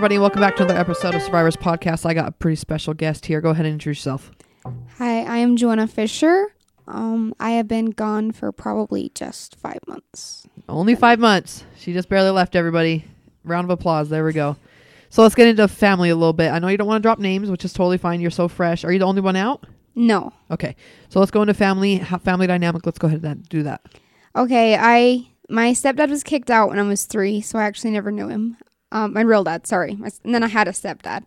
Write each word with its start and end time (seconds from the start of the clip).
everybody. 0.00 0.18
Welcome 0.18 0.40
back 0.40 0.56
to 0.56 0.62
another 0.62 0.80
episode 0.80 1.14
of 1.14 1.20
Survivors 1.20 1.56
Podcast. 1.56 2.06
I 2.06 2.14
got 2.14 2.26
a 2.26 2.32
pretty 2.32 2.56
special 2.56 2.94
guest 2.94 3.26
here. 3.26 3.42
Go 3.42 3.50
ahead 3.50 3.66
and 3.66 3.74
introduce 3.74 3.98
yourself. 3.98 4.30
Hi, 4.96 5.24
I 5.24 5.36
am 5.36 5.58
Joanna 5.58 5.86
Fischer. 5.86 6.54
Um, 6.88 7.34
I 7.38 7.50
have 7.50 7.68
been 7.68 7.90
gone 7.90 8.32
for 8.32 8.50
probably 8.50 9.12
just 9.14 9.56
five 9.56 9.80
months. 9.86 10.46
Only 10.70 10.94
five 10.94 11.18
months. 11.18 11.64
She 11.76 11.92
just 11.92 12.08
barely 12.08 12.30
left, 12.30 12.56
everybody. 12.56 13.04
Round 13.44 13.66
of 13.66 13.70
applause. 13.70 14.08
There 14.08 14.24
we 14.24 14.32
go. 14.32 14.56
So 15.10 15.20
let's 15.20 15.34
get 15.34 15.48
into 15.48 15.68
family 15.68 16.08
a 16.08 16.16
little 16.16 16.32
bit. 16.32 16.50
I 16.50 16.60
know 16.60 16.68
you 16.68 16.78
don't 16.78 16.86
want 16.86 17.02
to 17.02 17.06
drop 17.06 17.18
names, 17.18 17.50
which 17.50 17.66
is 17.66 17.74
totally 17.74 17.98
fine. 17.98 18.22
You're 18.22 18.30
so 18.30 18.48
fresh. 18.48 18.86
Are 18.86 18.92
you 18.92 19.00
the 19.00 19.04
only 19.04 19.20
one 19.20 19.36
out? 19.36 19.66
No. 19.94 20.32
Okay. 20.50 20.76
So 21.10 21.20
let's 21.20 21.30
go 21.30 21.42
into 21.42 21.52
family, 21.52 21.98
ha- 21.98 22.16
family 22.16 22.46
dynamic. 22.46 22.86
Let's 22.86 22.98
go 22.98 23.08
ahead 23.08 23.22
and 23.22 23.46
do 23.50 23.64
that. 23.64 23.82
Okay, 24.34 24.78
I 24.80 25.28
my 25.50 25.72
stepdad 25.72 26.08
was 26.08 26.22
kicked 26.24 26.50
out 26.50 26.70
when 26.70 26.78
I 26.78 26.84
was 26.84 27.04
three, 27.04 27.42
so 27.42 27.58
I 27.58 27.64
actually 27.64 27.90
never 27.90 28.10
knew 28.10 28.28
him. 28.28 28.56
Um, 28.92 29.12
my 29.12 29.20
real 29.22 29.44
dad, 29.44 29.66
sorry. 29.66 29.92
And 30.24 30.34
then 30.34 30.42
I 30.42 30.48
had 30.48 30.66
a 30.68 30.72
stepdad, 30.72 31.24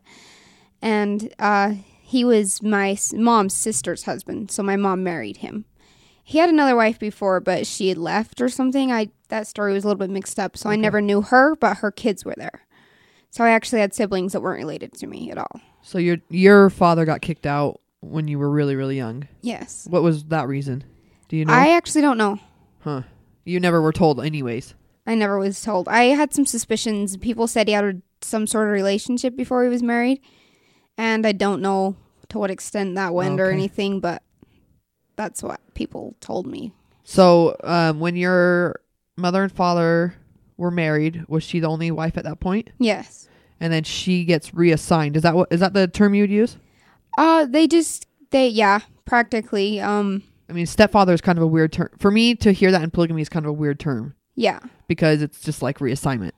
and 0.82 1.34
uh, 1.40 1.74
he 2.02 2.24
was 2.26 2.62
my 2.62 2.98
mom's 3.14 3.54
sister's 3.54 4.04
husband. 4.04 4.52
So 4.52 4.64
my 4.64 4.76
mom 4.76 5.04
married 5.04 5.38
him. 5.38 5.66
He 6.26 6.38
had 6.38 6.50
another 6.50 6.76
wife 6.76 7.00
before, 7.00 7.40
but 7.40 7.68
she 7.68 7.90
had 7.90 7.98
left 7.98 8.40
or 8.42 8.50
something. 8.50 8.92
I 8.92 9.10
that 9.30 9.48
story 9.48 9.74
was 9.74 9.84
a 9.84 9.88
little 9.88 10.00
bit 10.00 10.10
mixed 10.10 10.40
up, 10.40 10.56
so 10.58 10.70
I 10.70 10.76
never 10.76 11.02
knew 11.02 11.22
her, 11.22 11.56
but 11.56 11.78
her 11.78 11.92
kids 11.92 12.24
were 12.24 12.36
there. 12.38 12.66
So 13.30 13.44
I 13.44 13.50
actually 13.50 13.82
had 13.82 13.94
siblings 13.94 14.34
that 14.34 14.42
weren't 14.42 14.60
related 14.60 14.94
to 14.94 15.08
me 15.08 15.32
at 15.32 15.38
all. 15.38 15.60
So 15.82 15.98
your 15.98 16.18
your 16.30 16.70
father 16.70 17.04
got 17.04 17.22
kicked 17.22 17.46
out 17.46 17.82
when 18.00 18.28
you 18.28 18.40
were 18.40 18.50
really 18.50 18.76
really 18.76 18.96
young. 18.96 19.28
Yes, 19.42 19.86
What 19.90 20.04
was 20.04 20.24
that 20.26 20.48
reason? 20.48 20.84
Do 21.30 21.36
you 21.38 21.46
know? 21.46 21.54
I 21.54 21.70
actually 21.76 22.02
don't 22.02 22.18
know. 22.18 22.40
huh. 22.82 23.02
You 23.44 23.60
never 23.60 23.82
were 23.82 23.92
told, 23.92 24.24
anyways. 24.24 24.76
I 25.06 25.16
never 25.16 25.38
was 25.38 25.62
told. 25.62 25.88
I 25.88 26.06
had 26.06 26.34
some 26.34 26.46
suspicions. 26.46 27.18
People 27.18 27.48
said 27.48 27.68
he 27.68 27.74
had 27.74 28.02
some 28.22 28.48
sort 28.48 28.68
of 28.68 28.74
relationship 28.74 29.36
before 29.36 29.64
he 29.64 29.70
was 29.70 29.84
married, 29.84 30.22
and 30.98 31.26
I 31.26 31.34
don't 31.34 31.62
know 31.62 31.98
to 32.30 32.40
what 32.40 32.50
extent 32.52 32.96
that 32.96 33.14
went 33.14 33.40
or 33.40 33.52
anything, 33.52 34.00
but 34.00 34.24
that's 35.16 35.44
what 35.44 35.60
people 35.74 36.16
told 36.20 36.48
me. 36.48 36.74
So 37.04 37.56
um, 37.64 38.00
when 38.00 38.16
your 38.16 38.80
mother 39.18 39.44
and 39.44 39.52
father 39.52 40.16
were 40.58 40.72
married, 40.72 41.26
was 41.28 41.44
she 41.44 41.60
the 41.60 41.68
only 41.68 41.92
wife 41.92 42.18
at 42.18 42.24
that 42.24 42.40
point? 42.40 42.72
Yes. 42.80 43.28
And 43.60 43.72
then 43.72 43.84
she 43.84 44.24
gets 44.24 44.54
reassigned. 44.54 45.16
Is 45.16 45.24
that 45.24 45.36
what 45.36 45.52
is 45.52 45.60
that 45.60 45.74
the 45.74 45.88
term 45.88 46.16
you'd 46.16 46.30
use? 46.30 46.58
Uh, 47.18 47.46
they 47.46 47.68
just 47.68 48.08
they 48.32 48.48
yeah 48.48 48.80
practically 49.06 49.80
um 49.80 50.24
I 50.50 50.54
mean, 50.54 50.66
stepfather 50.66 51.14
is 51.14 51.22
kind 51.22 51.38
of 51.38 51.44
a 51.44 51.48
weird 51.48 51.72
term 51.72 51.90
for 51.98 52.12
me 52.12 52.36
to 52.36 52.52
hear 52.52 52.72
that 52.72 52.84
in 52.84 52.92
polygamy 52.92 53.22
is 53.22 53.30
kind 53.30 53.46
of 53.46 53.50
a 53.50 53.54
weird 53.54 53.80
term 53.80 54.16
yeah 54.36 54.60
because 54.88 55.22
it's 55.22 55.42
just 55.42 55.62
like 55.62 55.80
reassignment, 55.80 56.32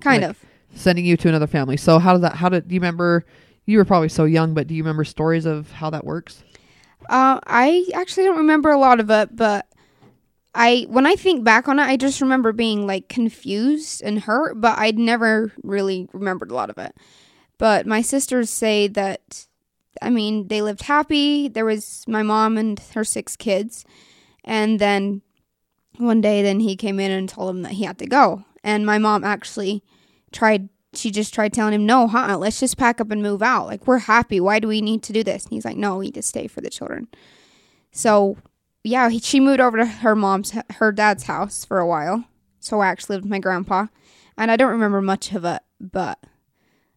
kind 0.00 0.22
Like- 0.22 0.30
of. 0.30 0.38
sending 0.74 1.04
you 1.04 1.16
to 1.16 1.28
another 1.28 1.46
family. 1.46 1.76
So 1.76 1.98
how 1.98 2.12
does 2.12 2.22
that? 2.22 2.34
How 2.36 2.48
did 2.48 2.68
do 2.68 2.74
you 2.74 2.80
remember? 2.80 3.24
You 3.66 3.78
were 3.78 3.84
probably 3.84 4.08
so 4.08 4.24
young, 4.24 4.54
but 4.54 4.66
do 4.68 4.74
you 4.74 4.82
remember 4.82 5.02
stories 5.04 5.44
of 5.46 5.70
how 5.72 5.90
that 5.90 6.04
works? 6.04 6.44
Uh, 7.08 7.40
I 7.46 7.86
actually 7.94 8.24
don't 8.24 8.36
remember 8.38 8.70
a 8.70 8.78
lot 8.78 9.00
of 9.00 9.10
it, 9.10 9.34
but 9.34 9.66
I 10.54 10.86
when 10.88 11.06
I 11.06 11.16
think 11.16 11.44
back 11.44 11.66
on 11.68 11.78
it, 11.78 11.82
I 11.84 11.96
just 11.96 12.20
remember 12.20 12.52
being 12.52 12.86
like 12.86 13.08
confused 13.08 14.02
and 14.02 14.20
hurt, 14.20 14.60
but 14.60 14.78
I'd 14.78 14.98
never 14.98 15.52
really 15.62 16.08
remembered 16.12 16.50
a 16.50 16.54
lot 16.54 16.70
of 16.70 16.78
it. 16.78 16.94
But 17.58 17.86
my 17.86 18.02
sisters 18.02 18.50
say 18.50 18.86
that 18.88 19.46
I 20.02 20.10
mean, 20.10 20.48
they 20.48 20.60
lived 20.62 20.82
happy. 20.82 21.48
There 21.48 21.64
was 21.64 22.04
my 22.06 22.22
mom 22.22 22.58
and 22.58 22.78
her 22.94 23.02
six 23.04 23.34
kids. 23.36 23.84
And 24.44 24.78
then 24.78 25.22
one 25.98 26.20
day 26.20 26.42
then 26.42 26.60
he 26.60 26.76
came 26.76 27.00
in 27.00 27.10
and 27.10 27.28
told 27.28 27.50
him 27.50 27.62
that 27.62 27.72
he 27.72 27.84
had 27.84 27.98
to 27.98 28.06
go. 28.06 28.44
And 28.64 28.84
my 28.86 28.98
mom 28.98 29.24
actually 29.24 29.82
tried 30.32 30.68
she 30.94 31.10
just 31.10 31.34
tried 31.34 31.52
telling 31.52 31.74
him, 31.74 31.84
"No, 31.84 32.06
huh? 32.08 32.38
Let's 32.38 32.58
just 32.58 32.78
pack 32.78 33.00
up 33.02 33.10
and 33.10 33.22
move 33.22 33.42
out. 33.42 33.66
Like 33.66 33.86
we're 33.86 33.98
happy. 33.98 34.40
Why 34.40 34.58
do 34.60 34.68
we 34.68 34.80
need 34.80 35.02
to 35.04 35.12
do 35.12 35.22
this?" 35.22 35.44
And 35.44 35.52
he's 35.52 35.64
like, 35.64 35.76
"No, 35.76 35.98
we 35.98 36.06
need 36.06 36.14
to 36.14 36.22
stay 36.22 36.46
for 36.46 36.62
the 36.62 36.70
children." 36.70 37.08
So, 37.92 38.36
yeah, 38.82 39.08
he, 39.10 39.18
she 39.18 39.38
moved 39.40 39.60
over 39.60 39.76
to 39.78 39.84
her 39.86 40.14
mom's, 40.16 40.52
her 40.74 40.92
dad's 40.92 41.24
house 41.24 41.64
for 41.64 41.78
a 41.78 41.86
while. 41.86 42.24
So 42.60 42.80
I 42.80 42.86
actually 42.88 43.16
lived 43.16 43.24
with 43.26 43.30
my 43.30 43.38
grandpa, 43.38 43.86
and 44.38 44.50
I 44.50 44.56
don't 44.56 44.70
remember 44.72 45.02
much 45.02 45.32
of 45.34 45.44
it, 45.44 45.62
but 45.80 46.18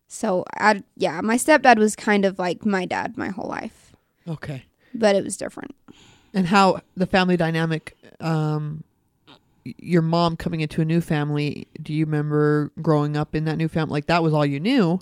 so 0.08 0.44
I, 0.58 0.84
yeah, 0.96 1.22
my 1.22 1.36
stepdad 1.36 1.78
was 1.78 1.96
kind 1.96 2.26
of 2.26 2.40
like 2.40 2.66
my 2.66 2.86
dad 2.86 3.18
my 3.18 3.30
whole 3.30 3.48
life, 3.50 3.94
Okay. 4.28 4.64
but 4.94 5.16
it 5.16 5.24
was 5.24 5.38
different. 5.38 5.76
And 6.34 6.48
how 6.48 6.82
the 6.96 7.06
family 7.06 7.38
dynamic, 7.38 7.96
um, 8.20 8.84
your 9.64 10.02
mom 10.02 10.36
coming 10.38 10.62
into 10.62 10.82
a 10.82 10.86
new 10.86 11.02
family. 11.02 11.68
Do 11.82 11.94
you 11.94 12.06
remember 12.06 12.72
growing 12.82 13.16
up 13.18 13.36
in 13.36 13.46
that 13.46 13.58
new 13.58 13.68
family? 13.68 13.92
Like 13.94 14.06
that 14.08 14.24
was 14.24 14.34
all 14.34 14.46
you 14.46 14.60
knew. 14.60 15.00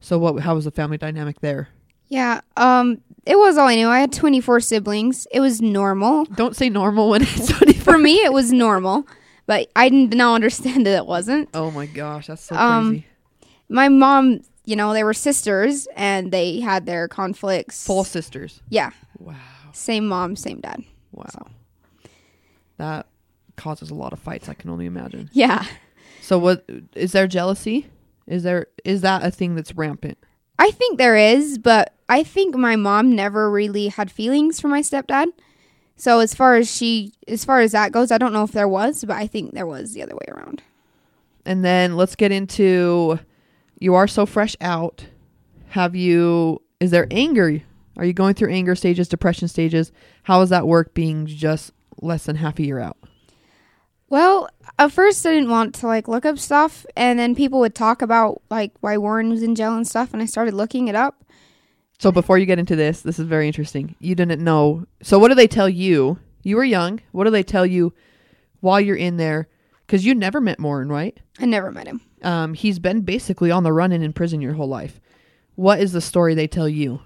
So 0.00 0.18
what? 0.18 0.40
How 0.42 0.54
was 0.54 0.64
the 0.64 0.70
family 0.70 0.98
dynamic 0.98 1.40
there? 1.40 1.68
Yeah, 2.08 2.40
um, 2.56 3.00
it 3.24 3.36
was 3.36 3.56
all 3.58 3.66
I 3.66 3.74
knew. 3.74 3.88
I 3.88 3.98
had 3.98 4.12
24 4.12 4.60
siblings. 4.60 5.26
It 5.32 5.40
was 5.40 5.60
normal. 5.60 6.24
Don't 6.26 6.54
say 6.54 6.68
normal 6.68 7.08
when 7.10 7.22
it's 7.22 7.48
24. 7.48 7.82
For 7.94 7.98
me, 7.98 8.16
it 8.22 8.32
was 8.32 8.52
normal, 8.52 9.06
but 9.46 9.68
I 9.74 9.88
didn't 9.88 10.16
now 10.16 10.34
understand 10.34 10.86
that 10.86 10.96
it 10.96 11.06
wasn't. 11.06 11.48
Oh 11.54 11.70
my 11.72 11.86
gosh, 11.86 12.28
that's 12.28 12.42
so 12.44 12.54
Um, 12.54 12.90
crazy. 12.90 13.06
My 13.68 13.88
mom, 13.88 14.42
you 14.64 14.76
know, 14.76 14.92
they 14.92 15.02
were 15.02 15.14
sisters 15.14 15.88
and 15.96 16.30
they 16.30 16.60
had 16.60 16.86
their 16.86 17.08
conflicts. 17.08 17.84
Full 17.84 18.04
sisters. 18.04 18.60
Yeah, 18.68 18.90
Wow. 19.18 19.34
same 19.72 20.06
mom, 20.06 20.36
same 20.36 20.60
dad. 20.60 20.84
Wow. 21.10 21.48
That 22.76 23.06
causes 23.56 23.90
a 23.90 23.94
lot 23.94 24.12
of 24.12 24.18
fights, 24.18 24.48
I 24.48 24.54
can 24.54 24.70
only 24.70 24.86
imagine. 24.86 25.30
Yeah. 25.32 25.66
So 26.20 26.38
what 26.38 26.68
is 26.94 27.12
there 27.12 27.26
jealousy? 27.26 27.86
Is 28.26 28.42
there 28.42 28.66
is 28.84 29.02
that 29.02 29.24
a 29.24 29.30
thing 29.30 29.54
that's 29.54 29.76
rampant? 29.76 30.18
I 30.58 30.70
think 30.70 30.98
there 30.98 31.16
is, 31.16 31.58
but 31.58 31.94
I 32.08 32.22
think 32.22 32.54
my 32.54 32.76
mom 32.76 33.14
never 33.14 33.50
really 33.50 33.88
had 33.88 34.10
feelings 34.10 34.60
for 34.60 34.68
my 34.68 34.80
stepdad. 34.80 35.28
So 35.96 36.20
as 36.20 36.34
far 36.34 36.56
as 36.56 36.70
she 36.70 37.12
as 37.28 37.44
far 37.44 37.60
as 37.60 37.72
that 37.72 37.92
goes, 37.92 38.10
I 38.10 38.18
don't 38.18 38.32
know 38.32 38.42
if 38.42 38.52
there 38.52 38.68
was, 38.68 39.04
but 39.04 39.16
I 39.16 39.26
think 39.26 39.52
there 39.52 39.66
was 39.66 39.92
the 39.92 40.02
other 40.02 40.14
way 40.14 40.26
around. 40.28 40.62
And 41.44 41.64
then 41.64 41.96
let's 41.96 42.16
get 42.16 42.32
into 42.32 43.18
you 43.78 43.94
are 43.94 44.08
so 44.08 44.26
fresh 44.26 44.56
out. 44.60 45.06
Have 45.68 45.94
you 45.94 46.60
is 46.80 46.90
there 46.90 47.06
anger? 47.10 47.62
Are 47.96 48.04
you 48.04 48.12
going 48.12 48.34
through 48.34 48.52
anger 48.52 48.74
stages, 48.74 49.08
depression 49.08 49.48
stages? 49.48 49.90
How 50.24 50.40
does 50.40 50.50
that 50.50 50.66
work 50.66 50.92
being 50.92 51.26
just 51.26 51.72
less 52.02 52.24
than 52.24 52.36
half 52.36 52.58
a 52.58 52.62
year 52.62 52.78
out? 52.78 52.98
Well, 54.08 54.48
at 54.78 54.92
first 54.92 55.26
I 55.26 55.32
didn't 55.32 55.50
want 55.50 55.74
to 55.76 55.86
like 55.86 56.06
look 56.06 56.24
up 56.24 56.38
stuff 56.38 56.86
and 56.96 57.18
then 57.18 57.34
people 57.34 57.58
would 57.60 57.74
talk 57.74 58.02
about 58.02 58.40
like 58.50 58.72
why 58.80 58.96
Warren 58.98 59.30
was 59.30 59.42
in 59.42 59.54
jail 59.54 59.74
and 59.74 59.86
stuff 59.86 60.12
and 60.12 60.22
I 60.22 60.26
started 60.26 60.54
looking 60.54 60.88
it 60.88 60.94
up. 60.94 61.24
So 61.98 62.12
before 62.12 62.38
you 62.38 62.46
get 62.46 62.58
into 62.58 62.76
this, 62.76 63.00
this 63.00 63.18
is 63.18 63.26
very 63.26 63.46
interesting. 63.46 63.96
You 64.00 64.14
didn't 64.14 64.44
know. 64.44 64.86
So 65.02 65.18
what 65.18 65.28
do 65.28 65.34
they 65.34 65.48
tell 65.48 65.68
you? 65.68 66.18
You 66.42 66.56
were 66.56 66.64
young. 66.64 67.00
What 67.12 67.24
do 67.24 67.30
they 67.30 67.42
tell 67.42 67.66
you 67.66 67.94
while 68.60 68.80
you're 68.80 68.96
in 68.96 69.16
there? 69.16 69.48
Because 69.86 70.04
you 70.04 70.14
never 70.14 70.40
met 70.40 70.60
Warren, 70.60 70.88
right? 70.88 71.18
I 71.38 71.46
never 71.46 71.72
met 71.72 71.86
him. 71.86 72.00
Um, 72.22 72.54
he's 72.54 72.78
been 72.78 73.00
basically 73.00 73.50
on 73.50 73.62
the 73.62 73.72
run 73.72 73.92
and 73.92 74.04
in 74.04 74.12
prison 74.12 74.40
your 74.40 74.54
whole 74.54 74.68
life. 74.68 75.00
What 75.54 75.80
is 75.80 75.92
the 75.92 76.00
story 76.00 76.34
they 76.34 76.46
tell 76.46 76.68
you? 76.68 77.00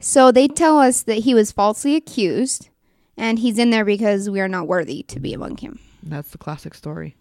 So 0.00 0.32
they 0.32 0.48
tell 0.48 0.78
us 0.78 1.02
that 1.04 1.18
he 1.18 1.34
was 1.34 1.52
falsely 1.52 1.94
accused 1.94 2.68
and 3.16 3.38
he's 3.38 3.58
in 3.58 3.70
there 3.70 3.84
because 3.84 4.28
we 4.28 4.40
are 4.40 4.48
not 4.48 4.66
worthy 4.66 5.04
to 5.04 5.20
be 5.20 5.32
among 5.32 5.58
him. 5.58 5.78
That's 6.02 6.30
the 6.30 6.38
classic 6.38 6.74
story. 6.74 7.16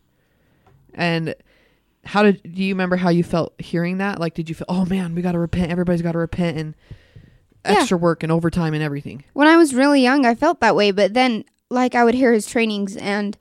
And 0.93 1.35
how 2.03 2.23
did 2.23 2.41
do 2.43 2.63
you 2.63 2.73
remember 2.73 2.95
how 2.95 3.09
you 3.09 3.23
felt 3.23 3.53
hearing 3.59 3.97
that? 3.99 4.19
Like, 4.19 4.33
did 4.33 4.49
you 4.49 4.55
feel, 4.55 4.65
oh 4.69 4.85
man, 4.85 5.13
we 5.15 5.21
got 5.21 5.33
to 5.33 5.39
repent. 5.39 5.71
Everybody's 5.71 6.01
got 6.01 6.13
to 6.13 6.17
repent 6.17 6.57
and 6.57 6.75
Yeah. 7.63 7.73
extra 7.79 7.97
work 7.97 8.23
and 8.23 8.31
overtime 8.31 8.73
and 8.73 8.81
everything. 8.83 9.23
When 9.33 9.47
I 9.47 9.57
was 9.57 9.73
really 9.75 10.01
young, 10.01 10.25
I 10.25 10.33
felt 10.35 10.59
that 10.61 10.75
way, 10.75 10.91
but 10.91 11.13
then 11.13 11.45
like 11.69 11.95
I 11.95 12.03
would 12.03 12.15
hear 12.15 12.33
his 12.33 12.47
trainings 12.47 12.97
and 12.97 13.37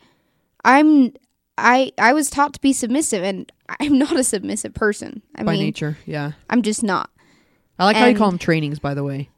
I'm 0.65 1.13
I 1.59 1.93
I 1.99 2.13
was 2.13 2.31
taught 2.31 2.53
to 2.55 2.61
be 2.61 2.73
submissive 2.73 3.23
and 3.25 3.51
I'm 3.81 3.99
not 4.05 4.17
a 4.17 4.23
submissive 4.25 4.75
person. 4.75 5.23
I 5.35 5.43
by 5.43 5.53
mean, 5.53 5.63
nature. 5.65 5.97
Yeah, 6.07 6.33
I'm 6.51 6.63
just 6.63 6.83
not. 6.83 7.11
I 7.79 7.85
like 7.87 7.97
how 7.97 8.07
you 8.07 8.15
call 8.17 8.29
them 8.31 8.39
trainings, 8.39 8.79
by 8.79 8.93
the 8.93 9.03
way, 9.03 9.31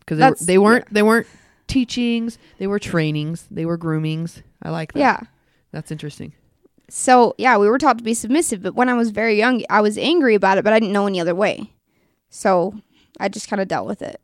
because 0.00 0.18
they, 0.18 0.24
were, 0.26 0.36
they 0.46 0.58
weren't 0.58 0.94
they 0.94 1.02
weren't 1.02 1.26
teachings. 1.66 2.38
They 2.58 2.66
were 2.66 2.78
trainings. 2.78 3.46
They 3.50 3.66
were 3.66 3.76
groomings. 3.76 4.42
I 4.62 4.70
like 4.70 4.94
that. 4.94 4.98
Yeah. 4.98 5.20
That's 5.72 5.90
interesting. 5.90 6.32
So, 6.88 7.34
yeah, 7.38 7.56
we 7.56 7.68
were 7.68 7.78
taught 7.78 7.98
to 7.98 8.04
be 8.04 8.14
submissive, 8.14 8.62
but 8.62 8.74
when 8.74 8.88
I 8.88 8.94
was 8.94 9.10
very 9.10 9.36
young, 9.36 9.64
I 9.70 9.80
was 9.80 9.96
angry 9.96 10.34
about 10.34 10.58
it, 10.58 10.64
but 10.64 10.72
I 10.72 10.78
didn't 10.78 10.92
know 10.92 11.06
any 11.06 11.20
other 11.20 11.34
way. 11.34 11.72
So, 12.28 12.74
I 13.18 13.28
just 13.28 13.48
kind 13.48 13.62
of 13.62 13.68
dealt 13.68 13.86
with 13.86 14.02
it. 14.02 14.20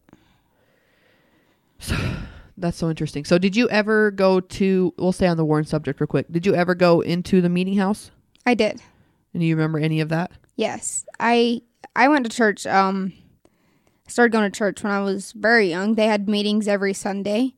That's 2.59 2.77
so 2.77 2.91
interesting. 2.91 3.25
So, 3.25 3.39
did 3.39 3.57
you 3.57 3.69
ever 3.71 4.11
go 4.11 4.41
to? 4.41 4.93
We'll 4.99 5.13
stay 5.13 5.29
on 5.29 5.37
the 5.37 5.45
Warren 5.45 5.65
subject 5.65 6.01
real 6.01 6.09
quick. 6.09 6.27
Did 6.31 6.45
you 6.45 6.55
ever 6.55 6.75
go 6.75 7.01
into 7.01 7.41
the 7.41 7.49
meeting 7.49 7.77
house? 7.79 8.11
I 8.45 8.55
did. 8.55 8.83
And 9.33 9.43
you 9.43 9.55
remember 9.55 9.79
any 9.79 10.01
of 10.01 10.09
that? 10.09 10.33
Yes. 10.57 11.07
I 11.21 11.63
I 11.95 12.09
went 12.09 12.29
to 12.29 12.37
church 12.37 12.67
um 12.67 13.13
I 14.07 14.11
started 14.11 14.33
going 14.33 14.51
to 14.51 14.57
church 14.57 14.83
when 14.83 14.91
I 14.93 15.01
was 15.01 15.33
very 15.33 15.69
young. 15.69 15.95
They 15.95 16.07
had 16.07 16.29
meetings 16.29 16.67
every 16.67 16.95
Sunday 16.95 17.55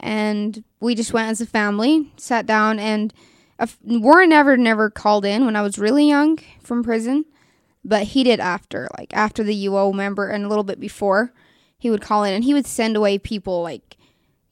and 0.00 0.62
we 0.80 0.94
just 0.94 1.12
went 1.12 1.28
as 1.28 1.40
a 1.40 1.46
family, 1.46 2.12
sat 2.16 2.46
down 2.46 2.78
and 2.78 3.12
f- 3.58 3.78
Warren 3.84 4.28
never 4.28 4.56
never 4.56 4.90
called 4.90 5.24
in 5.24 5.44
when 5.44 5.56
I 5.56 5.62
was 5.62 5.78
really 5.78 6.08
young 6.08 6.38
from 6.62 6.82
prison, 6.82 7.24
but 7.84 8.02
he 8.04 8.24
did 8.24 8.40
after, 8.40 8.88
like 8.98 9.14
after 9.14 9.42
the 9.42 9.66
UO 9.66 9.92
member 9.94 10.28
and 10.28 10.44
a 10.44 10.48
little 10.48 10.64
bit 10.64 10.80
before. 10.80 11.32
He 11.80 11.90
would 11.90 12.02
call 12.02 12.24
in 12.24 12.34
and 12.34 12.42
he 12.42 12.54
would 12.54 12.66
send 12.66 12.96
away 12.96 13.18
people, 13.18 13.62
like 13.62 13.96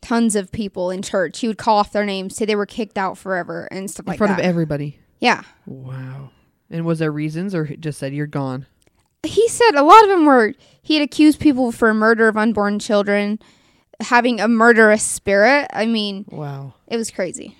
tons 0.00 0.36
of 0.36 0.52
people 0.52 0.90
in 0.92 1.02
church. 1.02 1.40
He 1.40 1.48
would 1.48 1.58
call 1.58 1.78
off 1.78 1.90
their 1.92 2.04
names, 2.06 2.36
say 2.36 2.44
they 2.44 2.54
were 2.54 2.66
kicked 2.66 2.96
out 2.96 3.18
forever 3.18 3.66
and 3.72 3.90
stuff 3.90 4.06
In 4.06 4.10
like 4.12 4.18
front 4.18 4.32
of 4.32 4.38
everybody. 4.38 4.98
yeah. 5.18 5.42
Wow. 5.66 6.30
And 6.70 6.84
was 6.84 7.00
there 7.00 7.10
reasons 7.12 7.52
or 7.54 7.64
just 7.66 7.98
said 7.98 8.12
you're 8.14 8.26
gone? 8.28 8.66
He 9.24 9.48
said 9.48 9.74
a 9.74 9.82
lot 9.82 10.04
of 10.04 10.08
them 10.10 10.24
were, 10.24 10.54
he 10.82 10.94
had 10.94 11.02
accused 11.02 11.40
people 11.40 11.72
for 11.72 11.92
murder 11.92 12.28
of 12.28 12.36
unborn 12.36 12.78
children, 12.78 13.40
having 14.00 14.40
a 14.40 14.48
murderous 14.48 15.02
spirit. 15.02 15.68
I 15.72 15.86
mean, 15.86 16.24
Wow. 16.28 16.74
it 16.86 16.96
was 16.96 17.10
crazy. 17.10 17.56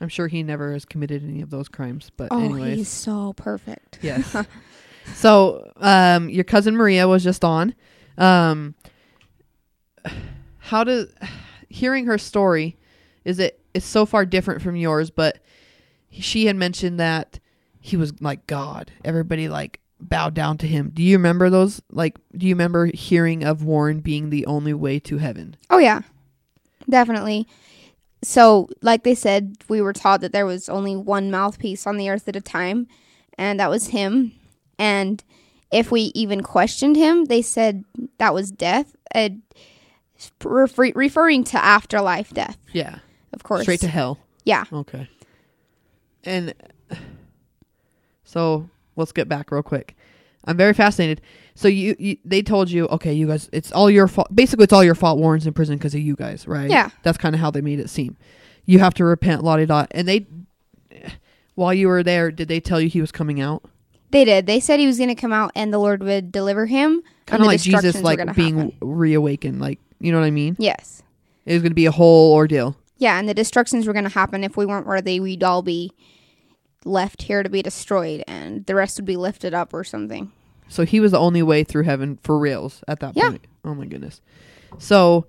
I'm 0.00 0.08
sure 0.08 0.28
he 0.28 0.42
never 0.42 0.72
has 0.72 0.84
committed 0.84 1.24
any 1.24 1.40
of 1.42 1.50
those 1.50 1.68
crimes, 1.68 2.10
but 2.16 2.28
Oh, 2.30 2.38
anyways. 2.40 2.76
he's 2.78 2.88
so 2.88 3.32
perfect. 3.34 3.98
Yes. 4.02 4.34
so, 5.14 5.72
um, 5.76 6.28
your 6.30 6.44
cousin 6.44 6.76
Maria 6.76 7.08
was 7.08 7.24
just 7.24 7.44
on. 7.44 7.74
Um, 8.16 8.74
how 10.58 10.84
does 10.84 11.08
hearing 11.68 12.06
her 12.06 12.18
story 12.18 12.76
is 13.24 13.38
it? 13.38 13.60
It's 13.74 13.86
so 13.86 14.06
far 14.06 14.24
different 14.24 14.62
from 14.62 14.76
yours, 14.76 15.10
but 15.10 15.38
she 16.10 16.46
had 16.46 16.56
mentioned 16.56 16.98
that 17.00 17.38
he 17.80 17.96
was 17.96 18.20
like 18.20 18.46
God. 18.46 18.90
Everybody 19.04 19.48
like 19.48 19.80
bowed 20.00 20.34
down 20.34 20.58
to 20.58 20.66
him. 20.66 20.90
Do 20.94 21.02
you 21.02 21.16
remember 21.16 21.50
those? 21.50 21.80
Like, 21.90 22.16
do 22.36 22.46
you 22.46 22.54
remember 22.54 22.86
hearing 22.86 23.44
of 23.44 23.64
Warren 23.64 24.00
being 24.00 24.30
the 24.30 24.46
only 24.46 24.72
way 24.74 24.98
to 25.00 25.18
heaven? 25.18 25.56
Oh 25.70 25.78
yeah, 25.78 26.02
definitely. 26.88 27.46
So, 28.22 28.68
like 28.82 29.04
they 29.04 29.14
said, 29.14 29.56
we 29.68 29.80
were 29.80 29.92
taught 29.92 30.20
that 30.22 30.32
there 30.32 30.46
was 30.46 30.68
only 30.68 30.96
one 30.96 31.30
mouthpiece 31.30 31.86
on 31.86 31.96
the 31.96 32.10
earth 32.10 32.28
at 32.28 32.34
a 32.36 32.40
time, 32.40 32.88
and 33.36 33.60
that 33.60 33.70
was 33.70 33.88
him. 33.88 34.32
And 34.78 35.22
if 35.70 35.90
we 35.92 36.10
even 36.14 36.42
questioned 36.42 36.96
him, 36.96 37.26
they 37.26 37.42
said 37.42 37.84
that 38.18 38.34
was 38.34 38.50
death, 38.50 38.96
uh, 39.14 39.28
refer- 40.42 40.92
referring 40.96 41.44
to 41.44 41.64
afterlife 41.64 42.32
death, 42.34 42.56
Yeah, 42.72 42.98
of 43.32 43.42
course. 43.44 43.62
straight 43.62 43.80
to 43.80 43.88
hell. 43.88 44.18
yeah. 44.44 44.64
Okay. 44.72 45.08
And 46.24 46.54
so 48.24 48.68
let's 48.98 49.12
get 49.12 49.28
back 49.28 49.50
real 49.50 49.62
quick. 49.62 49.96
I'm 50.44 50.56
very 50.56 50.74
fascinated. 50.74 51.20
So 51.54 51.68
you, 51.68 51.96
you 51.98 52.16
they 52.24 52.42
told 52.42 52.70
you, 52.70 52.86
okay, 52.88 53.12
you 53.12 53.26
guys, 53.26 53.50
it's 53.52 53.72
all 53.72 53.90
your 53.90 54.08
fault. 54.08 54.34
Basically, 54.34 54.64
it's 54.64 54.72
all 54.72 54.84
your 54.84 54.94
fault. 54.94 55.18
Warren's 55.18 55.46
in 55.46 55.52
prison 55.52 55.76
because 55.76 55.94
of 55.94 56.00
you 56.00 56.14
guys, 56.14 56.46
right? 56.46 56.70
Yeah. 56.70 56.90
That's 57.02 57.18
kind 57.18 57.34
of 57.34 57.40
how 57.40 57.50
they 57.50 57.60
made 57.60 57.80
it 57.80 57.90
seem. 57.90 58.16
You 58.64 58.78
have 58.78 58.94
to 58.94 59.04
repent, 59.04 59.42
la 59.42 59.56
di 59.56 59.66
da. 59.66 59.86
And 59.90 60.06
they, 60.06 60.26
while 61.54 61.74
you 61.74 61.88
were 61.88 62.02
there, 62.02 62.30
did 62.30 62.48
they 62.48 62.60
tell 62.60 62.80
you 62.80 62.88
he 62.88 63.00
was 63.00 63.10
coming 63.10 63.40
out? 63.40 63.64
They 64.10 64.24
did. 64.24 64.46
They 64.46 64.60
said 64.60 64.80
he 64.80 64.86
was 64.86 64.96
going 64.96 65.10
to 65.10 65.14
come 65.14 65.32
out 65.32 65.52
and 65.54 65.72
the 65.72 65.78
Lord 65.78 66.02
would 66.02 66.32
deliver 66.32 66.66
him. 66.66 67.02
Kind 67.26 67.42
of 67.42 67.46
like 67.46 67.60
Jesus, 67.60 68.00
like 68.00 68.34
being 68.34 68.56
happen. 68.56 68.76
reawakened. 68.80 69.60
Like 69.60 69.80
you 70.00 70.12
know 70.12 70.20
what 70.20 70.26
I 70.26 70.30
mean? 70.30 70.56
Yes. 70.58 71.02
It 71.44 71.54
was 71.54 71.62
going 71.62 71.72
to 71.72 71.76
be 71.76 71.86
a 71.86 71.92
whole 71.92 72.34
ordeal. 72.34 72.76
Yeah, 72.98 73.18
and 73.18 73.28
the 73.28 73.34
destructions 73.34 73.86
were 73.86 73.92
going 73.92 74.04
to 74.04 74.10
happen 74.10 74.44
if 74.44 74.56
we 74.56 74.66
weren't 74.66 74.86
worthy. 74.86 75.20
We'd 75.20 75.44
all 75.44 75.62
be 75.62 75.92
left 76.84 77.22
here 77.22 77.42
to 77.42 77.48
be 77.48 77.62
destroyed, 77.62 78.22
and 78.26 78.64
the 78.66 78.74
rest 78.74 78.98
would 78.98 79.04
be 79.04 79.16
lifted 79.16 79.54
up 79.54 79.74
or 79.74 79.84
something. 79.84 80.32
So 80.68 80.84
he 80.84 81.00
was 81.00 81.12
the 81.12 81.18
only 81.18 81.42
way 81.42 81.64
through 81.64 81.84
heaven 81.84 82.18
for 82.22 82.38
reals 82.38 82.82
at 82.86 83.00
that 83.00 83.16
Yeah. 83.16 83.30
point. 83.30 83.46
Oh 83.64 83.74
my 83.74 83.86
goodness. 83.86 84.20
So 84.78 85.26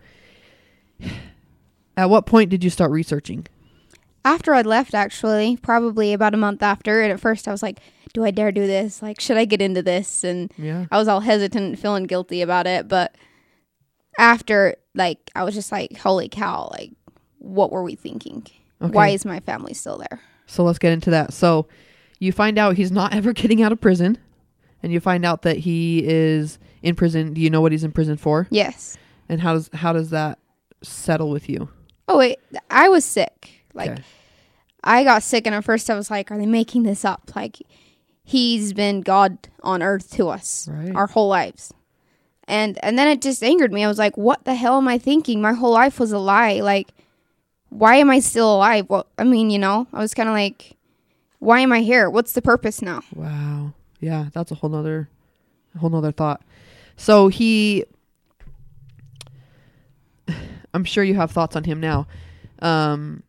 at 1.97 2.09
what 2.09 2.25
point 2.25 2.49
did 2.49 2.63
you 2.63 2.69
start 2.69 2.91
researching? 2.91 3.47
After 4.25 4.53
I'd 4.53 4.65
left, 4.65 4.93
actually, 4.93 5.57
probably 5.57 6.13
about 6.13 6.33
a 6.33 6.37
month 6.37 6.61
after, 6.61 7.01
and 7.01 7.11
at 7.11 7.19
first 7.21 7.47
I 7.47 7.51
was 7.51 7.63
like, 7.63 7.79
"Do 8.13 8.25
I 8.25 8.31
dare 8.31 8.51
do 8.51 8.67
this? 8.67 9.01
Like, 9.01 9.19
should 9.21 9.37
I 9.37 9.45
get 9.45 9.61
into 9.61 9.81
this?" 9.81 10.23
And 10.25 10.51
Yeah. 10.57 10.85
I 10.91 10.97
was 10.97 11.07
all 11.07 11.21
hesitant, 11.21 11.79
feeling 11.79 12.03
guilty 12.03 12.41
about 12.41 12.67
it. 12.67 12.87
But 12.89 13.15
after, 14.17 14.75
like, 14.93 15.31
I 15.35 15.43
was 15.45 15.55
just 15.55 15.71
like, 15.71 15.97
"Holy 15.97 16.27
cow! 16.27 16.67
Like, 16.71 16.91
what 17.37 17.71
were 17.71 17.83
we 17.83 17.95
thinking? 17.95 18.45
Okay. 18.81 18.91
Why 18.91 19.09
is 19.09 19.23
my 19.25 19.39
family 19.39 19.73
still 19.73 19.97
there?" 19.97 20.19
So 20.49 20.63
let's 20.63 20.79
get 20.79 20.91
into 20.93 21.11
that. 21.11 21.31
So 21.33 21.67
you 22.19 22.31
find 22.31 22.57
out 22.57 22.75
he's 22.75 22.91
not 22.91 23.13
ever 23.19 23.33
getting 23.33 23.61
out 23.61 23.71
of 23.71 23.79
prison 23.79 24.17
and 24.81 24.91
you 24.91 24.99
find 24.99 25.23
out 25.25 25.43
that 25.43 25.57
he 25.57 26.03
is 26.05 26.57
in 26.81 26.95
prison. 26.95 27.33
Do 27.33 27.41
you 27.41 27.49
know 27.49 27.61
what 27.61 27.71
he's 27.71 27.83
in 27.83 27.91
prison 27.91 28.17
for? 28.17 28.47
Yes. 28.49 28.97
And 29.29 29.41
how 29.41 29.53
does 29.53 29.69
how 29.73 29.93
does 29.93 30.09
that 30.09 30.39
settle 30.81 31.29
with 31.29 31.47
you? 31.49 31.69
Oh 32.07 32.17
wait, 32.17 32.39
I 32.71 32.89
was 32.89 33.05
sick. 33.05 33.63
Like, 33.73 33.91
Okay. 33.91 34.03
I 34.83 35.03
got 35.03 35.21
sick, 35.23 35.45
and 35.45 35.53
at 35.53 35.63
first 35.65 35.89
I 35.89 35.95
was 35.95 36.09
like, 36.09 36.31
"Are 36.31 36.37
they 36.37 36.45
making 36.47 36.83
this 36.83 37.03
up?" 37.05 37.31
Like, 37.35 37.57
he's 38.23 38.73
been 38.73 39.01
God 39.01 39.37
on 39.61 39.83
earth 39.83 40.09
to 40.11 40.29
us 40.29 40.67
Right. 40.71 40.95
our 40.95 41.05
whole 41.07 41.27
lives, 41.27 41.73
and 42.47 42.79
and 42.81 42.97
then 42.97 43.07
it 43.07 43.21
just 43.21 43.43
angered 43.43 43.71
me. 43.73 43.83
I 43.83 43.87
was 43.87 43.99
like, 43.99 44.17
"What 44.17 44.45
the 44.45 44.55
hell 44.55 44.77
am 44.77 44.87
I 44.87 44.97
thinking? 44.97 45.41
My 45.41 45.53
whole 45.53 45.73
life 45.73 45.99
was 45.99 46.11
a 46.11 46.17
lie. 46.17 46.61
Like, 46.61 46.89
why 47.69 47.95
am 47.95 48.09
I 48.09 48.19
still 48.19 48.55
alive?" 48.55 48.85
Well, 48.89 49.07
I 49.17 49.23
mean, 49.23 49.49
you 49.49 49.59
know, 49.59 49.87
I 49.93 49.99
was 49.99 50.13
kind 50.13 50.29
of 50.29 50.33
like, 50.33 50.75
"Why 51.39 51.59
am 51.61 51.71
I 51.71 51.81
here? 51.81 52.09
What's 52.09 52.33
the 52.33 52.41
purpose 52.41 52.81
now?" 52.81 53.01
Wow. 53.15 53.73
Yeah, 53.99 54.29
that's 54.33 54.51
a 54.51 54.55
whole 54.55 54.69
nother 54.69 55.09
a 55.75 55.79
whole 55.79 55.89
nother 55.89 56.11
thought. 56.11 56.41
So 56.95 57.27
he 57.27 57.85
I'm 60.73 60.83
sure 60.83 61.03
you 61.03 61.15
have 61.15 61.31
thoughts 61.31 61.55
on 61.55 61.63
him 61.63 61.79
now. 61.79 62.07
Um 62.61 63.23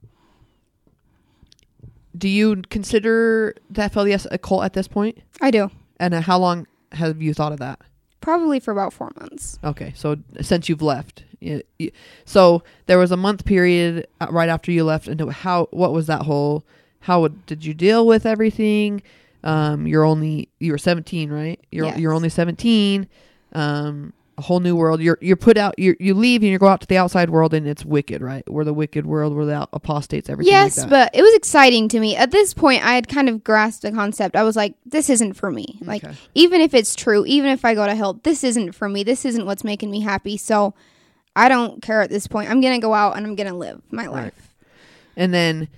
do 2.16 2.28
you 2.28 2.62
consider 2.70 3.54
the 3.70 3.82
FLDS 3.82 4.26
a 4.30 4.38
cult 4.38 4.64
at 4.64 4.72
this 4.72 4.88
point? 4.88 5.18
I 5.40 5.50
do 5.50 5.70
And 5.98 6.12
uh, 6.14 6.20
how 6.20 6.38
long 6.38 6.66
have 6.92 7.22
you 7.22 7.32
thought 7.34 7.52
of 7.52 7.58
that? 7.60 7.80
Probably 8.20 8.60
for 8.60 8.70
about 8.72 8.92
four 8.92 9.10
months. 9.20 9.58
Okay, 9.64 9.92
so 9.96 10.16
since 10.40 10.68
you've 10.68 10.82
left, 10.82 11.24
so 12.24 12.62
there 12.86 12.98
was 12.98 13.10
a 13.10 13.16
month 13.16 13.44
period 13.44 14.06
uh, 14.20 14.26
right 14.30 14.48
after 14.48 14.70
you 14.70 14.84
left, 14.84 15.08
and 15.08 15.20
how 15.32 15.68
what 15.70 15.92
was 15.92 16.06
that 16.06 16.22
whole? 16.22 16.64
How 17.00 17.22
would, 17.22 17.46
did 17.46 17.64
you 17.64 17.72
deal 17.72 18.06
with 18.06 18.26
everything? 18.26 19.02
Um, 19.42 19.86
you're 19.86 20.04
only 20.04 20.48
you 20.58 20.72
were 20.72 20.78
17, 20.78 21.30
right? 21.32 21.58
You're 21.72 21.86
Yes. 21.86 21.98
you're 21.98 22.12
only 22.12 22.28
17. 22.28 23.08
Um, 23.54 24.12
a 24.40 24.42
whole 24.42 24.60
new 24.60 24.74
world. 24.74 25.00
You're 25.00 25.18
you're 25.20 25.36
put 25.36 25.56
out. 25.56 25.78
You 25.78 25.94
you 26.00 26.14
leave 26.14 26.42
and 26.42 26.50
you 26.50 26.58
go 26.58 26.66
out 26.66 26.80
to 26.80 26.86
the 26.86 26.96
outside 26.96 27.28
world, 27.30 27.52
and 27.54 27.66
it's 27.68 27.84
wicked, 27.84 28.22
right? 28.22 28.42
We're 28.50 28.64
the 28.64 28.72
wicked 28.72 29.04
world. 29.06 29.34
We're 29.34 29.44
the 29.44 29.68
apostates. 29.72 30.28
Everything. 30.30 30.52
yes, 30.52 30.78
like 30.78 30.88
but 30.90 31.10
it 31.14 31.22
was 31.22 31.34
exciting 31.34 31.88
to 31.90 32.00
me. 32.00 32.16
At 32.16 32.30
this 32.30 32.54
point, 32.54 32.84
I 32.84 32.94
had 32.94 33.06
kind 33.08 33.28
of 33.28 33.44
grasped 33.44 33.82
the 33.82 33.92
concept. 33.92 34.34
I 34.36 34.42
was 34.42 34.56
like, 34.56 34.74
"This 34.86 35.10
isn't 35.10 35.34
for 35.34 35.50
me." 35.50 35.78
Like, 35.82 36.02
Okay. 36.02 36.14
even 36.34 36.60
if 36.60 36.74
it's 36.74 36.94
true, 36.94 37.24
even 37.26 37.50
if 37.50 37.64
I 37.64 37.74
go 37.74 37.86
to 37.86 37.94
hell, 37.94 38.14
this 38.22 38.42
isn't 38.42 38.72
for 38.72 38.88
me. 38.88 39.02
This 39.04 39.24
isn't 39.24 39.44
what's 39.46 39.62
making 39.62 39.90
me 39.90 40.00
happy. 40.00 40.36
So 40.36 40.72
I 41.36 41.48
don't 41.48 41.82
care 41.82 42.00
at 42.00 42.10
this 42.10 42.26
point. 42.26 42.50
I'm 42.50 42.60
going 42.60 42.74
to 42.74 42.80
go 42.84 42.94
out 42.94 43.16
and 43.16 43.26
I'm 43.26 43.36
going 43.36 43.46
to 43.48 43.54
live 43.54 43.80
my 43.90 44.06
Right. 44.06 44.12
life. 44.24 44.54
And 45.16 45.32
then 45.34 45.68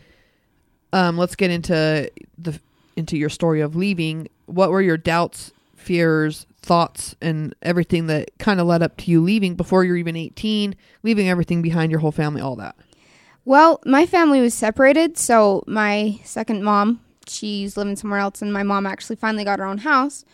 um, 0.92 1.18
let's 1.18 1.34
get 1.36 1.50
into 1.50 2.10
the 2.38 2.58
into 2.96 3.16
your 3.16 3.28
story 3.30 3.60
of 3.60 3.74
leaving. 3.74 4.28
What 4.46 4.70
were 4.70 4.82
your 4.82 4.96
doubts, 4.98 5.50
fears, 5.76 6.46
thoughts, 6.62 7.14
and 7.20 7.54
everything 7.62 8.06
that 8.06 8.30
kind 8.38 8.60
of 8.60 8.66
led 8.66 8.82
up 8.82 8.96
to 8.98 9.10
you 9.10 9.20
leaving 9.20 9.54
before 9.54 9.84
you're 9.84 9.96
even 9.96 10.16
18, 10.16 10.74
leaving 11.02 11.28
everything 11.28 11.60
behind, 11.60 11.90
your 11.90 12.00
whole 12.00 12.12
family, 12.12 12.40
all 12.40 12.56
that? 12.56 12.76
Well, 13.44 13.80
my 13.84 14.06
family 14.06 14.40
was 14.40 14.54
separated. 14.54 15.18
So 15.18 15.64
my 15.66 16.20
second 16.24 16.62
mom, 16.62 17.00
she's 17.26 17.76
living 17.76 17.96
somewhere 17.96 18.20
else, 18.20 18.40
and 18.40 18.52
my 18.52 18.62
mom 18.62 18.86
actually 18.86 19.16
finally 19.16 19.44
got 19.44 19.58
her 19.58 19.66
own 19.66 19.78
house. 19.78 20.24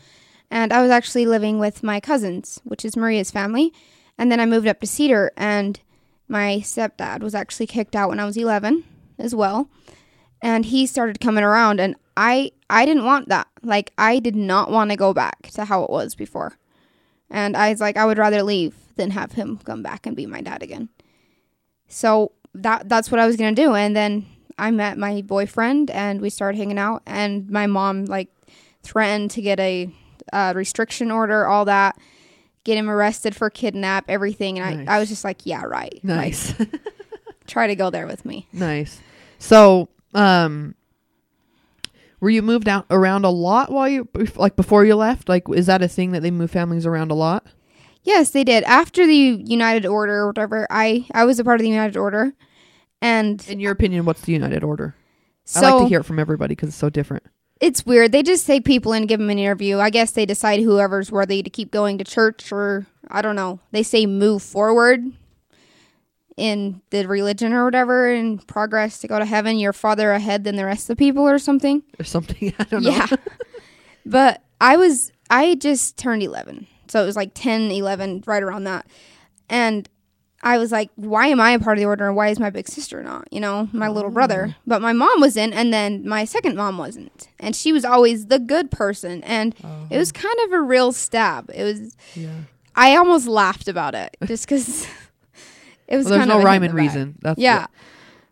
And 0.50 0.73
I 0.73 0.82
was 0.82 0.90
actually 0.90 1.26
living 1.26 1.58
with 1.58 1.82
my 1.82 2.00
cousins, 2.00 2.61
which 2.64 2.85
is 2.85 2.97
Maria's 2.97 3.30
family. 3.30 3.73
And 4.16 4.30
then 4.30 4.40
I 4.40 4.47
moved 4.47 4.66
up 4.66 4.80
to 4.80 4.87
Cedar, 4.87 5.32
and 5.37 5.80
my 6.26 6.58
stepdad 6.62 7.20
was 7.20 7.35
actually 7.35 7.66
kicked 7.66 7.97
out 7.97 8.11
when 8.11 8.20
I 8.20 8.25
was 8.25 8.37
11 8.37 8.85
as 9.18 9.35
well. 9.35 9.70
And 10.42 10.66
he 10.66 10.87
started 10.87 11.20
coming 11.20 11.44
around, 11.44 11.80
and 11.80 11.97
I 12.16 12.52
I 12.70 12.84
didn't 12.87 13.04
want 13.04 13.28
that. 13.28 13.46
Like 13.62 13.92
I 13.98 14.18
did 14.18 14.37
not 14.37 14.70
want 14.70 14.90
to 14.90 14.96
go 14.96 15.12
back 15.14 15.48
to 15.52 15.64
how 15.64 15.82
it 15.84 15.90
was 15.90 16.14
before. 16.14 16.58
And 17.30 17.56
I 17.56 17.70
was 17.70 17.80
like, 17.80 17.96
I 17.96 18.04
would 18.06 18.18
rather 18.18 18.42
leave 18.42 18.75
than 18.96 19.10
have 19.12 19.32
him 19.32 19.58
come 19.64 19.82
back 19.82 20.06
and 20.06 20.16
be 20.16 20.26
my 20.26 20.40
dad 20.40 20.62
again. 20.62 20.88
So 21.88 22.32
that 22.54 22.88
that's 22.88 23.10
what 23.10 23.20
I 23.20 23.26
was 23.26 23.37
gonna 23.37 23.52
do. 23.52 23.75
And 23.75 23.94
then 23.96 24.26
I 24.58 24.70
met 24.70 24.98
my 24.98 25.22
boyfriend, 25.22 25.90
and 25.90 26.20
we 26.20 26.30
started 26.30 26.58
hanging 26.58 26.78
out. 26.78 27.02
And 27.06 27.48
my 27.50 27.66
mom 27.66 28.06
like 28.06 28.28
threatened 28.82 29.30
to 29.32 29.42
get 29.42 29.60
a 29.60 29.88
uh, 30.32 30.52
restriction 30.56 31.10
order, 31.10 31.46
all 31.46 31.64
that, 31.66 31.96
get 32.64 32.76
him 32.76 32.90
arrested 32.90 33.37
for 33.37 33.50
kidnap, 33.50 34.04
everything. 34.08 34.58
And 34.58 34.78
Nice. 34.84 34.88
I, 34.88 34.96
I 34.96 34.98
was 34.98 35.08
just 35.08 35.25
like, 35.25 35.46
yeah, 35.46 35.62
right. 35.64 35.94
Like, 36.02 36.02
Nice. 36.04 36.54
try 37.46 37.66
to 37.68 37.76
go 37.76 37.88
there 37.90 38.06
with 38.06 38.25
me. 38.25 38.46
nice. 38.52 39.00
So, 39.38 39.88
um, 40.14 40.75
were 42.20 42.30
you 42.30 42.42
moved 42.42 42.68
out 42.68 42.87
around 42.90 43.25
a 43.25 43.30
lot 43.30 43.70
while 43.70 43.88
you, 43.88 44.08
like 44.37 44.56
before 44.56 44.84
you 44.84 44.94
left? 44.96 45.28
Like, 45.28 45.44
is 45.54 45.66
that 45.66 45.82
a 45.82 45.88
thing 45.88 46.12
that 46.12 46.20
they 46.22 46.30
move 46.30 46.50
families 46.50 46.87
around 46.87 47.10
a 47.10 47.14
lot? 47.14 47.46
Yes, 48.02 48.30
they 48.30 48.44
did. 48.44 48.64
After 48.64 49.06
the 49.06 49.14
United 49.44 49.84
Order 49.87 50.20
or 50.20 50.26
whatever, 50.28 50.66
I 50.70 51.06
I 51.12 51.25
was 51.25 51.38
a 51.38 51.44
part 51.44 51.60
of 51.60 51.62
the 51.64 51.68
United 51.70 51.96
Order, 51.96 52.32
and 53.02 53.44
In 53.48 53.60
your 53.60 53.72
opinion, 53.72 54.04
what's 54.04 54.22
the 54.22 54.32
United 54.32 54.64
Order? 54.64 54.94
so 55.44 55.60
I 55.60 55.70
like 55.70 55.82
to 55.84 55.88
hear 55.88 56.00
it 56.00 56.04
from 56.04 56.18
everybody 56.18 56.52
because 56.54 56.68
it's 56.70 56.76
so 56.78 56.90
different. 56.90 57.25
it's 57.60 57.84
weird. 57.87 58.12
They 58.12 58.22
just 58.22 58.46
take 58.46 58.64
people 58.64 58.92
in 58.92 59.02
and 59.02 59.08
give 59.08 59.18
them 59.20 59.30
an 59.30 59.38
interview. 59.38 59.78
I 59.78 59.90
guess 59.90 60.12
they 60.12 60.26
decide 60.26 60.60
whoever's 60.60 61.10
worthy 61.10 61.42
to 61.42 61.50
keep 61.50 61.70
going 61.70 61.98
to 61.98 62.04
church, 62.04 62.52
or 62.52 62.87
I 63.10 63.20
don't 63.22 63.37
know. 63.37 63.60
They 63.72 63.82
say 63.82 64.06
move 64.06 64.42
forward 64.42 65.04
in 66.38 66.80
the 66.90 67.07
religion 67.07 67.52
or 67.52 67.64
whatever, 67.64 68.12
in 68.12 68.38
progress 68.38 68.99
to 69.00 69.09
go 69.09 69.18
to 69.18 69.25
heaven. 69.25 69.59
You're 69.59 69.73
farther 69.73 70.12
ahead 70.12 70.45
than 70.45 70.57
the 70.57 70.64
rest 70.64 70.88
of 70.88 70.97
the 70.97 71.04
people, 71.04 71.28
or 71.28 71.38
something. 71.38 71.83
or 71.99 72.04
something. 72.04 72.54
I 72.59 72.64
don't 72.64 72.83
know. 72.83 72.90
Yeah. 72.90 73.07
but 74.07 74.42
I 74.61 74.76
was, 74.76 75.12
I 75.28 75.57
just 75.57 75.97
turned 75.99 76.23
11. 76.23 76.66
So 76.88 77.02
it 77.02 77.07
was 77.07 77.16
like 77.16 77.33
10, 77.35 77.71
11, 77.71 78.25
right 78.26 78.42
around 78.42 78.64
that. 78.64 78.87
And 79.50 79.88
I 80.42 80.59
was 80.59 80.71
like, 80.71 80.90
why 80.95 81.26
am 81.26 81.40
I 81.40 81.50
a 81.50 81.59
part 81.59 81.78
of 81.78 81.83
the 81.83 81.87
order 81.87 82.07
and 82.07 82.16
why 82.16 82.28
is 82.28 82.38
my 82.38 82.50
big 82.50 82.68
sister 82.68 83.02
not? 83.02 83.26
You 83.33 83.40
know, 83.40 83.68
my 83.73 83.88
little 83.88 84.11
brother. 84.11 84.49
Mm. 84.49 84.54
But 84.66 84.80
my 84.80 84.92
mom 84.92 85.21
was 85.21 85.37
in, 85.37 85.52
and 85.52 85.73
then 85.73 86.07
my 86.09 86.25
second 86.25 86.57
mom 86.57 86.78
wasn't. 86.78 87.28
And 87.40 87.57
she 87.57 87.73
was 87.73 87.85
always 87.85 88.26
the 88.26 88.38
good 88.38 88.71
person. 88.71 89.23
And 89.25 89.54
it 89.90 89.99
was 89.99 90.12
oh. 90.14 90.21
kind 90.21 90.37
of 90.45 90.52
a 90.52 90.61
real 90.61 90.92
stab. 90.92 91.50
It 91.52 91.64
was, 91.64 91.97
Yeah. 92.14 92.30
I 92.76 92.95
almost 92.95 93.26
laughed 93.26 93.66
about 93.66 93.97
it 93.97 94.16
just 94.25 94.47
because 94.47 94.87
it 95.88 95.97
was 95.97 96.07
Well, 96.07 96.14
there's 96.18 96.28
no 96.28 96.42
rhyme 96.42 96.62
and 96.62 96.71
in 96.71 96.76
the 96.76 96.83
back. 96.83 96.95
reason. 96.95 97.18
That's 97.23 97.40
Yeah. 97.40 97.66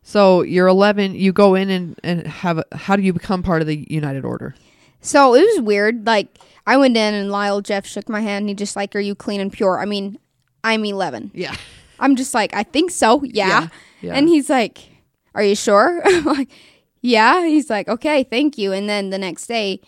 So 0.02 0.42
you're 0.42 0.68
11. 0.68 1.14
You 1.16 1.32
go 1.32 1.54
in 1.54 1.68
and 1.70 1.98
and 2.04 2.26
have. 2.26 2.58
A, 2.58 2.64
how 2.76 2.94
do 2.96 3.02
you 3.02 3.12
become 3.12 3.42
part 3.42 3.60
of 3.60 3.66
the 3.66 3.84
United 3.90 4.24
Order? 4.24 4.54
So 5.00 5.34
it 5.34 5.40
was 5.40 5.60
weird. 5.62 6.06
Like 6.06 6.38
I 6.66 6.76
went 6.76 6.96
in 6.96 7.14
and 7.14 7.30
Lyle 7.30 7.60
Jeff 7.60 7.86
shook 7.86 8.08
my 8.08 8.20
hand 8.20 8.44
and 8.44 8.48
he 8.48 8.54
just 8.54 8.76
like, 8.76 8.94
Are 8.94 9.00
you 9.00 9.14
clean 9.14 9.40
and 9.40 9.52
pure? 9.52 9.80
I 9.80 9.84
mean, 9.84 10.18
I'm 10.62 10.84
eleven. 10.84 11.30
Yeah. 11.34 11.54
I'm 11.98 12.14
just 12.14 12.34
like, 12.34 12.54
I 12.54 12.62
think 12.62 12.90
so, 12.90 13.22
yeah. 13.24 13.68
Yeah. 14.02 14.12
And 14.14 14.28
he's 14.28 14.50
like, 14.50 14.78
Are 15.34 15.42
you 15.42 15.54
sure? 15.56 16.02
I'm 16.06 16.24
like, 16.24 16.50
Yeah. 17.00 17.44
He's 17.46 17.68
like, 17.70 17.88
Okay, 17.88 18.22
thank 18.24 18.58
you. 18.58 18.72
And 18.72 18.88
then 18.88 19.10
the 19.10 19.18
next 19.18 19.46
day, 19.46 19.80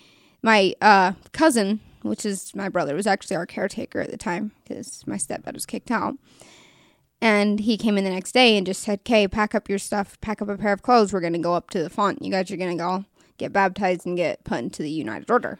my 0.42 0.74
uh, 0.80 1.12
cousin, 1.32 1.80
which 2.02 2.24
is 2.24 2.54
my 2.54 2.68
brother, 2.68 2.94
was 2.94 3.06
actually 3.06 3.36
our 3.36 3.46
caretaker 3.46 4.00
at 4.00 4.10
the 4.10 4.16
time 4.16 4.52
because 4.64 5.06
my 5.06 5.16
stepdad 5.16 5.52
was 5.54 5.66
kicked 5.66 5.90
out. 5.90 6.14
And 7.20 7.60
he 7.60 7.76
came 7.76 7.98
in 7.98 8.04
the 8.04 8.10
next 8.10 8.32
day 8.32 8.56
and 8.56 8.66
just 8.66 8.82
said, 8.82 9.00
Okay, 9.00 9.26
pack 9.26 9.54
up 9.54 9.68
your 9.68 9.78
stuff, 9.78 10.20
pack 10.20 10.40
up 10.40 10.48
a 10.48 10.56
pair 10.56 10.72
of 10.72 10.82
clothes. 10.82 11.12
We're 11.12 11.20
going 11.20 11.32
to 11.32 11.38
go 11.38 11.54
up 11.54 11.70
to 11.70 11.82
the 11.82 11.90
font. 11.90 12.22
You 12.22 12.30
guys 12.30 12.50
are 12.50 12.56
going 12.56 12.76
to 12.76 12.82
go 12.82 13.04
get 13.38 13.52
baptized 13.52 14.06
and 14.06 14.16
get 14.16 14.44
put 14.44 14.58
into 14.58 14.82
the 14.82 14.90
United 14.90 15.30
Order. 15.30 15.58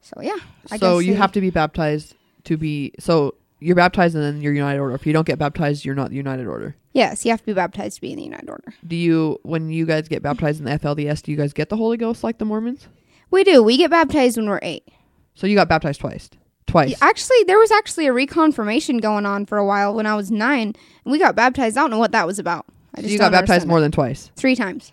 So, 0.00 0.20
yeah. 0.20 0.36
I 0.70 0.76
so 0.78 0.98
you 0.98 1.12
they- 1.12 1.18
have 1.18 1.32
to 1.32 1.40
be 1.40 1.50
baptized 1.50 2.14
to 2.44 2.56
be. 2.56 2.92
So 2.98 3.34
you're 3.60 3.76
baptized 3.76 4.14
and 4.14 4.24
then 4.24 4.40
you're 4.40 4.52
United 4.52 4.80
Order. 4.80 4.94
If 4.94 5.06
you 5.06 5.12
don't 5.12 5.26
get 5.26 5.38
baptized, 5.38 5.84
you're 5.84 5.94
not 5.94 6.10
the 6.10 6.16
United 6.16 6.46
Order. 6.46 6.76
Yes, 6.92 7.24
you 7.24 7.30
have 7.30 7.40
to 7.40 7.46
be 7.46 7.52
baptized 7.52 7.96
to 7.96 8.00
be 8.00 8.10
in 8.12 8.16
the 8.16 8.24
United 8.24 8.48
Order. 8.48 8.74
Do 8.86 8.96
you, 8.96 9.38
when 9.42 9.70
you 9.70 9.86
guys 9.86 10.08
get 10.08 10.22
baptized 10.22 10.58
in 10.58 10.64
the 10.64 10.78
FLDS, 10.78 11.22
do 11.22 11.30
you 11.30 11.36
guys 11.36 11.52
get 11.52 11.68
the 11.68 11.76
Holy 11.76 11.96
Ghost 11.96 12.24
like 12.24 12.38
the 12.38 12.44
Mormons? 12.44 12.88
We 13.30 13.44
do. 13.44 13.62
We 13.62 13.76
get 13.76 13.90
baptized 13.90 14.36
when 14.36 14.48
we're 14.48 14.60
eight. 14.62 14.88
So 15.34 15.46
you 15.46 15.54
got 15.54 15.68
baptized 15.68 16.00
twice. 16.00 16.30
Twice. 16.68 16.94
Actually, 17.00 17.42
there 17.46 17.58
was 17.58 17.70
actually 17.70 18.06
a 18.06 18.12
reconfirmation 18.12 19.00
going 19.00 19.26
on 19.26 19.46
for 19.46 19.58
a 19.58 19.64
while 19.64 19.94
when 19.94 20.06
I 20.06 20.14
was 20.14 20.30
nine, 20.30 20.74
and 21.04 21.12
we 21.12 21.18
got 21.18 21.34
baptized. 21.34 21.76
I 21.76 21.80
don't 21.80 21.90
know 21.90 21.98
what 21.98 22.12
that 22.12 22.26
was 22.26 22.38
about. 22.38 22.66
I 22.94 23.00
just 23.00 23.12
you 23.12 23.18
got 23.18 23.32
baptized 23.32 23.66
more 23.66 23.80
than 23.80 23.90
twice. 23.90 24.30
three 24.36 24.54
times. 24.54 24.92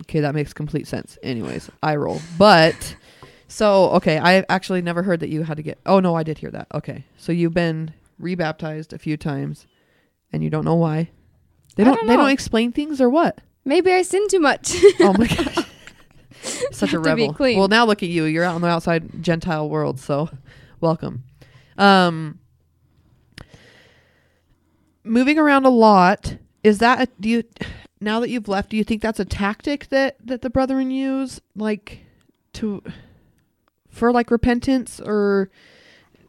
Okay, 0.00 0.20
that 0.20 0.34
makes 0.34 0.52
complete 0.52 0.88
sense. 0.88 1.18
Anyways, 1.22 1.70
I 1.82 1.96
roll. 1.96 2.20
But 2.38 2.96
so 3.48 3.90
okay, 3.90 4.18
I 4.18 4.44
actually 4.48 4.82
never 4.82 5.02
heard 5.02 5.20
that 5.20 5.28
you 5.28 5.42
had 5.42 5.58
to 5.58 5.62
get. 5.62 5.78
Oh 5.86 6.00
no, 6.00 6.14
I 6.14 6.22
did 6.22 6.38
hear 6.38 6.50
that. 6.50 6.66
Okay, 6.74 7.04
so 7.16 7.32
you've 7.32 7.54
been 7.54 7.92
rebaptized 8.18 8.92
a 8.92 8.98
few 8.98 9.16
times, 9.16 9.66
and 10.32 10.42
you 10.42 10.50
don't 10.50 10.64
know 10.64 10.74
why. 10.74 11.10
They 11.76 11.84
don't. 11.84 11.96
don't 11.96 12.06
they 12.06 12.16
don't 12.16 12.30
explain 12.30 12.72
things 12.72 13.00
or 13.00 13.10
what? 13.10 13.40
Maybe 13.64 13.92
I 13.92 14.02
sin 14.02 14.26
too 14.28 14.40
much. 14.40 14.74
Oh 15.00 15.14
my 15.18 15.26
gosh, 15.28 15.66
such 16.72 16.92
a 16.92 16.96
Have 16.96 17.04
to 17.04 17.16
be 17.16 17.28
rebel. 17.28 17.58
Well, 17.58 17.68
now 17.68 17.84
look 17.84 18.02
at 18.02 18.08
you. 18.08 18.24
You're 18.24 18.44
out 18.44 18.54
on 18.54 18.60
the 18.60 18.68
outside 18.68 19.22
Gentile 19.22 19.68
world. 19.68 20.00
So, 20.00 20.28
welcome. 20.84 21.24
Um, 21.78 22.38
moving 25.02 25.38
around 25.38 25.64
a 25.64 25.70
lot. 25.70 26.36
Is 26.62 26.78
that 26.78 27.00
a, 27.00 27.08
do 27.18 27.28
you? 27.28 27.44
Now 28.00 28.20
that 28.20 28.28
you've 28.28 28.48
left, 28.48 28.70
do 28.70 28.76
you 28.76 28.84
think 28.84 29.00
that's 29.00 29.18
a 29.18 29.24
tactic 29.24 29.88
that 29.88 30.16
that 30.26 30.42
the 30.42 30.50
brethren 30.50 30.90
use, 30.90 31.40
like 31.56 32.00
to 32.54 32.82
for 33.88 34.12
like 34.12 34.30
repentance, 34.30 35.00
or 35.00 35.50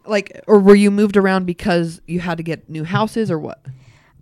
like, 0.06 0.42
or 0.48 0.60
were 0.60 0.76
you 0.76 0.90
moved 0.90 1.18
around 1.18 1.46
because 1.46 2.02
you 2.08 2.22
had 2.22 2.38
to 2.38 2.44
get 2.44 2.70
new 2.70 2.86
houses, 2.86 3.30
or 3.30 3.38
what? 3.38 3.62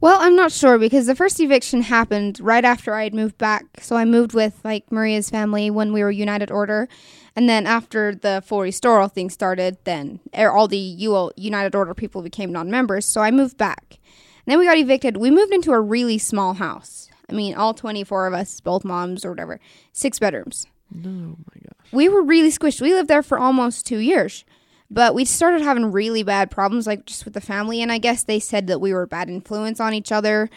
well, 0.03 0.19
I'm 0.19 0.35
not 0.35 0.51
sure 0.51 0.77
because 0.77 1.05
the 1.05 1.15
first 1.15 1.39
eviction 1.39 1.81
happened 1.81 2.37
right 2.41 2.65
after 2.65 2.93
I 2.93 3.05
had 3.05 3.13
moved 3.13 3.37
back. 3.37 3.63
So 3.79 3.95
I 3.95 4.03
moved 4.03 4.33
with 4.33 4.59
like 4.65 4.91
Maria's 4.91 5.29
family 5.29 5.71
when 5.71 5.93
we 5.93 6.03
were 6.03 6.11
United 6.11 6.51
Order, 6.51 6.89
and 7.35 7.49
then 7.49 7.65
after 7.65 8.13
the 8.13 8.43
full 8.45 8.61
restoral 8.61 9.07
thing 9.07 9.29
started, 9.29 9.77
then 9.85 10.19
er, 10.37 10.51
all 10.51 10.67
the 10.67 10.97
UL 11.07 11.31
United 11.35 11.75
Order 11.75 11.93
people 11.93 12.21
became 12.21 12.51
non-members. 12.51 13.05
So 13.05 13.21
I 13.21 13.31
moved 13.31 13.57
back. 13.57 13.99
And 14.45 14.51
then 14.51 14.59
we 14.59 14.65
got 14.65 14.77
evicted. 14.77 15.17
We 15.17 15.31
moved 15.31 15.53
into 15.53 15.71
a 15.71 15.81
really 15.81 16.17
small 16.17 16.53
house. 16.53 17.09
I 17.29 17.33
mean, 17.33 17.55
all 17.55 17.73
24 17.73 18.27
of 18.27 18.33
us, 18.33 18.59
both 18.59 18.83
moms 18.83 19.25
or 19.25 19.29
whatever, 19.31 19.59
six 19.93 20.19
bedrooms. 20.19 20.67
No, 20.91 21.09
my 21.09 21.61
gosh. 21.63 21.91
we 21.91 22.07
were 22.07 22.21
really 22.21 22.51
squished. 22.51 22.81
We 22.81 22.93
lived 22.93 23.07
there 23.07 23.23
for 23.23 23.39
almost 23.39 23.87
two 23.87 23.97
years, 23.97 24.45
but 24.91 25.15
we 25.15 25.25
started 25.25 25.61
having 25.61 25.91
really 25.91 26.21
bad 26.21 26.51
problems, 26.51 26.85
like 26.85 27.05
just 27.05 27.25
with 27.25 27.33
the 27.33 27.41
family. 27.41 27.81
And 27.81 27.91
I 27.91 27.97
guess 27.97 28.23
they 28.23 28.39
said 28.39 28.67
that 28.67 28.79
we 28.79 28.93
were 28.93 29.03
a 29.03 29.07
bad 29.07 29.29
influence 29.29 29.79
on 29.79 29.95
each 29.95 30.11
other, 30.11 30.51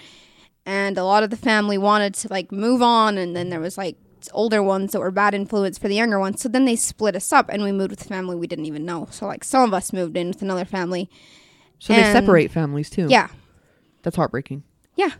and 0.66 0.98
a 0.98 1.04
lot 1.04 1.22
of 1.22 1.30
the 1.30 1.36
family 1.36 1.78
wanted 1.78 2.12
to 2.14 2.28
like 2.28 2.52
move 2.52 2.82
on. 2.82 3.16
And 3.16 3.34
then 3.34 3.48
there 3.48 3.60
was 3.60 3.78
like 3.78 3.96
older 4.32 4.62
ones 4.62 4.92
that 4.92 5.00
were 5.00 5.10
bad 5.10 5.34
influence 5.34 5.78
for 5.78 5.88
the 5.88 5.94
younger 5.94 6.18
ones. 6.18 6.40
So 6.40 6.48
then 6.48 6.64
they 6.64 6.76
split 6.76 7.16
us 7.16 7.32
up, 7.32 7.48
and 7.48 7.62
we 7.62 7.72
moved 7.72 7.90
with 7.90 8.02
family 8.02 8.36
we 8.36 8.46
didn't 8.46 8.66
even 8.66 8.84
know. 8.84 9.08
So 9.10 9.26
like 9.26 9.44
some 9.44 9.62
of 9.62 9.74
us 9.74 9.92
moved 9.92 10.16
in 10.16 10.28
with 10.28 10.42
another 10.42 10.64
family. 10.64 11.10
So 11.78 11.92
they 11.92 12.02
separate 12.02 12.50
families 12.50 12.90
too. 12.90 13.06
Yeah, 13.10 13.28
that's 14.02 14.16
heartbreaking. 14.16 14.62
Yeah. 14.94 15.12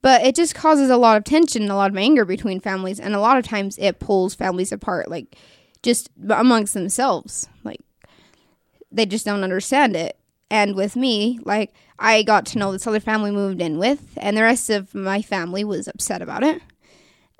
But 0.00 0.22
it 0.22 0.34
just 0.34 0.54
causes 0.54 0.90
a 0.90 0.96
lot 0.96 1.16
of 1.16 1.24
tension, 1.24 1.62
and 1.62 1.70
a 1.70 1.76
lot 1.76 1.90
of 1.90 1.96
anger 1.96 2.24
between 2.24 2.58
families, 2.58 2.98
and 2.98 3.14
a 3.14 3.20
lot 3.20 3.38
of 3.38 3.44
times 3.44 3.78
it 3.78 4.00
pulls 4.00 4.34
families 4.34 4.72
apart, 4.72 5.08
like 5.08 5.36
just 5.82 6.10
amongst 6.28 6.74
themselves. 6.74 7.48
Like 7.62 7.80
they 8.90 9.06
just 9.06 9.24
don't 9.24 9.44
understand 9.44 9.94
it. 9.94 10.18
And 10.50 10.74
with 10.74 10.96
me, 10.96 11.38
like 11.44 11.72
I 11.98 12.24
got 12.24 12.46
to 12.46 12.58
know 12.58 12.72
this 12.72 12.86
other 12.86 13.00
family 13.00 13.30
moved 13.30 13.60
in 13.60 13.78
with, 13.78 14.16
and 14.16 14.36
the 14.36 14.42
rest 14.42 14.70
of 14.70 14.94
my 14.94 15.22
family 15.22 15.62
was 15.62 15.86
upset 15.86 16.20
about 16.20 16.42
it, 16.42 16.60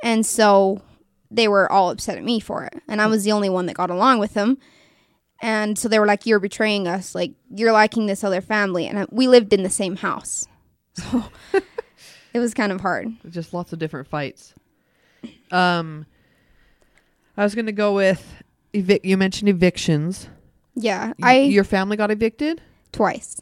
and 0.03 0.25
so 0.27 0.83
they 1.31 1.49
were 1.49 1.71
all 1.71 1.91
upset 1.91 2.19
at 2.19 2.25
me 2.25 2.41
for 2.41 2.65
it, 2.65 2.75
and 2.89 3.01
I 3.01 3.07
was 3.07 3.25
the 3.25 3.33
only 3.33 3.49
one 3.49 3.67
that 3.67 3.75
got 3.77 3.91
along 3.91 4.19
with 4.19 4.35
them. 4.35 4.59
And 5.41 5.77
so 5.79 5.89
they 5.89 5.99
were 5.99 6.07
like, 6.07 6.25
"You're 6.27 6.39
betraying 6.39 6.87
us. 6.87 7.15
Like 7.15 7.33
you're 7.51 7.73
liking 7.73 8.07
this 8.07 8.23
other 8.23 8.41
family." 8.41 8.87
And 8.87 8.99
I, 9.01 9.07
we 9.11 9.27
lived 9.29 9.53
in 9.53 9.63
the 9.65 9.71
same 9.71 9.97
house, 9.97 10.47
so 10.95 11.25
it 12.33 12.39
was 12.39 12.55
kind 12.55 12.71
of 12.73 12.81
hard. 12.81 13.09
just 13.31 13.53
lots 13.53 13.73
of 13.73 13.79
different 13.79 14.07
fights. 14.09 14.55
Um, 15.51 16.07
I 17.37 17.43
was 17.45 17.55
gonna 17.55 17.73
go 17.73 17.95
with 17.95 18.25
evic. 18.75 19.01
You 19.05 19.17
mentioned 19.17 19.49
evictions. 19.49 20.29
Yeah, 20.75 21.13
Y- 21.19 21.29
I 21.31 21.39
your 21.41 21.65
family 21.65 21.97
got 21.97 22.11
evicted. 22.11 22.61
twice. 22.93 23.41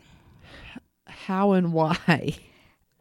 How 1.07 1.53
and 1.53 1.73
why? 1.73 2.37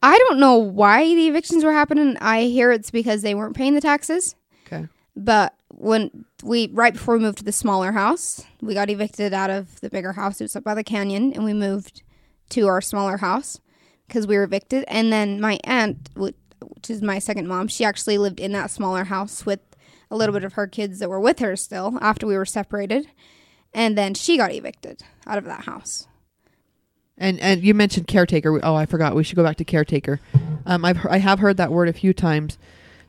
I 0.02 0.18
don't 0.18 0.40
know 0.40 0.58
why 0.58 1.04
the 1.04 1.28
evictions 1.28 1.64
were 1.64 1.74
happening. 1.74 2.18
I 2.22 2.44
hear 2.44 2.72
it's 2.72 2.92
because 2.92 3.22
they 3.22 3.36
weren't 3.36 3.56
paying 3.56 3.76
the 3.76 3.82
taxes. 3.82 4.36
Okay. 4.66 4.88
But 5.16 5.54
when 5.70 6.26
we 6.44 6.68
right 6.68 6.94
before 6.94 7.16
we 7.16 7.24
moved 7.24 7.40
to 7.40 7.44
the 7.44 7.52
smaller 7.52 7.92
house, 7.92 8.44
we 8.62 8.74
got 8.74 8.90
evicted 8.90 9.34
out 9.34 9.50
of 9.50 9.80
the 9.82 9.90
bigger 9.90 10.14
house. 10.14 10.40
It 10.40 10.46
was 10.46 10.56
up 10.56 10.64
by 10.64 10.76
the 10.76 10.84
canyon, 10.84 11.34
and 11.34 11.44
we 11.44 11.54
moved 11.54 12.04
to 12.50 12.68
our 12.68 12.82
smaller 12.82 13.18
house 13.18 13.60
because 14.08 14.26
we 14.26 14.38
were 14.38 14.44
evicted. 14.44 14.86
And 14.88 15.12
then 15.12 15.40
my 15.40 15.60
aunt, 15.64 16.10
which 16.16 16.36
is 16.90 17.02
my 17.02 17.20
second 17.20 17.48
mom, 17.48 17.68
she 17.68 17.86
actually 17.86 18.18
lived 18.18 18.40
in 18.40 18.52
that 18.54 18.72
smaller 18.72 19.06
house 19.06 19.46
with 19.46 19.60
a 20.12 20.18
little 20.18 20.34
bit 20.34 20.44
of 20.44 20.54
her 20.54 20.68
kids 20.68 21.00
that 21.00 21.10
were 21.10 21.20
with 21.20 21.40
her 21.40 21.56
still 21.56 21.98
after 22.02 22.26
we 22.26 22.38
were 22.38 22.46
separated. 22.46 23.08
And 23.74 23.98
then 23.98 24.16
she 24.16 24.38
got 24.38 24.52
evicted 24.52 25.04
out 25.28 25.38
of 25.38 25.46
that 25.46 25.66
house. 25.66 26.08
And 27.20 27.40
and 27.42 27.62
you 27.62 27.74
mentioned 27.74 28.08
caretaker. 28.08 28.60
Oh, 28.64 28.76
I 28.76 28.86
forgot. 28.86 29.14
We 29.14 29.24
should 29.24 29.36
go 29.36 29.44
back 29.44 29.58
to 29.58 29.66
caretaker. 29.66 30.22
Um, 30.66 30.86
I've 30.86 31.06
I 31.06 31.18
have 31.18 31.40
heard 31.40 31.58
that 31.58 31.72
word 31.72 31.90
a 31.90 31.94
few 31.94 32.14
times. 32.14 32.58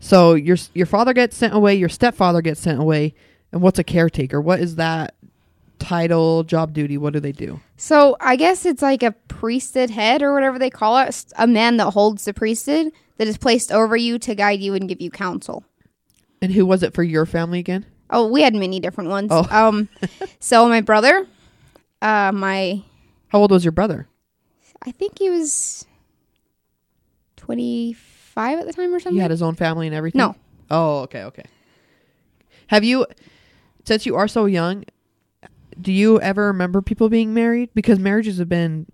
So 0.01 0.35
your 0.35 0.57
your 0.75 0.87
father 0.87 1.13
gets 1.13 1.37
sent 1.37 1.55
away. 1.55 1.77
Your 1.77 1.89
stepfather 1.89 2.43
gets 2.43 2.61
sent 2.61 2.81
away. 2.81 3.15
And 3.53 3.63
what's 3.63 3.79
a 3.79 3.85
caretaker? 3.85 4.41
What 4.41 4.61
is 4.61 4.77
that 4.77 5.15
title, 5.79 6.45
job 6.45 6.73
duty? 6.73 6.99
What 6.99 7.13
do 7.13 7.21
they 7.21 7.33
do? 7.33 7.61
So 7.77 8.17
I 8.21 8.37
guess 8.37 8.67
it's 8.67 8.83
like 8.83 9.03
a 9.03 9.13
priesthood 9.29 9.91
head 9.91 10.23
or 10.23 10.33
whatever 10.35 10.59
they 10.59 10.71
call 10.71 10.99
it. 10.99 11.25
A 11.39 11.47
man 11.47 11.77
that 11.79 11.91
holds 11.91 12.25
the 12.25 12.35
priesthood 12.35 12.93
that 13.19 13.29
is 13.29 13.39
placed 13.39 13.71
over 13.71 13.97
you 13.97 14.19
to 14.21 14.35
guide 14.35 14.61
you 14.61 14.75
and 14.75 14.89
give 14.89 15.01
you 15.01 15.11
counsel. 15.11 15.65
And 16.43 16.53
who 16.53 16.67
was 16.67 16.83
it 16.83 16.95
for 16.95 17.03
your 17.03 17.27
family 17.27 17.59
again? 17.59 17.87
Oh, 18.09 18.27
we 18.27 18.43
had 18.43 18.55
many 18.55 18.81
different 18.81 19.11
ones. 19.11 19.29
Oh. 19.31 19.47
Um, 19.51 19.89
so 20.41 20.69
my 20.69 20.81
brother, 20.81 21.27
uh, 22.03 22.33
my 22.33 22.83
How 23.31 23.41
old 23.41 23.51
was 23.51 23.65
your 23.65 23.73
brother? 23.73 24.09
I 24.83 24.93
think 24.93 25.19
he 25.19 25.31
was 25.31 25.87
twenty 27.37 27.93
five 27.95 28.59
at 28.59 28.67
the 28.67 28.73
time 28.73 28.95
or 28.95 29.01
something. 29.01 29.17
He 29.17 29.21
had 29.21 29.31
his 29.31 29.43
own 29.43 29.55
family 29.55 29.87
and 29.87 29.97
everything. 29.97 30.19
No. 30.19 30.37
Oh, 30.71 31.01
okay, 31.01 31.25
okay. 31.25 31.45
Have 32.69 32.85
you, 32.85 33.07
since 33.85 34.07
you 34.07 34.15
are 34.15 34.29
so 34.29 34.45
young, 34.45 34.85
do 35.81 35.93
you 35.93 36.21
ever 36.21 36.47
remember 36.47 36.81
people 36.81 37.09
being 37.09 37.35
married? 37.35 37.71
Because 37.75 37.99
marriages 37.99 38.39
have 38.39 38.49
been 38.49 38.87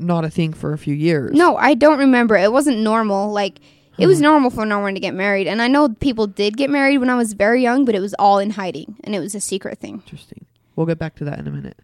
not 0.00 0.24
a 0.24 0.30
thing 0.30 0.52
for 0.52 0.72
a 0.72 0.78
few 0.78 0.94
years. 0.94 1.36
No, 1.36 1.56
I 1.56 1.74
don't 1.74 1.98
remember. 2.00 2.36
It 2.36 2.52
wasn't 2.52 2.78
normal. 2.78 3.30
Like 3.30 3.60
it 3.98 4.06
was 4.06 4.16
mm-hmm. 4.16 4.24
normal 4.24 4.50
for 4.50 4.66
no 4.66 4.80
one 4.80 4.94
to 4.94 5.00
get 5.00 5.14
married, 5.14 5.46
and 5.46 5.62
I 5.62 5.68
know 5.68 5.88
people 5.90 6.26
did 6.26 6.56
get 6.56 6.70
married 6.70 6.98
when 6.98 7.10
I 7.10 7.14
was 7.14 7.34
very 7.34 7.62
young, 7.62 7.84
but 7.84 7.94
it 7.94 8.00
was 8.00 8.14
all 8.14 8.38
in 8.38 8.50
hiding, 8.50 8.96
and 9.04 9.14
it 9.14 9.20
was 9.20 9.34
a 9.34 9.40
secret 9.40 9.78
thing. 9.78 9.94
Interesting. 9.94 10.46
We'll 10.74 10.86
get 10.86 10.98
back 10.98 11.14
to 11.16 11.24
that 11.24 11.38
in 11.38 11.46
a 11.46 11.50
minute. 11.50 11.78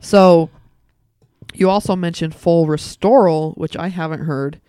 So, 0.00 0.50
you 1.52 1.68
also 1.68 1.94
mentioned 1.96 2.34
full 2.34 2.66
restoral, 2.66 3.52
which 3.52 3.76
I 3.76 3.88
haven't 3.88 4.20
heard, 4.20 4.60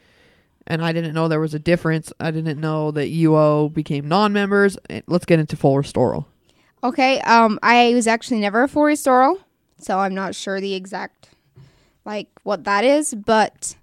and 0.68 0.84
I 0.84 0.92
didn't 0.92 1.14
know 1.14 1.28
there 1.28 1.40
was 1.40 1.54
a 1.54 1.60
difference. 1.60 2.12
I 2.20 2.32
didn't 2.32 2.60
know 2.60 2.92
that 2.92 3.10
UO 3.10 3.74
became 3.74 4.08
non-members. 4.08 4.78
Eh, 4.90 5.02
Let's 5.08 5.26
get 5.26 5.40
into 5.40 5.56
full 5.56 5.78
restoral. 5.78 6.28
Okay, 6.84 7.20
um, 7.22 7.58
I 7.64 7.94
was 7.94 8.08
actually 8.08 8.40
never 8.40 8.64
a 8.64 8.68
full 8.68 8.84
restoral, 8.84 9.40
so 9.80 10.00
I'm 10.00 10.14
not 10.14 10.36
sure 10.36 10.60
the 10.62 10.74
exact 10.76 11.30
like 12.06 12.28
what 12.44 12.64
that 12.66 12.84
is, 12.84 13.14
but 13.16 13.76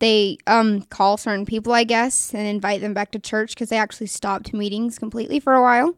they 0.00 0.36
um 0.46 0.82
call 0.82 1.16
certain 1.16 1.46
people, 1.46 1.72
I 1.72 1.84
guess, 1.84 2.34
and 2.34 2.46
invite 2.46 2.80
them 2.80 2.94
back 2.94 3.12
to 3.12 3.18
church 3.18 3.54
because 3.54 3.68
they 3.68 3.78
actually 3.78 4.08
stopped 4.08 4.52
meetings 4.52 4.98
completely 4.98 5.38
for 5.38 5.54
a 5.54 5.62
while. 5.62 5.94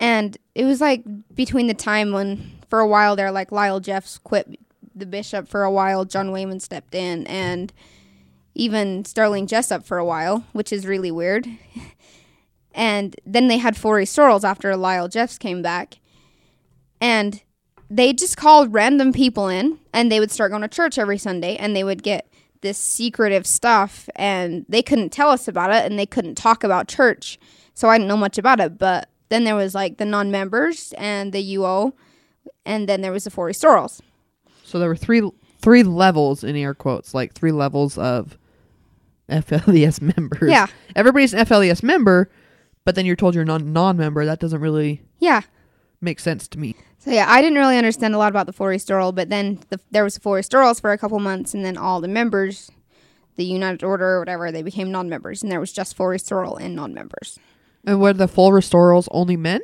And 0.00 0.36
it 0.54 0.64
was 0.64 0.80
like 0.80 1.04
between 1.34 1.66
the 1.68 1.74
time 1.74 2.12
when 2.12 2.52
for 2.68 2.80
a 2.80 2.86
while 2.86 3.16
there, 3.16 3.30
like 3.30 3.52
Lyle 3.52 3.80
Jeffs 3.80 4.18
quit 4.18 4.58
the 4.98 5.06
bishop 5.06 5.48
for 5.48 5.64
a 5.64 5.70
while, 5.70 6.04
John 6.04 6.32
Wayman 6.32 6.60
stepped 6.60 6.94
in, 6.94 7.26
and 7.26 7.72
even 8.54 9.04
Sterling 9.04 9.46
Jessup 9.46 9.84
for 9.84 9.98
a 9.98 10.04
while, 10.04 10.44
which 10.52 10.72
is 10.72 10.86
really 10.86 11.10
weird. 11.10 11.46
And 12.78 13.16
then 13.26 13.48
they 13.48 13.58
had 13.58 13.76
full 13.76 13.90
restorals 13.90 14.44
after 14.44 14.76
Lyle 14.76 15.08
Jeffs 15.08 15.36
came 15.36 15.62
back. 15.62 15.98
And 17.00 17.42
they 17.90 18.12
just 18.12 18.36
called 18.36 18.72
random 18.72 19.12
people 19.12 19.48
in 19.48 19.80
and 19.92 20.12
they 20.12 20.20
would 20.20 20.30
start 20.30 20.52
going 20.52 20.62
to 20.62 20.68
church 20.68 20.96
every 20.96 21.18
Sunday 21.18 21.56
and 21.56 21.74
they 21.74 21.82
would 21.82 22.04
get 22.04 22.32
this 22.60 22.78
secretive 22.78 23.46
stuff 23.48 24.08
and 24.14 24.64
they 24.68 24.82
couldn't 24.82 25.10
tell 25.10 25.30
us 25.30 25.48
about 25.48 25.72
it 25.72 25.90
and 25.90 25.98
they 25.98 26.06
couldn't 26.06 26.36
talk 26.36 26.62
about 26.62 26.86
church. 26.86 27.38
So 27.74 27.88
I 27.88 27.98
didn't 27.98 28.08
know 28.08 28.16
much 28.16 28.38
about 28.38 28.60
it. 28.60 28.78
But 28.78 29.08
then 29.28 29.42
there 29.42 29.56
was 29.56 29.74
like 29.74 29.98
the 29.98 30.04
non 30.04 30.30
members 30.30 30.94
and 30.98 31.32
the 31.32 31.56
UO 31.56 31.94
and 32.64 32.88
then 32.88 33.00
there 33.00 33.12
was 33.12 33.24
the 33.24 33.30
full 33.30 33.44
restorals. 33.44 34.00
So 34.68 34.78
there 34.78 34.88
were 34.88 34.96
three 34.96 35.22
three 35.60 35.82
levels 35.82 36.44
in 36.44 36.54
air 36.56 36.74
quotes, 36.74 37.14
like 37.14 37.32
three 37.34 37.52
levels 37.52 37.98
of 37.98 38.38
FLDS 39.28 40.00
members. 40.16 40.50
Yeah. 40.50 40.66
Everybody's 40.96 41.34
an 41.34 41.44
FLDS 41.46 41.82
member, 41.82 42.30
but 42.84 42.94
then 42.94 43.06
you're 43.06 43.16
told 43.16 43.34
you're 43.34 43.44
non 43.44 43.72
non-member. 43.72 44.24
That 44.24 44.38
doesn't 44.38 44.60
really 44.60 45.02
Yeah. 45.18 45.42
make 46.00 46.20
sense 46.20 46.48
to 46.48 46.58
me. 46.58 46.76
So 46.98 47.10
yeah, 47.10 47.26
I 47.28 47.40
didn't 47.40 47.58
really 47.58 47.78
understand 47.78 48.14
a 48.14 48.18
lot 48.18 48.30
about 48.30 48.46
the 48.46 48.52
full 48.52 48.66
restoral, 48.66 49.12
but 49.12 49.28
then 49.30 49.60
the, 49.70 49.78
there 49.90 50.04
was 50.04 50.14
the 50.14 50.20
full 50.20 50.32
restorals 50.32 50.80
for 50.80 50.92
a 50.92 50.98
couple 50.98 51.18
months, 51.20 51.54
and 51.54 51.64
then 51.64 51.76
all 51.76 52.00
the 52.00 52.08
members, 52.08 52.70
the 53.36 53.44
United 53.44 53.84
Order 53.84 54.16
or 54.16 54.18
whatever, 54.18 54.50
they 54.50 54.62
became 54.62 54.90
non-members, 54.90 55.42
and 55.42 55.50
there 55.50 55.60
was 55.60 55.72
just 55.72 55.96
full 55.96 56.06
restoral 56.08 56.56
and 56.56 56.74
non-members. 56.74 57.38
And 57.84 58.00
were 58.00 58.12
the 58.12 58.26
full 58.28 58.50
restorals 58.50 59.06
only 59.12 59.36
men? 59.36 59.60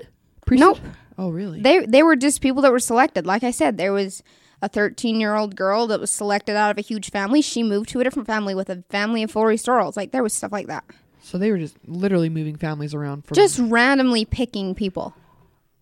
Nope. 0.48 0.78
Oh, 1.18 1.30
really? 1.30 1.60
They 1.60 1.84
they 1.86 2.02
were 2.02 2.16
just 2.16 2.40
people 2.40 2.62
that 2.62 2.72
were 2.72 2.78
selected. 2.78 3.26
Like 3.26 3.42
I 3.42 3.50
said, 3.50 3.76
there 3.78 3.92
was 3.92 4.22
a 4.64 4.68
13 4.68 5.20
year 5.20 5.34
old 5.34 5.56
girl 5.56 5.86
that 5.88 6.00
was 6.00 6.10
selected 6.10 6.56
out 6.56 6.70
of 6.70 6.78
a 6.78 6.80
huge 6.80 7.10
family. 7.10 7.42
She 7.42 7.62
moved 7.62 7.90
to 7.90 8.00
a 8.00 8.04
different 8.04 8.26
family 8.26 8.54
with 8.54 8.70
a 8.70 8.82
family 8.88 9.22
of 9.22 9.30
full 9.30 9.42
restorals. 9.42 9.96
Like 9.96 10.10
there 10.12 10.22
was 10.22 10.32
stuff 10.32 10.52
like 10.52 10.68
that. 10.68 10.84
so 11.22 11.36
they 11.38 11.50
were 11.50 11.58
just 11.58 11.76
literally 11.86 12.28
moving 12.30 12.56
families 12.56 12.94
around. 12.94 13.24
From, 13.26 13.34
Just 13.34 13.58
randomly 13.58 14.24
picking 14.24 14.74
people. 14.74 15.14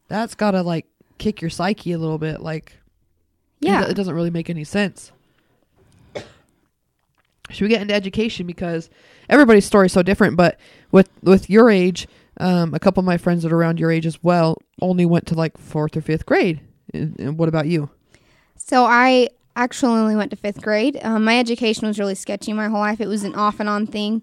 that's 0.08 0.34
gotta 0.34 0.62
like 0.62 0.86
kick 1.18 1.40
your 1.40 1.50
psyche 1.50 1.92
a 1.92 1.98
little 1.98 2.18
bit. 2.18 2.40
Like, 2.40 2.72
Yeah. 3.60 3.84
it 3.88 3.94
doesn't 3.94 4.14
really 4.14 4.30
make 4.30 4.50
any 4.50 4.64
sense. 4.64 5.12
Should 7.50 7.62
we 7.62 7.68
get 7.68 7.82
into 7.82 7.94
education 7.94 8.46
because 8.46 8.88
everybody's 9.28 9.64
story 9.66 9.86
is 9.86 9.92
so 9.92 10.02
different? 10.02 10.36
But 10.36 10.58
with 10.90 11.08
with 11.22 11.50
your 11.50 11.70
age, 11.70 12.08
um, 12.38 12.72
a 12.74 12.78
couple 12.78 13.00
of 13.00 13.04
my 13.04 13.18
friends 13.18 13.42
that 13.42 13.52
are 13.52 13.56
around 13.56 13.78
your 13.78 13.90
age 13.90 14.06
as 14.06 14.22
well 14.22 14.56
only 14.80 15.04
went 15.04 15.26
to 15.26 15.34
like 15.34 15.58
fourth 15.58 15.96
or 15.96 16.00
fifth 16.00 16.24
grade. 16.26 16.60
And, 16.94 17.18
and 17.20 17.38
what 17.38 17.48
about 17.48 17.66
you? 17.66 17.90
So 18.72 18.86
I 18.86 19.28
actually 19.54 19.98
only 20.00 20.16
went 20.16 20.30
to 20.30 20.36
fifth 20.38 20.62
grade. 20.62 20.98
Um, 21.02 21.24
my 21.24 21.38
education 21.38 21.86
was 21.86 21.98
really 21.98 22.14
sketchy 22.14 22.54
my 22.54 22.68
whole 22.68 22.80
life. 22.80 23.02
It 23.02 23.06
was 23.06 23.22
an 23.22 23.34
off 23.34 23.60
and 23.60 23.68
on 23.68 23.86
thing. 23.86 24.22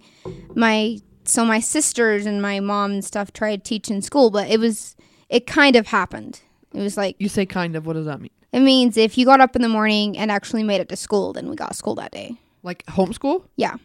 My 0.56 0.98
so 1.24 1.46
my 1.46 1.60
sisters 1.60 2.26
and 2.26 2.42
my 2.42 2.60
mom 2.60 2.94
and 2.94 3.06
stuff 3.06 3.32
tried 3.32 3.64
to 3.64 3.70
teach 3.70 3.92
in 3.92 4.02
school, 4.02 4.32
but 4.32 4.50
it 4.50 4.60
was 4.60 4.96
it 5.30 5.46
kind 5.46 5.76
of 5.76 5.86
happened. 5.86 6.42
It 6.74 6.80
was 6.82 6.98
like 6.98 7.16
You 7.20 7.30
say 7.30 7.46
kind 7.46 7.76
of. 7.76 7.86
What 7.86 7.94
does 7.94 8.08
that 8.08 8.22
mean? 8.22 8.32
it 8.52 8.62
means 8.62 8.98
if 8.98 9.20
you 9.20 9.26
got 9.28 9.40
up 9.40 9.56
in 9.56 9.62
the 9.62 9.70
morning 9.70 10.18
and 10.18 10.32
actually 10.32 10.64
made 10.64 10.82
it 10.82 10.90
to 10.90 10.96
school, 10.96 11.32
then 11.32 11.48
we 11.48 11.56
got 11.56 11.76
school 11.76 11.94
that 11.94 12.12
day. 12.12 12.36
Like 12.64 12.84
homeschool? 12.88 13.44
Yeah. 13.56 13.76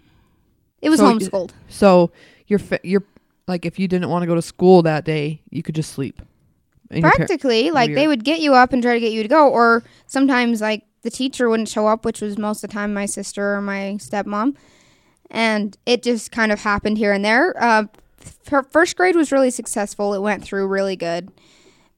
It 0.80 0.88
was 0.88 0.98
So 0.98 1.10
you- 1.10 1.18
homeschooled. 1.18 1.50
So 1.68 2.10
you're 2.46 2.58
fa- 2.58 2.80
you're 2.82 3.04
like 3.46 3.66
if 3.66 3.78
you 3.78 3.86
didn't 3.86 4.08
want 4.08 4.22
to 4.22 4.26
go 4.26 4.34
to 4.34 4.40
school 4.40 4.80
that 4.84 5.04
day, 5.04 5.42
you 5.50 5.62
could 5.62 5.74
just 5.74 5.92
sleep. 5.92 6.22
Your 6.94 7.02
par- 7.02 7.12
Practically, 7.16 7.70
like 7.70 7.94
they 7.94 8.06
would 8.08 8.24
get 8.24 8.40
you 8.40 8.54
up 8.54 8.72
and 8.72 8.82
try 8.82 8.94
to 8.94 9.00
get 9.00 9.12
you 9.12 9.22
to 9.22 9.28
go, 9.28 9.48
or 9.48 9.82
sometimes 10.06 10.60
like 10.60 10.84
the 11.02 11.10
teacher 11.10 11.48
wouldn't 11.50 11.68
show 11.68 11.86
up, 11.86 12.04
which 12.04 12.20
was 12.20 12.38
most 12.38 12.62
of 12.64 12.70
the 12.70 12.74
time 12.74 12.94
my 12.94 13.06
sister 13.06 13.54
or 13.56 13.60
my 13.60 13.96
stepmom, 13.98 14.56
and 15.30 15.76
it 15.86 16.02
just 16.02 16.32
kind 16.32 16.52
of 16.52 16.60
happened 16.60 16.98
here 16.98 17.12
and 17.12 17.24
there. 17.24 17.54
Uh, 17.62 17.84
f- 18.50 18.66
first 18.70 18.96
grade 18.96 19.16
was 19.16 19.32
really 19.32 19.50
successful; 19.50 20.14
it 20.14 20.20
went 20.20 20.42
through 20.44 20.66
really 20.66 20.96
good, 20.96 21.30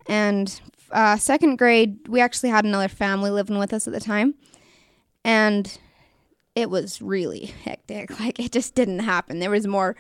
and 0.09 0.61
uh, 0.91 1.17
second 1.17 1.57
grade 1.57 1.99
we 2.09 2.21
actually 2.21 2.51
had 2.51 2.65
another 2.65 2.89
family 2.89 3.31
living 3.31 3.59
with 3.59 3.73
us 3.73 3.87
at 3.87 3.93
the 3.93 4.01
time, 4.01 4.35
and 5.25 5.79
it 6.55 6.71
was 6.71 7.01
really 7.03 7.53
hectic. 7.65 8.11
Like 8.21 8.41
it 8.41 8.51
just 8.53 8.75
didn't 8.75 9.01
happen. 9.01 9.39
There 9.39 9.51
was 9.51 9.67
more 9.67 9.95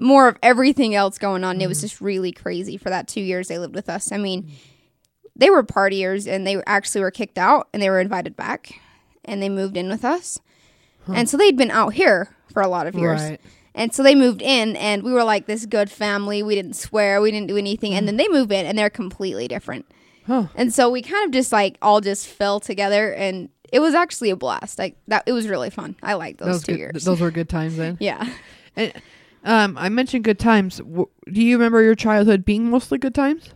more 0.00 0.28
of 0.28 0.36
everything 0.42 0.94
else 0.94 1.18
going 1.18 1.44
on. 1.44 1.60
It 1.60 1.68
was 1.68 1.78
mm-hmm. 1.78 1.84
just 1.86 2.00
really 2.00 2.32
crazy 2.32 2.76
for 2.76 2.90
that 2.90 3.08
two 3.08 3.20
years 3.20 3.48
they 3.48 3.58
lived 3.58 3.74
with 3.74 3.88
us. 3.88 4.12
I 4.12 4.16
mean, 4.16 4.50
they 5.36 5.50
were 5.50 5.62
partiers 5.62 6.30
and 6.30 6.46
they 6.46 6.62
actually 6.66 7.00
were 7.02 7.10
kicked 7.10 7.38
out 7.38 7.68
and 7.72 7.82
they 7.82 7.90
were 7.90 8.00
invited 8.00 8.36
back 8.36 8.80
and 9.24 9.42
they 9.42 9.48
moved 9.48 9.76
in 9.76 9.88
with 9.88 10.04
us. 10.04 10.40
And 11.12 11.28
so 11.28 11.36
they'd 11.36 11.56
been 11.56 11.72
out 11.72 11.94
here 11.94 12.36
for 12.52 12.62
a 12.62 12.68
lot 12.68 12.86
of 12.86 12.94
years. 12.94 13.20
right. 13.20 13.40
And 13.74 13.94
so 13.94 14.02
they 14.02 14.14
moved 14.14 14.42
in 14.42 14.76
and 14.76 15.02
we 15.02 15.12
were 15.12 15.24
like 15.24 15.46
this 15.46 15.66
good 15.66 15.90
family. 15.90 16.42
We 16.42 16.54
didn't 16.54 16.74
swear, 16.74 17.20
we 17.20 17.30
didn't 17.30 17.48
do 17.48 17.56
anything. 17.56 17.94
And 17.94 18.06
then 18.06 18.16
they 18.16 18.28
move 18.28 18.52
in 18.52 18.66
and 18.66 18.78
they're 18.78 18.90
completely 18.90 19.48
different. 19.48 19.86
Huh. 20.26 20.46
And 20.54 20.72
so 20.72 20.90
we 20.90 21.02
kind 21.02 21.24
of 21.24 21.32
just 21.32 21.52
like 21.52 21.78
all 21.80 22.00
just 22.00 22.26
fell 22.26 22.60
together 22.60 23.12
and 23.12 23.48
it 23.72 23.80
was 23.80 23.94
actually 23.94 24.30
a 24.30 24.36
blast. 24.36 24.78
Like 24.78 24.96
that 25.08 25.24
it 25.26 25.32
was 25.32 25.48
really 25.48 25.70
fun. 25.70 25.96
I 26.02 26.14
liked 26.14 26.38
those, 26.38 26.48
Those 26.48 26.64
two 26.64 26.72
good, 26.72 26.78
years. 26.78 27.04
those 27.04 27.20
were 27.20 27.30
good 27.30 27.48
times 27.48 27.76
then. 27.76 27.96
yeah. 28.00 28.32
And, 28.76 28.92
um, 29.44 29.76
I 29.78 29.88
mentioned 29.88 30.24
good 30.24 30.38
times. 30.38 30.78
W- 30.78 31.08
Do 31.30 31.42
you 31.42 31.56
remember 31.56 31.82
your 31.82 31.94
childhood 31.94 32.44
being 32.44 32.70
mostly 32.70 32.98
good 32.98 33.14
times? 33.14 33.50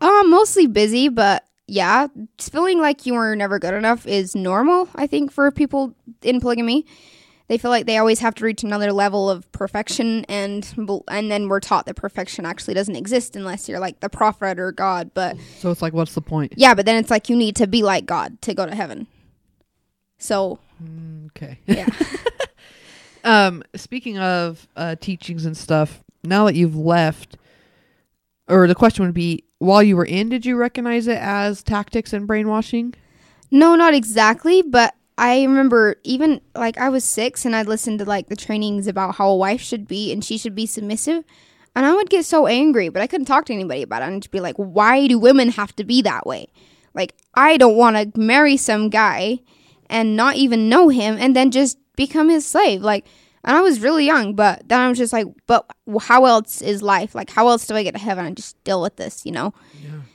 Uh, 0.00 0.22
mostly 0.26 0.66
busy, 0.66 1.08
but 1.08 1.44
yeah, 1.66 2.08
feeling 2.38 2.80
like 2.80 3.06
you 3.06 3.14
were 3.14 3.34
never 3.36 3.58
good 3.58 3.74
enough 3.74 4.06
is 4.06 4.34
normal, 4.34 4.88
I 4.94 5.06
think, 5.06 5.30
for 5.32 5.50
people 5.50 5.94
in 6.22 6.40
polygamy. 6.40 6.84
They 7.48 7.58
feel 7.58 7.70
like 7.70 7.86
they 7.86 7.98
always 7.98 8.20
have 8.20 8.34
to 8.36 8.44
reach 8.44 8.62
another 8.62 8.92
level 8.92 9.28
of 9.28 9.50
perfection, 9.52 10.24
and 10.26 10.66
and 11.08 11.30
then 11.30 11.48
we're 11.48 11.60
taught 11.60 11.86
that 11.86 11.96
perfection 11.96 12.46
actually 12.46 12.74
doesn't 12.74 12.96
exist 12.96 13.36
unless 13.36 13.68
you're 13.68 13.78
like 13.80 14.00
the 14.00 14.08
prophet 14.08 14.58
or 14.58 14.72
God. 14.72 15.10
But 15.12 15.36
So 15.58 15.70
it's 15.70 15.82
like, 15.82 15.92
what's 15.92 16.14
the 16.14 16.22
point? 16.22 16.54
yeah, 16.56 16.74
but 16.74 16.86
then 16.86 16.96
it's 16.96 17.10
like 17.10 17.28
you 17.28 17.36
need 17.36 17.56
to 17.56 17.66
be 17.66 17.82
like 17.82 18.06
God 18.06 18.40
to 18.42 18.54
go 18.54 18.64
to 18.64 18.74
heaven. 18.74 19.06
So 20.18 20.60
Okay. 21.36 21.58
yeah, 21.66 21.86
Um, 23.24 23.62
speaking 23.74 24.18
of 24.18 24.66
uh, 24.76 24.96
teachings 24.96 25.44
and 25.46 25.56
stuff, 25.56 26.02
now 26.24 26.46
that 26.46 26.54
you've 26.54 26.76
left, 26.76 27.36
or 28.48 28.66
the 28.66 28.74
question 28.74 29.04
would 29.04 29.14
be, 29.14 29.44
while 29.58 29.82
you 29.82 29.96
were 29.96 30.04
in, 30.04 30.28
did 30.28 30.44
you 30.44 30.56
recognize 30.56 31.06
it 31.06 31.18
as 31.18 31.62
tactics 31.62 32.12
and 32.12 32.26
brainwashing? 32.26 32.94
no, 33.52 33.76
not 33.76 33.92
exactly, 33.92 34.62
but 34.62 34.94
I 35.18 35.42
remember 35.42 35.96
even 36.04 36.40
like 36.56 36.78
I 36.78 36.88
was 36.88 37.04
six 37.04 37.44
and 37.44 37.54
I'd 37.54 37.68
listen 37.68 37.98
to 37.98 38.04
like 38.06 38.28
the 38.28 38.34
trainings 38.34 38.86
about 38.86 39.16
how 39.16 39.28
a 39.28 39.36
wife 39.36 39.60
should 39.60 39.86
be 39.86 40.10
and 40.10 40.24
she 40.24 40.38
should 40.38 40.54
be 40.54 40.64
submissive. 40.64 41.22
And 41.76 41.84
I 41.84 41.94
would 41.94 42.08
get 42.08 42.24
so 42.24 42.46
angry, 42.46 42.88
but 42.88 43.02
I 43.02 43.06
couldn't 43.06 43.26
talk 43.26 43.44
to 43.46 43.52
anybody 43.52 43.82
about 43.82 44.02
it. 44.02 44.06
And 44.06 44.22
just 44.22 44.30
be 44.30 44.40
like, 44.40 44.56
why 44.56 45.06
do 45.06 45.18
women 45.18 45.50
have 45.50 45.76
to 45.76 45.84
be 45.84 46.00
that 46.02 46.26
way? 46.26 46.48
Like, 46.94 47.14
I 47.34 47.58
don't 47.58 47.76
want 47.76 48.14
to 48.14 48.20
marry 48.20 48.56
some 48.56 48.88
guy 48.88 49.40
and 49.88 50.16
not 50.16 50.36
even 50.36 50.70
know 50.70 50.88
him 50.88 51.18
and 51.18 51.36
then 51.36 51.50
just 51.50 51.78
become 51.96 52.28
his 52.28 52.46
slave. 52.46 52.82
Like, 52.82 53.06
and 53.44 53.56
I 53.56 53.60
was 53.60 53.80
really 53.80 54.06
young, 54.06 54.34
but 54.34 54.68
then 54.68 54.78
I 54.80 54.88
was 54.88 54.98
just 54.98 55.12
like, 55.12 55.26
but 55.46 55.66
how 56.02 56.26
else 56.26 56.62
is 56.62 56.80
life? 56.80 57.14
Like, 57.14 57.28
how 57.30 57.48
else 57.48 57.66
do 57.66 57.74
I 57.74 57.82
get 57.82 57.92
to 57.94 58.00
heaven 58.00 58.24
and 58.24 58.36
just 58.36 58.62
deal 58.62 58.80
with 58.80 58.96
this, 58.96 59.26
you 59.26 59.32
know? 59.32 59.52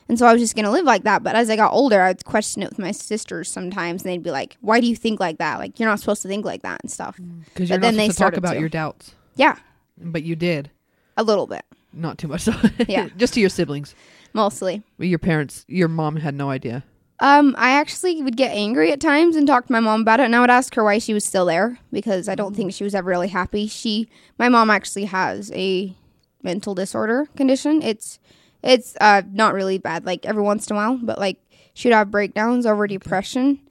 And 0.07 0.17
so 0.17 0.25
I 0.25 0.31
was 0.31 0.41
just 0.41 0.55
going 0.55 0.63
to 0.63 0.71
live 0.71 0.85
like 0.85 1.03
that. 1.03 1.23
But 1.23 1.35
as 1.35 1.49
I 1.49 1.57
got 1.57 1.73
older, 1.73 2.01
I'd 2.01 2.23
question 2.23 2.63
it 2.63 2.69
with 2.69 2.79
my 2.79 2.91
sisters 2.91 3.49
sometimes, 3.51 4.03
and 4.03 4.09
they'd 4.11 4.23
be 4.23 4.31
like, 4.31 4.55
why 4.61 4.79
do 4.79 4.87
you 4.87 4.95
think 4.95 5.19
like 5.19 5.39
that? 5.39 5.59
Like, 5.59 5.77
you're 5.77 5.89
not 5.89 5.99
supposed 5.99 6.21
to 6.21 6.29
think 6.29 6.45
like 6.45 6.61
that 6.61 6.79
and 6.81 6.89
stuff. 6.89 7.17
Mm, 7.17 7.43
because 7.45 7.69
you're 7.69 7.77
But 7.79 7.87
not 7.87 7.87
then 7.89 7.97
they 7.97 8.03
supposed 8.05 8.17
to 8.17 8.23
talk 8.23 8.37
about 8.37 8.53
to. 8.53 8.59
your 8.61 8.69
doubts, 8.69 9.13
Yeah, 9.35 9.57
but 9.97 10.23
you 10.23 10.37
did. 10.37 10.71
a 11.17 11.23
little 11.23 11.47
bit. 11.47 11.65
Not 11.91 12.17
too 12.17 12.29
much. 12.29 12.41
So 12.43 12.53
Yeah. 12.87 13.09
just 13.17 13.33
to 13.33 13.41
your 13.41 13.49
siblings. 13.49 13.93
mostly. 14.33 14.83
Your 14.99 15.19
parents, 15.19 15.65
your 15.67 15.89
mom 15.89 16.15
had 16.15 16.33
no 16.35 16.49
idea. 16.49 16.85
Um, 17.19 17.55
I 17.57 17.71
actually 17.71 18.21
would 18.21 18.37
get 18.37 18.51
angry 18.51 18.91
at 18.91 18.99
times 18.99 19.35
and 19.35 19.47
talk 19.47 19.65
to 19.65 19.71
my 19.71 19.79
mom 19.79 20.01
about 20.01 20.19
it, 20.19 20.25
and 20.25 20.35
I 20.35 20.39
would 20.39 20.51
ask 20.51 20.75
her 20.75 20.83
why 20.83 20.99
she 20.99 21.13
was 21.15 21.25
still 21.25 21.45
there 21.45 21.79
because 21.91 22.29
I 22.29 22.35
don't 22.35 22.55
think 22.55 22.73
she 22.73 22.83
was 22.83 22.93
ever 22.93 23.09
really 23.09 23.29
happy. 23.29 23.67
She, 23.67 24.07
my 24.37 24.49
mom, 24.49 24.69
actually 24.69 25.05
has 25.05 25.51
a 25.53 25.95
mental 26.43 26.75
disorder 26.75 27.27
condition. 27.35 27.81
It's, 27.81 28.19
it's 28.63 28.95
uh 29.01 29.23
not 29.31 29.53
really 29.55 29.79
bad, 29.79 30.05
like 30.05 30.25
every 30.27 30.43
once 30.43 30.67
in 30.67 30.75
a 30.75 30.77
while, 30.77 30.97
but 31.01 31.17
like 31.17 31.39
she'd 31.73 31.91
have 31.91 32.11
breakdowns 32.11 32.67
over 32.67 32.85
depression, 32.85 33.61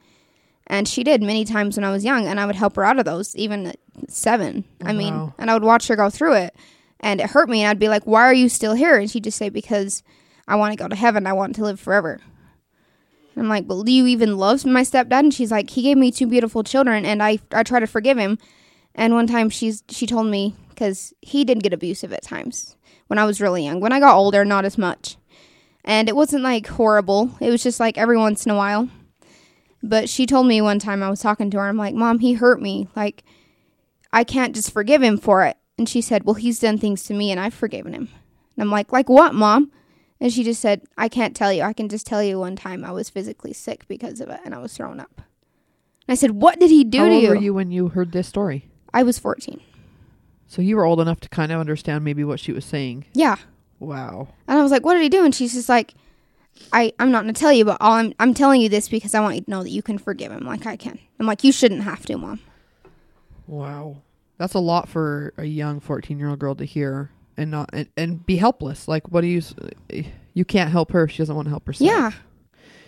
and 0.66 0.88
she 0.88 1.04
did 1.04 1.22
many 1.22 1.44
times 1.44 1.76
when 1.76 1.84
I 1.84 1.92
was 1.92 2.04
young, 2.04 2.26
and 2.26 2.40
I 2.40 2.46
would 2.46 2.56
help 2.56 2.74
her 2.74 2.84
out 2.84 2.98
of 2.98 3.04
those, 3.04 3.36
even 3.36 3.66
at 3.68 3.78
seven. 4.08 4.64
I 4.84 4.92
mean, 4.92 5.14
Wow. 5.14 5.34
and 5.38 5.50
I 5.52 5.54
would 5.54 5.62
watch 5.62 5.86
her 5.86 5.94
go 5.94 6.10
through 6.10 6.34
it, 6.34 6.56
and 6.98 7.20
it 7.20 7.30
hurt 7.30 7.48
me, 7.48 7.62
and 7.62 7.70
I'd 7.70 7.78
be 7.78 7.88
like, 7.88 8.04
"Why 8.08 8.22
are 8.22 8.34
you 8.34 8.48
still 8.48 8.74
here?" 8.74 8.96
And 8.98 9.08
she'd 9.08 9.22
just 9.24 9.38
say, 9.38 9.50
"Because 9.50 10.02
I 10.48 10.56
want 10.56 10.72
to 10.72 10.76
go 10.82 10.88
to 10.88 10.96
heaven. 10.96 11.28
I 11.28 11.32
want 11.32 11.54
to 11.56 11.62
live 11.62 11.78
forever." 11.78 12.18
I'm 13.36 13.48
like, 13.48 13.64
well, 13.66 13.82
do 13.82 13.92
you 13.92 14.06
even 14.06 14.38
love 14.38 14.64
my 14.64 14.82
stepdad? 14.82 15.18
And 15.18 15.34
she's 15.34 15.50
like, 15.50 15.70
he 15.70 15.82
gave 15.82 15.98
me 15.98 16.10
two 16.10 16.26
beautiful 16.26 16.62
children, 16.62 17.04
and 17.04 17.22
I 17.22 17.38
I 17.52 17.62
try 17.62 17.80
to 17.80 17.86
forgive 17.86 18.18
him. 18.18 18.38
And 18.94 19.14
one 19.14 19.26
time, 19.26 19.50
she's 19.50 19.82
she 19.88 20.06
told 20.06 20.26
me 20.26 20.54
because 20.70 21.12
he 21.20 21.44
did 21.44 21.62
get 21.62 21.74
abusive 21.74 22.12
at 22.12 22.22
times 22.22 22.76
when 23.08 23.18
I 23.18 23.24
was 23.24 23.40
really 23.40 23.64
young. 23.64 23.80
When 23.80 23.92
I 23.92 24.00
got 24.00 24.16
older, 24.16 24.44
not 24.44 24.64
as 24.64 24.78
much, 24.78 25.16
and 25.84 26.08
it 26.08 26.16
wasn't 26.16 26.44
like 26.44 26.66
horrible. 26.66 27.30
It 27.40 27.50
was 27.50 27.62
just 27.62 27.78
like 27.78 27.98
every 27.98 28.16
once 28.16 28.46
in 28.46 28.52
a 28.52 28.56
while. 28.56 28.88
But 29.82 30.08
she 30.08 30.26
told 30.26 30.46
me 30.46 30.60
one 30.60 30.78
time 30.78 31.02
I 31.02 31.10
was 31.10 31.20
talking 31.20 31.50
to 31.50 31.58
her. 31.58 31.68
I'm 31.68 31.76
like, 31.76 31.94
Mom, 31.94 32.18
he 32.18 32.32
hurt 32.32 32.60
me. 32.60 32.88
Like, 32.96 33.22
I 34.12 34.24
can't 34.24 34.54
just 34.54 34.72
forgive 34.72 35.02
him 35.02 35.18
for 35.18 35.44
it. 35.44 35.56
And 35.78 35.88
she 35.88 36.00
said, 36.00 36.24
Well, 36.24 36.34
he's 36.34 36.58
done 36.58 36.78
things 36.78 37.04
to 37.04 37.14
me, 37.14 37.30
and 37.30 37.38
I've 37.38 37.54
forgiven 37.54 37.92
him. 37.92 38.08
And 38.56 38.62
I'm 38.62 38.70
like, 38.70 38.92
Like 38.92 39.10
what, 39.10 39.34
Mom? 39.34 39.70
And 40.20 40.32
she 40.32 40.42
just 40.44 40.60
said, 40.62 40.82
I 40.96 41.08
can't 41.08 41.36
tell 41.36 41.52
you. 41.52 41.62
I 41.62 41.72
can 41.72 41.88
just 41.88 42.06
tell 42.06 42.22
you 42.22 42.38
one 42.38 42.56
time 42.56 42.84
I 42.84 42.90
was 42.92 43.10
physically 43.10 43.52
sick 43.52 43.86
because 43.86 44.20
of 44.20 44.28
it 44.30 44.40
and 44.44 44.54
I 44.54 44.58
was 44.58 44.74
thrown 44.74 44.98
up. 44.98 45.12
And 45.16 45.24
I 46.08 46.14
said, 46.14 46.30
What 46.32 46.58
did 46.58 46.70
he 46.70 46.84
do 46.84 46.98
How 46.98 47.04
to 47.06 47.12
old 47.14 47.22
you? 47.22 47.28
were 47.30 47.36
you 47.36 47.54
when 47.54 47.70
you 47.70 47.88
heard 47.88 48.12
this 48.12 48.26
story? 48.28 48.68
I 48.94 49.02
was 49.02 49.18
14. 49.18 49.60
So 50.46 50.62
you 50.62 50.76
were 50.76 50.84
old 50.84 51.00
enough 51.00 51.20
to 51.20 51.28
kind 51.28 51.52
of 51.52 51.60
understand 51.60 52.04
maybe 52.04 52.24
what 52.24 52.40
she 52.40 52.52
was 52.52 52.64
saying. 52.64 53.04
Yeah. 53.12 53.36
Wow. 53.78 54.28
And 54.48 54.58
I 54.58 54.62
was 54.62 54.70
like, 54.72 54.84
What 54.86 54.94
did 54.94 55.02
he 55.02 55.08
do? 55.10 55.24
And 55.24 55.34
she's 55.34 55.52
just 55.52 55.68
like, 55.68 55.92
I, 56.72 56.92
I'm 56.98 57.10
not 57.10 57.24
going 57.24 57.34
to 57.34 57.38
tell 57.38 57.52
you, 57.52 57.66
but 57.66 57.76
all 57.82 57.92
I'm, 57.92 58.14
I'm 58.18 58.32
telling 58.32 58.62
you 58.62 58.70
this 58.70 58.88
because 58.88 59.14
I 59.14 59.20
want 59.20 59.34
you 59.34 59.40
to 59.42 59.50
know 59.50 59.62
that 59.62 59.68
you 59.70 59.82
can 59.82 59.98
forgive 59.98 60.32
him 60.32 60.46
like 60.46 60.64
I 60.66 60.76
can. 60.76 60.98
I'm 61.20 61.26
like, 61.26 61.44
You 61.44 61.52
shouldn't 61.52 61.82
have 61.82 62.06
to, 62.06 62.16
Mom. 62.16 62.40
Wow. 63.46 63.98
That's 64.38 64.54
a 64.54 64.58
lot 64.60 64.88
for 64.88 65.32
a 65.36 65.44
young 65.44 65.80
14 65.80 66.18
year 66.18 66.28
old 66.30 66.38
girl 66.38 66.54
to 66.54 66.64
hear 66.64 67.10
and 67.36 67.50
not 67.50 67.70
and, 67.72 67.88
and 67.96 68.24
be 68.26 68.36
helpless. 68.36 68.88
Like, 68.88 69.10
what 69.10 69.20
do 69.22 69.26
you? 69.26 69.42
You 70.34 70.44
can't 70.44 70.70
help 70.70 70.92
her 70.92 71.04
if 71.04 71.12
she 71.12 71.18
doesn't 71.18 71.34
want 71.34 71.46
to 71.46 71.50
help 71.50 71.66
herself. 71.66 71.88
Yeah. 71.88 72.10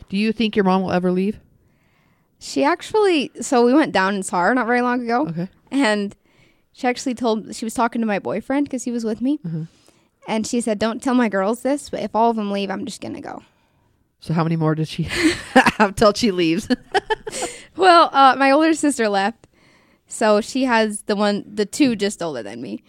Do 0.09 0.17
you 0.17 0.33
think 0.33 0.57
your 0.57 0.65
mom 0.65 0.83
will 0.83 0.93
ever 0.93 1.11
leave? 1.13 1.39
She 2.41 2.63
actually, 2.65 3.31
so 3.41 3.65
we 3.65 3.75
went 3.75 3.93
down 3.93 4.15
and 4.15 4.25
saw 4.25 4.43
her 4.43 4.55
not 4.55 4.67
very 4.67 4.81
long 4.81 5.03
ago. 5.03 5.27
Okay. 5.29 5.49
And 5.71 6.15
she 6.73 6.87
actually 6.87 7.15
told, 7.15 7.55
she 7.55 7.65
was 7.67 7.75
talking 7.75 8.01
to 8.01 8.07
my 8.07 8.19
boyfriend 8.19 8.67
because 8.67 8.85
he 8.85 8.91
was 8.93 9.05
with 9.05 9.21
me. 9.21 9.39
Mhm. 9.45 9.67
And 10.29 10.47
she 10.47 10.61
said, 10.61 10.79
Don't 10.79 11.03
tell 11.03 11.15
my 11.15 11.29
girls 11.29 11.63
this, 11.63 11.91
but 11.91 12.01
if 12.01 12.15
all 12.15 12.31
of 12.31 12.37
them 12.37 12.51
leave, 12.53 12.71
I'm 12.71 12.85
just 12.85 13.01
going 13.01 13.15
to 13.15 13.21
go. 13.21 13.43
So 14.21 14.35
how 14.35 14.43
many 14.45 14.57
more 14.57 14.75
did 14.75 14.89
she 14.89 15.03
have 15.55 15.95
till 15.97 16.13
she 16.15 16.31
leaves? 16.31 16.69
Well, 17.77 18.11
uh, 18.13 18.35
my 18.37 18.51
older 18.51 18.75
sister 18.75 19.09
left, 19.09 19.47
so 20.09 20.41
she 20.41 20.65
has 20.65 21.03
the 21.03 21.15
one, 21.15 21.45
the 21.47 21.65
two 21.65 21.95
just 21.95 22.21
older 22.21 22.43
than 22.43 22.61
me, 22.61 22.83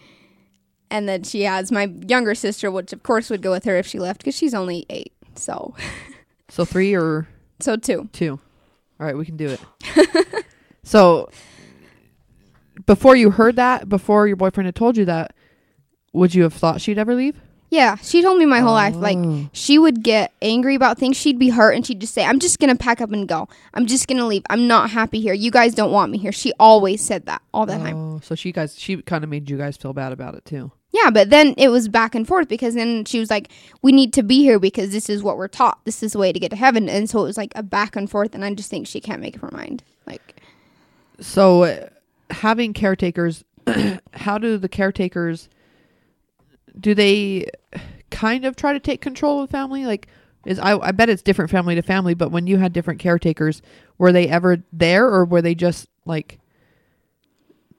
and 0.90 1.08
then 1.08 1.22
she 1.22 1.42
has 1.42 1.70
my 1.72 1.84
younger 2.06 2.34
sister, 2.34 2.70
which 2.70 2.92
of 2.92 3.02
course 3.02 3.30
would 3.30 3.42
go 3.42 3.50
with 3.50 3.64
her 3.64 3.76
if 3.76 3.86
she 3.86 3.98
left 3.98 4.20
because 4.20 4.36
she's 4.36 4.54
only 4.54 4.86
eight. 4.90 5.12
So, 5.34 5.74
so 6.48 6.64
three 6.64 6.94
or 6.94 7.28
so 7.60 7.76
two. 7.76 8.08
two? 8.12 8.40
All 8.98 9.06
right, 9.06 9.16
we 9.16 9.24
can 9.24 9.36
do 9.36 9.48
it. 9.48 10.44
so 10.82 11.30
before 12.86 13.16
you 13.16 13.30
heard 13.30 13.56
that, 13.56 13.88
before 13.88 14.26
your 14.26 14.36
boyfriend 14.36 14.66
had 14.66 14.74
told 14.74 14.96
you 14.96 15.04
that, 15.06 15.34
would 16.12 16.34
you 16.34 16.42
have 16.42 16.54
thought 16.54 16.80
she'd 16.80 16.98
ever 16.98 17.14
leave? 17.14 17.40
Yeah, 17.72 17.94
she 17.96 18.20
told 18.20 18.38
me 18.38 18.46
my 18.46 18.58
whole 18.58 18.72
life. 18.72 18.96
Like 18.96 19.16
Oh. 19.16 19.48
she 19.52 19.78
would 19.78 20.02
get 20.02 20.32
angry 20.42 20.74
about 20.74 20.98
things. 20.98 21.16
She'd 21.16 21.38
be 21.38 21.50
hurt, 21.50 21.70
and 21.76 21.86
she'd 21.86 22.00
just 22.00 22.12
say, 22.12 22.24
"I'm 22.24 22.40
just 22.40 22.58
gonna 22.58 22.74
pack 22.74 23.00
up 23.00 23.12
and 23.12 23.28
go. 23.28 23.48
I'm 23.74 23.86
just 23.86 24.08
gonna 24.08 24.26
leave. 24.26 24.42
I'm 24.50 24.66
not 24.66 24.90
happy 24.90 25.20
here. 25.20 25.34
You 25.34 25.52
guys 25.52 25.72
don't 25.72 25.92
want 25.92 26.10
me 26.10 26.18
here." 26.18 26.32
She 26.32 26.52
always 26.58 27.00
said 27.00 27.26
that 27.26 27.42
all 27.54 27.66
the 27.66 27.76
time. 27.76 27.96
Oh, 27.96 28.20
so 28.24 28.34
she 28.34 28.50
guys, 28.50 28.76
she 28.76 29.00
kind 29.02 29.22
of 29.22 29.30
made 29.30 29.48
you 29.48 29.56
guys 29.56 29.76
feel 29.76 29.92
bad 29.92 30.10
about 30.10 30.34
it 30.34 30.44
too. 30.44 30.72
Yeah, 30.92 31.10
but 31.10 31.30
then 31.30 31.54
it 31.56 31.68
was 31.68 31.88
back 31.88 32.14
and 32.14 32.26
forth 32.26 32.48
because 32.48 32.74
then 32.74 33.04
she 33.04 33.20
was 33.20 33.30
like, 33.30 33.50
"We 33.80 33.92
need 33.92 34.12
to 34.14 34.22
be 34.22 34.42
here 34.42 34.58
because 34.58 34.90
this 34.90 35.08
is 35.08 35.22
what 35.22 35.36
we're 35.36 35.48
taught. 35.48 35.78
This 35.84 36.02
is 36.02 36.12
the 36.12 36.18
way 36.18 36.32
to 36.32 36.38
get 36.40 36.50
to 36.50 36.56
heaven." 36.56 36.88
And 36.88 37.08
so 37.08 37.20
it 37.20 37.24
was 37.24 37.36
like 37.36 37.52
a 37.54 37.62
back 37.62 37.94
and 37.94 38.10
forth, 38.10 38.34
and 38.34 38.44
I 38.44 38.52
just 38.54 38.70
think 38.70 38.86
she 38.86 39.00
can't 39.00 39.20
make 39.20 39.36
up 39.36 39.42
her 39.42 39.50
mind. 39.52 39.84
Like, 40.06 40.42
So 41.20 41.64
uh, 41.64 41.88
having 42.30 42.72
caretakers, 42.72 43.44
how 44.14 44.38
do 44.38 44.58
the 44.58 44.68
caretakers? 44.68 45.48
Do 46.78 46.94
they 46.94 47.46
kind 48.10 48.44
of 48.44 48.56
try 48.56 48.72
to 48.72 48.80
take 48.80 49.00
control 49.00 49.42
of 49.42 49.48
the 49.48 49.52
family? 49.52 49.86
Like, 49.86 50.08
is 50.44 50.58
I, 50.58 50.76
I 50.76 50.92
bet 50.92 51.08
it's 51.08 51.22
different 51.22 51.50
family 51.50 51.76
to 51.76 51.82
family, 51.82 52.14
but 52.14 52.32
when 52.32 52.46
you 52.48 52.56
had 52.58 52.72
different 52.72 52.98
caretakers, 52.98 53.62
were 53.98 54.10
they 54.12 54.28
ever 54.28 54.58
there, 54.72 55.06
or 55.06 55.24
were 55.24 55.42
they 55.42 55.54
just 55.54 55.86
like? 56.04 56.40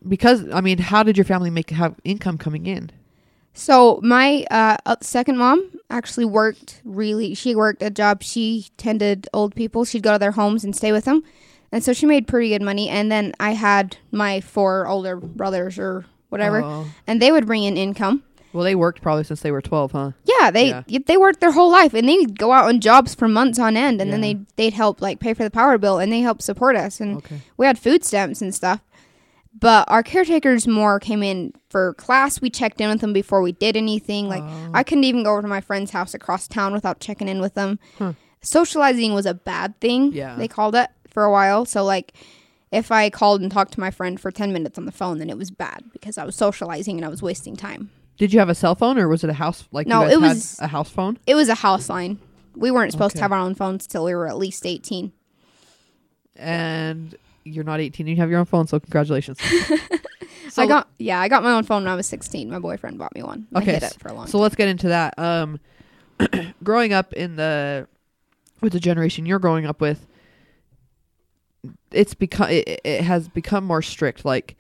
Because 0.08 0.50
I 0.50 0.62
mean, 0.62 0.78
how 0.78 1.04
did 1.04 1.18
your 1.18 1.26
family 1.26 1.50
make 1.50 1.72
have 1.72 1.96
income 2.06 2.38
coming 2.38 2.66
in? 2.68 2.90
So 3.54 4.00
my 4.04 4.46
uh, 4.50 4.78
uh, 4.86 4.96
second 5.02 5.38
mom 5.38 5.70
actually 5.90 6.26
worked 6.26 6.82
really. 6.86 7.34
She 7.34 7.54
worked 7.56 7.82
a 7.82 7.90
job. 7.90 8.24
She 8.24 8.68
tended 8.78 9.28
old 9.34 9.56
people. 9.56 9.86
She'd 9.86 10.04
go 10.04 10.14
to 10.14 10.20
their 10.20 10.32
homes 10.32 10.64
and 10.64 10.76
stay 10.76 10.92
with 10.92 11.06
them, 11.06 11.24
and 11.72 11.84
so 11.84 11.94
she 11.94 12.06
made 12.06 12.28
pretty 12.28 12.50
good 12.50 12.62
money. 12.62 12.90
And 12.90 13.12
then 13.12 13.34
I 13.40 13.52
had 13.52 13.98
my 14.12 14.42
four 14.42 14.88
older 14.88 15.16
brothers 15.18 15.78
or 15.78 16.06
whatever, 16.30 16.62
Oh. 16.64 16.86
and 17.08 17.22
they 17.22 17.32
would 17.32 17.46
bring 17.46 17.64
in 17.64 17.76
income. 17.78 18.24
Well, 18.54 18.66
they 18.66 18.76
worked 18.76 19.02
probably 19.02 19.24
since 19.24 19.40
they 19.42 19.52
were 19.52 19.62
twelve, 19.62 19.94
huh? 19.94 20.12
Yeah, 20.26 20.52
they 20.52 20.70
Yeah. 20.70 20.84
they 21.06 21.16
worked 21.18 21.40
their 21.40 21.52
whole 21.54 21.72
life, 21.72 21.94
and 21.94 22.08
they'd 22.08 22.38
go 22.38 22.52
out 22.52 22.66
on 22.68 22.82
jobs 22.82 23.16
for 23.16 23.28
months 23.30 23.60
on 23.60 23.78
end, 23.78 24.02
and 24.02 24.12
then 24.12 24.20
they 24.22 24.40
they'd 24.58 24.74
help 24.74 25.02
like 25.02 25.20
pay 25.20 25.34
for 25.34 25.44
the 25.44 25.52
power 25.52 25.78
bill, 25.78 26.00
and 26.00 26.12
they 26.12 26.20
helped 26.20 26.42
support 26.44 26.76
us, 26.76 27.00
and 27.00 27.18
Okay. 27.18 27.42
we 27.58 27.66
had 27.66 27.80
food 27.80 28.04
stamps 28.04 28.42
and 28.42 28.54
stuff. 28.54 28.82
But 29.60 29.86
our 29.90 30.02
caretakers 30.04 30.66
more 30.68 31.00
came 31.00 31.22
in 31.24 31.54
for 31.70 31.94
class. 31.96 32.40
We 32.42 32.50
checked 32.50 32.80
in 32.82 32.90
with 32.90 33.02
them 33.02 33.14
before 33.14 33.42
we 33.42 33.52
did 33.52 33.76
anything. 33.76 34.28
Like 34.30 34.44
Oh. 34.44 34.72
I 34.74 34.84
couldn't 34.84 35.04
even 35.04 35.24
go 35.24 35.32
over 35.34 35.42
to 35.42 35.48
my 35.48 35.62
friend's 35.62 35.92
house 35.92 36.14
across 36.14 36.48
town 36.48 36.74
without 36.74 37.00
checking 37.00 37.28
in 37.28 37.42
with 37.42 37.54
them. 37.54 37.78
Huh. 37.98 38.14
Socializing 38.42 39.14
was 39.14 39.26
a 39.26 39.34
bad 39.34 39.80
thing. 39.82 40.14
Yeah. 40.14 40.36
they 40.36 40.48
called 40.48 40.74
it 40.76 40.90
for 41.10 41.24
a 41.24 41.32
while. 41.32 41.66
So 41.66 41.84
like. 41.84 42.14
If 42.74 42.90
I 42.90 43.10
called 43.10 43.42
and 43.42 43.52
talked 43.52 43.74
to 43.74 43.82
my 43.82 43.92
friend 43.92 44.18
for 44.18 44.32
10 44.32 44.54
minutes 44.54 44.78
on 44.78 44.86
the 44.86 44.94
phone, 44.94 45.18
then 45.18 45.30
it 45.30 45.38
was 45.38 45.52
bad 45.52 45.84
because 45.92 46.18
I 46.18 46.24
was 46.24 46.38
socializing 46.38 46.96
and 46.96 47.04
I 47.04 47.10
was 47.10 47.22
wasting 47.22 47.58
time. 47.58 47.90
Did 48.18 48.32
you 48.32 48.40
have 48.40 48.48
a 48.48 48.56
cell 48.56 48.76
phone, 48.76 48.98
or 48.98 49.10
was 49.10 49.26
it 49.26 49.30
a 49.30 49.34
house? 49.34 49.66
Like 49.74 49.88
No, 49.88 50.08
it 50.08 50.22
was- 50.22 50.58
a 50.62 50.68
house 50.68 50.90
phone. 50.90 51.18
It 51.28 51.36
was 51.36 51.50
a 51.50 51.56
house 51.56 51.90
line. 51.90 52.18
We 52.56 52.72
weren't 52.72 52.94
supposed 52.94 53.12
Okay. 53.16 53.20
to 53.20 53.24
have 53.24 53.34
our 53.34 53.40
own 53.40 53.56
phones 53.56 53.88
till 53.88 54.06
we 54.06 54.16
were 54.16 54.26
at 54.26 54.38
least 54.38 54.66
18. 54.66 55.12
and 56.38 57.16
you're 57.44 57.64
not 57.64 57.80
18 57.80 58.08
you 58.08 58.16
have 58.18 58.30
your 58.30 58.40
own 58.40 58.46
phone 58.46 58.68
so 58.68 58.80
congratulations 58.80 59.40
so, 60.50 60.62
I 60.62 60.68
got 60.68 60.88
yeah, 60.98 61.20
I 61.20 61.28
got 61.28 61.44
my 61.44 61.52
own 61.52 61.64
phone 61.64 61.84
when 61.84 61.92
I 61.92 61.96
was 61.96 62.08
16. 62.08 62.50
My 62.50 62.60
boyfriend 62.60 62.98
bought 62.98 63.16
me 63.16 63.24
one. 63.24 63.48
Okay, 63.56 63.72
I 63.72 63.74
hid 63.76 63.84
it 63.84 63.98
for 64.00 64.10
a 64.10 64.14
long 64.14 64.28
so 64.28 64.38
let's 64.40 64.56
get 64.56 64.68
into 64.68 64.90
that 64.90 65.18
um 65.18 65.60
growing 66.64 66.94
up 66.94 67.14
in 67.14 67.36
the 67.36 67.88
with 68.62 68.74
the 68.74 68.80
generation 68.80 69.26
you're 69.26 69.40
growing 69.40 69.66
up 69.66 69.82
with 69.82 70.08
it's 71.92 72.14
become 72.14 72.50
it, 72.50 72.82
it 72.84 73.04
has 73.04 73.28
become 73.30 73.64
more 73.64 73.82
strict 73.82 74.26
like 74.26 74.58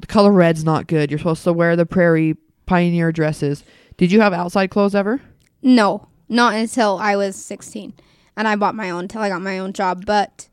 the 0.00 0.06
color 0.06 0.32
red's 0.32 0.64
not 0.64 0.86
good 0.86 1.10
you're 1.10 1.18
supposed 1.18 1.44
to 1.44 1.52
wear 1.52 1.76
the 1.76 1.86
prairie 1.86 2.36
pioneer 2.66 3.10
dresses 3.12 3.64
did 3.96 4.12
you 4.12 4.20
have 4.20 4.32
outside 4.32 4.70
clothes 4.70 4.94
ever 4.94 5.20
No, 5.60 6.08
not 6.28 6.54
until 6.54 6.98
I 6.98 7.16
was 7.16 7.36
16. 7.36 7.94
And 8.36 8.46
I 8.46 8.54
bought 8.56 8.74
my 8.74 8.90
own 8.90 9.04
until 9.04 9.22
I 9.22 9.28
got 9.28 9.42
my 9.42 9.58
own 9.58 9.72
job. 9.72 10.06
But 10.06 10.48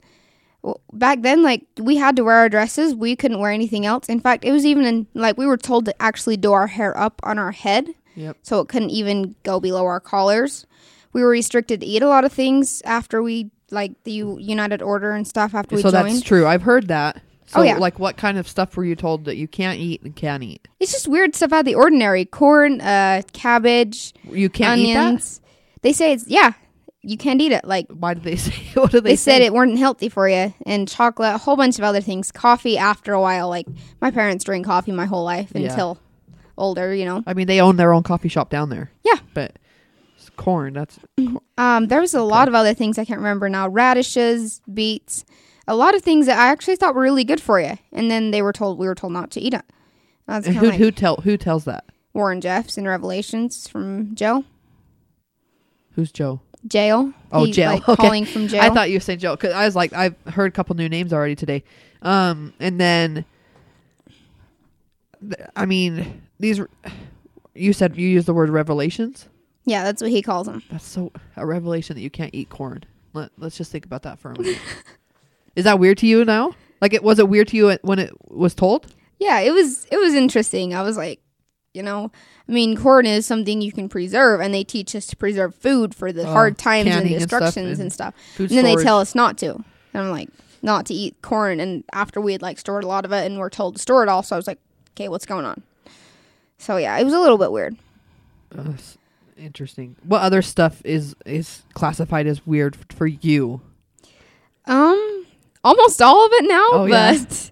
back 0.94 1.22
then, 1.22 1.44
like, 1.44 1.64
we 1.80 1.96
had 1.98 2.16
to 2.16 2.24
wear 2.24 2.36
our 2.36 2.50
dresses. 2.50 2.96
We 2.96 3.16
couldn't 3.16 3.40
wear 3.40 3.52
anything 3.52 3.86
else. 3.86 4.08
In 4.10 4.20
fact, 4.20 4.46
it 4.46 4.52
was 4.52 4.66
even 4.66 4.86
in, 4.86 5.08
like, 5.14 5.38
we 5.38 5.46
were 5.46 5.58
told 5.58 5.86
to 5.86 6.02
actually 6.02 6.38
do 6.38 6.54
our 6.54 6.68
hair 6.68 6.98
up 6.98 7.20
on 7.24 7.38
our 7.40 7.52
head. 7.52 7.90
Yep. 8.16 8.38
So 8.44 8.60
it 8.62 8.70
couldn't 8.70 8.92
even 8.92 9.36
go 9.44 9.60
below 9.60 9.86
our 9.86 10.00
collars. 10.00 10.66
We 11.14 11.22
were 11.22 11.30
restricted 11.30 11.82
to 11.82 11.86
eat 11.86 12.02
a 12.02 12.08
lot 12.08 12.24
of 12.26 12.32
things 12.32 12.82
after 12.86 13.22
we, 13.22 13.52
like, 13.72 13.92
the 14.04 14.12
United 14.12 14.82
Order 14.82 15.12
and 15.12 15.28
stuff 15.28 15.54
after 15.54 15.76
we 15.76 15.82
so 15.82 15.92
joined. 15.92 16.08
that's 16.08 16.22
true 16.22 16.46
i've 16.46 16.62
heard 16.62 16.88
that 16.88 17.22
so 17.48 17.60
Oh, 17.60 17.64
yeah. 17.64 17.78
like 17.78 18.00
what 18.00 18.16
kind 18.18 18.38
of 18.38 18.48
stuff 18.48 18.76
were 18.78 18.86
you 18.86 18.96
told 18.96 19.26
that 19.26 19.36
you 19.38 19.48
can't 19.48 19.80
eat 19.80 20.02
and 20.04 20.16
can't 20.16 20.44
eat 20.44 20.68
It's 20.80 20.92
just 20.92 21.08
weird 21.08 21.36
stuff 21.36 21.52
out 21.54 21.60
of 21.60 21.66
the 21.66 21.76
ordinary. 21.76 22.26
Corn, 22.26 22.80
uh, 22.82 23.22
cabbage, 23.34 24.14
you 24.32 24.50
can't 24.50 24.80
eat 24.80 24.94
that 24.94 25.06
onions. 25.08 25.42
They 25.82 25.94
say 25.94 26.14
it's 26.14 26.28
yeah, 26.28 26.54
you 27.06 27.18
can't 27.18 27.40
eat 27.42 27.52
it. 27.52 27.66
Like 27.66 27.88
why 27.90 28.14
did 28.14 28.24
they 28.24 28.36
say 28.36 28.54
what 28.74 28.92
did 28.92 29.04
they, 29.04 29.12
say? 29.12 29.12
they, 29.12 29.16
say 29.16 29.32
said 29.34 29.42
it 29.42 29.54
weren't 29.54 29.78
healthy 29.78 30.10
for 30.10 30.28
you, 30.30 30.54
and 30.66 30.88
chocolate, 30.88 31.36
a 31.36 31.38
whole 31.38 31.56
bunch 31.56 31.78
of 31.78 31.84
other 31.84 32.02
things. 32.02 32.32
Coffee 32.32 32.78
after 32.78 33.14
a 33.14 33.22
while, 33.22 33.50
like 33.50 33.68
my 34.02 34.12
parents 34.12 34.44
drink 34.44 34.66
coffee 34.66 34.92
my 34.92 35.06
whole 35.06 35.24
life 35.24 35.52
Yeah. 35.54 35.70
until 35.72 35.98
older, 36.58 36.94
you 36.94 37.06
know. 37.06 37.24
I 37.28 37.34
mean, 37.34 37.48
they 37.48 37.62
own 37.62 37.76
their 37.78 37.94
own 37.94 38.04
coffee 38.04 38.30
shop 38.30 38.50
down 38.50 38.70
there. 38.70 38.92
Yeah. 39.04 39.20
But 39.34 39.58
it's 40.18 40.30
corn. 40.32 40.74
That's 40.74 41.00
Um, 41.58 41.88
there 41.88 42.02
was 42.02 42.14
a 42.14 42.22
lot 42.22 42.50
of 42.50 42.54
other 42.56 42.74
things 42.74 42.98
I 42.98 43.06
can't 43.06 43.20
remember 43.20 43.48
now. 43.48 43.70
Radishes, 43.70 44.62
beets, 44.74 45.24
a 45.68 45.76
lot 45.76 45.96
of 45.96 46.02
things 46.02 46.26
that 46.26 46.38
I 46.38 46.48
actually 46.48 46.76
thought 46.76 46.94
were 46.96 47.02
really 47.02 47.24
good 47.24 47.42
for 47.42 47.62
you, 47.62 47.78
and 47.94 48.12
then 48.12 48.32
they 48.32 48.42
were 48.42 48.52
told 48.54 48.78
we 48.78 48.88
were 48.88 48.96
told 48.96 49.14
not 49.14 49.32
to 49.32 49.40
eat 49.40 49.54
it. 49.54 49.64
That's 50.28 50.48
who 50.48 50.68
like 50.70 50.80
who 50.80 50.92
tell 50.92 51.18
who 51.18 51.38
tells 51.38 51.64
that? 51.66 51.86
Warren 52.14 52.42
Jeffs 52.42 52.78
in 52.78 52.88
Revelations 52.88 53.68
from 53.68 54.16
Joe. 54.16 54.44
Who's 55.92 56.12
Joe? 56.12 56.42
Jail. 56.68 57.14
Oh, 57.32 57.46
He, 57.46 57.52
jail. 57.52 57.72
Like, 57.72 57.88
Okay. 57.90 58.02
Calling 58.02 58.26
from 58.26 58.48
jail. 58.48 58.62
I 58.62 58.70
thought 58.70 58.90
you 58.90 58.96
were 58.98 59.02
saying 59.02 59.20
Joe 59.20 59.36
because 59.36 59.54
I 59.54 59.66
was 59.66 59.76
like 59.76 59.94
I've 59.94 60.16
heard 60.28 60.48
a 60.48 60.52
couple 60.52 60.76
new 60.76 60.90
names 60.90 61.14
already 61.14 61.36
today. 61.36 61.64
Um, 62.02 62.54
and 62.60 62.80
then 62.80 63.26
th- 65.22 65.50
I 65.56 65.66
mean 65.66 66.22
these. 66.40 66.62
You 67.54 67.74
said 67.74 67.96
you 67.96 68.08
used 68.08 68.28
the 68.28 68.34
word 68.34 68.50
revelations. 68.50 69.28
yeah, 69.66 69.84
that's 69.84 70.02
what 70.02 70.12
he 70.12 70.22
calls 70.22 70.48
them. 70.48 70.62
That's 70.70 70.86
so 70.86 71.12
a 71.38 71.46
revelation 71.46 71.96
that 71.96 72.02
you 72.02 72.10
can't 72.10 72.34
eat 72.34 72.50
corn. 72.50 72.84
Let 73.14 73.32
Let's 73.38 73.58
just 73.58 73.72
think 73.72 73.86
about 73.86 74.04
that 74.04 74.20
for 74.20 74.32
a 74.32 74.38
minute. 74.40 74.60
Is 75.56 75.64
that 75.64 75.80
weird 75.80 75.98
to 76.00 76.08
you 76.08 76.26
now? 76.26 76.54
Like 76.82 76.94
it 76.94 77.04
was 77.04 77.20
it 77.20 77.30
weird 77.30 77.48
to 77.50 77.58
you 77.58 77.78
when 77.82 78.00
it 78.00 78.12
was 78.30 78.54
told? 78.54 78.88
Yeah, 79.20 79.40
it 79.40 79.52
was 79.52 79.86
it 79.92 79.98
was 79.98 80.14
interesting. 80.14 80.74
I 80.74 80.82
was 80.82 80.98
like, 80.98 81.22
you 81.76 81.84
know, 81.84 82.12
I 82.48 82.52
mean, 82.52 82.78
corn 82.78 83.06
is 83.06 83.26
something 83.26 83.62
you 83.62 83.72
can 83.72 83.90
preserve, 83.90 84.40
and 84.42 84.54
they 84.54 84.64
teach 84.64 84.96
us 84.96 85.06
to 85.08 85.16
preserve 85.16 85.54
food 85.56 85.94
for 85.94 86.12
the 86.12 86.24
Oh, 86.24 86.32
hard 86.32 86.58
times 86.58 86.90
and 86.90 87.06
the 87.06 87.14
and 87.16 87.24
stuff 87.24 87.42
instructions 87.42 87.80
and 87.80 87.92
stuff. 87.94 88.14
And 88.38 88.50
then 88.50 88.64
they 88.64 88.76
tell 88.76 89.00
us 89.00 89.14
not 89.16 89.38
to. 89.40 89.54
And 89.56 89.64
I'm 90.04 90.12
like, 90.12 90.30
not 90.62 90.86
to 90.88 90.94
eat 90.94 91.22
corn. 91.22 91.60
And 91.60 91.84
after 91.94 92.20
we 92.22 92.32
had 92.32 92.42
like 92.42 92.58
stored 92.60 92.84
a 92.84 92.88
lot 92.88 93.06
of 93.06 93.12
it 93.12 93.26
and 93.26 93.38
we're 93.38 93.50
told 93.50 93.76
to 93.76 93.82
store 93.82 94.04
it 94.04 94.10
all, 94.10 94.24
so 94.24 94.36
I 94.36 94.38
was 94.38 94.48
like, 94.48 94.60
okay, 94.94 95.08
what's 95.10 95.26
going 95.26 95.46
on? 95.46 95.62
So 96.58 96.78
yeah, 96.78 96.98
it 96.98 97.04
was 97.04 97.14
a 97.14 97.20
little 97.20 97.38
bit 97.38 97.52
weird. 97.52 97.76
Uh, 98.58 98.74
interesting. 99.38 99.96
What 100.04 100.22
other 100.22 100.42
stuff 100.42 100.82
is 100.86 101.16
is 101.26 101.64
classified 101.74 102.26
as 102.28 102.46
weird 102.48 102.76
f- 102.76 102.96
for 102.98 103.06
you? 103.08 103.62
Um, 104.66 105.26
almost 105.64 106.02
all 106.02 106.26
of 106.26 106.32
it 106.34 106.46
now, 106.48 106.68
Oh, 106.72 106.86
yeah. 106.86 107.18
but 107.24 107.52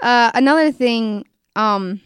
uh, 0.02 0.30
another 0.34 0.72
thing 0.72 1.26
um 1.56 2.00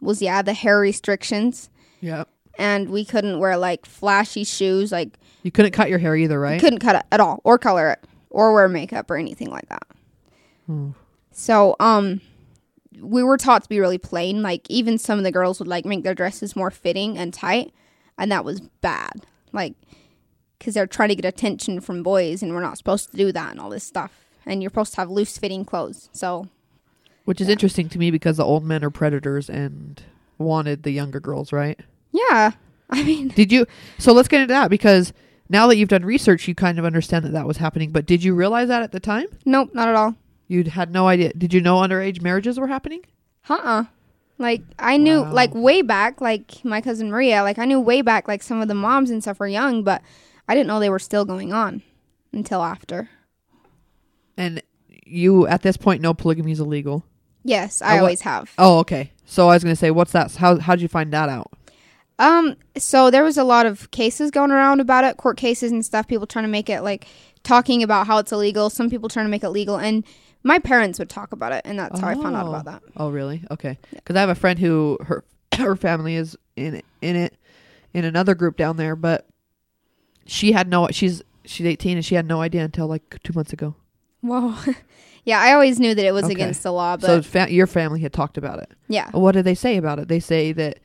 was 0.00 0.20
yeah 0.22 0.42
the 0.42 0.52
hair 0.54 0.78
restrictions, 0.78 1.70
Yeah. 2.00 2.24
and 2.58 2.88
we 2.90 3.04
couldn't 3.04 3.38
wear 3.38 3.56
like 3.56 3.86
flashy 3.86 4.44
shoes, 4.44 4.90
like 4.92 5.18
You 5.42 5.50
couldn't 5.50 5.72
cut 5.72 5.88
your 5.90 5.98
hair 5.98 6.16
either, 6.16 6.38
right? 6.40 6.60
couldn't 6.60 6.80
cut 6.80 6.96
it 6.96 7.02
at 7.12 7.20
all, 7.20 7.40
or 7.44 7.58
color 7.58 7.90
it, 7.92 8.04
or 8.30 8.52
wear 8.52 8.68
makeup 8.68 9.10
or 9.10 9.16
anything 9.16 9.50
like 9.50 9.68
that. 9.68 9.82
Oh. 10.68 10.94
So 11.32 11.76
um, 11.80 12.20
we 13.00 13.22
were 13.22 13.36
taught 13.36 13.62
to 13.62 13.68
be 13.68 13.80
really 13.80 13.98
plain. 13.98 14.42
Like 14.42 14.62
even 14.68 14.98
some 14.98 15.18
of 15.18 15.24
the 15.24 15.32
girls 15.32 15.58
would 15.58 15.68
like 15.68 15.84
make 15.84 16.02
their 16.04 16.14
dresses 16.14 16.54
more 16.56 16.70
fitting 16.70 17.16
and 17.18 17.32
tight, 17.32 17.72
and 18.18 18.30
that 18.32 18.44
was 18.44 18.60
bad. 18.60 19.24
Like 19.52 19.74
because 20.58 20.74
they're 20.74 20.86
trying 20.86 21.08
to 21.08 21.14
get 21.14 21.24
attention 21.24 21.80
from 21.80 22.02
boys, 22.02 22.42
and 22.42 22.52
we're 22.52 22.60
not 22.60 22.76
supposed 22.78 23.10
to 23.10 23.16
do 23.16 23.32
that 23.32 23.50
and 23.52 23.60
all 23.60 23.70
this 23.70 23.84
stuff. 23.84 24.12
And 24.46 24.62
you're 24.62 24.70
supposed 24.70 24.92
to 24.94 25.00
have 25.00 25.10
loose 25.10 25.38
fitting 25.38 25.64
clothes. 25.64 26.08
So 26.12 26.48
Which 27.30 27.40
is 27.40 27.48
interesting 27.48 27.88
to 27.90 27.98
me 27.98 28.10
because 28.10 28.38
the 28.38 28.44
old 28.44 28.64
men 28.64 28.82
are 28.82 28.90
predators 28.90 29.48
and 29.48 30.02
wanted 30.36 30.82
the 30.82 30.90
younger 30.90 31.20
girls, 31.20 31.52
right? 31.52 31.78
yeah, 32.10 32.50
I 32.90 33.04
mean, 33.04 33.28
Did 33.28 33.52
you? 33.52 33.66
So 33.98 34.12
let's 34.12 34.26
get 34.26 34.40
into 34.40 34.52
that 34.52 34.68
because 34.68 35.12
now 35.48 35.68
that 35.68 35.76
you've 35.76 35.88
done 35.88 36.04
research, 36.04 36.48
you 36.48 36.56
kind 36.56 36.76
of 36.76 36.84
understand 36.84 37.24
that 37.24 37.30
that 37.32 37.46
was 37.46 37.58
happening. 37.58 37.92
But 37.92 38.04
did 38.04 38.24
you 38.24 38.34
realize 38.34 38.66
that 38.66 38.82
at 38.82 38.90
the 38.90 38.98
time? 38.98 39.26
nope, 39.44 39.70
not 39.74 39.86
at 39.86 39.94
all. 39.94 40.16
You 40.48 40.64
had 40.64 40.90
no 40.92 41.06
idea. 41.06 41.32
Did 41.32 41.54
you 41.54 41.60
know 41.60 41.76
underage 41.76 42.20
marriages 42.20 42.58
were 42.58 42.66
happening? 42.66 43.02
Uh 43.48 43.54
uh 43.62 43.84
Like 44.38 44.62
I 44.80 44.96
knew, 44.96 45.22
Wow. 45.22 45.32
like 45.32 45.54
way 45.54 45.82
back, 45.82 46.20
like 46.20 46.64
my 46.64 46.80
cousin 46.80 47.12
Maria, 47.12 47.44
like 47.44 47.60
I 47.60 47.64
knew 47.64 47.78
way 47.78 48.02
back, 48.02 48.26
like 48.26 48.42
some 48.42 48.60
of 48.60 48.66
the 48.66 48.74
moms 48.74 49.08
and 49.08 49.22
stuff 49.22 49.38
were 49.38 49.46
young, 49.46 49.84
but 49.84 50.02
I 50.48 50.54
didn't 50.56 50.66
know 50.66 50.80
they 50.80 50.90
were 50.90 50.98
still 50.98 51.24
going 51.24 51.52
on 51.52 51.82
until 52.32 52.60
after. 52.62 53.08
And 54.36 54.62
you, 55.06 55.46
at 55.46 55.62
this 55.62 55.76
point, 55.76 56.02
know 56.02 56.12
polygamy 56.14 56.50
is 56.50 56.58
illegal. 56.60 57.04
Yes, 57.44 57.80
I 57.82 57.98
always 57.98 58.20
have. 58.22 58.52
Oh, 58.58 58.78
okay. 58.80 59.12
So 59.24 59.48
I 59.48 59.54
was 59.54 59.62
going 59.64 59.72
to 59.72 59.78
say, 59.80 59.90
what's 59.90 60.12
that? 60.12 60.34
How 60.36 60.58
how 60.58 60.74
did 60.74 60.82
you 60.82 60.88
find 60.88 61.12
that 61.12 61.28
out? 61.28 61.50
Um, 62.18 62.56
so 62.76 63.10
there 63.10 63.22
was 63.24 63.38
a 63.38 63.44
lot 63.44 63.64
of 63.64 63.90
cases 63.92 64.30
going 64.30 64.50
around 64.50 64.80
about 64.80 65.04
it, 65.04 65.16
court 65.16 65.36
cases 65.38 65.72
and 65.72 65.84
stuff. 65.84 66.06
People 66.06 66.26
trying 66.26 66.44
to 66.44 66.50
make 66.50 66.68
it 66.68 66.82
like 66.82 67.06
talking 67.42 67.82
about 67.82 68.06
how 68.06 68.18
it's 68.18 68.30
illegal. 68.32 68.68
Some 68.68 68.90
people 68.90 69.08
trying 69.08 69.24
to 69.26 69.30
make 69.30 69.42
it 69.42 69.48
legal, 69.50 69.76
and 69.76 70.04
my 70.42 70.58
parents 70.58 70.98
would 70.98 71.08
talk 71.08 71.32
about 71.32 71.52
it, 71.52 71.62
and 71.64 71.78
that's 71.78 71.98
how 72.00 72.08
I 72.08 72.14
found 72.14 72.36
out 72.36 72.46
Oh. 72.46 72.50
about 72.50 72.64
that. 72.66 72.82
Oh, 72.96 73.10
really? 73.10 73.42
Okay. 73.50 73.78
Because 73.90 74.16
I 74.16 74.20
have 74.20 74.28
a 74.28 74.34
friend 74.34 74.58
who 74.58 74.98
her 75.06 75.24
her 75.56 75.76
family 75.76 76.14
is 76.16 76.36
in 76.56 76.74
it, 76.74 76.84
in 77.00 77.16
it 77.16 77.34
in 77.94 78.04
another 78.04 78.34
group 78.34 78.56
down 78.58 78.76
there, 78.76 78.94
but 78.96 79.26
she 80.26 80.52
had 80.52 80.68
no. 80.68 80.88
She's 80.90 81.22
she's 81.46 81.66
eighteen 81.66 81.96
and 81.96 82.04
she 82.04 82.16
had 82.16 82.26
no 82.26 82.42
idea 82.42 82.64
until 82.64 82.86
like 82.86 83.18
two 83.22 83.32
months 83.32 83.52
ago. 83.54 83.74
Whoa. 84.20 84.54
yeah, 85.24 85.40
I 85.40 85.52
always 85.52 85.78
knew 85.80 85.94
that 85.94 86.04
it 86.04 86.12
was 86.12 86.24
Okay. 86.24 86.32
against 86.34 86.62
the 86.62 86.72
law, 86.72 86.96
but 86.96 87.06
so 87.06 87.22
fa- 87.22 87.52
your 87.52 87.66
family 87.66 88.00
had 88.00 88.12
talked 88.12 88.38
about 88.38 88.58
it. 88.60 88.70
yeah. 88.88 89.10
What 89.12 89.32
did 89.32 89.44
they 89.44 89.54
say 89.54 89.76
about 89.76 89.98
it? 89.98 90.08
They 90.08 90.20
say 90.20 90.52
that 90.52 90.78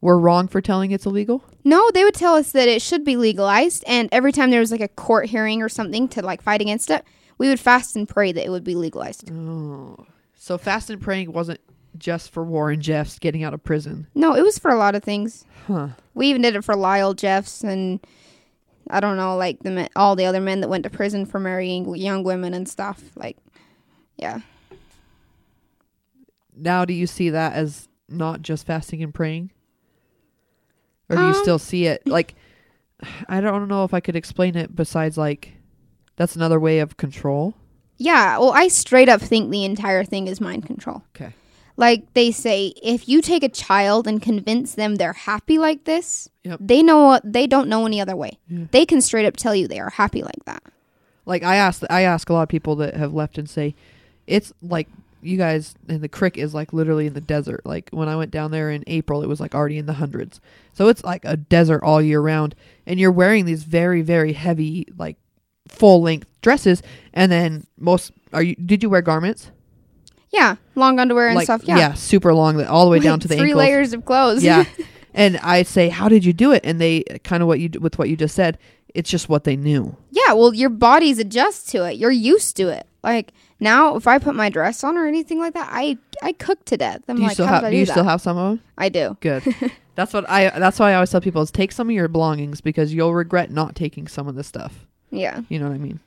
we're 0.00 0.18
wrong 0.18 0.46
for 0.48 0.60
telling 0.60 0.90
it's 0.92 1.06
illegal. 1.06 1.42
No, 1.64 1.90
they 1.92 2.04
would 2.04 2.14
tell 2.14 2.34
us 2.34 2.52
that 2.52 2.68
it 2.68 2.82
should 2.82 3.04
be 3.04 3.16
legalized, 3.16 3.82
and 3.86 4.08
every 4.12 4.30
time 4.32 4.50
there 4.50 4.60
was 4.60 4.70
like 4.70 4.80
a 4.80 4.88
court 4.88 5.26
hearing 5.26 5.62
or 5.62 5.68
something 5.68 6.06
to 6.08 6.22
like 6.22 6.42
fight 6.42 6.60
against 6.60 6.90
it, 6.90 7.04
we 7.38 7.48
would 7.48 7.60
fast 7.60 7.96
and 7.96 8.08
pray 8.08 8.32
that 8.32 8.44
it 8.44 8.50
would 8.50 8.64
be 8.64 8.74
legalized. 8.74 9.30
Oh, 9.30 10.06
so 10.34 10.58
fast 10.58 10.90
and 10.90 11.00
praying 11.00 11.32
wasn't 11.32 11.60
just 11.98 12.30
for 12.30 12.44
Warren 12.44 12.80
Jeffs 12.80 13.18
getting 13.18 13.42
out 13.42 13.54
of 13.54 13.64
prison, 13.64 14.06
No, 14.14 14.34
it 14.36 14.42
was 14.42 14.58
for 14.58 14.70
a 14.70 14.76
lot 14.76 14.94
of 14.94 15.02
things. 15.02 15.44
huh? 15.66 15.88
We 16.14 16.26
even 16.28 16.42
did 16.42 16.54
it 16.54 16.62
for 16.62 16.76
Lyle 16.76 17.14
Jeffs 17.14 17.64
and 17.64 18.00
I 18.90 19.00
don't 19.00 19.16
know, 19.16 19.34
like 19.36 19.60
the 19.62 19.70
men, 19.70 19.88
all 19.96 20.14
the 20.14 20.26
other 20.26 20.40
men 20.40 20.60
that 20.60 20.68
went 20.68 20.84
to 20.84 20.90
prison 20.90 21.24
for 21.26 21.40
marrying 21.40 21.92
young 21.96 22.22
women 22.22 22.52
and 22.54 22.68
stuff. 22.68 23.02
Like, 23.16 23.36
yeah, 24.16 24.40
Now, 26.56 26.84
do 26.84 26.94
you 26.94 27.06
see 27.06 27.30
that 27.30 27.52
as 27.52 27.88
not 28.08 28.42
just 28.42 28.66
fasting 28.66 29.02
and 29.02 29.12
praying, 29.12 29.50
or 31.08 31.16
do 31.16 31.22
you 31.22 31.28
Um, 31.28 31.34
still 31.34 31.58
see 31.58 31.86
it 31.86 32.06
like? 32.06 32.34
I 33.28 33.40
don't 33.42 33.68
know 33.68 33.84
if 33.84 33.92
I 33.92 34.00
could 34.00 34.16
explain 34.16 34.56
it 34.56 34.74
besides 34.74 35.18
like 35.18 35.52
that's 36.16 36.34
another 36.34 36.58
way 36.58 36.78
of 36.78 36.96
control. 36.96 37.54
yeah. 37.98 38.38
Well, 38.38 38.52
I 38.52 38.68
straight 38.68 39.08
up 39.08 39.20
think 39.20 39.50
the 39.50 39.64
entire 39.64 40.02
thing 40.04 40.28
is 40.28 40.40
mind 40.40 40.64
control. 40.66 41.02
Okay. 41.14 41.34
Like 41.78 42.14
they 42.14 42.30
say, 42.30 42.72
if 42.82 43.06
you 43.06 43.20
take 43.20 43.42
a 43.42 43.50
child 43.50 44.06
and 44.06 44.22
convince 44.22 44.74
them 44.74 44.94
they're 44.94 45.12
happy 45.12 45.58
like 45.58 45.84
this, 45.84 46.30
Yep. 46.44 46.58
they 46.62 46.82
know 46.82 47.20
they 47.22 47.46
don't 47.46 47.68
know 47.68 47.84
any 47.84 48.00
other 48.00 48.16
way. 48.16 48.38
Yeah. 48.48 48.64
They 48.70 48.86
can 48.86 49.02
straight 49.02 49.26
up 49.26 49.36
tell 49.36 49.54
you 49.54 49.68
they 49.68 49.78
are 49.80 49.90
happy 49.90 50.22
like 50.22 50.42
that. 50.46 50.62
Like 51.26 51.42
I 51.42 51.56
ask, 51.56 51.82
I 51.90 52.00
ask 52.02 52.30
a 52.30 52.32
lot 52.32 52.44
of 52.44 52.48
people 52.48 52.76
that 52.76 52.94
have 52.94 53.12
left 53.12 53.36
and 53.36 53.48
say, 53.50 53.74
it's 54.26 54.52
like 54.62 54.88
you 55.22 55.36
guys, 55.36 55.74
and 55.88 56.00
the 56.00 56.08
crick 56.08 56.38
is 56.38 56.54
like 56.54 56.72
literally 56.72 57.06
in 57.06 57.14
the 57.14 57.20
desert. 57.20 57.62
Like 57.64 57.90
when 57.90 58.08
I 58.08 58.16
went 58.16 58.30
down 58.30 58.50
there 58.50 58.70
in 58.70 58.84
April, 58.86 59.22
it 59.22 59.26
was 59.26 59.40
like 59.40 59.54
already 59.54 59.78
in 59.78 59.86
the 59.86 59.94
hundreds. 59.94 60.40
So 60.72 60.88
it's 60.88 61.04
like 61.04 61.24
a 61.24 61.36
desert 61.36 61.82
all 61.82 62.00
year 62.00 62.20
round, 62.20 62.54
and 62.86 63.00
you're 63.00 63.12
wearing 63.12 63.44
these 63.44 63.64
very, 63.64 64.02
very 64.02 64.32
heavy, 64.32 64.86
like 64.96 65.16
full 65.68 66.02
length 66.02 66.28
dresses, 66.42 66.82
and 67.12 67.30
then 67.30 67.66
most 67.78 68.12
are 68.32 68.42
you? 68.42 68.54
Did 68.54 68.82
you 68.82 68.90
wear 68.90 69.02
garments? 69.02 69.50
Yeah, 70.30 70.56
long 70.74 70.98
underwear 70.98 71.28
and 71.28 71.36
like 71.36 71.44
stuff. 71.44 71.64
Yeah, 71.64 71.78
yeah. 71.78 71.94
super 71.94 72.34
long, 72.34 72.62
all 72.64 72.84
the 72.84 72.90
way 72.90 72.98
down 72.98 73.20
to 73.20 73.28
the 73.28 73.36
three 73.36 73.50
ankles. 73.50 73.58
layers 73.58 73.92
of 73.92 74.04
clothes. 74.04 74.44
yeah, 74.44 74.64
and 75.14 75.38
I 75.38 75.62
say, 75.62 75.88
how 75.88 76.08
did 76.08 76.24
you 76.24 76.32
do 76.32 76.52
it? 76.52 76.62
And 76.64 76.80
they 76.80 77.02
kind 77.24 77.42
of 77.42 77.48
what 77.48 77.60
you 77.60 77.70
with 77.80 77.98
what 77.98 78.08
you 78.08 78.16
just 78.16 78.34
said. 78.34 78.58
It's 78.94 79.10
just 79.10 79.28
what 79.28 79.44
they 79.44 79.56
knew. 79.56 79.94
yeah. 80.10 80.32
Well, 80.32 80.54
your 80.54 80.70
bodies 80.70 81.18
adjust 81.18 81.68
to 81.70 81.84
it. 81.84 81.98
You're 81.98 82.10
used 82.10 82.56
to 82.56 82.68
it. 82.68 82.86
Like 83.02 83.32
now, 83.58 83.96
if 83.96 84.06
I 84.06 84.18
put 84.18 84.34
my 84.34 84.48
dress 84.50 84.84
on 84.84 84.98
or 84.98 85.06
anything 85.06 85.38
like 85.38 85.54
that, 85.54 85.68
I 85.72 85.98
I 86.22 86.32
cook 86.32 86.64
to 86.66 86.76
death. 86.76 87.02
I'm 87.08 87.16
do 87.16 87.22
you 87.22 87.28
like, 87.28 87.34
still 87.34 87.46
how 87.46 87.54
have? 87.54 87.62
did 87.62 87.66
I 87.68 87.70
Do 87.70 87.74
do, 87.76 87.80
you 87.80 87.86
that? 87.86 87.92
still 87.92 88.04
have 88.04 88.20
some 88.20 88.36
of 88.36 88.50
them? 88.50 88.64
I 88.76 88.88
do. 88.88 89.16
Good. 89.20 89.42
that's 89.94 90.12
what 90.12 90.28
I. 90.28 90.50
That's 90.58 90.78
why 90.78 90.92
I 90.92 90.94
always 90.94 91.10
tell 91.10 91.20
people 91.20 91.42
is 91.42 91.50
take 91.50 91.72
some 91.72 91.88
of 91.88 91.94
your 91.94 92.08
belongings 92.08 92.60
because 92.60 92.92
you'll 92.92 93.14
regret 93.14 93.50
not 93.50 93.74
taking 93.74 94.06
some 94.08 94.28
of 94.28 94.34
the 94.34 94.44
stuff. 94.44 94.86
Yeah. 95.10 95.40
You 95.48 95.58
know 95.58 95.68
what 95.68 95.74
I 95.74 95.78
mean? 95.78 96.00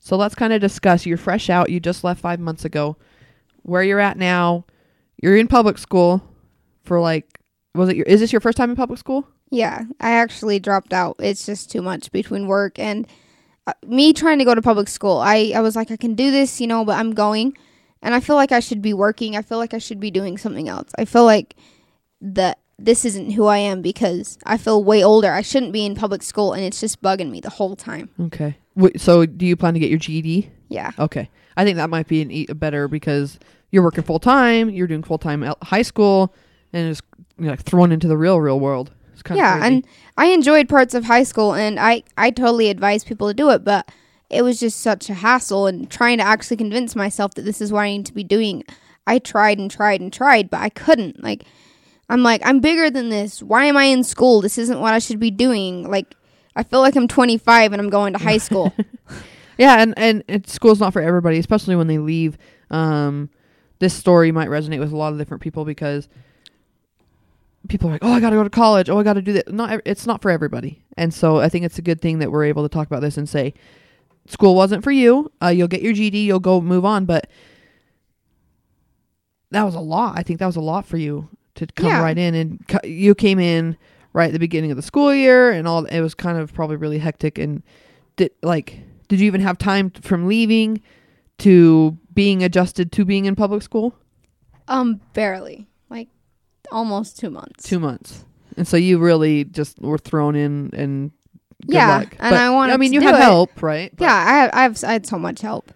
So 0.00 0.16
let's 0.16 0.34
kind 0.34 0.52
of 0.52 0.60
discuss. 0.60 1.06
You're 1.06 1.16
fresh 1.18 1.48
out. 1.50 1.70
You 1.70 1.80
just 1.80 2.04
left 2.04 2.20
five 2.20 2.40
months 2.40 2.64
ago. 2.64 2.96
Where 3.62 3.82
you're 3.82 4.00
at 4.00 4.16
now? 4.18 4.64
You're 5.22 5.36
in 5.36 5.48
public 5.48 5.78
school 5.78 6.22
for 6.84 7.00
like. 7.00 7.26
Was 7.74 7.88
it 7.88 7.96
your? 7.96 8.06
Is 8.06 8.20
this 8.20 8.32
your 8.32 8.40
first 8.40 8.56
time 8.56 8.70
in 8.70 8.76
public 8.76 8.98
school? 8.98 9.26
Yeah, 9.50 9.84
I 10.00 10.10
actually 10.12 10.58
dropped 10.58 10.92
out. 10.92 11.16
It's 11.20 11.46
just 11.46 11.70
too 11.70 11.80
much 11.80 12.10
between 12.10 12.46
work 12.48 12.78
and 12.78 13.06
Uh, 13.66 13.72
me 13.86 14.12
trying 14.12 14.38
to 14.38 14.44
go 14.44 14.54
to 14.54 14.62
public 14.62 14.88
school. 14.88 15.18
I, 15.18 15.52
I 15.54 15.60
was 15.60 15.74
like, 15.74 15.90
I 15.90 15.96
can 15.96 16.14
do 16.14 16.30
this, 16.30 16.60
you 16.60 16.66
know, 16.66 16.84
but 16.84 16.98
I'm 16.98 17.12
going. 17.12 17.56
And 18.02 18.14
I 18.14 18.20
feel 18.20 18.36
like 18.36 18.52
I 18.52 18.60
should 18.60 18.80
be 18.80 18.94
working. 18.94 19.36
I 19.36 19.42
feel 19.42 19.58
like 19.58 19.74
I 19.74 19.78
should 19.78 19.98
be 19.98 20.10
doing 20.10 20.38
something 20.38 20.68
else. 20.68 20.90
I 20.98 21.04
feel 21.04 21.24
like 21.24 21.56
that 22.20 22.60
this 22.78 23.04
isn't 23.04 23.32
who 23.32 23.46
I 23.46 23.58
am 23.58 23.82
because 23.82 24.38
I 24.44 24.58
feel 24.58 24.84
way 24.84 25.02
older. 25.02 25.32
I 25.32 25.42
shouldn't 25.42 25.72
be 25.72 25.84
in 25.84 25.94
public 25.94 26.22
school 26.22 26.52
and 26.52 26.62
it's 26.62 26.80
just 26.80 27.02
bugging 27.02 27.30
me 27.30 27.40
the 27.40 27.50
whole 27.50 27.74
time. 27.74 28.10
Okay. 28.20 28.56
Wait, 28.76 29.00
so 29.00 29.26
do 29.26 29.46
you 29.46 29.56
plan 29.56 29.74
to 29.74 29.80
get 29.80 29.90
your 29.90 29.98
GED? 29.98 30.50
Yeah. 30.68 30.92
Okay. 30.98 31.30
I 31.56 31.64
think 31.64 31.76
that 31.76 31.90
might 31.90 32.06
be 32.06 32.20
an 32.22 32.30
e- 32.30 32.46
better 32.46 32.86
because 32.86 33.38
you're 33.70 33.82
working 33.82 34.04
full 34.04 34.18
time, 34.20 34.68
you're 34.70 34.86
doing 34.86 35.02
full 35.02 35.18
time 35.18 35.42
high 35.62 35.82
school, 35.82 36.34
and 36.72 36.90
just 36.90 37.02
you 37.38 37.46
know, 37.46 37.50
like 37.50 37.62
thrown 37.62 37.92
into 37.92 38.06
the 38.08 38.16
real 38.16 38.40
real 38.40 38.60
world. 38.60 38.92
Kind 39.26 39.38
yeah, 39.38 39.64
and 39.64 39.86
I 40.16 40.26
enjoyed 40.26 40.68
parts 40.68 40.94
of 40.94 41.04
high 41.04 41.24
school, 41.24 41.54
and 41.54 41.78
I 41.78 42.02
I 42.16 42.30
totally 42.30 42.70
advise 42.70 43.04
people 43.04 43.28
to 43.28 43.34
do 43.34 43.50
it, 43.50 43.64
but 43.64 43.90
it 44.30 44.42
was 44.42 44.58
just 44.58 44.80
such 44.80 45.10
a 45.10 45.14
hassle, 45.14 45.66
and 45.66 45.90
trying 45.90 46.18
to 46.18 46.24
actually 46.24 46.56
convince 46.56 46.96
myself 46.96 47.34
that 47.34 47.42
this 47.42 47.60
is 47.60 47.72
what 47.72 47.80
I 47.80 47.90
need 47.90 48.06
to 48.06 48.14
be 48.14 48.24
doing. 48.24 48.64
I 49.06 49.18
tried 49.18 49.58
and 49.58 49.70
tried 49.70 50.00
and 50.00 50.12
tried, 50.12 50.50
but 50.50 50.60
I 50.60 50.68
couldn't. 50.68 51.22
Like, 51.22 51.44
I'm 52.08 52.22
like, 52.22 52.40
I'm 52.44 52.60
bigger 52.60 52.90
than 52.90 53.08
this. 53.08 53.42
Why 53.42 53.66
am 53.66 53.76
I 53.76 53.84
in 53.84 54.02
school? 54.02 54.40
This 54.40 54.58
isn't 54.58 54.80
what 54.80 54.94
I 54.94 54.98
should 54.98 55.20
be 55.20 55.30
doing. 55.30 55.88
Like, 55.88 56.14
I 56.56 56.62
feel 56.64 56.80
like 56.80 56.96
I'm 56.96 57.06
25 57.06 57.72
and 57.72 57.80
I'm 57.80 57.90
going 57.90 58.14
to 58.14 58.18
high 58.18 58.38
school. 58.38 58.72
Yeah, 59.58 59.80
and 59.80 59.94
and 59.96 60.22
it, 60.28 60.48
school's 60.48 60.80
not 60.80 60.92
for 60.92 61.00
everybody, 61.02 61.38
especially 61.38 61.76
when 61.76 61.86
they 61.86 61.98
leave. 61.98 62.36
Um, 62.70 63.30
this 63.78 63.94
story 63.94 64.32
might 64.32 64.48
resonate 64.48 64.80
with 64.80 64.92
a 64.92 64.96
lot 64.96 65.12
of 65.12 65.18
different 65.18 65.42
people 65.42 65.64
because 65.64 66.08
people 67.68 67.88
are 67.88 67.92
like, 67.92 68.04
"Oh, 68.04 68.12
I 68.12 68.20
got 68.20 68.30
to 68.30 68.36
go 68.36 68.44
to 68.44 68.50
college. 68.50 68.88
Oh, 68.90 68.98
I 68.98 69.02
got 69.02 69.14
to 69.14 69.22
do 69.22 69.32
that." 69.34 69.52
Not, 69.52 69.80
it's 69.84 70.06
not 70.06 70.22
for 70.22 70.30
everybody, 70.30 70.84
and 70.96 71.12
so 71.12 71.38
I 71.38 71.48
think 71.48 71.64
it's 71.64 71.78
a 71.78 71.82
good 71.82 72.00
thing 72.00 72.18
that 72.20 72.30
we're 72.30 72.44
able 72.44 72.62
to 72.62 72.68
talk 72.68 72.86
about 72.86 73.00
this 73.02 73.16
and 73.16 73.28
say, 73.28 73.54
"School 74.26 74.54
wasn't 74.54 74.84
for 74.84 74.90
you. 74.90 75.30
Uh, 75.42 75.48
you'll 75.48 75.68
get 75.68 75.82
your 75.82 75.92
GED. 75.92 76.18
You'll 76.18 76.40
go 76.40 76.60
move 76.60 76.84
on." 76.84 77.04
But 77.04 77.28
that 79.50 79.62
was 79.62 79.74
a 79.74 79.80
lot. 79.80 80.18
I 80.18 80.22
think 80.22 80.38
that 80.40 80.46
was 80.46 80.56
a 80.56 80.60
lot 80.60 80.86
for 80.86 80.96
you 80.96 81.28
to 81.54 81.66
come 81.66 81.86
Yeah. 81.86 82.02
right 82.02 82.18
in, 82.18 82.34
and 82.34 82.66
cu- 82.68 82.86
you 82.88 83.14
came 83.14 83.38
in 83.38 83.76
right 84.12 84.26
at 84.26 84.32
the 84.32 84.38
beginning 84.38 84.70
of 84.70 84.76
the 84.76 84.82
school 84.82 85.14
year, 85.14 85.50
and 85.50 85.66
all. 85.68 85.84
It 85.86 86.00
was 86.00 86.14
kind 86.14 86.38
of 86.38 86.52
probably 86.52 86.76
really 86.76 86.98
hectic 86.98 87.38
and 87.38 87.62
did 88.16 88.32
like 88.42 88.80
did 89.08 89.20
you 89.20 89.26
even 89.26 89.40
have 89.40 89.56
time 89.58 89.90
t- 89.90 90.00
from 90.00 90.26
leaving 90.26 90.80
to 91.38 91.96
being 92.14 92.42
adjusted 92.42 92.90
to 92.92 93.04
being 93.04 93.26
in 93.26 93.36
public 93.36 93.62
school 93.62 93.94
um, 94.68 95.00
barely. 95.12 95.68
Almost 96.72 97.18
two 97.18 97.30
months. 97.30 97.64
two 97.64 97.78
months 97.78 98.24
and 98.56 98.66
so 98.66 98.76
you 98.76 98.98
really 98.98 99.44
just 99.44 99.78
were 99.80 99.98
thrown 99.98 100.34
in 100.34 100.70
and 100.72 101.10
Yeah, 101.66 101.98
luck. 101.98 102.16
and 102.18 102.30
But, 102.30 102.40
I 102.40 102.50
wanted 102.50 102.72
i 102.74 102.76
mean 102.76 102.92
you 102.92 103.00
had 103.00 103.14
it. 103.14 103.20
help 103.20 103.62
right 103.62 103.90
But- 103.94 104.04
yeah, 104.04 104.14
I 104.14 104.32
had, 104.38 104.50
I 104.52 104.62
have 104.62 104.84
I 104.84 104.92
had 104.92 105.06
so 105.06 105.18
much 105.18 105.40
help, 105.42 105.72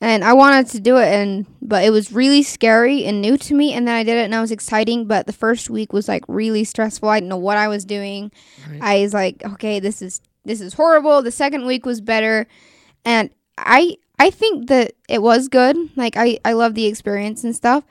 and 0.00 0.22
I 0.24 0.32
wanted 0.34 0.66
to 0.68 0.80
do 0.80 0.96
it, 0.98 1.08
and 1.08 1.46
but 1.62 1.84
it 1.84 1.90
was 1.90 2.12
really 2.12 2.42
scary 2.42 3.04
and 3.04 3.20
new 3.22 3.36
to 3.38 3.54
me. 3.54 3.72
And 3.72 3.86
then 3.88 3.94
I 3.94 4.02
did 4.04 4.16
it, 4.18 4.24
and 4.24 4.34
it 4.34 4.40
was 4.40 4.50
exciting. 4.52 5.06
But 5.06 5.26
the 5.26 5.32
first 5.32 5.70
week 5.70 5.92
was 5.92 6.06
like 6.08 6.24
really 6.28 6.64
stressful. 6.64 7.08
I 7.08 7.18
didn't 7.20 7.28
know 7.30 7.36
what 7.38 7.56
I 7.58 7.68
was 7.68 7.84
doing. 7.84 8.30
Right. 8.70 8.80
I 8.82 9.02
was 9.02 9.14
like, 9.14 9.42
okay, 9.54 9.80
this 9.80 10.02
is 10.02 10.20
this 10.44 10.60
is 10.60 10.74
horrible. 10.74 11.22
The 11.22 11.30
second 11.32 11.64
week 11.66 11.86
was 11.86 12.00
better, 12.00 12.46
and 13.04 13.30
I 13.58 13.96
I 14.18 14.30
think 14.30 14.68
that 14.68 14.92
it 15.08 15.22
was 15.22 15.48
good. 15.48 15.76
Like 15.96 16.16
I 16.16 16.38
I 16.44 16.52
love 16.52 16.74
the 16.74 16.86
experience 16.86 17.42
and 17.44 17.54
stuff. 17.54 17.84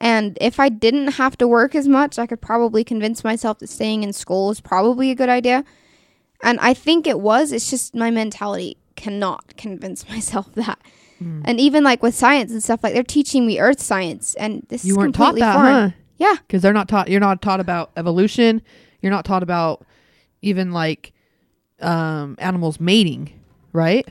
And 0.00 0.38
if 0.40 0.60
I 0.60 0.68
didn't 0.68 1.08
have 1.12 1.36
to 1.38 1.48
work 1.48 1.74
as 1.74 1.88
much, 1.88 2.18
I 2.18 2.26
could 2.26 2.40
probably 2.40 2.84
convince 2.84 3.24
myself 3.24 3.58
that 3.58 3.66
staying 3.68 4.02
in 4.04 4.12
school 4.12 4.50
is 4.50 4.60
probably 4.60 5.10
a 5.10 5.14
good 5.14 5.28
idea. 5.28 5.64
And 6.42 6.58
I 6.60 6.72
think 6.74 7.06
it 7.06 7.18
was. 7.20 7.50
It's 7.52 7.68
just 7.68 7.94
my 7.94 8.10
mentality 8.10 8.76
cannot 8.96 9.56
convince 9.56 10.08
myself 10.08 10.52
that. 10.54 10.78
Mm. 11.22 11.42
And 11.44 11.58
even 11.60 11.82
like 11.82 12.00
with 12.02 12.14
science 12.14 12.52
and 12.52 12.62
stuff, 12.62 12.84
like 12.84 12.94
they're 12.94 13.02
teaching 13.02 13.44
me 13.46 13.58
earth 13.58 13.80
science, 13.80 14.34
and 14.36 14.64
this 14.68 14.84
you 14.84 14.92
is 14.92 14.98
weren't 14.98 15.16
taught 15.16 15.34
that 15.36 15.54
foreign. 15.54 15.90
huh 15.90 15.96
Yeah. 16.16 16.36
because 16.46 16.62
they're 16.62 16.72
not 16.72 16.88
taught 16.88 17.08
you're 17.08 17.18
not 17.18 17.42
taught 17.42 17.58
about 17.58 17.90
evolution 17.96 18.62
you're 19.00 19.10
not 19.10 19.24
taught 19.24 19.42
about 19.42 19.84
even 20.42 20.70
like 20.72 21.12
um 21.80 22.36
animals 22.38 22.78
mating 22.78 23.32
right 23.72 24.06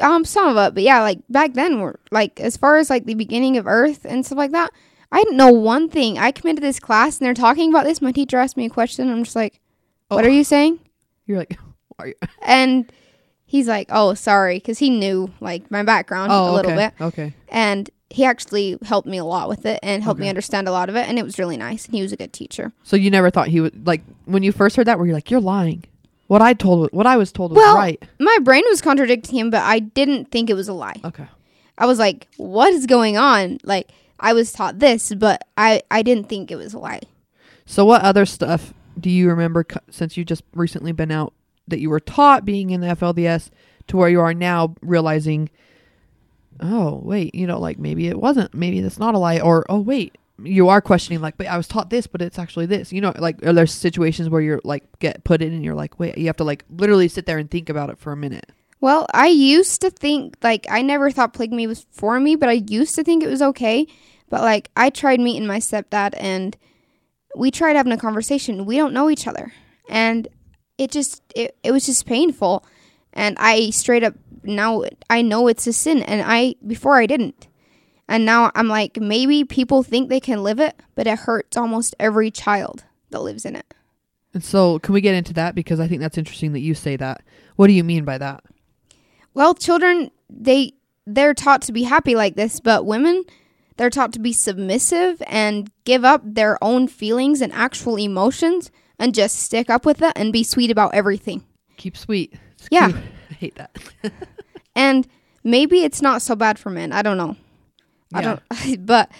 Um, 0.00 0.24
some 0.24 0.48
of 0.48 0.56
it, 0.56 0.74
but 0.74 0.82
yeah, 0.84 1.02
like 1.02 1.18
back 1.28 1.54
then, 1.54 1.80
we're 1.80 1.96
like 2.12 2.40
as 2.40 2.56
far 2.56 2.76
as 2.78 2.88
like 2.88 3.04
the 3.04 3.14
beginning 3.14 3.56
of 3.58 3.66
Earth 3.66 4.06
and 4.06 4.24
stuff 4.24 4.38
like 4.38 4.52
that. 4.52 4.70
I 5.10 5.22
didn't 5.22 5.36
know 5.38 5.50
one 5.52 5.88
thing. 5.88 6.18
I 6.18 6.32
come 6.32 6.50
into 6.50 6.60
this 6.60 6.78
class 6.80 7.18
and 7.18 7.26
they're 7.26 7.34
talking 7.34 7.70
about 7.70 7.84
this. 7.84 8.02
My 8.02 8.12
teacher 8.12 8.36
asked 8.38 8.56
me 8.56 8.66
a 8.66 8.70
question. 8.70 9.08
I'm 9.10 9.24
just 9.24 9.36
like, 9.36 9.60
"What 10.08 10.24
Oh. 10.24 10.28
are 10.28 10.30
you 10.30 10.44
saying?" 10.44 10.80
you're 11.26 11.38
like 11.38 11.58
are 11.98 12.08
you 12.08 12.14
And 12.42 12.90
he's 13.46 13.68
like, 13.68 13.88
"Oh, 13.90 14.14
sorry," 14.14 14.56
because 14.58 14.78
he 14.78 14.90
knew 14.90 15.30
like 15.40 15.70
my 15.70 15.82
background 15.82 16.30
oh 16.32 16.52
a 16.52 16.54
little 16.54 16.72
okay. 16.72 16.90
bit, 16.98 17.04
okay 17.04 17.34
and 17.48 17.88
he 18.10 18.24
actually 18.24 18.78
helped 18.84 19.06
me 19.06 19.18
a 19.18 19.24
lot 19.24 19.48
with 19.50 19.66
it 19.66 19.78
and 19.82 20.02
helped 20.02 20.18
me 20.20 20.30
understand 20.30 20.66
a 20.66 20.72
lot 20.72 20.88
of 20.88 20.96
it. 20.96 21.06
And 21.08 21.18
it 21.18 21.24
was 21.24 21.38
really 21.38 21.58
nice. 21.58 21.84
And 21.84 21.94
he 21.94 22.00
was 22.00 22.10
a 22.12 22.16
good 22.16 22.32
teacher. 22.32 22.72
so 22.82 22.96
you 22.96 23.10
never 23.10 23.30
thought 23.30 23.48
he 23.48 23.60
would 23.60 23.86
like 23.86 24.02
when 24.24 24.42
you 24.42 24.50
first 24.52 24.76
heard 24.76 24.86
that 24.86 24.98
were 24.98 25.06
you 25.06 25.12
like 25.12 25.30
you're 25.30 25.40
lying 25.40 25.84
what 26.26 26.40
i 26.42 26.52
told 26.52 26.90
what 26.92 27.06
i 27.06 27.16
was 27.16 27.32
told 27.32 27.50
was 27.52 27.56
Well- 27.58 27.76
right 27.76 28.02
My 28.18 28.38
brain 28.42 28.62
was 28.68 28.80
contradicting 28.82 29.38
him, 29.38 29.50
but 29.50 29.62
I 29.62 29.78
didn't 29.80 30.30
think 30.30 30.48
it 30.50 30.54
was 30.54 30.68
a 30.68 30.72
lie. 30.74 31.00
okay 31.04 31.26
I 31.76 31.86
was 31.86 31.98
like, 31.98 32.26
"What 32.38 32.72
is 32.72 32.86
going 32.86 33.16
on?" 33.16 33.58
Like 33.62 33.90
I 34.20 34.32
was 34.32 34.52
taught 34.52 34.78
this, 34.78 35.12
but 35.14 35.46
I 35.56 35.82
I 35.90 36.02
didn't 36.02 36.28
think 36.28 36.50
it 36.50 36.56
was 36.56 36.74
a 36.74 36.78
lie. 36.78 37.00
So, 37.66 37.84
what 37.84 38.02
other 38.02 38.26
stuff 38.26 38.72
do 38.98 39.10
you 39.10 39.28
remember 39.28 39.64
cu- 39.64 39.80
since 39.90 40.16
you 40.16 40.24
just 40.24 40.42
recently 40.54 40.92
been 40.92 41.10
out 41.10 41.34
that 41.68 41.80
you 41.80 41.90
were 41.90 42.00
taught 42.00 42.44
being 42.44 42.70
in 42.70 42.80
the 42.80 42.88
FLDS 42.88 43.50
to 43.88 43.96
where 43.96 44.08
you 44.08 44.20
are 44.20 44.34
now 44.34 44.74
realizing, 44.80 45.50
oh, 46.60 47.00
wait, 47.04 47.34
you 47.34 47.46
know, 47.46 47.60
like 47.60 47.78
maybe 47.78 48.08
it 48.08 48.18
wasn't, 48.18 48.52
maybe 48.54 48.80
that's 48.80 48.98
not 48.98 49.14
a 49.14 49.18
lie, 49.18 49.40
or 49.40 49.66
oh, 49.68 49.80
wait, 49.80 50.16
you 50.42 50.68
are 50.68 50.80
questioning, 50.80 51.20
like, 51.20 51.36
but 51.36 51.46
I 51.46 51.56
was 51.56 51.68
taught 51.68 51.90
this, 51.90 52.06
but 52.06 52.22
it's 52.22 52.38
actually 52.38 52.66
this, 52.66 52.92
you 52.92 53.00
know, 53.00 53.12
like, 53.18 53.44
are 53.44 53.52
there 53.52 53.66
situations 53.66 54.28
where 54.28 54.40
you're 54.40 54.60
like 54.64 54.84
get 54.98 55.24
put 55.24 55.42
in 55.42 55.52
and 55.52 55.64
you're 55.64 55.74
like, 55.74 55.98
wait, 55.98 56.16
you 56.16 56.26
have 56.26 56.36
to 56.38 56.44
like 56.44 56.64
literally 56.70 57.08
sit 57.08 57.26
there 57.26 57.38
and 57.38 57.50
think 57.50 57.68
about 57.68 57.90
it 57.90 57.98
for 57.98 58.12
a 58.12 58.16
minute? 58.16 58.50
Well, 58.80 59.06
I 59.12 59.26
used 59.26 59.80
to 59.80 59.90
think 59.90 60.36
like 60.42 60.66
I 60.70 60.82
never 60.82 61.10
thought 61.10 61.32
polygamy 61.32 61.66
was 61.66 61.86
for 61.90 62.18
me, 62.20 62.36
but 62.36 62.48
I 62.48 62.62
used 62.68 62.94
to 62.94 63.04
think 63.04 63.22
it 63.22 63.28
was 63.28 63.42
okay. 63.42 63.86
But 64.28 64.42
like 64.42 64.70
I 64.76 64.90
tried 64.90 65.20
meeting 65.20 65.46
my 65.46 65.58
stepdad 65.58 66.14
and 66.16 66.56
we 67.34 67.50
tried 67.50 67.76
having 67.76 67.92
a 67.92 67.98
conversation. 67.98 68.66
We 68.66 68.76
don't 68.76 68.92
know 68.92 69.10
each 69.10 69.26
other. 69.26 69.52
And 69.88 70.28
it 70.76 70.90
just 70.90 71.22
it, 71.34 71.56
it 71.62 71.72
was 71.72 71.86
just 71.86 72.06
painful. 72.06 72.64
And 73.12 73.36
I 73.38 73.70
straight 73.70 74.04
up 74.04 74.14
now 74.42 74.84
I 75.10 75.22
know 75.22 75.48
it's 75.48 75.66
a 75.66 75.72
sin 75.72 76.02
and 76.02 76.22
I 76.24 76.54
before 76.66 76.96
I 76.96 77.06
didn't. 77.06 77.48
And 78.08 78.24
now 78.24 78.50
I'm 78.54 78.68
like 78.68 78.98
maybe 78.98 79.44
people 79.44 79.82
think 79.82 80.08
they 80.08 80.20
can 80.20 80.42
live 80.42 80.60
it, 80.60 80.80
but 80.94 81.06
it 81.06 81.20
hurts 81.20 81.56
almost 81.56 81.94
every 81.98 82.30
child 82.30 82.84
that 83.10 83.20
lives 83.20 83.44
in 83.44 83.56
it. 83.56 83.74
And 84.34 84.44
so, 84.44 84.78
can 84.78 84.92
we 84.92 85.00
get 85.00 85.14
into 85.14 85.32
that 85.34 85.54
because 85.54 85.80
I 85.80 85.88
think 85.88 86.00
that's 86.00 86.18
interesting 86.18 86.52
that 86.52 86.60
you 86.60 86.74
say 86.74 86.96
that. 86.96 87.22
What 87.56 87.66
do 87.66 87.72
you 87.72 87.82
mean 87.82 88.04
by 88.04 88.18
that? 88.18 88.44
Well, 89.34 89.54
children 89.54 90.10
they 90.30 90.74
they're 91.06 91.34
taught 91.34 91.62
to 91.62 91.72
be 91.72 91.82
happy 91.82 92.14
like 92.14 92.36
this, 92.36 92.60
but 92.60 92.84
women 92.84 93.24
they're 93.78 93.88
taught 93.90 94.12
to 94.12 94.18
be 94.18 94.32
submissive 94.34 95.22
and 95.26 95.70
give 95.84 96.04
up 96.04 96.20
their 96.24 96.62
own 96.62 96.86
feelings 96.88 97.40
and 97.40 97.52
actual 97.54 97.96
emotions 97.96 98.70
and 98.98 99.14
just 99.14 99.36
stick 99.38 99.70
up 99.70 99.86
with 99.86 100.02
it 100.02 100.12
and 100.16 100.32
be 100.32 100.42
sweet 100.44 100.70
about 100.70 100.92
everything. 100.94 101.44
Keep 101.78 101.96
sweet. 101.96 102.34
It's 102.58 102.68
Yeah. 102.70 102.90
cute. 102.90 103.02
I 103.30 103.34
hate 103.34 103.54
that. 103.54 103.76
And 104.76 105.08
maybe 105.42 105.82
it's 105.82 106.00
not 106.02 106.22
so 106.22 106.36
bad 106.36 106.56
for 106.58 106.70
men. 106.70 106.92
I 106.92 107.02
don't 107.02 107.16
know. 107.16 107.36
I 108.14 108.22
don't 108.22 108.40
but 108.86 109.10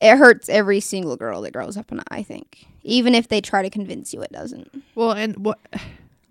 it 0.00 0.16
hurts 0.16 0.48
every 0.48 0.80
single 0.80 1.16
girl 1.16 1.42
that 1.42 1.52
grows 1.52 1.76
up 1.76 1.92
in 1.92 1.98
it, 2.00 2.04
I 2.10 2.22
think. 2.24 2.66
Even 2.82 3.14
if 3.14 3.28
they 3.28 3.40
try 3.40 3.62
to 3.62 3.70
convince 3.70 4.12
you 4.12 4.20
it 4.22 4.32
doesn't. 4.32 4.82
Well, 4.96 5.12
and 5.12 5.36
what 5.44 5.60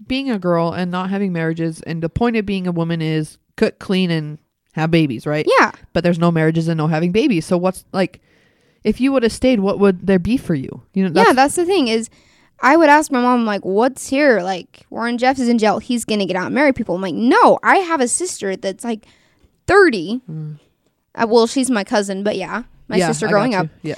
being 0.05 0.29
a 0.29 0.37
girl 0.37 0.73
and 0.73 0.91
not 0.91 1.09
having 1.09 1.31
marriages, 1.31 1.81
and 1.81 2.03
the 2.03 2.09
point 2.09 2.35
of 2.35 2.45
being 2.45 2.67
a 2.67 2.71
woman 2.73 3.01
is 3.01 3.37
cook, 3.55 3.79
clean, 3.79 4.11
and 4.11 4.37
have 4.73 4.91
babies, 4.91 5.25
right? 5.25 5.45
Yeah. 5.59 5.71
But 5.93 6.03
there's 6.03 6.19
no 6.19 6.31
marriages 6.31 6.67
and 6.67 6.77
no 6.77 6.87
having 6.87 7.11
babies. 7.11 7.45
So 7.45 7.57
what's 7.57 7.85
like, 7.93 8.21
if 8.83 8.99
you 9.01 9.11
would 9.11 9.23
have 9.23 9.31
stayed, 9.31 9.59
what 9.61 9.79
would 9.79 10.05
there 10.05 10.19
be 10.19 10.37
for 10.37 10.53
you? 10.55 10.81
You 10.93 11.03
know, 11.05 11.09
that's, 11.09 11.27
yeah, 11.29 11.33
that's 11.33 11.55
the 11.55 11.65
thing 11.65 11.87
is 11.87 12.09
I 12.61 12.75
would 12.77 12.89
ask 12.89 13.11
my 13.11 13.21
mom 13.21 13.45
like, 13.45 13.61
"What's 13.63 14.07
here?" 14.07 14.41
Like 14.41 14.85
Warren 14.89 15.17
Jeffs 15.17 15.39
is 15.39 15.49
in 15.49 15.57
jail. 15.57 15.79
He's 15.79 16.05
gonna 16.05 16.25
get 16.25 16.35
out 16.37 16.45
and 16.47 16.55
marry 16.55 16.71
people. 16.73 16.95
I'm 16.95 17.01
like, 17.01 17.15
"No, 17.15 17.59
I 17.63 17.77
have 17.77 17.99
a 18.01 18.07
sister 18.07 18.55
that's 18.55 18.83
like 18.83 19.05
30. 19.67 20.21
Mm. 20.29 20.59
Uh, 21.15 21.27
well, 21.29 21.47
she's 21.47 21.69
my 21.69 21.83
cousin, 21.83 22.23
but 22.23 22.35
yeah, 22.37 22.63
my 22.87 22.97
Yeah, 22.97 23.07
sister 23.07 23.27
growing 23.27 23.53
up. 23.55 23.67
Yeah. 23.81 23.95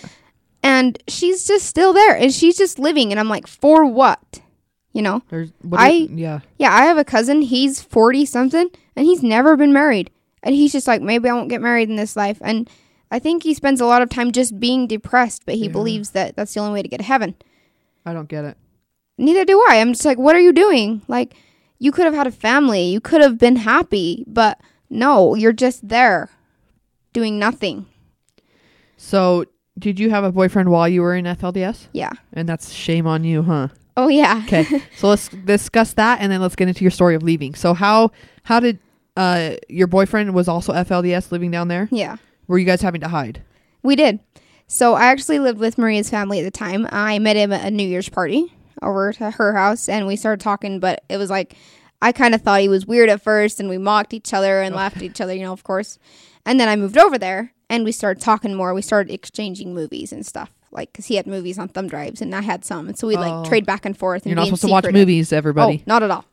and 0.63 0.97
she's 1.07 1.45
just 1.45 1.65
still 1.67 1.93
there, 1.93 2.15
and 2.15 2.33
she's 2.33 2.57
just 2.57 2.79
living. 2.79 3.11
And 3.11 3.19
I'm 3.19 3.29
like, 3.29 3.45
for 3.47 3.85
what? 3.85 4.41
You 4.93 5.01
know? 5.01 5.21
There's. 5.29 5.51
What 5.61 5.79
I- 5.79 6.07
yeah. 6.11 6.39
Yeah, 6.57 6.73
I 6.73 6.85
have 6.85 6.97
a 6.97 7.03
cousin. 7.05 7.41
He's 7.43 7.81
40 7.81 8.25
something, 8.25 8.69
and 8.95 9.05
he's 9.05 9.21
never 9.21 9.55
been 9.57 9.73
married, 9.73 10.09
and 10.45 10.55
he's 10.55 10.71
just 10.71 10.87
like, 10.87 11.01
maybe 11.01 11.27
I 11.27 11.33
won't 11.33 11.49
get 11.49 11.61
married 11.61 11.89
in 11.89 11.97
this 11.97 12.15
life, 12.15 12.37
and. 12.41 12.69
I 13.11 13.19
think 13.19 13.43
he 13.43 13.53
spends 13.53 13.79
a 13.79 13.85
lot 13.85 14.01
of 14.01 14.09
time 14.09 14.31
just 14.31 14.59
being 14.59 14.87
depressed, 14.87 15.43
but 15.45 15.55
he 15.55 15.65
Yeah. 15.67 15.71
believes 15.71 16.09
that 16.09 16.35
that's 16.35 16.53
the 16.55 16.59
only 16.59 16.73
way 16.73 16.81
to 16.81 16.87
get 16.89 16.97
to 16.97 17.03
heaven. 17.03 17.35
I 18.03 18.13
don't 18.13 18.27
get 18.27 18.43
it. 18.43 18.57
neither 19.17 19.45
do 19.45 19.63
I. 19.69 19.75
I'm 19.79 19.93
just 19.93 20.03
like, 20.05 20.17
what 20.17 20.35
are 20.35 20.39
you 20.41 20.51
doing? 20.51 21.03
Like, 21.07 21.35
you 21.77 21.91
could 21.91 22.05
have 22.05 22.15
had 22.15 22.25
a 22.25 22.31
family, 22.31 22.81
you 22.89 22.99
could 22.99 23.21
have 23.21 23.37
been 23.37 23.57
happy, 23.57 24.25
but 24.27 24.59
no, 24.89 25.35
you're 25.35 25.53
just 25.53 25.87
there 25.87 26.29
doing 27.13 27.37
nothing. 27.37 27.85
So, 28.97 29.45
did 29.77 29.99
you 29.99 30.09
have 30.09 30.23
a 30.23 30.31
boyfriend 30.31 30.69
while 30.69 30.89
you 30.89 31.01
were 31.01 31.15
in 31.15 31.25
FLDS? 31.25 31.87
Yeah. 31.93 32.11
And 32.33 32.49
that's 32.49 32.71
shame 32.73 33.05
on 33.07 33.23
you, 33.23 33.43
huh? 33.43 33.67
Oh 33.97 34.07
yeah. 34.07 34.41
Okay. 34.45 34.65
so 34.97 35.09
let's 35.09 35.29
discuss 35.29 35.93
that, 35.93 36.19
and 36.21 36.31
then 36.31 36.41
let's 36.41 36.55
get 36.55 36.67
into 36.67 36.83
your 36.83 36.91
story 36.91 37.15
of 37.15 37.23
leaving. 37.23 37.53
So 37.55 37.73
how 37.73 38.11
how 38.43 38.59
did 38.59 38.79
uh 39.17 39.55
your 39.69 39.87
boyfriend 39.87 40.33
was 40.33 40.47
also 40.47 40.73
FLDS 40.73 41.31
living 41.31 41.51
down 41.51 41.67
there? 41.67 41.87
Yeah. 41.91 42.17
Were 42.47 42.57
you 42.57 42.65
guys 42.65 42.81
having 42.81 43.01
to 43.01 43.07
hide? 43.07 43.41
We 43.83 43.95
did. 43.95 44.19
So 44.67 44.93
I 44.95 45.05
actually 45.05 45.39
lived 45.39 45.59
with 45.59 45.77
Maria's 45.77 46.09
family 46.09 46.39
at 46.39 46.43
the 46.43 46.51
time. 46.51 46.87
I 46.91 47.19
met 47.19 47.35
him 47.35 47.53
at 47.53 47.65
a 47.65 47.71
New 47.71 47.87
Year's 47.87 48.09
party 48.09 48.51
over 48.81 49.13
to 49.13 49.31
her 49.31 49.53
house, 49.53 49.87
and 49.87 50.07
we 50.07 50.15
started 50.15 50.41
talking. 50.41 50.79
But 50.79 51.03
it 51.09 51.17
was 51.17 51.29
like 51.29 51.55
I 52.01 52.11
kind 52.11 52.35
of 52.35 52.41
thought 52.41 52.61
he 52.61 52.69
was 52.69 52.85
weird 52.85 53.09
at 53.09 53.21
first, 53.21 53.59
and 53.59 53.69
we 53.69 53.77
mocked 53.77 54.13
each 54.13 54.33
other 54.33 54.61
and 54.61 54.75
laughed 54.75 54.97
at 54.97 55.03
each 55.03 55.21
other, 55.21 55.33
you 55.33 55.43
know, 55.43 55.53
of 55.53 55.63
course. 55.63 55.97
And 56.45 56.59
then 56.59 56.67
I 56.67 56.75
moved 56.75 56.97
over 56.97 57.17
there, 57.17 57.53
and 57.69 57.83
we 57.83 57.91
started 57.91 58.21
talking 58.21 58.53
more. 58.55 58.73
We 58.73 58.81
started 58.81 59.13
exchanging 59.13 59.73
movies 59.73 60.11
and 60.11 60.25
stuff, 60.25 60.51
like 60.71 60.91
because 60.91 61.05
he 61.05 61.15
had 61.15 61.25
movies 61.27 61.57
on 61.57 61.67
thumb 61.69 61.87
drives, 61.87 62.21
and 62.21 62.33
I 62.35 62.41
had 62.41 62.65
some, 62.65 62.87
and 62.87 62.97
so 62.97 63.07
we'd 63.07 63.17
Oh. 63.17 63.21
like 63.21 63.47
trade 63.49 63.65
back 63.65 63.85
and 63.85 63.97
forth. 63.97 64.23
And 64.23 64.31
You're 64.31 64.35
not 64.35 64.43
be 64.43 64.49
in 64.49 64.55
supposed 64.57 64.69
to 64.69 64.87
watch 64.87 64.93
movies, 64.93 65.31
everybody. 65.31 65.79
Oh, 65.79 65.83
not 65.87 66.03
at 66.03 66.11
all. 66.11 66.25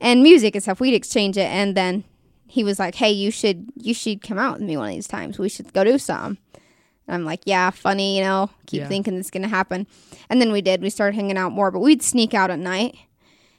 And 0.00 0.22
music 0.22 0.54
and 0.54 0.62
stuff, 0.62 0.80
we'd 0.80 0.94
exchange 0.94 1.36
it, 1.36 1.50
and 1.50 1.76
then 1.76 2.04
he 2.46 2.62
was 2.64 2.78
like, 2.78 2.94
"Hey, 2.96 3.10
you 3.10 3.30
should 3.30 3.66
you 3.76 3.92
should 3.94 4.22
come 4.22 4.38
out 4.38 4.54
with 4.58 4.62
me 4.68 4.76
one 4.76 4.88
of 4.88 4.94
these 4.94 5.08
times. 5.08 5.38
We 5.38 5.48
should 5.48 5.72
go 5.72 5.84
do 5.84 5.98
some." 5.98 6.38
And 7.06 7.14
I'm 7.14 7.24
like, 7.24 7.40
"Yeah, 7.46 7.70
funny, 7.70 8.16
you 8.18 8.22
know. 8.24 8.50
Keep 8.66 8.80
Yeah. 8.82 8.88
thinking 8.88 9.16
this 9.16 9.26
is 9.26 9.30
gonna 9.30 9.48
happen." 9.48 9.86
And 10.30 10.40
then 10.40 10.52
we 10.52 10.60
did. 10.62 10.82
We 10.82 10.90
started 10.90 11.16
hanging 11.16 11.36
out 11.38 11.52
more, 11.52 11.70
but 11.70 11.80
we'd 11.80 12.02
sneak 12.02 12.32
out 12.34 12.50
at 12.50 12.58
night. 12.58 12.94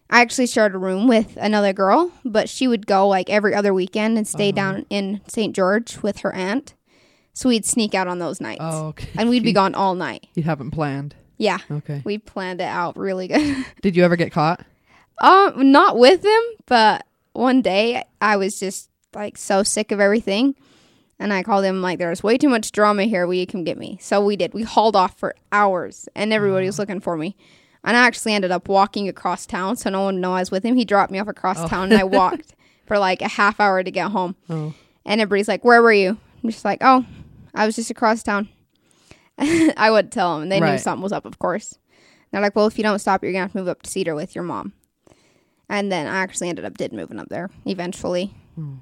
I 0.10 0.22
actually 0.22 0.48
shared 0.48 0.74
a 0.74 0.80
room 0.80 1.08
with 1.08 1.38
another 1.40 1.72
girl, 1.74 2.12
but 2.26 2.50
she 2.50 2.68
would 2.68 2.88
go 2.88 3.08
like 3.08 3.30
every 3.30 3.54
other 3.54 3.74
weekend 3.74 4.18
and 4.18 4.28
stay 4.28 4.50
Uh-huh. 4.50 4.56
down 4.56 4.86
in 4.90 5.22
St. 5.28 5.56
George 5.56 5.98
with 6.02 6.20
her 6.20 6.34
aunt. 6.34 6.74
So 7.34 7.48
we'd 7.50 7.66
sneak 7.66 7.94
out 7.94 8.08
on 8.08 8.18
those 8.20 8.42
nights, 8.42 8.62
Oh, 8.64 8.88
okay. 8.88 9.08
and 9.18 9.30
we'd 9.30 9.44
be 9.44 9.54
gone 9.62 9.76
all 9.76 9.94
night. 9.94 10.28
You 10.36 10.44
haven't 10.44 10.72
planned. 10.72 11.16
Yeah, 11.38 11.60
Okay. 11.72 12.02
we 12.06 12.18
planned 12.18 12.60
it 12.60 12.66
out 12.68 12.98
really 12.98 13.28
good. 13.28 13.66
Did 13.82 13.96
you 13.96 14.04
ever 14.04 14.16
get 14.16 14.32
caught? 14.32 14.66
Um, 15.22 15.72
not 15.72 15.97
with 15.97 16.24
him, 16.24 16.41
but 16.65 17.05
one 17.34 17.61
day 17.61 18.03
I 18.22 18.38
was 18.38 18.59
just 18.59 18.89
like 19.13 19.38
so 19.38 19.63
sick 19.63 19.91
of 19.91 19.99
everything, 19.99 20.55
and 21.20 21.34
I 21.34 21.43
called 21.43 21.65
him 21.65 21.82
like, 21.82 21.99
"There's 21.99 22.24
way 22.24 22.38
too 22.38 22.49
much 22.49 22.72
drama 22.72 23.03
here. 23.03 23.28
Will 23.28 23.34
you 23.36 23.47
come 23.47 23.63
get 23.63 23.78
me?" 23.78 23.97
So 24.01 24.24
we 24.24 24.36
did. 24.36 24.53
We 24.53 24.63
hauled 24.63 24.95
off 24.95 25.17
for 25.17 25.36
hours, 25.51 26.07
and 26.15 26.32
everybody 26.32 26.65
was 26.65 26.80
looking 26.80 26.99
for 26.99 27.17
me. 27.17 27.36
And 27.84 27.95
I 27.95 28.01
actually 28.05 28.34
ended 28.34 28.51
up 28.51 28.67
walking 28.67 29.07
across 29.07 29.45
town, 29.45 29.76
so 29.78 29.89
no 29.89 30.01
one 30.03 30.15
would 30.15 30.22
know 30.22 30.34
I 30.36 30.39
was 30.41 30.51
with 30.51 30.63
him. 30.63 30.76
He 30.76 30.86
dropped 30.86 31.11
me 31.11 31.20
off 31.20 31.28
across 31.28 31.59
Oh. 31.59 31.67
town, 31.67 31.91
and 31.91 31.99
I 31.99 32.03
walked 32.20 32.55
for 32.86 32.97
like 32.99 33.22
a 33.22 33.28
half 33.28 33.59
hour 33.59 33.84
to 33.84 33.91
get 33.91 34.11
home. 34.11 34.36
Oh. 34.49 34.74
And 35.05 35.20
everybody's 35.22 35.47
like, 35.47 35.65
"Where 35.65 35.82
were 35.82 35.93
you?" 35.93 36.17
I'm 36.43 36.49
just 36.49 36.65
like, 36.65 36.80
"Oh, 36.82 37.05
I 37.53 37.65
was 37.65 37.76
just 37.76 37.89
across 37.91 38.22
town." 38.24 38.47
I 39.38 39.89
wouldn't 39.89 40.13
tell 40.13 40.34
them. 40.34 40.43
And 40.43 40.51
they 40.51 40.59
knew 40.59 40.78
something 40.78 41.01
was 41.03 41.11
up, 41.13 41.26
of 41.26 41.39
course. 41.39 41.78
They're 42.32 42.41
like, 42.41 42.55
"Well, 42.55 42.67
if 42.67 42.78
you 42.78 42.84
don't 42.84 42.99
stop, 42.99 43.24
you're 43.24 43.32
gonna 43.32 43.43
have 43.45 43.53
to 43.53 43.57
move 43.57 43.67
up 43.67 43.82
to 43.84 43.89
Cedar 43.89 44.13
with 44.15 44.36
your 44.36 44.43
mom." 44.43 44.74
And 45.70 45.91
then 45.91 46.07
I 46.07 46.17
actually 46.17 46.49
ended 46.49 46.65
up 46.65 46.78
did 46.78 46.93
moving 46.93 47.20
up 47.20 47.30
there 47.30 47.49
eventually. 47.65 48.34
Hmm. 48.55 48.76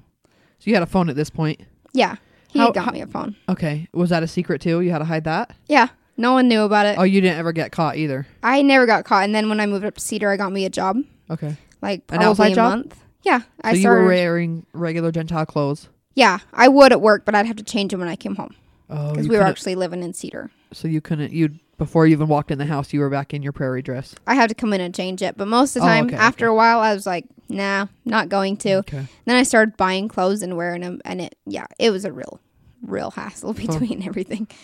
So 0.58 0.64
you 0.64 0.74
had 0.74 0.82
a 0.82 0.86
phone 0.86 1.08
at 1.08 1.16
this 1.16 1.30
point. 1.30 1.60
Yeah, 1.92 2.16
he 2.48 2.58
How- 2.58 2.70
got 2.72 2.86
how- 2.86 2.90
me 2.92 3.00
a 3.00 3.06
phone. 3.06 3.36
Okay. 3.48 3.88
Was 3.92 4.10
that 4.10 4.22
a 4.22 4.26
secret 4.26 4.60
too? 4.60 4.80
You 4.80 4.90
had 4.90 4.98
to 4.98 5.04
hide 5.04 5.24
that? 5.24 5.52
Yeah, 5.68 5.88
no 6.16 6.32
one 6.32 6.48
knew 6.48 6.62
about 6.62 6.86
it. 6.86 6.98
Oh, 6.98 7.02
you 7.04 7.20
didn't 7.20 7.38
ever 7.38 7.52
get 7.52 7.72
caught 7.72 7.96
either. 7.96 8.26
I 8.42 8.62
never 8.62 8.86
got 8.86 9.04
caught. 9.04 9.24
And 9.24 9.34
then 9.34 9.48
when 9.48 9.60
I 9.60 9.66
moved 9.66 9.84
up 9.84 9.94
to 9.94 10.00
Cedar, 10.00 10.30
I 10.30 10.36
got 10.36 10.50
me 10.52 10.64
a 10.64 10.70
job, 10.70 10.96
Okay. 11.30 11.56
like 11.82 12.00
An 12.00 12.04
probably 12.18 12.26
outside 12.26 12.52
a 12.52 12.54
job? 12.54 12.70
month. 12.70 13.00
Yeah, 13.22 13.40
So 13.40 13.44
I 13.62 13.72
you 13.72 13.80
started. 13.80 14.02
were 14.02 14.08
wearing 14.08 14.66
regular 14.72 15.12
Gentile 15.12 15.44
clothes. 15.46 15.88
yeah, 16.14 16.38
I 16.54 16.68
would 16.68 16.92
at 16.92 17.00
work, 17.00 17.24
but 17.24 17.34
I'd 17.34 17.46
have 17.46 17.56
to 17.56 17.64
change 17.64 17.90
them 17.92 18.00
when 18.00 18.08
I 18.08 18.16
came 18.16 18.34
home 18.36 18.54
Oh, 18.88 19.10
because 19.12 19.28
we 19.28 19.36
were 19.36 19.42
actually 19.42 19.74
living 19.74 20.02
in 20.02 20.14
Cedar. 20.14 20.50
so 20.72 20.88
you 20.88 21.00
couldn't. 21.00 21.32
You 21.32 21.50
before 21.78 22.06
you 22.06 22.12
even 22.12 22.28
walked 22.28 22.50
in 22.50 22.58
the 22.58 22.66
house, 22.66 22.92
you 22.92 23.00
were 23.00 23.08
back 23.08 23.32
in 23.32 23.42
your 23.42 23.52
prairie 23.52 23.82
dress. 23.82 24.14
I 24.26 24.34
had 24.34 24.48
to 24.48 24.54
come 24.54 24.72
in 24.72 24.80
and 24.80 24.94
change 24.94 25.22
it, 25.22 25.36
but 25.36 25.48
most 25.48 25.76
of 25.76 25.82
the 25.82 25.88
Oh, 25.88 25.90
time, 25.92 26.06
okay, 26.06 26.16
after 26.16 26.46
okay. 26.46 26.50
a 26.50 26.54
while, 26.54 26.80
I 26.80 26.92
was 26.92 27.06
like, 27.06 27.24
"Nah, 27.48 27.86
not 28.04 28.28
going 28.28 28.56
to." 28.58 28.78
Okay. 28.78 29.06
Then 29.24 29.36
I 29.36 29.44
started 29.44 29.76
buying 29.76 30.08
clothes 30.08 30.42
and 30.42 30.56
wearing 30.56 30.82
them, 30.82 31.00
and 31.04 31.20
it, 31.20 31.36
yeah, 31.46 31.66
it 31.78 31.90
was 31.90 32.04
a 32.04 32.12
real, 32.12 32.40
real 32.82 33.12
hassle 33.12 33.52
between 33.54 34.02
everything. 34.06 34.48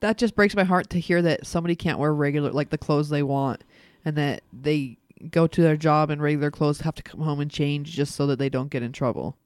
That 0.00 0.18
just 0.18 0.34
breaks 0.34 0.54
my 0.54 0.64
heart 0.64 0.90
to 0.90 1.00
hear 1.00 1.22
that 1.22 1.46
somebody 1.46 1.74
can't 1.74 1.98
wear 1.98 2.12
regular 2.12 2.52
like 2.52 2.68
the 2.68 2.76
clothes 2.76 3.08
they 3.08 3.22
want, 3.22 3.64
and 4.04 4.16
that 4.16 4.42
they 4.52 4.98
go 5.30 5.46
to 5.46 5.62
their 5.62 5.76
job 5.78 6.10
in 6.10 6.20
regular 6.20 6.50
clothes, 6.50 6.82
have 6.82 6.94
to 6.96 7.02
come 7.02 7.20
home 7.20 7.40
and 7.40 7.50
change 7.50 7.90
just 7.92 8.14
so 8.14 8.26
that 8.26 8.38
they 8.38 8.50
don't 8.50 8.68
get 8.68 8.82
in 8.82 8.92
trouble. 8.92 9.38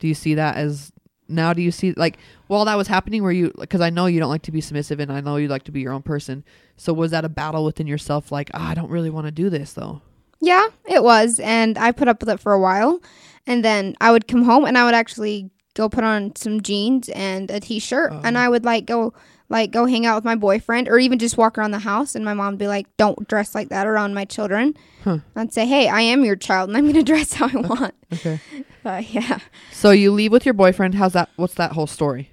Do 0.00 0.08
you 0.08 0.14
see 0.14 0.34
that 0.34 0.56
as 0.56 0.90
now? 1.28 1.52
Do 1.52 1.62
you 1.62 1.70
see 1.70 1.92
like 1.92 2.18
while 2.46 2.64
that 2.66 2.74
was 2.76 2.88
happening, 2.88 3.22
were 3.22 3.32
you 3.32 3.52
because 3.58 3.80
I 3.80 3.90
know 3.90 4.06
you 4.06 4.20
don't 4.20 4.28
like 4.30 4.42
to 4.42 4.52
be 4.52 4.60
submissive, 4.60 5.00
and 5.00 5.12
I 5.12 5.20
know 5.20 5.36
you 5.36 5.48
like 5.48 5.64
to 5.64 5.72
be 5.72 5.80
your 5.80 5.92
own 5.92 6.02
person. 6.02 6.44
So 6.76 6.92
was 6.92 7.10
that 7.12 7.24
a 7.24 7.28
battle 7.28 7.64
within 7.64 7.86
yourself? 7.86 8.30
Like, 8.32 8.50
ah, 8.54 8.70
I 8.70 8.74
don't 8.74 8.90
really 8.90 9.10
want 9.10 9.26
to 9.26 9.30
do 9.32 9.48
this 9.50 9.72
though. 9.72 10.02
Yeah, 10.40 10.66
it 10.84 11.02
was, 11.02 11.40
and 11.40 11.78
I 11.78 11.92
put 11.92 12.08
up 12.08 12.20
with 12.20 12.28
it 12.28 12.40
for 12.40 12.52
a 12.52 12.60
while, 12.60 13.00
and 13.46 13.64
then 13.64 13.94
I 14.00 14.10
would 14.12 14.28
come 14.28 14.42
home 14.42 14.64
and 14.66 14.76
I 14.76 14.84
would 14.84 14.94
actually 14.94 15.50
go 15.74 15.88
put 15.88 16.04
on 16.04 16.36
some 16.36 16.60
jeans 16.60 17.08
and 17.10 17.50
a 17.50 17.60
t-shirt, 17.60 18.10
Oh. 18.12 18.20
and 18.22 18.36
I 18.36 18.48
would 18.48 18.64
like 18.64 18.84
go 18.86 19.14
like 19.48 19.70
go 19.70 19.86
hang 19.86 20.06
out 20.06 20.16
with 20.16 20.24
my 20.24 20.34
boyfriend 20.34 20.88
or 20.88 20.98
even 20.98 21.18
just 21.18 21.36
walk 21.36 21.58
around 21.58 21.70
the 21.70 21.78
house 21.80 22.14
and 22.14 22.24
my 22.24 22.34
mom 22.34 22.52
would 22.54 22.58
be 22.58 22.66
like 22.68 22.86
don't 22.96 23.28
dress 23.28 23.54
like 23.54 23.68
that 23.68 23.86
around 23.86 24.14
my 24.14 24.24
children 24.24 24.74
Huh. 25.04 25.18
i'd 25.36 25.52
say 25.52 25.66
hey 25.66 25.88
i 25.88 26.00
am 26.00 26.24
your 26.24 26.36
child 26.36 26.68
and 26.70 26.76
i'm 26.78 26.86
gonna 26.86 27.02
dress 27.12 27.34
how 27.34 27.48
i 27.48 27.56
want 27.56 27.94
Okay. 28.12 28.40
but 28.82 29.10
yeah 29.10 29.38
So 29.72 29.90
you 29.90 30.12
leave 30.12 30.32
with 30.32 30.44
your 30.46 30.54
boyfriend. 30.54 30.94
How's 30.94 31.12
that? 31.12 31.28
What's 31.36 31.54
that 31.54 31.72
whole 31.72 31.86
story? 31.86 32.30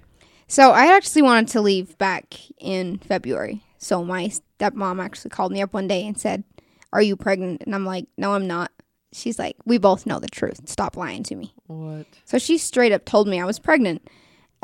so 0.48 0.70
i 0.72 0.94
actually 0.94 1.22
wanted 1.22 1.48
to 1.48 1.60
leave 1.60 1.96
back 1.98 2.34
in 2.58 2.98
february 2.98 3.62
so 3.78 4.04
my 4.04 4.30
stepmom 4.58 5.02
actually 5.02 5.30
called 5.30 5.50
me 5.52 5.62
up 5.62 5.72
one 5.72 5.88
day 5.88 6.06
and 6.06 6.18
said 6.18 6.44
are 6.92 7.00
you 7.02 7.16
pregnant 7.16 7.62
and 7.64 7.74
i'm 7.74 7.84
like 7.86 8.06
no 8.18 8.34
i'm 8.34 8.46
not 8.46 8.70
she's 9.12 9.38
like 9.38 9.56
we 9.64 9.76
both 9.78 10.04
know 10.06 10.18
the 10.18 10.28
truth 10.28 10.60
stop 10.68 10.96
lying 10.96 11.22
to 11.22 11.34
me 11.34 11.54
What? 11.66 12.06
So 12.24 12.38
she 12.38 12.58
straight 12.58 12.92
up 12.92 13.04
told 13.04 13.28
me 13.28 13.40
I 13.40 13.44
was 13.44 13.58
pregnant. 13.58 14.06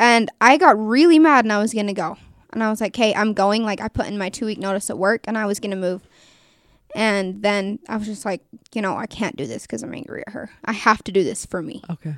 And 0.00 0.30
I 0.40 0.56
got 0.58 0.78
really 0.78 1.18
mad 1.18 1.44
and 1.44 1.52
I 1.52 1.58
was 1.58 1.74
going 1.74 1.88
to 1.88 1.92
go. 1.92 2.16
And 2.52 2.62
I 2.62 2.70
was 2.70 2.80
like, 2.80 2.96
hey, 2.96 3.14
I'm 3.14 3.34
going. 3.34 3.64
Like, 3.64 3.80
I 3.80 3.88
put 3.88 4.06
in 4.06 4.18
my 4.18 4.30
two 4.30 4.46
week 4.46 4.58
notice 4.58 4.90
at 4.90 4.98
work 4.98 5.24
and 5.26 5.36
I 5.36 5.46
was 5.46 5.60
going 5.60 5.70
to 5.70 5.76
move. 5.76 6.02
And 6.94 7.42
then 7.42 7.78
I 7.88 7.96
was 7.96 8.06
just 8.06 8.24
like, 8.24 8.42
you 8.74 8.80
know, 8.80 8.96
I 8.96 9.06
can't 9.06 9.36
do 9.36 9.46
this 9.46 9.62
because 9.62 9.82
I'm 9.82 9.94
angry 9.94 10.24
at 10.26 10.32
her. 10.32 10.50
I 10.64 10.72
have 10.72 11.04
to 11.04 11.12
do 11.12 11.22
this 11.22 11.44
for 11.44 11.62
me. 11.62 11.82
Okay. 11.90 12.14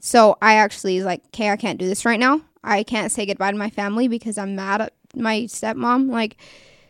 So 0.00 0.36
I 0.42 0.54
actually 0.54 0.96
was 0.96 1.04
like, 1.04 1.22
okay, 1.26 1.50
I 1.50 1.56
can't 1.56 1.78
do 1.78 1.86
this 1.86 2.04
right 2.04 2.20
now. 2.20 2.40
I 2.62 2.82
can't 2.82 3.12
say 3.12 3.26
goodbye 3.26 3.52
to 3.52 3.56
my 3.56 3.70
family 3.70 4.08
because 4.08 4.38
I'm 4.38 4.56
mad 4.56 4.80
at 4.80 4.92
my 5.14 5.42
stepmom. 5.42 6.10
Like, 6.10 6.36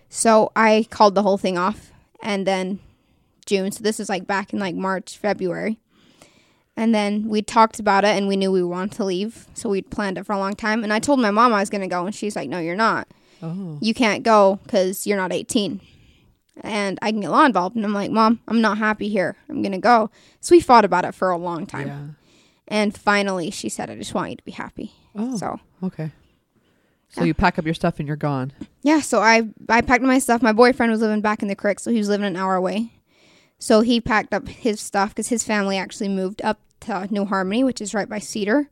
so 0.08 0.52
I 0.56 0.86
called 0.90 1.14
the 1.14 1.22
whole 1.22 1.38
thing 1.38 1.58
off. 1.58 1.92
And 2.22 2.46
then 2.46 2.80
June, 3.46 3.72
so 3.72 3.82
this 3.82 4.00
is 4.00 4.08
like 4.08 4.26
back 4.26 4.52
in 4.52 4.58
like 4.58 4.74
March, 4.74 5.16
February. 5.16 5.78
And 6.78 6.94
then 6.94 7.26
we 7.28 7.42
talked 7.42 7.80
about 7.80 8.04
it 8.04 8.16
and 8.16 8.28
we 8.28 8.36
knew 8.36 8.52
we 8.52 8.62
wanted 8.62 8.92
to 8.98 9.04
leave. 9.04 9.46
So 9.54 9.68
we'd 9.68 9.90
planned 9.90 10.16
it 10.16 10.24
for 10.24 10.32
a 10.32 10.38
long 10.38 10.54
time. 10.54 10.84
And 10.84 10.92
I 10.92 11.00
told 11.00 11.18
my 11.18 11.32
mom 11.32 11.52
I 11.52 11.58
was 11.58 11.70
going 11.70 11.80
to 11.80 11.88
go. 11.88 12.06
And 12.06 12.14
she's 12.14 12.36
like, 12.36 12.48
no, 12.48 12.60
you're 12.60 12.76
not. 12.76 13.08
Oh. 13.42 13.78
You 13.80 13.94
can't 13.94 14.22
go 14.22 14.60
because 14.62 15.04
you're 15.06 15.16
not 15.16 15.32
18. 15.32 15.80
And 16.60 16.98
I 17.02 17.10
can 17.10 17.20
get 17.20 17.30
law 17.30 17.44
involved. 17.44 17.74
And 17.76 17.84
I'm 17.84 17.92
like, 17.94 18.10
Mom, 18.12 18.40
I'm 18.48 18.60
not 18.60 18.78
happy 18.78 19.08
here. 19.08 19.36
I'm 19.48 19.60
going 19.62 19.72
to 19.72 19.78
go. 19.78 20.10
So 20.40 20.54
we 20.54 20.60
fought 20.60 20.84
about 20.84 21.04
it 21.04 21.14
for 21.16 21.30
a 21.30 21.36
long 21.36 21.66
time. 21.66 21.86
Yeah. 21.88 22.06
And 22.68 22.96
finally, 22.96 23.50
she 23.50 23.68
said, 23.68 23.90
I 23.90 23.96
just 23.96 24.14
want 24.14 24.30
you 24.30 24.36
to 24.36 24.44
be 24.44 24.52
happy. 24.52 24.92
Oh. 25.16 25.36
So, 25.36 25.60
Okay. 25.82 26.12
So 27.10 27.22
Yeah. 27.22 27.26
you 27.28 27.34
pack 27.34 27.58
up 27.58 27.64
your 27.64 27.74
stuff 27.74 27.98
and 27.98 28.06
you're 28.06 28.16
gone. 28.16 28.52
yeah, 28.82 29.00
so 29.00 29.20
I, 29.20 29.48
I 29.68 29.80
packed 29.80 30.02
my 30.02 30.18
stuff. 30.18 30.42
My 30.42 30.52
boyfriend 30.52 30.92
was 30.92 31.00
living 31.00 31.22
back 31.22 31.42
in 31.42 31.48
the 31.48 31.56
creek, 31.56 31.80
so 31.80 31.90
he 31.90 31.98
was 31.98 32.08
living 32.08 32.26
an 32.26 32.36
hour 32.36 32.54
away. 32.54 32.92
So 33.58 33.80
he 33.80 34.00
packed 34.00 34.34
up 34.34 34.46
his 34.46 34.78
stuff 34.80 35.10
because 35.10 35.28
his 35.28 35.42
family 35.42 35.78
actually 35.78 36.08
moved 36.08 36.42
up 36.42 36.60
to 36.80 36.94
uh, 36.94 37.06
New 37.10 37.24
Harmony, 37.24 37.64
which 37.64 37.80
is 37.80 37.94
right 37.94 38.08
by 38.08 38.18
Cedar. 38.18 38.68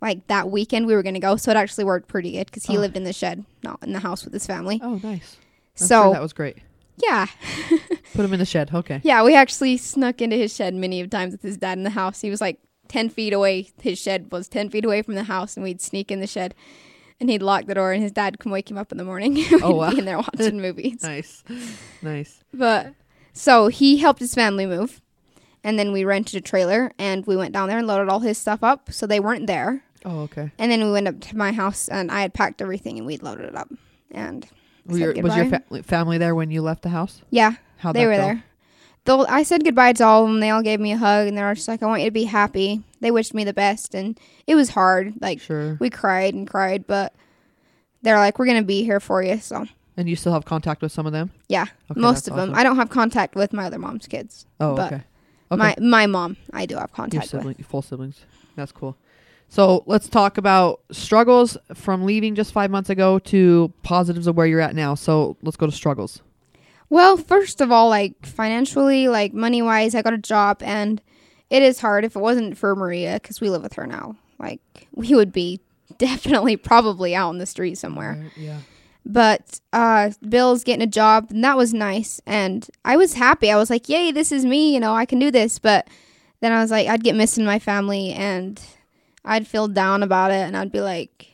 Like 0.00 0.26
that 0.26 0.50
weekend, 0.50 0.86
we 0.86 0.94
were 0.94 1.02
going 1.02 1.14
to 1.14 1.20
go. 1.20 1.36
So 1.36 1.50
it 1.50 1.56
actually 1.56 1.84
worked 1.84 2.08
pretty 2.08 2.32
good 2.32 2.46
because 2.46 2.66
he 2.66 2.76
Oh. 2.76 2.80
lived 2.80 2.96
in 2.96 3.04
the 3.04 3.12
shed, 3.12 3.44
not 3.62 3.82
in 3.82 3.92
the 3.92 4.00
house 4.00 4.24
with 4.24 4.32
his 4.32 4.46
family. 4.46 4.80
Oh, 4.82 5.00
nice. 5.02 5.36
I'm 5.80 5.86
so, 5.86 6.02
sure 6.04 6.12
that 6.14 6.22
was 6.22 6.32
great. 6.32 6.58
yeah. 6.96 7.26
Put 8.14 8.24
him 8.24 8.32
in 8.32 8.38
the 8.40 8.44
shed. 8.46 8.70
Okay. 8.74 9.00
Yeah, 9.04 9.22
we 9.22 9.34
actually 9.34 9.76
snuck 9.76 10.20
into 10.20 10.36
his 10.36 10.54
shed 10.54 10.74
many 10.74 11.00
of 11.00 11.08
times 11.10 11.32
with 11.32 11.42
his 11.42 11.56
dad 11.56 11.78
in 11.78 11.84
the 11.84 11.90
house. 11.90 12.20
He 12.20 12.30
was 12.30 12.40
like 12.40 12.58
10 12.88 13.08
feet 13.10 13.32
away. 13.32 13.68
His 13.80 13.98
shed 13.98 14.30
was 14.32 14.48
10 14.48 14.68
feet 14.70 14.84
away 14.84 15.02
from 15.02 15.14
the 15.14 15.22
house, 15.24 15.56
and 15.56 15.62
we'd 15.64 15.80
sneak 15.80 16.10
in 16.10 16.20
the 16.20 16.26
shed. 16.26 16.54
And 17.20 17.30
he'd 17.30 17.40
lock 17.42 17.66
the 17.66 17.74
door, 17.74 17.92
and 17.92 18.02
his 18.02 18.10
dad 18.12 18.40
come 18.40 18.50
wake 18.50 18.68
him 18.68 18.76
up 18.76 18.90
in 18.90 18.98
the 18.98 19.04
morning. 19.04 19.38
Oh, 19.62 19.76
wow. 19.76 19.90
be 19.92 20.00
in 20.00 20.04
there 20.04 20.18
watching 20.18 20.60
movies. 20.60 20.98
Nice. 21.02 21.44
Nice. 22.02 22.42
But 22.52 22.94
so 23.32 23.68
he 23.68 23.98
helped 23.98 24.18
his 24.20 24.34
family 24.34 24.66
move, 24.66 25.00
and 25.64 25.78
then 25.78 25.92
we 25.92 26.04
rented 26.04 26.36
a 26.36 26.40
trailer, 26.40 26.92
and 26.98 27.26
we 27.26 27.36
went 27.36 27.52
down 27.52 27.68
there 27.68 27.78
and 27.78 27.86
loaded 27.86 28.08
all 28.08 28.20
his 28.20 28.38
stuff 28.38 28.62
up. 28.62 28.92
So 28.92 29.06
they 29.06 29.20
weren't 29.20 29.46
there. 29.46 29.84
Oh, 30.04 30.20
okay. 30.22 30.50
And 30.58 30.70
then 30.72 30.84
we 30.84 30.90
went 30.90 31.08
up 31.08 31.20
to 31.20 31.36
my 31.36 31.52
house, 31.52 31.88
and 31.88 32.10
I 32.10 32.22
had 32.22 32.34
packed 32.34 32.60
everything, 32.62 32.98
and 32.98 33.06
we'd 33.06 33.22
loaded 33.22 33.46
it 33.46 33.54
up. 33.56 33.68
And 34.10 34.46
Were 34.86 34.98
your, 34.98 35.14
was 35.22 35.36
your 35.36 35.46
fa- 35.46 35.82
family 35.84 36.18
there 36.18 36.34
when 36.34 36.50
you 36.50 36.60
left 36.62 36.82
the 36.82 36.88
house? 36.90 37.22
yeah, 37.30 37.52
How'd 37.78 37.94
they 37.96 38.06
were 38.06 38.12
go? 38.16 38.18
there. 38.18 38.44
Though 39.04 39.26
I 39.26 39.42
said 39.42 39.64
goodbye 39.64 39.94
to 39.94 40.04
all 40.04 40.22
of 40.24 40.28
them, 40.28 40.38
they 40.40 40.50
all 40.50 40.62
gave 40.62 40.78
me 40.78 40.92
a 40.92 40.96
hug, 40.96 41.26
and 41.26 41.36
they 41.36 41.42
were 41.42 41.54
just 41.56 41.66
like, 41.66 41.82
"I 41.82 41.86
want 41.86 42.02
you 42.02 42.06
to 42.08 42.12
be 42.12 42.24
happy." 42.24 42.82
They 43.00 43.10
wished 43.10 43.34
me 43.34 43.42
the 43.42 43.52
best, 43.52 43.94
and 43.96 44.16
it 44.46 44.54
was 44.54 44.70
hard. 44.70 45.14
Like 45.20 45.40
Sure. 45.40 45.76
we 45.80 45.90
cried 45.90 46.34
and 46.34 46.46
cried, 46.48 46.86
but 46.86 47.12
they're 48.02 48.18
like, 48.18 48.38
"We're 48.38 48.46
gonna 48.46 48.62
be 48.62 48.84
here 48.84 49.00
for 49.00 49.20
you." 49.22 49.38
So 49.38 49.66
And 49.96 50.08
you 50.08 50.14
still 50.14 50.32
have 50.32 50.44
contact 50.44 50.82
with 50.82 50.92
some 50.92 51.04
of 51.06 51.12
them? 51.12 51.32
yeah, 51.48 51.66
Okay, 51.90 52.00
most 52.00 52.28
of 52.28 52.36
them. 52.36 52.54
I 52.54 52.62
don't 52.62 52.76
have 52.76 52.90
contact 52.90 53.34
with 53.34 53.52
my 53.52 53.64
other 53.66 53.78
mom's 53.78 54.06
kids. 54.06 54.46
Oh, 54.60 54.76
but 54.76 54.92
okay. 54.92 55.02
Okay. 55.52 55.58
My 55.58 55.76
my 55.80 56.06
mom, 56.06 56.36
I 56.52 56.66
do 56.66 56.76
have 56.76 56.90
Your 56.90 56.96
contact 56.96 57.32
with. 57.32 57.66
full 57.66 57.82
siblings. 57.82 58.24
That's 58.56 58.72
cool. 58.72 58.96
So 59.48 59.84
let's 59.86 60.08
talk 60.08 60.38
about 60.38 60.80
struggles 60.90 61.58
from 61.74 62.04
leaving 62.06 62.34
just 62.34 62.52
five 62.52 62.70
months 62.70 62.88
ago 62.88 63.18
to 63.18 63.70
positives 63.82 64.26
of 64.26 64.34
where 64.34 64.46
you're 64.46 64.60
at 64.60 64.74
now. 64.74 64.94
So 64.94 65.36
let's 65.42 65.58
go 65.58 65.66
to 65.66 65.72
struggles. 65.72 66.22
Well, 66.88 67.18
first 67.18 67.60
of 67.60 67.70
all, 67.70 67.90
like 67.90 68.24
financially, 68.24 69.08
like 69.08 69.34
money 69.34 69.60
wise, 69.60 69.94
I 69.94 70.00
got 70.00 70.14
a 70.14 70.18
job 70.18 70.62
and 70.62 71.02
it 71.50 71.62
is 71.62 71.80
hard 71.80 72.06
if 72.06 72.16
it 72.16 72.20
wasn't 72.20 72.56
for 72.56 72.74
Maria 72.74 73.14
because 73.14 73.42
we 73.42 73.50
live 73.50 73.62
with 73.62 73.74
her 73.74 73.86
now. 73.86 74.16
Like 74.38 74.60
we 74.94 75.14
would 75.14 75.32
be 75.32 75.60
definitely 75.98 76.56
probably 76.56 77.14
out 77.14 77.30
in 77.30 77.38
the 77.38 77.46
street 77.46 77.76
somewhere. 77.76 78.30
Yeah. 78.36 78.58
But 79.04 79.60
uh, 79.72 80.10
Bill's 80.28 80.64
getting 80.64 80.82
a 80.82 80.86
job 80.86 81.26
and 81.30 81.42
that 81.42 81.56
was 81.56 81.74
nice. 81.74 82.20
And 82.26 82.68
I 82.84 82.96
was 82.96 83.14
happy. 83.14 83.50
I 83.50 83.56
was 83.56 83.70
like, 83.70 83.88
yay, 83.88 84.12
this 84.12 84.30
is 84.30 84.44
me. 84.44 84.72
You 84.72 84.80
know, 84.80 84.94
I 84.94 85.06
can 85.06 85.18
do 85.18 85.30
this. 85.30 85.58
But 85.58 85.88
then 86.40 86.52
I 86.52 86.60
was 86.60 86.70
like, 86.70 86.88
I'd 86.88 87.04
get 87.04 87.16
missing 87.16 87.44
my 87.44 87.58
family 87.58 88.12
and 88.12 88.60
I'd 89.24 89.46
feel 89.46 89.68
down 89.68 90.02
about 90.02 90.30
it. 90.30 90.46
And 90.46 90.56
I'd 90.56 90.72
be 90.72 90.80
like, 90.80 91.32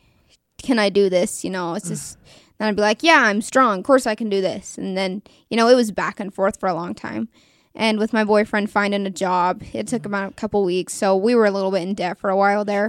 can 0.56 0.78
I 0.78 0.88
do 0.88 1.10
this? 1.10 1.44
You 1.44 1.50
know, 1.50 1.74
it's 1.74 1.88
just. 1.88 2.18
And 2.60 2.66
I'd 2.66 2.74
be 2.74 2.82
like, 2.82 3.04
yeah, 3.04 3.20
I'm 3.22 3.40
strong. 3.40 3.78
Of 3.78 3.84
course 3.84 4.04
I 4.04 4.16
can 4.16 4.28
do 4.28 4.40
this. 4.40 4.76
And 4.76 4.96
then, 4.96 5.22
you 5.48 5.56
know, 5.56 5.68
it 5.68 5.76
was 5.76 5.92
back 5.92 6.18
and 6.18 6.34
forth 6.34 6.58
for 6.58 6.68
a 6.68 6.74
long 6.74 6.92
time. 6.92 7.28
And 7.72 8.00
with 8.00 8.12
my 8.12 8.24
boyfriend 8.24 8.68
finding 8.70 9.06
a 9.06 9.10
job, 9.10 9.62
it 9.72 9.86
took 9.86 10.04
about 10.04 10.32
a 10.32 10.34
couple 10.34 10.64
weeks. 10.64 10.92
So 10.94 11.14
we 11.16 11.36
were 11.36 11.46
a 11.46 11.52
little 11.52 11.70
bit 11.70 11.82
in 11.82 11.94
debt 11.94 12.18
for 12.18 12.30
a 12.30 12.36
while 12.36 12.64
there. 12.64 12.88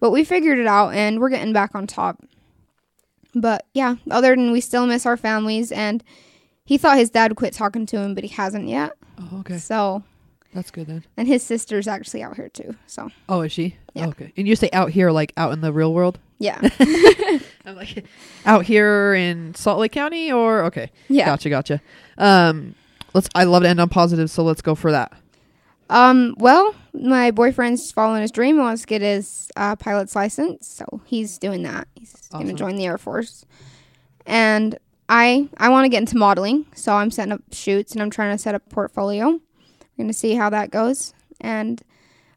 But 0.00 0.10
we 0.10 0.24
figured 0.24 0.58
it 0.58 0.66
out 0.66 0.94
and 0.94 1.20
we're 1.20 1.28
getting 1.28 1.52
back 1.52 1.76
on 1.76 1.86
top. 1.86 2.24
But 3.34 3.66
yeah, 3.74 3.96
other 4.10 4.34
than 4.34 4.52
we 4.52 4.60
still 4.60 4.86
miss 4.86 5.06
our 5.06 5.16
families. 5.16 5.70
And 5.72 6.02
he 6.64 6.78
thought 6.78 6.96
his 6.98 7.10
dad 7.10 7.36
quit 7.36 7.52
talking 7.54 7.86
to 7.86 7.98
him, 7.98 8.14
but 8.14 8.24
he 8.24 8.30
hasn't 8.30 8.68
yet. 8.68 8.92
Oh, 9.20 9.40
okay. 9.40 9.58
So, 9.58 10.02
That's 10.54 10.70
good 10.70 10.86
then. 10.86 11.04
and 11.16 11.26
his 11.28 11.42
sister's 11.42 11.86
actually 11.88 12.22
out 12.22 12.36
here 12.36 12.48
too. 12.48 12.74
So, 12.86 13.10
Oh, 13.28 13.42
is 13.42 13.52
she? 13.52 13.76
Yeah. 13.94 14.08
Okay. 14.08 14.32
And 14.36 14.46
you 14.48 14.56
say 14.56 14.70
out 14.72 14.90
here, 14.90 15.10
like 15.10 15.32
out 15.36 15.52
in 15.52 15.60
the 15.60 15.72
real 15.72 15.92
world? 15.94 16.18
yeah. 16.38 16.60
I'm 17.64 17.76
like 17.76 18.04
out 18.46 18.64
here 18.64 19.12
in 19.14 19.54
Salt 19.54 19.78
Lake 19.78 19.92
County, 19.92 20.32
or 20.32 20.64
okay, 20.64 20.90
yeah. 21.08 21.26
gotcha, 21.26 21.50
gotcha. 21.50 21.82
Um, 22.16 22.74
let's. 23.12 23.28
I 23.34 23.44
love 23.44 23.62
to 23.64 23.68
end 23.68 23.78
on 23.80 23.88
positive, 23.90 24.30
so 24.30 24.42
let's 24.42 24.62
go 24.62 24.74
for 24.74 24.90
that. 24.92 25.12
Um, 25.90 26.34
well, 26.38 26.74
my 26.92 27.30
boyfriend's 27.30 27.90
following 27.90 28.22
his 28.22 28.30
dream. 28.30 28.56
He 28.56 28.60
wants 28.60 28.82
to 28.82 28.86
get 28.88 29.02
his 29.02 29.50
uh, 29.56 29.76
pilot's 29.76 30.14
license, 30.14 30.66
so 30.68 31.00
he's 31.06 31.38
doing 31.38 31.62
that. 31.62 31.88
He's 31.94 32.12
going 32.32 32.46
to 32.48 32.52
join 32.52 32.76
the 32.76 32.86
Air 32.86 32.98
Force. 32.98 33.44
And 34.26 34.78
I 35.08 35.48
I 35.56 35.70
want 35.70 35.86
to 35.86 35.88
get 35.88 36.00
into 36.00 36.16
modeling, 36.18 36.66
so 36.74 36.94
I'm 36.94 37.10
setting 37.10 37.32
up 37.32 37.40
shoots 37.52 37.92
and 37.92 38.02
I'm 38.02 38.10
trying 38.10 38.36
to 38.36 38.42
set 38.42 38.54
up 38.54 38.62
a 38.66 38.74
portfolio. 38.74 39.28
We're 39.30 39.96
going 39.96 40.08
to 40.08 40.14
see 40.14 40.34
how 40.34 40.50
that 40.50 40.70
goes. 40.70 41.14
And 41.40 41.80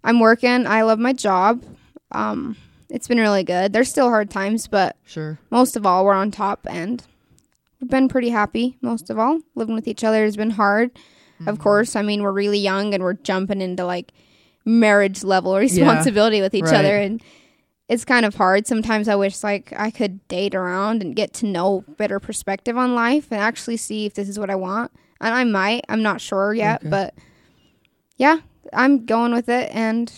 I'm 0.04 0.20
working. 0.20 0.66
I 0.66 0.84
love 0.84 0.99
my 0.99 1.12
job. 1.14 1.64
Um, 2.12 2.56
it's 2.89 3.08
been 3.08 3.20
really 3.20 3.43
good. 3.43 3.74
There's 3.74 3.89
still 3.89 4.10
hard 4.10 4.30
times, 4.30 4.68
but 4.68 4.95
Sure. 5.06 5.39
most 5.49 5.76
of 5.76 5.86
all, 5.86 6.06
we're 6.06 6.14
on 6.14 6.32
top 6.32 6.66
and 6.70 7.04
we've 7.80 7.89
been 7.89 8.08
pretty 8.10 8.30
happy. 8.30 8.78
Most 8.82 9.10
of 9.10 9.20
all, 9.20 9.39
living 9.56 9.76
with 9.76 9.88
each 9.88 10.04
other 10.04 10.24
has 10.24 10.36
been 10.38 10.52
hard. 10.52 10.91
Of 11.48 11.56
mm-hmm. 11.56 11.64
course, 11.64 11.96
I 11.96 12.02
mean, 12.02 12.24
we're 12.24 12.32
really 12.32 12.60
young 12.60 12.94
and 12.94 13.04
we're 13.04 13.14
jumping 13.14 13.62
into 13.62 13.86
like 13.86 14.12
marriage 14.66 15.24
level 15.24 15.56
responsibility 15.58 16.42
with 16.42 16.54
each 16.54 16.66
right. 16.66 16.76
other. 16.76 16.98
And 16.98 17.22
it's 17.89 18.06
kind 18.06 18.26
of 18.26 18.36
hard. 18.36 18.68
Sometimes 18.68 19.08
I 19.08 19.16
wish 19.16 19.44
like 19.44 19.74
I 19.78 19.92
could 19.92 20.26
date 20.28 20.56
around 20.56 21.02
and 21.02 21.16
get 21.16 21.34
to 21.36 21.46
know 21.46 21.84
better 21.98 22.20
perspective 22.20 22.78
on 22.78 22.96
life 22.96 23.32
and 23.32 23.42
actually 23.42 23.78
see 23.78 24.06
if 24.06 24.14
this 24.14 24.30
is 24.30 24.39
what 24.39 24.50
I 24.50 24.56
want. 24.56 24.92
And 25.20 25.34
I 25.36 25.44
might, 25.44 25.86
I'm 25.89 26.02
not 26.02 26.22
sure 26.22 26.54
yet, 26.54 26.82
Okay. 26.82 26.89
but 26.89 27.14
yeah, 28.18 28.39
I'm 28.74 29.06
going 29.06 29.34
with 29.34 29.50
it 29.50 29.70
and 29.74 30.12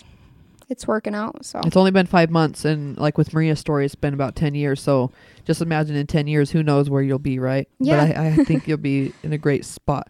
it's 0.70 0.88
working 0.88 1.16
out. 1.16 1.46
So 1.46 1.62
It's 1.66 1.78
only 1.78 1.92
been 1.92 2.06
five 2.06 2.30
months, 2.30 2.66
and 2.66 2.98
like 2.98 3.18
with 3.18 3.34
Maria's 3.34 3.60
story, 3.60 3.86
it's 3.86 3.96
been 3.96 4.14
about 4.14 4.36
ten 4.36 4.56
years. 4.56 4.82
So 4.82 5.12
just 5.46 5.62
imagine 5.62 5.96
in 5.96 6.08
ten 6.08 6.28
years, 6.28 6.52
who 6.52 6.64
knows 6.64 6.90
where 6.90 7.02
you'll 7.02 7.20
be, 7.20 7.40
right? 7.40 7.70
Yeah. 7.80 8.08
But 8.08 8.18
I, 8.18 8.28
I 8.28 8.36
think 8.44 8.68
you'll 8.68 8.78
be 8.78 9.14
in 9.24 9.34
a 9.34 9.38
great 9.38 9.66
spot. 9.66 10.10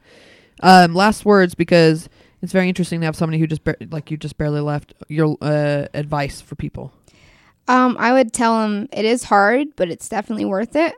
Um, 0.64 0.96
last 0.96 1.26
words 1.26 1.56
because 1.56 2.08
it's 2.42 2.54
very 2.54 2.70
interesting 2.70 3.02
to 3.02 3.06
have 3.06 3.18
somebody 3.18 3.38
who 3.38 3.48
just 3.48 3.64
bar- 3.64 3.78
like 3.92 4.10
you 4.10 4.18
just 4.18 4.38
barely 4.38 4.62
left. 4.62 4.94
Your 5.10 5.38
uh, 5.42 5.88
advice 5.94 6.42
for 6.42 6.56
people. 6.56 6.94
Um, 7.68 7.96
I 8.00 8.14
would 8.14 8.34
tell 8.34 8.62
them 8.62 8.88
it 8.92 9.06
is 9.06 9.26
hard, 9.26 9.76
but 9.76 9.90
it's 9.90 10.10
definitely 10.10 10.46
worth 10.46 10.76
it. 10.76 10.94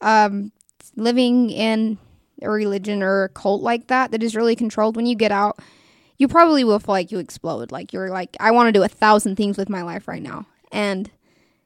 Um, 0.00 0.52
living 0.96 1.50
in 1.50 1.98
a 2.42 2.50
religion 2.50 3.02
or 3.02 3.24
a 3.24 3.28
cult 3.28 3.62
like 3.62 3.86
that 3.88 4.10
that 4.10 4.22
is 4.22 4.34
really 4.34 4.56
controlled 4.56 4.96
when 4.96 5.06
you 5.06 5.14
get 5.14 5.32
out, 5.32 5.58
you 6.18 6.26
probably 6.28 6.64
will 6.64 6.78
feel 6.78 6.92
like 6.92 7.12
you 7.12 7.18
explode. 7.18 7.70
Like 7.70 7.92
you're 7.92 8.10
like, 8.10 8.36
I 8.40 8.50
want 8.50 8.68
to 8.68 8.72
do 8.72 8.82
a 8.82 8.88
thousand 8.88 9.36
things 9.36 9.56
with 9.56 9.68
my 9.68 9.82
life 9.82 10.08
right 10.08 10.22
now, 10.22 10.46
and 10.72 11.10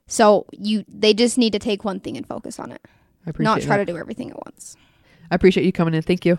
so 0.07 0.47
you 0.53 0.85
they 0.89 1.15
just 1.15 1.39
need 1.39 1.53
to 1.53 1.59
take 1.59 1.85
one 1.85 2.01
thing 2.01 2.17
and 2.17 2.27
focus 2.27 2.59
on 2.59 2.71
it, 2.71 2.83
I 3.27 3.31
appreciate 3.31 3.45
not 3.45 3.63
try 3.63 3.79
that. 3.79 3.87
to 3.87 3.93
do 3.93 3.99
everything 3.99 4.31
at 4.31 4.45
once. 4.45 4.77
I 5.31 5.35
appreciate 5.35 5.65
you 5.65 5.73
coming 5.73 5.95
in. 5.95 6.03
Thank 6.03 6.25
you. 6.27 6.39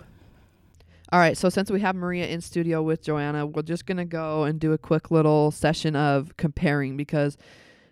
All 1.11 1.19
right, 1.19 1.37
so 1.37 1.49
since 1.49 1.69
we 1.69 1.81
have 1.81 1.95
Maria 1.95 2.25
in 2.27 2.41
studio 2.41 2.81
with 2.81 3.03
Joanna, 3.03 3.45
we're 3.45 3.61
just 3.61 3.85
gonna 3.85 4.05
go 4.05 4.43
and 4.43 4.59
do 4.59 4.73
a 4.73 4.77
quick 4.77 5.11
little 5.11 5.51
session 5.51 5.95
of 5.95 6.35
comparing 6.35 6.97
because 6.97 7.37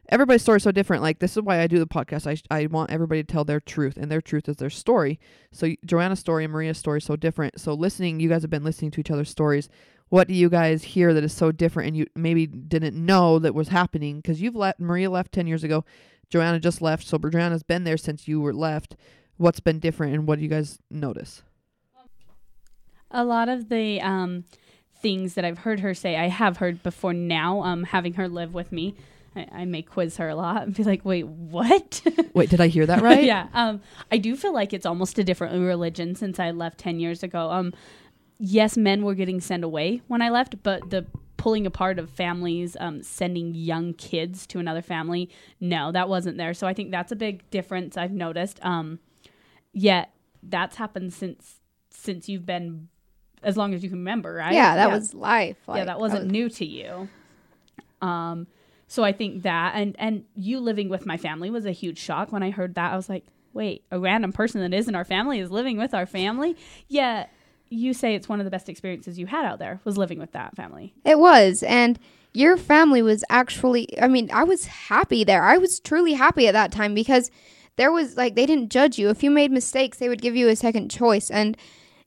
everybody's 0.09 0.41
story 0.41 0.57
is 0.57 0.63
so 0.63 0.71
different. 0.71 1.03
Like 1.03 1.19
this 1.19 1.37
is 1.37 1.43
why 1.43 1.61
I 1.61 1.67
do 1.67 1.77
the 1.77 1.85
podcast. 1.85 2.25
I 2.25 2.55
I 2.55 2.65
want 2.65 2.89
everybody 2.89 3.23
to 3.23 3.31
tell 3.31 3.45
their 3.45 3.59
truth, 3.59 3.97
and 3.97 4.11
their 4.11 4.21
truth 4.21 4.49
is 4.49 4.57
their 4.57 4.71
story. 4.71 5.19
So 5.51 5.75
Joanna's 5.85 6.19
story 6.19 6.43
and 6.43 6.51
Maria's 6.51 6.79
story 6.79 6.97
is 6.97 7.03
so 7.03 7.15
different. 7.15 7.59
So 7.59 7.75
listening, 7.75 8.19
you 8.19 8.29
guys 8.29 8.41
have 8.41 8.49
been 8.49 8.63
listening 8.63 8.89
to 8.91 8.99
each 8.99 9.11
other's 9.11 9.29
stories. 9.29 9.69
What 10.09 10.27
do 10.27 10.33
you 10.33 10.49
guys 10.49 10.83
hear 10.83 11.13
that 11.13 11.23
is 11.23 11.33
so 11.33 11.51
different, 11.51 11.89
and 11.89 11.97
you 11.97 12.07
maybe 12.15 12.47
didn't 12.47 12.95
know 12.95 13.37
that 13.37 13.53
was 13.53 13.67
happening 13.67 14.17
because 14.17 14.41
you've 14.41 14.55
left 14.55 14.79
Maria 14.79 15.11
left 15.11 15.31
ten 15.31 15.45
years 15.45 15.63
ago, 15.63 15.85
Joanna 16.29 16.59
just 16.59 16.81
left, 16.81 17.05
so 17.05 17.19
Joanna's 17.19 17.63
been 17.63 17.83
there 17.83 17.97
since 17.97 18.27
you 18.27 18.41
were 18.41 18.53
left. 18.53 18.95
What's 19.37 19.59
been 19.59 19.77
different, 19.77 20.15
and 20.15 20.27
what 20.27 20.37
do 20.37 20.43
you 20.43 20.49
guys 20.49 20.79
notice? 20.89 21.43
A 23.13 23.23
lot 23.23 23.49
of 23.49 23.69
the 23.69 24.01
um, 24.01 24.45
things 25.01 25.35
that 25.35 25.45
I've 25.45 25.59
heard 25.59 25.81
her 25.81 25.93
say, 25.93 26.15
I 26.17 26.27
have 26.27 26.57
heard 26.57 26.83
before 26.83 27.13
now, 27.13 27.61
um, 27.61 27.83
having 27.83 28.13
her 28.13 28.27
live 28.27 28.53
with 28.53 28.71
me. 28.71 28.95
I, 29.35 29.47
I 29.51 29.65
may 29.65 29.81
quiz 29.81 30.17
her 30.17 30.29
a 30.29 30.35
lot 30.35 30.63
and 30.63 30.73
be 30.73 30.83
like, 30.83 31.05
wait, 31.05 31.27
what? 31.27 32.01
Wait, 32.33 32.49
did 32.49 32.61
I 32.61 32.67
hear 32.67 32.85
that 32.85 33.01
right? 33.01 33.23
yeah. 33.23 33.47
Um, 33.53 33.81
I 34.11 34.17
do 34.17 34.35
feel 34.35 34.53
like 34.53 34.73
it's 34.73 34.85
almost 34.85 35.17
a 35.19 35.23
different 35.23 35.53
religion 35.65 36.15
since 36.15 36.39
I 36.39 36.51
left 36.51 36.77
10 36.79 36.99
years 36.99 37.23
ago. 37.23 37.51
Um, 37.51 37.73
yes, 38.39 38.77
men 38.77 39.03
were 39.03 39.15
getting 39.15 39.39
sent 39.41 39.63
away 39.63 40.01
when 40.07 40.21
I 40.21 40.29
left, 40.29 40.61
but 40.63 40.89
the 40.89 41.05
pulling 41.37 41.65
apart 41.65 41.99
of 41.99 42.09
families, 42.09 42.77
um, 42.79 43.03
sending 43.03 43.53
young 43.53 43.93
kids 43.93 44.47
to 44.47 44.59
another 44.59 44.81
family, 44.81 45.29
no, 45.59 45.91
that 45.91 46.07
wasn't 46.07 46.37
there. 46.37 46.53
So 46.53 46.67
I 46.67 46.73
think 46.73 46.91
that's 46.91 47.11
a 47.11 47.15
big 47.15 47.49
difference 47.49 47.97
I've 47.97 48.13
noticed. 48.13 48.63
Um, 48.63 48.99
yet 49.73 50.13
that's 50.41 50.77
happened 50.77 51.13
since 51.13 51.59
since 51.89 52.27
you've 52.27 52.45
been 52.45 52.89
as 53.43 53.57
long 53.57 53.73
as 53.73 53.83
you 53.83 53.89
can 53.89 53.99
remember, 53.99 54.33
right? 54.33 54.53
yeah, 54.53 54.75
that 54.75 54.91
was 54.91 55.13
life. 55.13 55.57
yeah, 55.67 55.85
that 55.85 55.99
wasn't 55.99 56.23
was- 56.23 56.31
new 56.31 56.49
to 56.49 56.65
you. 56.65 57.09
Um, 58.01 58.47
so 58.87 59.03
I 59.03 59.11
think 59.11 59.43
that 59.43 59.73
and 59.75 59.95
and 59.97 60.25
you 60.35 60.59
living 60.59 60.89
with 60.89 61.05
my 61.05 61.17
family 61.17 61.49
was 61.49 61.65
a 61.65 61.71
huge 61.71 61.97
shock 61.97 62.31
when 62.31 62.43
I 62.43 62.51
heard 62.51 62.75
that. 62.75 62.93
I 62.93 62.95
was 62.95 63.09
like, 63.09 63.25
wait, 63.53 63.83
a 63.91 63.99
random 63.99 64.31
person 64.33 64.61
that 64.61 64.75
isn't 64.75 64.93
our 64.93 65.05
family 65.05 65.39
is 65.39 65.51
living 65.51 65.77
with 65.77 65.93
our 65.93 66.05
family. 66.05 66.55
Yeah, 66.87 67.27
you 67.69 67.93
say 67.93 68.13
it's 68.15 68.29
one 68.29 68.39
of 68.39 68.45
the 68.45 68.51
best 68.51 68.69
experiences 68.69 69.17
you 69.17 69.25
had 69.27 69.45
out 69.45 69.59
there 69.59 69.79
was 69.83 69.97
living 69.97 70.19
with 70.19 70.31
that 70.33 70.55
family. 70.55 70.93
It 71.05 71.19
was. 71.19 71.63
And 71.63 71.97
your 72.33 72.57
family 72.57 73.01
was 73.01 73.23
actually, 73.29 73.87
I 74.01 74.07
mean, 74.07 74.29
I 74.31 74.43
was 74.43 74.65
happy 74.65 75.23
there. 75.23 75.43
I 75.43 75.57
was 75.57 75.79
truly 75.79 76.13
happy 76.13 76.47
at 76.47 76.53
that 76.53 76.71
time 76.71 76.93
because 76.93 77.31
there 77.75 77.91
was 77.91 78.17
like, 78.17 78.35
they 78.35 78.45
didn't 78.45 78.69
judge 78.69 78.99
you. 78.99 79.09
If 79.09 79.23
you 79.23 79.31
made 79.31 79.51
mistakes, 79.51 79.97
they 79.97 80.09
would 80.09 80.21
give 80.21 80.35
you 80.35 80.47
a 80.49 80.55
second 80.55 80.89
choice. 80.89 81.29
And 81.31 81.57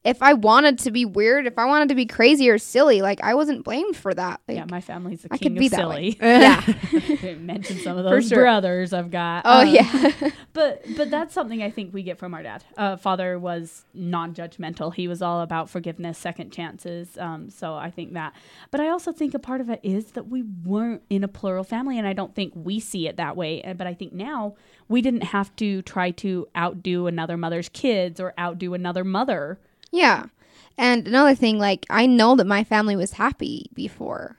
if 0.06 0.22
I 0.22 0.34
wanted 0.34 0.78
to 0.80 0.90
be 0.90 1.04
weird, 1.04 1.46
if 1.46 1.58
I 1.58 1.64
wanted 1.66 1.88
to 1.88 1.94
be 1.94 2.06
crazy 2.06 2.48
or 2.48 2.58
silly, 2.58 3.02
like, 3.02 3.20
I 3.22 3.34
wasn't 3.34 3.64
blamed 3.64 3.96
for 3.96 4.14
that. 4.14 4.40
Like, 4.46 4.56
yeah, 4.56 4.64
my 4.70 4.80
family's 4.80 5.22
the 5.22 5.28
I 5.32 5.38
king 5.38 5.54
could 5.54 5.58
be 5.58 5.66
of 5.66 5.72
silly. 5.72 6.16
yeah. 6.20 6.62
Mention 7.38 7.78
some 7.78 7.98
of 7.98 8.04
those 8.04 8.28
sure. 8.28 8.38
brothers 8.38 8.92
I've 8.92 9.10
got. 9.10 9.42
Oh, 9.44 9.60
Um, 9.62 9.68
yeah. 9.68 10.12
but 10.52 10.84
but 10.96 11.10
that's 11.10 11.34
something 11.34 11.62
I 11.62 11.70
think 11.70 11.92
we 11.92 12.02
get 12.02 12.18
from 12.18 12.34
our 12.34 12.42
dad. 12.42 12.64
Uh, 12.76 12.96
father 12.96 13.38
was 13.38 13.84
non-judgmental. 13.94 14.94
He 14.94 15.08
was 15.08 15.22
all 15.22 15.40
about 15.40 15.68
forgiveness, 15.68 16.18
second 16.18 16.52
chances. 16.52 17.18
Um, 17.18 17.50
so 17.50 17.74
I 17.74 17.90
think 17.90 18.12
that. 18.14 18.32
But 18.70 18.80
I 18.80 18.88
also 18.88 19.12
think 19.12 19.34
a 19.34 19.38
part 19.38 19.60
of 19.60 19.68
it 19.68 19.80
is 19.82 20.12
that 20.12 20.28
we 20.28 20.42
weren't 20.42 21.02
in 21.10 21.24
a 21.24 21.28
plural 21.28 21.64
family, 21.64 21.98
and 21.98 22.06
I 22.06 22.12
don't 22.12 22.34
think 22.34 22.52
we 22.54 22.80
see 22.80 23.08
it 23.08 23.16
that 23.16 23.36
way. 23.36 23.62
But 23.76 23.86
I 23.86 23.94
think 23.94 24.12
now 24.12 24.54
we 24.88 25.02
didn't 25.02 25.24
have 25.24 25.54
to 25.56 25.82
try 25.82 26.10
to 26.12 26.46
outdo 26.56 27.06
another 27.06 27.36
mother's 27.36 27.68
kids 27.68 28.20
or 28.20 28.32
outdo 28.38 28.74
another 28.74 29.04
mother. 29.04 29.58
Yeah. 29.96 30.26
And 30.78 31.08
another 31.08 31.34
thing, 31.34 31.58
like, 31.58 31.86
I 31.88 32.06
know 32.06 32.36
that 32.36 32.46
my 32.46 32.64
family 32.64 32.96
was 32.96 33.12
happy 33.12 33.70
before. 33.74 34.36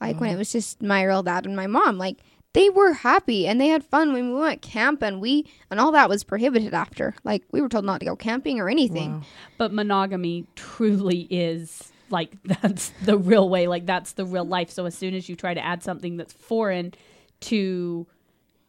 Like, 0.00 0.20
when 0.20 0.28
mm-hmm. 0.28 0.36
it 0.36 0.38
was 0.38 0.52
just 0.52 0.82
my 0.82 1.02
real 1.04 1.22
dad 1.22 1.46
and 1.46 1.56
my 1.56 1.66
mom. 1.66 1.96
Like, 1.96 2.18
they 2.52 2.70
were 2.70 2.92
happy 2.92 3.46
and 3.46 3.60
they 3.60 3.68
had 3.68 3.84
fun 3.84 4.12
when 4.12 4.32
we 4.32 4.40
went 4.40 4.62
camp 4.62 5.02
and 5.02 5.20
we 5.20 5.46
and 5.70 5.78
all 5.78 5.92
that 5.92 6.08
was 6.08 6.24
prohibited 6.24 6.72
after 6.72 7.14
like 7.22 7.42
we 7.52 7.60
were 7.60 7.68
told 7.68 7.84
not 7.84 8.00
to 8.00 8.06
go 8.06 8.16
camping 8.16 8.58
or 8.58 8.70
anything 8.70 9.12
Wow. 9.12 9.22
But 9.58 9.74
monogamy 9.74 10.46
truly 10.54 11.26
is 11.28 11.92
like 12.10 12.32
that's 12.44 12.90
the 13.04 13.18
real 13.18 13.48
way. 13.48 13.66
Like 13.66 13.86
that's 13.86 14.12
the 14.12 14.24
real 14.24 14.44
life. 14.44 14.70
So 14.70 14.86
as 14.86 14.94
soon 14.94 15.14
as 15.14 15.28
you 15.28 15.36
try 15.36 15.54
to 15.54 15.64
add 15.64 15.82
something 15.82 16.16
that's 16.16 16.32
foreign, 16.32 16.94
to 17.38 18.06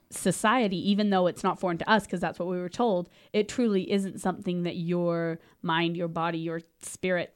society, 0.10 0.78
even 0.90 1.10
though 1.10 1.28
it's 1.28 1.44
not 1.44 1.60
foreign 1.60 1.78
to 1.78 1.90
us, 1.90 2.06
because 2.06 2.20
that's 2.20 2.40
what 2.40 2.48
we 2.48 2.58
were 2.58 2.70
told, 2.70 3.10
it 3.34 3.48
truly 3.48 3.92
isn't 3.92 4.22
something 4.22 4.64
that 4.64 4.76
your 4.76 5.40
mind, 5.62 5.98
your 5.98 6.08
body, 6.08 6.38
your 6.38 6.62
spirit 6.82 7.34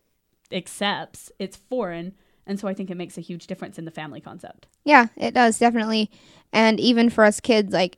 accepts. 0.52 1.32
It's 1.40 1.58
foreign. 1.58 2.14
And 2.48 2.60
so 2.60 2.68
I 2.68 2.74
think 2.74 2.90
it 2.90 2.98
makes 2.98 3.18
a 3.18 3.22
huge 3.22 3.48
difference 3.48 3.78
in 3.78 3.86
the 3.86 3.92
family 3.92 4.22
concept. 4.22 4.68
Yeah, 4.84 5.08
it 5.16 5.34
does 5.34 5.60
definitely. 5.60 6.10
And 6.52 6.80
even 6.80 7.10
for 7.10 7.24
us 7.24 7.40
kids, 7.40 7.74
like 7.74 7.98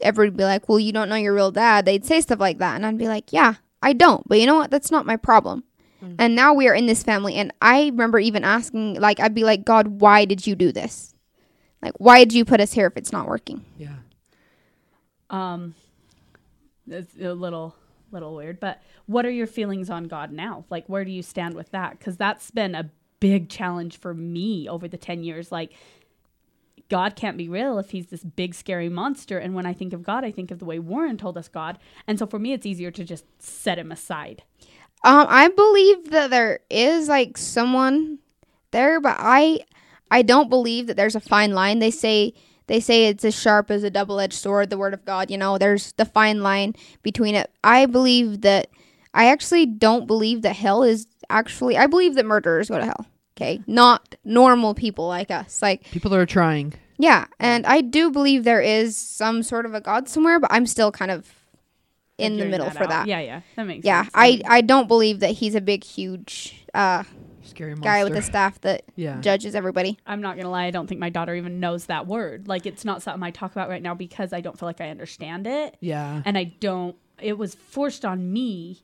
everybody 0.00 0.30
would 0.30 0.36
be 0.36 0.44
like, 0.44 0.68
"Well, 0.68 0.78
you 0.78 0.92
don't 0.92 1.08
know 1.08 1.16
your 1.16 1.34
real 1.34 1.50
dad." 1.50 1.84
They'd 1.84 2.04
say 2.04 2.20
stuff 2.20 2.40
like 2.40 2.58
that, 2.58 2.76
and 2.76 2.86
I'd 2.86 2.98
be 2.98 3.08
like, 3.08 3.32
"Yeah, 3.32 3.54
I 3.82 3.92
don't." 3.92 4.26
But 4.28 4.40
you 4.40 4.46
know 4.46 4.56
what? 4.56 4.70
That's 4.70 4.90
not 4.90 5.06
my 5.06 5.16
problem. 5.16 5.64
Mm. 6.02 6.14
And 6.18 6.36
now 6.36 6.54
we 6.54 6.68
are 6.68 6.74
in 6.74 6.86
this 6.86 7.02
family, 7.02 7.34
and 7.34 7.52
I 7.60 7.86
remember 7.86 8.18
even 8.18 8.44
asking, 8.44 9.00
like, 9.00 9.20
I'd 9.20 9.34
be 9.34 9.44
like, 9.44 9.64
"God, 9.64 10.00
why 10.00 10.24
did 10.24 10.46
you 10.46 10.54
do 10.54 10.72
this? 10.72 11.13
Like, 11.84 11.94
why 11.98 12.18
did 12.24 12.32
you 12.32 12.44
put 12.44 12.60
us 12.60 12.72
here 12.72 12.86
if 12.86 12.96
it's 12.96 13.12
not 13.12 13.28
working?" 13.28 13.64
Yeah. 13.78 13.96
Um, 15.30 15.74
it's 16.88 17.14
a 17.20 17.34
little 17.34 17.76
little 18.10 18.34
weird, 18.34 18.60
but 18.60 18.80
what 19.06 19.26
are 19.26 19.30
your 19.30 19.46
feelings 19.46 19.90
on 19.90 20.04
God 20.04 20.32
now? 20.32 20.64
Like, 20.70 20.86
where 20.88 21.04
do 21.04 21.10
you 21.10 21.22
stand 21.22 21.54
with 21.54 21.70
that? 21.72 21.98
Because 21.98 22.16
that's 22.16 22.50
been 22.50 22.74
a 22.74 22.90
big 23.20 23.48
challenge 23.48 23.98
for 23.98 24.14
me 24.14 24.68
over 24.68 24.88
the 24.88 24.96
ten 24.96 25.22
years. 25.22 25.52
Like, 25.52 25.72
God 26.88 27.16
can't 27.16 27.36
be 27.36 27.48
real 27.48 27.78
if 27.78 27.90
he's 27.90 28.06
this 28.06 28.22
big 28.22 28.54
scary 28.54 28.88
monster. 28.88 29.38
And 29.38 29.54
when 29.54 29.66
I 29.66 29.72
think 29.72 29.92
of 29.92 30.02
God, 30.02 30.24
I 30.24 30.30
think 30.30 30.50
of 30.50 30.58
the 30.58 30.64
way 30.64 30.78
Warren 30.78 31.16
told 31.16 31.36
us 31.36 31.48
God. 31.48 31.78
And 32.06 32.18
so 32.18 32.26
for 32.26 32.38
me, 32.38 32.52
it's 32.52 32.66
easier 32.66 32.90
to 32.90 33.04
just 33.04 33.24
set 33.42 33.78
him 33.78 33.90
aside. 33.90 34.42
Um, 35.02 35.26
I 35.28 35.48
believe 35.48 36.10
that 36.10 36.30
there 36.30 36.60
is 36.70 37.08
like 37.08 37.36
someone 37.36 38.18
there, 38.70 39.00
but 39.00 39.16
I 39.18 39.60
I 40.10 40.22
don't 40.22 40.48
believe 40.50 40.86
that 40.86 40.96
there's 40.96 41.16
a 41.16 41.20
fine 41.20 41.52
line. 41.52 41.78
They 41.78 41.90
say 41.90 42.34
they 42.66 42.80
say 42.80 43.06
it's 43.06 43.24
as 43.24 43.34
sharp 43.38 43.70
as 43.70 43.82
a 43.82 43.90
double-edged 43.90 44.32
sword, 44.32 44.70
the 44.70 44.78
word 44.78 44.94
of 44.94 45.04
God, 45.04 45.30
you 45.30 45.36
know, 45.36 45.58
there's 45.58 45.92
the 45.92 46.04
fine 46.06 46.42
line 46.42 46.74
between 47.02 47.34
it. 47.34 47.50
I 47.62 47.84
believe 47.86 48.40
that 48.40 48.70
I 49.12 49.26
actually 49.30 49.66
don't 49.66 50.06
believe 50.06 50.42
that 50.42 50.56
hell 50.56 50.82
is 50.82 51.06
actually 51.28 51.76
I 51.76 51.86
believe 51.86 52.14
that 52.14 52.24
murderers 52.26 52.68
go 52.70 52.78
to 52.78 52.84
hell. 52.86 53.06
Okay? 53.36 53.60
Not 53.66 54.14
normal 54.24 54.74
people 54.74 55.08
like 55.08 55.30
us. 55.30 55.60
Like 55.60 55.84
People 55.90 56.10
that 56.12 56.18
are 56.20 56.26
trying. 56.26 56.72
yeah, 56.98 57.26
and 57.40 57.66
I 57.66 57.80
do 57.80 58.10
believe 58.10 58.44
there 58.44 58.60
is 58.62 58.96
some 58.96 59.42
sort 59.42 59.66
of 59.66 59.74
a 59.74 59.80
god 59.80 60.08
somewhere, 60.08 60.38
but 60.38 60.52
I'm 60.52 60.66
still 60.66 60.92
kind 60.92 61.10
of 61.10 61.28
in 62.16 62.34
the 62.34 62.44
Figuring 62.44 62.50
middle 62.52 62.70
for 62.70 62.84
out. 62.84 62.88
that. 62.90 63.06
Yeah, 63.08 63.18
yeah. 63.20 63.40
That 63.56 63.66
makes 63.66 63.84
Yeah, 63.84 64.02
sense. 64.04 64.12
I 64.14 64.40
I 64.46 64.60
don't 64.60 64.86
believe 64.86 65.18
that 65.20 65.32
he's 65.32 65.54
a 65.56 65.60
big 65.60 65.82
huge 65.84 66.64
uh 66.72 67.02
Scary 67.44 67.70
monster. 67.72 67.84
guy 67.88 68.04
with 68.04 68.14
the 68.14 68.22
staff 68.22 68.60
that 68.62 68.82
Yeah. 68.96 69.20
judges 69.20 69.54
everybody. 69.54 69.98
I'm 70.06 70.20
not 70.20 70.36
gonna 70.36 70.50
lie, 70.50 70.64
I 70.66 70.70
don't 70.70 70.86
think 70.86 71.00
my 71.00 71.10
daughter 71.10 71.34
even 71.34 71.60
knows 71.60 71.86
that 71.86 72.06
word. 72.06 72.48
Like 72.48 72.66
it's 72.66 72.84
not 72.84 73.02
something 73.02 73.22
I 73.22 73.30
talk 73.30 73.52
about 73.52 73.68
right 73.68 73.82
now 73.82 73.94
because 73.94 74.32
I 74.32 74.40
don't 74.40 74.58
feel 74.58 74.68
like 74.68 74.80
I 74.80 74.88
understand 74.90 75.46
it. 75.46 75.76
Yeah. 75.80 76.22
And 76.24 76.36
I 76.38 76.44
don't 76.44 76.96
it 77.20 77.38
was 77.38 77.54
forced 77.54 78.04
on 78.04 78.32
me 78.32 78.82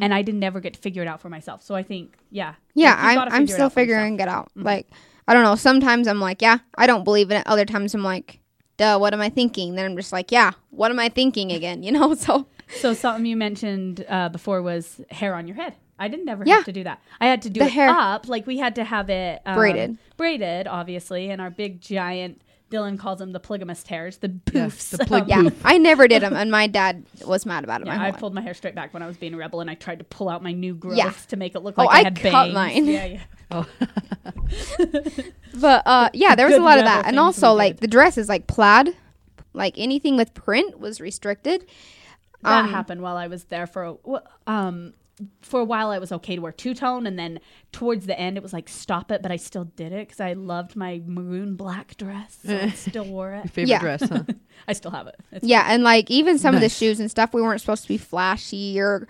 and 0.00 0.12
I 0.12 0.22
didn't 0.22 0.42
ever 0.42 0.58
get 0.58 0.74
to 0.74 0.80
figure 0.80 1.02
it 1.02 1.06
out 1.08 1.20
for 1.20 1.28
myself. 1.28 1.62
So 1.62 1.76
I 1.76 1.84
think, 1.84 2.16
yeah. 2.32 2.54
Yeah, 2.74 2.94
like, 2.94 3.02
you 3.02 3.08
I'm 3.10 3.14
gotta 3.14 3.30
I'm 3.34 3.42
figure 3.42 3.44
it 3.44 3.54
still 3.54 3.66
out 3.66 3.72
for 3.72 3.80
yourself. 3.80 3.86
figuring 3.86 4.20
it 4.20 4.28
out. 4.28 4.50
Like 4.56 4.88
I 5.28 5.34
don't 5.34 5.44
know. 5.44 5.54
Sometimes 5.54 6.08
I'm 6.08 6.18
like, 6.20 6.42
yeah, 6.42 6.58
I 6.76 6.86
don't 6.88 7.04
believe 7.04 7.30
in 7.30 7.36
it. 7.36 7.46
Other 7.46 7.64
times 7.64 7.94
I'm 7.94 8.02
like, 8.02 8.40
duh, 8.78 8.98
what 8.98 9.12
am 9.14 9.20
I 9.20 9.28
thinking? 9.28 9.74
Then 9.76 9.84
I'm 9.84 9.96
just 9.96 10.12
like, 10.12 10.32
yeah, 10.32 10.52
what 10.70 10.90
am 10.90 10.98
I 10.98 11.08
thinking 11.10 11.52
again? 11.52 11.82
You 11.84 11.92
know? 11.92 12.14
So 12.14 12.46
So 12.80 12.92
something 12.94 13.24
you 13.26 13.36
mentioned 13.36 14.04
uh, 14.08 14.28
before 14.30 14.60
was 14.62 15.00
hair 15.10 15.34
on 15.36 15.46
your 15.46 15.56
head. 15.56 15.74
I 15.98 16.08
didn't 16.08 16.28
ever 16.28 16.44
Yeah. 16.46 16.56
have 16.56 16.64
to 16.66 16.72
do 16.72 16.84
that. 16.84 17.00
I 17.20 17.26
had 17.26 17.42
to 17.42 17.50
do 17.50 17.60
The 17.60 17.66
it 17.66 17.72
hair. 17.72 17.88
up. 17.90 18.28
Like 18.28 18.46
we 18.46 18.58
had 18.58 18.74
to 18.76 18.84
have 18.84 19.10
it 19.10 19.40
um, 19.46 19.56
Braided. 19.56 19.98
braided, 20.16 20.66
obviously, 20.66 21.30
and 21.30 21.40
our 21.40 21.50
big 21.50 21.80
giant. 21.80 22.42
Dylan 22.70 22.98
calls 22.98 23.18
them 23.20 23.32
the 23.32 23.40
polygamist 23.40 23.88
hairs, 23.88 24.18
the 24.18 24.28
Yeah, 24.52 24.66
poofs. 24.66 24.90
the 24.90 24.98
plig 25.06 25.22
Um, 25.32 25.44
yeah, 25.46 25.50
I 25.64 25.78
never 25.78 26.06
did 26.06 26.20
them, 26.20 26.34
and 26.36 26.50
my 26.50 26.66
dad 26.66 27.06
was 27.26 27.46
mad 27.46 27.64
about 27.64 27.80
it. 27.80 27.86
Yeah, 27.86 27.94
I 27.94 27.96
whole 27.96 28.04
life. 28.10 28.18
pulled 28.20 28.34
my 28.34 28.42
hair 28.42 28.52
straight 28.52 28.74
back 28.74 28.92
when 28.92 29.02
I 29.02 29.06
was 29.06 29.16
being 29.16 29.32
a 29.32 29.38
rebel, 29.38 29.62
and 29.62 29.70
I 29.70 29.74
tried 29.74 30.00
to 30.00 30.04
pull 30.04 30.28
out 30.28 30.42
my 30.42 30.52
new 30.52 30.74
growth 30.74 30.98
Yeah. 30.98 31.12
to 31.28 31.36
make 31.36 31.54
it 31.54 31.60
look 31.60 31.76
Oh, 31.78 31.84
like 31.84 31.94
I 31.96 32.00
I 32.00 32.02
had 32.04 32.16
cut 32.16 32.30
bangs. 32.32 32.54
mine. 32.54 32.84
Yeah, 32.86 33.04
yeah. 33.06 33.20
Oh. 33.50 33.66
But 35.54 35.82
uh, 35.86 36.10
yeah, 36.12 36.34
there 36.34 36.46
was 36.46 36.56
a 36.56 36.60
lot 36.62 36.78
of 36.78 36.84
that, 36.84 37.06
and 37.06 37.18
also 37.18 37.52
like 37.52 37.76
did. 37.76 37.80
the 37.80 37.86
dresses, 37.88 38.28
like 38.28 38.46
plaid, 38.46 38.94
like 39.54 39.74
anything 39.76 40.16
with 40.16 40.34
print 40.34 40.78
was 40.78 41.00
restricted. 41.00 41.66
That 42.42 42.64
Um, 42.64 42.70
happened 42.70 43.00
while 43.00 43.16
I 43.16 43.26
was 43.26 43.44
there 43.44 43.66
for 43.66 43.82
a, 43.84 43.94
wh- 44.08 44.48
um 44.48 44.92
for 45.42 45.60
a 45.60 45.64
while. 45.64 45.90
I 45.90 45.98
was 45.98 46.12
okay 46.12 46.36
to 46.36 46.42
wear 46.42 46.52
two 46.52 46.74
tone, 46.74 47.06
and 47.06 47.18
then 47.18 47.40
towards 47.72 48.06
the 48.06 48.18
end, 48.18 48.36
it 48.36 48.42
was 48.42 48.52
like 48.52 48.68
stop 48.68 49.10
it. 49.10 49.22
But 49.22 49.30
I 49.32 49.36
still 49.36 49.64
did 49.64 49.92
it 49.92 50.08
because 50.08 50.20
I 50.20 50.32
loved 50.34 50.76
my 50.76 51.00
maroon 51.06 51.56
black 51.56 51.96
dress. 51.96 52.38
So 52.46 52.56
I 52.56 52.68
still 52.74 53.04
wore 53.04 53.30
Your 53.30 53.36
it. 53.44 53.50
favorite 53.50 53.68
Yeah. 53.70 53.78
dress, 53.80 54.08
huh? 54.08 54.22
I 54.68 54.72
still 54.72 54.90
have 54.90 55.06
it. 55.06 55.16
It's 55.32 55.44
Yeah, 55.46 55.64
and 55.68 55.82
like 55.82 56.10
even 56.10 56.38
some 56.38 56.54
of 56.54 56.60
the 56.60 56.68
shoes 56.68 57.00
and 57.00 57.10
stuff, 57.10 57.32
we 57.34 57.42
weren't 57.42 57.60
supposed 57.60 57.82
to 57.82 57.88
be 57.88 57.98
flashy 57.98 58.80
or 58.80 59.06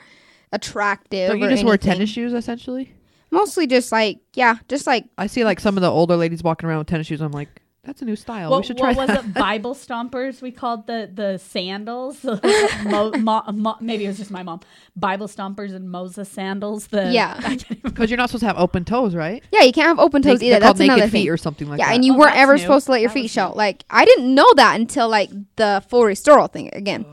attractive. 0.52 1.28
Don't 1.28 1.38
you 1.40 1.46
or 1.46 1.50
just 1.50 1.64
wear 1.64 1.74
anything. 1.74 1.92
tennis 1.92 2.10
shoes 2.10 2.32
essentially? 2.32 2.92
Mostly 3.30 3.66
just 3.66 3.92
like 3.92 4.20
yeah, 4.34 4.56
just 4.68 4.86
like 4.86 5.04
I 5.18 5.26
see 5.26 5.44
like 5.44 5.60
some 5.60 5.76
of 5.76 5.82
the 5.82 5.90
older 5.90 6.16
ladies 6.16 6.42
walking 6.42 6.68
around 6.68 6.78
with 6.78 6.86
tennis 6.88 7.06
shoes. 7.06 7.20
I'm 7.20 7.32
like, 7.32 7.48
that's 7.84 8.02
a 8.02 8.04
new 8.04 8.16
style. 8.16 8.50
we 8.50 8.56
What, 8.56 8.66
should 8.66 8.76
try 8.76 8.88
what 8.92 8.96
was 8.96 9.06
that. 9.08 9.24
it? 9.24 9.34
Bible 9.34 9.74
stompers. 9.74 10.42
We 10.42 10.50
called 10.50 10.86
the 10.86 11.10
the 11.12 11.38
sandals. 11.38 12.22
Mo, 12.84 13.10
mo, 13.18 13.42
mo, 13.52 13.76
maybe 13.80 14.04
it 14.04 14.08
was 14.08 14.18
just 14.18 14.30
my 14.30 14.42
mom. 14.42 14.60
Bible 14.96 15.26
stompers 15.28 15.74
and 15.74 15.90
Moses 15.90 16.28
sandals. 16.28 16.88
The 16.88 17.10
Yeah. 17.10 17.34
I 17.38 17.56
can't 17.56 17.70
even- 17.70 17.80
Because 17.90 18.10
you're 18.10 18.16
not 18.18 18.28
supposed 18.28 18.40
to 18.42 18.46
have 18.46 18.58
open 18.58 18.84
toes, 18.84 19.14
right? 19.14 19.42
yeah, 19.52 19.62
you 19.62 19.72
can't 19.72 19.86
have 19.88 19.98
open 19.98 20.20
toes 20.22 20.40
Naked- 20.40 20.42
either. 20.48 20.60
That's 20.60 20.66
called 20.70 20.78
naked 20.80 20.96
another 20.96 21.10
feet 21.10 21.22
thing. 21.24 21.28
or 21.30 21.36
something 21.36 21.68
like 21.68 21.78
yeah, 21.78 21.86
that. 21.86 21.94
and 21.94 22.04
you 22.04 22.14
Oh, 22.14 22.18
weren't 22.18 22.36
ever 22.36 22.54
new. 22.54 22.58
supposed 22.60 22.86
to 22.86 22.92
let 22.92 23.00
your 23.00 23.08
That 23.08 23.14
feet 23.14 23.30
show. 23.30 23.48
new. 23.50 23.54
Like 23.54 23.84
I 23.88 24.04
didn't 24.04 24.34
know 24.34 24.52
that 24.56 24.78
until 24.78 25.08
like 25.08 25.30
the 25.56 25.82
full 25.88 26.04
restoral 26.04 26.48
thing 26.48 26.70
again. 26.74 27.06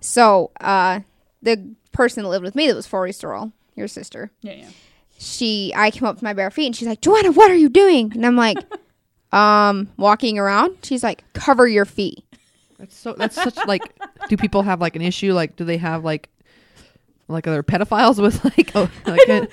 So 0.00 0.50
uh, 0.60 1.00
the 1.42 1.74
person 1.92 2.22
that 2.22 2.28
lived 2.28 2.44
with 2.44 2.54
me 2.54 2.66
that 2.68 2.74
was 2.76 2.86
full 2.86 3.00
restoral, 3.00 3.52
your 3.74 3.88
sister, 3.88 4.30
yeah, 4.42 4.52
yeah. 4.54 4.68
she 5.18 5.72
I 5.76 5.90
came 5.90 6.04
up 6.04 6.18
to 6.18 6.24
my 6.24 6.32
bare 6.32 6.50
feet 6.50 6.66
and 6.66 6.76
she's 6.76 6.88
like, 6.88 7.00
Joanna, 7.00 7.32
what 7.32 7.50
are 7.50 7.56
you 7.56 7.68
doing? 7.68 8.12
And 8.14 8.24
I'm 8.24 8.36
like, 8.36 8.58
um, 9.32 9.88
walking 9.96 10.38
around. 10.38 10.76
She's 10.82 11.02
like, 11.02 11.24
cover 11.32 11.66
your 11.66 11.84
feet. 11.84 12.24
That's 12.78 12.96
so. 12.96 13.14
That's 13.14 13.34
such 13.34 13.56
like. 13.66 13.82
Do 14.28 14.36
people 14.36 14.62
have 14.62 14.80
like 14.80 14.94
an 14.96 15.02
issue? 15.02 15.32
Like, 15.32 15.56
do 15.56 15.64
they 15.64 15.78
have 15.78 16.04
like, 16.04 16.28
like 17.26 17.46
other 17.46 17.62
pedophiles 17.62 18.22
with 18.22 18.44
like, 18.44 18.72
oh, 18.74 18.90
like 19.06 19.28
a, 19.28 19.48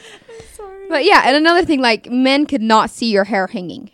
Sorry. 0.54 0.90
But 0.90 1.06
yeah, 1.06 1.24
and 1.26 1.36
another 1.36 1.66
thing, 1.66 1.82
like 1.82 2.10
men 2.10 2.46
could 2.46 2.62
not 2.62 2.90
see 2.90 3.12
your 3.12 3.24
hair 3.24 3.48
hanging, 3.48 3.90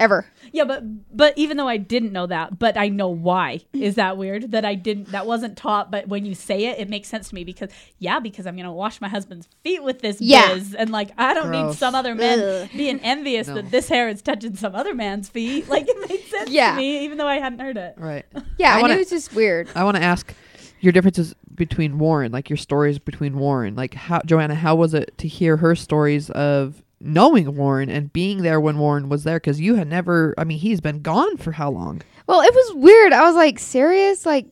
ever. 0.00 0.26
Yeah, 0.52 0.64
but 0.64 0.82
but 1.16 1.34
even 1.36 1.56
though 1.56 1.68
I 1.68 1.76
didn't 1.76 2.10
know 2.12 2.26
that, 2.26 2.58
but 2.58 2.76
I 2.76 2.88
know 2.88 3.08
why. 3.08 3.60
Is 3.72 3.94
that 3.94 4.16
weird 4.16 4.50
that 4.50 4.64
I 4.64 4.74
didn't? 4.74 5.12
That 5.12 5.26
wasn't 5.26 5.56
taught. 5.56 5.90
But 5.92 6.08
when 6.08 6.24
you 6.26 6.34
say 6.34 6.64
it, 6.66 6.80
it 6.80 6.88
makes 6.88 7.08
sense 7.08 7.28
to 7.28 7.34
me 7.36 7.44
because 7.44 7.70
yeah, 7.98 8.18
because 8.18 8.46
I'm 8.46 8.56
gonna 8.56 8.72
wash 8.72 9.00
my 9.00 9.08
husband's 9.08 9.48
feet 9.62 9.82
with 9.84 10.00
this 10.00 10.20
Yeah. 10.20 10.54
biz, 10.54 10.74
and 10.74 10.90
like 10.90 11.10
I 11.16 11.34
don't 11.34 11.50
need 11.52 11.74
some 11.76 11.94
other 11.94 12.14
man 12.16 12.40
Ugh. 12.40 12.68
being 12.76 12.98
envious 13.00 13.46
No. 13.46 13.54
that 13.56 13.70
this 13.70 13.88
hair 13.88 14.08
is 14.08 14.22
touching 14.22 14.56
some 14.56 14.74
other 14.74 14.94
man's 14.94 15.28
feet. 15.28 15.68
Like 15.68 15.86
it 15.88 16.08
made 16.08 16.24
sense 16.24 16.50
Yeah. 16.50 16.72
to 16.72 16.76
me, 16.78 17.04
even 17.04 17.18
though 17.18 17.28
I 17.28 17.36
hadn't 17.38 17.60
heard 17.60 17.76
it. 17.76 17.94
right? 17.96 18.26
Yeah, 18.58 18.74
I 18.74 18.78
I, 18.78 18.82
wanna- 18.82 18.94
knew 18.94 18.98
it 19.00 19.02
was 19.02 19.10
just 19.10 19.34
weird. 19.34 19.68
I 19.76 19.84
want 19.84 19.96
to 19.98 20.02
ask 20.02 20.34
your 20.80 20.92
differences 20.92 21.34
between 21.54 21.98
Warren, 21.98 22.32
like 22.32 22.48
your 22.50 22.56
stories 22.56 22.98
between 22.98 23.38
Warren. 23.38 23.76
Like, 23.76 23.92
how 23.94 24.20
Joanna, 24.24 24.54
how 24.54 24.74
was 24.74 24.94
it 24.94 25.16
to 25.18 25.28
hear 25.28 25.58
her 25.58 25.76
stories 25.76 26.30
of 26.30 26.82
knowing 27.00 27.56
Warren 27.56 27.88
and 27.88 28.12
being 28.12 28.42
there 28.42 28.60
when 28.60 28.78
Warren 28.78 29.08
was 29.08 29.24
there? 29.24 29.36
Because 29.36 29.60
you 29.60 29.74
had 29.76 29.88
never. 29.88 30.34
I 30.38 30.44
mean, 30.44 30.58
he's 30.58 30.80
been 30.80 31.00
gone 31.02 31.36
for 31.36 31.52
how 31.52 31.70
long? 31.70 32.02
Well, 32.26 32.40
it 32.42 32.54
was 32.54 32.74
weird. 32.76 33.12
I 33.12 33.24
was 33.24 33.34
like, 33.34 33.58
serious? 33.58 34.24
Like, 34.26 34.46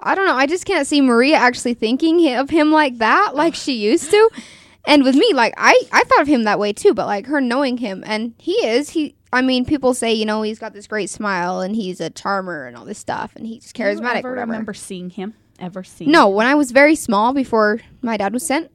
I 0.00 0.14
don't 0.14 0.26
know. 0.26 0.34
I 0.34 0.46
just 0.46 0.66
can't 0.66 0.86
see 0.86 1.00
Maria 1.00 1.36
actually 1.36 1.74
thinking 1.74 2.34
of 2.34 2.50
him 2.50 2.72
like 2.72 2.98
that, 2.98 3.34
like 3.34 3.54
she 3.54 3.72
used 3.74 4.10
to. 4.10 4.30
And 4.84 5.04
with 5.04 5.14
me, 5.14 5.30
like 5.32 5.54
I, 5.56 5.80
I 5.92 6.02
thought 6.02 6.22
of 6.22 6.26
him 6.26 6.42
that 6.42 6.58
way 6.58 6.72
too. 6.72 6.92
But 6.92 7.06
like 7.06 7.26
her 7.26 7.40
knowing 7.40 7.76
him, 7.76 8.02
and 8.04 8.34
he 8.36 8.54
is 8.66 8.90
he. 8.90 9.14
I 9.32 9.40
mean, 9.40 9.64
people 9.64 9.94
say 9.94 10.12
you 10.12 10.26
know 10.26 10.42
he's 10.42 10.58
got 10.58 10.72
this 10.72 10.88
great 10.88 11.08
smile 11.08 11.60
and 11.60 11.76
he's 11.76 12.00
a 12.00 12.10
charmer 12.10 12.66
and 12.66 12.76
all 12.76 12.84
this 12.84 12.98
stuff, 12.98 13.36
and 13.36 13.46
he's 13.46 13.72
Do 13.72 13.80
you 13.80 13.88
charismatic. 13.88 14.16
ever 14.16 14.28
or 14.30 14.32
whatever. 14.32 14.50
remember 14.50 14.74
seeing 14.74 15.10
him? 15.10 15.34
Ever 15.60 15.84
seen? 15.84 16.10
No, 16.10 16.28
when 16.28 16.48
I 16.48 16.56
was 16.56 16.72
very 16.72 16.96
small, 16.96 17.32
before 17.32 17.78
my 18.02 18.16
dad 18.16 18.32
was 18.32 18.44
sent, 18.44 18.72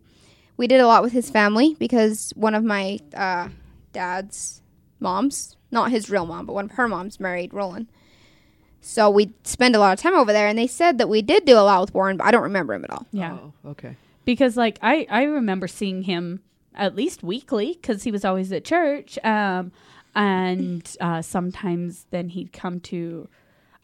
we 0.58 0.68
did 0.68 0.82
a 0.82 0.88
lot 0.88 1.04
with 1.04 1.14
his 1.14 1.30
family 1.30 1.76
because 1.80 2.34
one 2.36 2.56
of 2.56 2.64
my 2.64 3.00
uh, 3.16 3.50
dad's 3.94 4.62
moms, 5.00 5.56
not 5.72 5.92
his 5.92 6.10
real 6.10 6.26
mom, 6.26 6.46
but 6.46 6.54
one 6.54 6.66
of 6.66 6.72
her 6.72 6.88
moms, 6.88 7.20
married 7.20 7.54
Roland. 7.54 7.88
So 8.82 9.10
we 9.10 9.34
spend 9.44 9.76
a 9.76 9.80
lot 9.80 9.94
of 9.94 10.00
time 10.00 10.16
over 10.16 10.32
there, 10.32 10.48
and 10.48 10.58
they 10.58 10.68
said 10.68 10.98
that 10.98 11.10
we 11.10 11.22
did 11.22 11.46
do 11.46 11.54
a 11.58 11.62
lot 11.62 11.82
with 11.82 11.94
Warren, 11.94 12.18
but 12.18 12.26
I 12.26 12.32
don't 12.32 12.44
remember 12.44 12.74
him 12.74 12.84
at 12.86 12.90
all. 12.92 13.06
Yeah. 13.12 13.34
Oh, 13.34 13.54
okay. 13.72 13.96
because 14.24 14.56
like 14.56 14.80
I 14.82 15.06
I 15.10 15.24
remember 15.24 15.68
seeing 15.68 16.04
him 16.04 16.42
at 16.74 16.96
least 16.96 17.24
weekly 17.24 17.74
because 17.74 18.04
he 18.04 18.12
was 18.12 18.24
always 18.24 18.52
at 18.52 18.64
church, 18.64 19.18
um, 19.26 19.72
and 20.16 20.96
uh, 21.02 21.22
sometimes 21.22 22.06
then 22.12 22.30
he'd 22.30 22.54
come 22.54 22.80
to. 22.82 23.28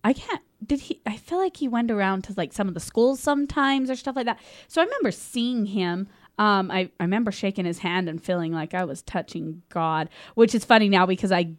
I 0.03 0.13
can't. 0.13 0.41
Did 0.65 0.79
he? 0.81 1.01
I 1.05 1.17
feel 1.17 1.37
like 1.39 1.57
he 1.57 1.67
went 1.67 1.91
around 1.91 2.23
to 2.25 2.33
like 2.37 2.53
some 2.53 2.67
of 2.69 2.73
the 2.73 2.79
schools 2.79 3.19
sometimes 3.19 3.89
or 3.89 3.95
stuff 3.95 4.15
like 4.15 4.25
that. 4.25 4.39
So 4.67 4.81
I 4.81 4.85
remember 4.85 5.11
seeing 5.11 5.65
him. 5.65 6.07
Um, 6.39 6.71
I 6.71 6.89
I 6.99 7.03
remember 7.03 7.31
shaking 7.31 7.65
his 7.65 7.79
hand 7.79 8.09
and 8.09 8.21
feeling 8.23 8.51
like 8.53 8.73
I 8.73 8.85
was 8.85 9.01
touching 9.01 9.61
God, 9.69 10.09
which 10.35 10.55
is 10.55 10.65
funny 10.65 10.89
now 10.89 11.05
because 11.05 11.31
I 11.31 11.51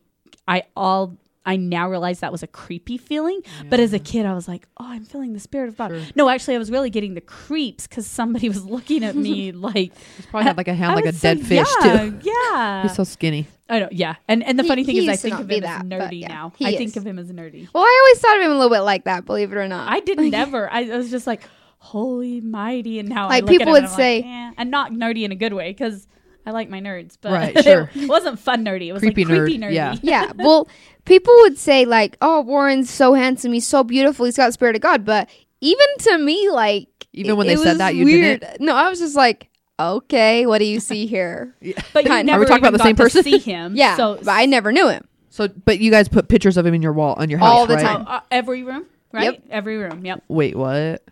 I 0.48 0.64
all 0.76 1.16
I 1.46 1.56
now 1.56 1.90
realize 1.90 2.20
that 2.20 2.32
was 2.32 2.42
a 2.42 2.46
creepy 2.46 2.96
feeling. 2.96 3.42
But 3.68 3.78
as 3.78 3.92
a 3.92 3.98
kid, 3.98 4.24
I 4.24 4.32
was 4.32 4.48
like, 4.48 4.66
oh, 4.80 4.86
I'm 4.86 5.04
feeling 5.04 5.34
the 5.34 5.38
spirit 5.40 5.68
of 5.68 5.76
God. 5.76 5.90
Sure. 5.90 6.00
No, 6.14 6.30
actually, 6.30 6.54
I 6.54 6.58
was 6.58 6.70
really 6.70 6.88
getting 6.88 7.12
the 7.12 7.20
creeps 7.20 7.86
because 7.86 8.06
somebody 8.06 8.48
was 8.48 8.64
looking 8.64 9.04
at 9.04 9.14
me 9.14 9.52
like 9.68 9.92
He's 10.16 10.24
probably 10.26 10.44
had 10.44 10.56
like 10.56 10.68
a 10.68 10.74
hand 10.74 10.92
I 10.92 10.94
like 10.94 11.04
a 11.04 11.08
was 11.08 11.20
so 11.20 11.34
dead 11.34 11.46
fish 11.46 11.68
young. 11.84 12.20
too. 12.20 12.30
Yeah, 12.52 12.82
He's 12.84 12.94
so 12.94 13.04
skinny. 13.04 13.46
I 13.68 13.78
know. 13.80 13.88
Yeah, 13.92 14.16
and 14.26 14.42
and 14.42 14.58
the 14.58 14.62
He- 14.62 14.68
funny 14.70 14.84
thing 14.84 14.96
is, 14.96 15.08
I 15.08 15.16
think 15.16 15.38
of 15.38 15.50
him 15.50 15.60
that, 15.60 15.80
as 15.84 15.86
nerdy 15.86 16.20
yeah, 16.22 16.28
now. 16.28 16.52
I 16.62 16.70
is. 16.70 16.78
think 16.78 16.96
of 16.96 17.06
him 17.06 17.18
as 17.18 17.30
nerdy. 17.30 17.68
Well, 17.74 17.82
I 17.84 18.00
always 18.04 18.20
thought 18.20 18.36
of 18.38 18.42
him 18.44 18.50
a 18.50 18.54
little 18.54 18.74
bit 18.74 18.80
like 18.80 19.04
that. 19.04 19.24
Believe 19.26 19.52
it 19.52 19.56
or 19.56 19.68
not. 19.68 19.90
I 19.92 20.00
didn't 20.00 20.30
never. 20.40 20.70
I, 20.72 20.90
I 20.90 20.96
was 20.96 21.10
just 21.10 21.26
like, 21.26 21.42
holy 21.84 22.40
mighty, 22.40 22.98
and 22.98 23.08
now 23.08 23.28
Like, 23.28 23.42
look 23.44 23.50
people 23.50 23.72
would 23.72 23.84
and 23.84 23.92
say- 23.92 24.16
like, 24.22 24.24
eh. 24.26 24.50
and 24.58 24.70
not 24.70 24.92
nerdy 24.92 25.22
in 25.24 25.32
a 25.32 25.36
good 25.36 25.52
way 25.52 25.70
because 25.70 26.06
I 26.46 26.50
like 26.50 26.68
my 26.70 26.80
nerds, 26.80 27.16
but 27.20 27.32
Right, 27.32 27.62
sure. 27.64 27.90
it 27.94 28.08
wasn't 28.08 28.38
fun 28.38 28.64
nerdy. 28.64 28.86
It 28.88 28.92
was 28.92 29.00
Creepy 29.00 29.24
like 29.24 29.36
creepy 29.38 29.58
nerd, 29.58 29.70
nerdy. 29.70 29.74
yeah. 29.74 29.96
yeah. 30.02 30.32
Well, 30.36 30.68
people 31.04 31.34
would 31.42 31.58
say 31.58 31.84
like, 31.84 32.16
"Oh, 32.20 32.40
Warren's 32.42 32.90
so 32.90 33.14
handsome. 33.14 33.52
He's 33.52 33.66
so 33.66 33.84
beautiful. 33.84 34.24
He's 34.26 34.36
got 34.36 34.46
the 34.46 34.52
spirit 34.52 34.76
of 34.76 34.82
God." 34.82 35.04
But 35.04 35.28
even 35.60 35.86
to 36.00 36.18
me, 36.18 36.50
like, 36.50 36.88
Even 37.12 37.36
when 37.36 37.46
it 37.48 37.56
they 37.56 37.62
said 37.62 37.78
that, 37.78 37.94
you 37.94 38.04
weird. 38.04 38.40
didn't. 38.40 38.60
No, 38.60 38.74
I 38.74 38.88
was 38.90 38.98
just 38.98 39.14
like, 39.16 39.48
"Okay, 39.80 40.46
what 40.46 40.58
do 40.58 40.64
you 40.64 40.80
see 40.80 41.06
here?" 41.06 41.54
But 41.92 42.04
you 42.04 42.10
Kind 42.10 42.20
of. 42.20 42.26
never 42.26 42.36
Are 42.36 42.40
we 42.40 42.46
talking 42.46 42.64
about 42.64 42.76
the 42.76 42.82
same 42.84 42.96
person? 42.96 43.22
See 43.22 43.38
him, 43.38 43.74
yeah, 43.76 43.96
So 43.96 44.16
but 44.22 44.28
I 44.32 44.46
never 44.46 44.72
knew 44.72 44.88
him. 44.88 45.06
So, 45.30 45.48
but 45.48 45.80
you 45.80 45.90
guys 45.90 46.08
put 46.08 46.28
pictures 46.28 46.56
of 46.56 46.64
him 46.66 46.74
in 46.74 46.82
your 46.82 46.92
wall 46.92 47.14
on 47.18 47.28
your 47.30 47.38
house, 47.40 47.48
All 47.50 47.66
the 47.66 47.74
right? 47.76 47.82
time. 47.84 48.04
uh, 48.06 48.20
every 48.30 48.62
room, 48.62 48.84
right? 49.12 49.24
Yep. 49.32 49.42
Every 49.50 49.76
room. 49.78 50.04
Yep. 50.04 50.22
Wait, 50.28 50.54
what? 50.56 51.02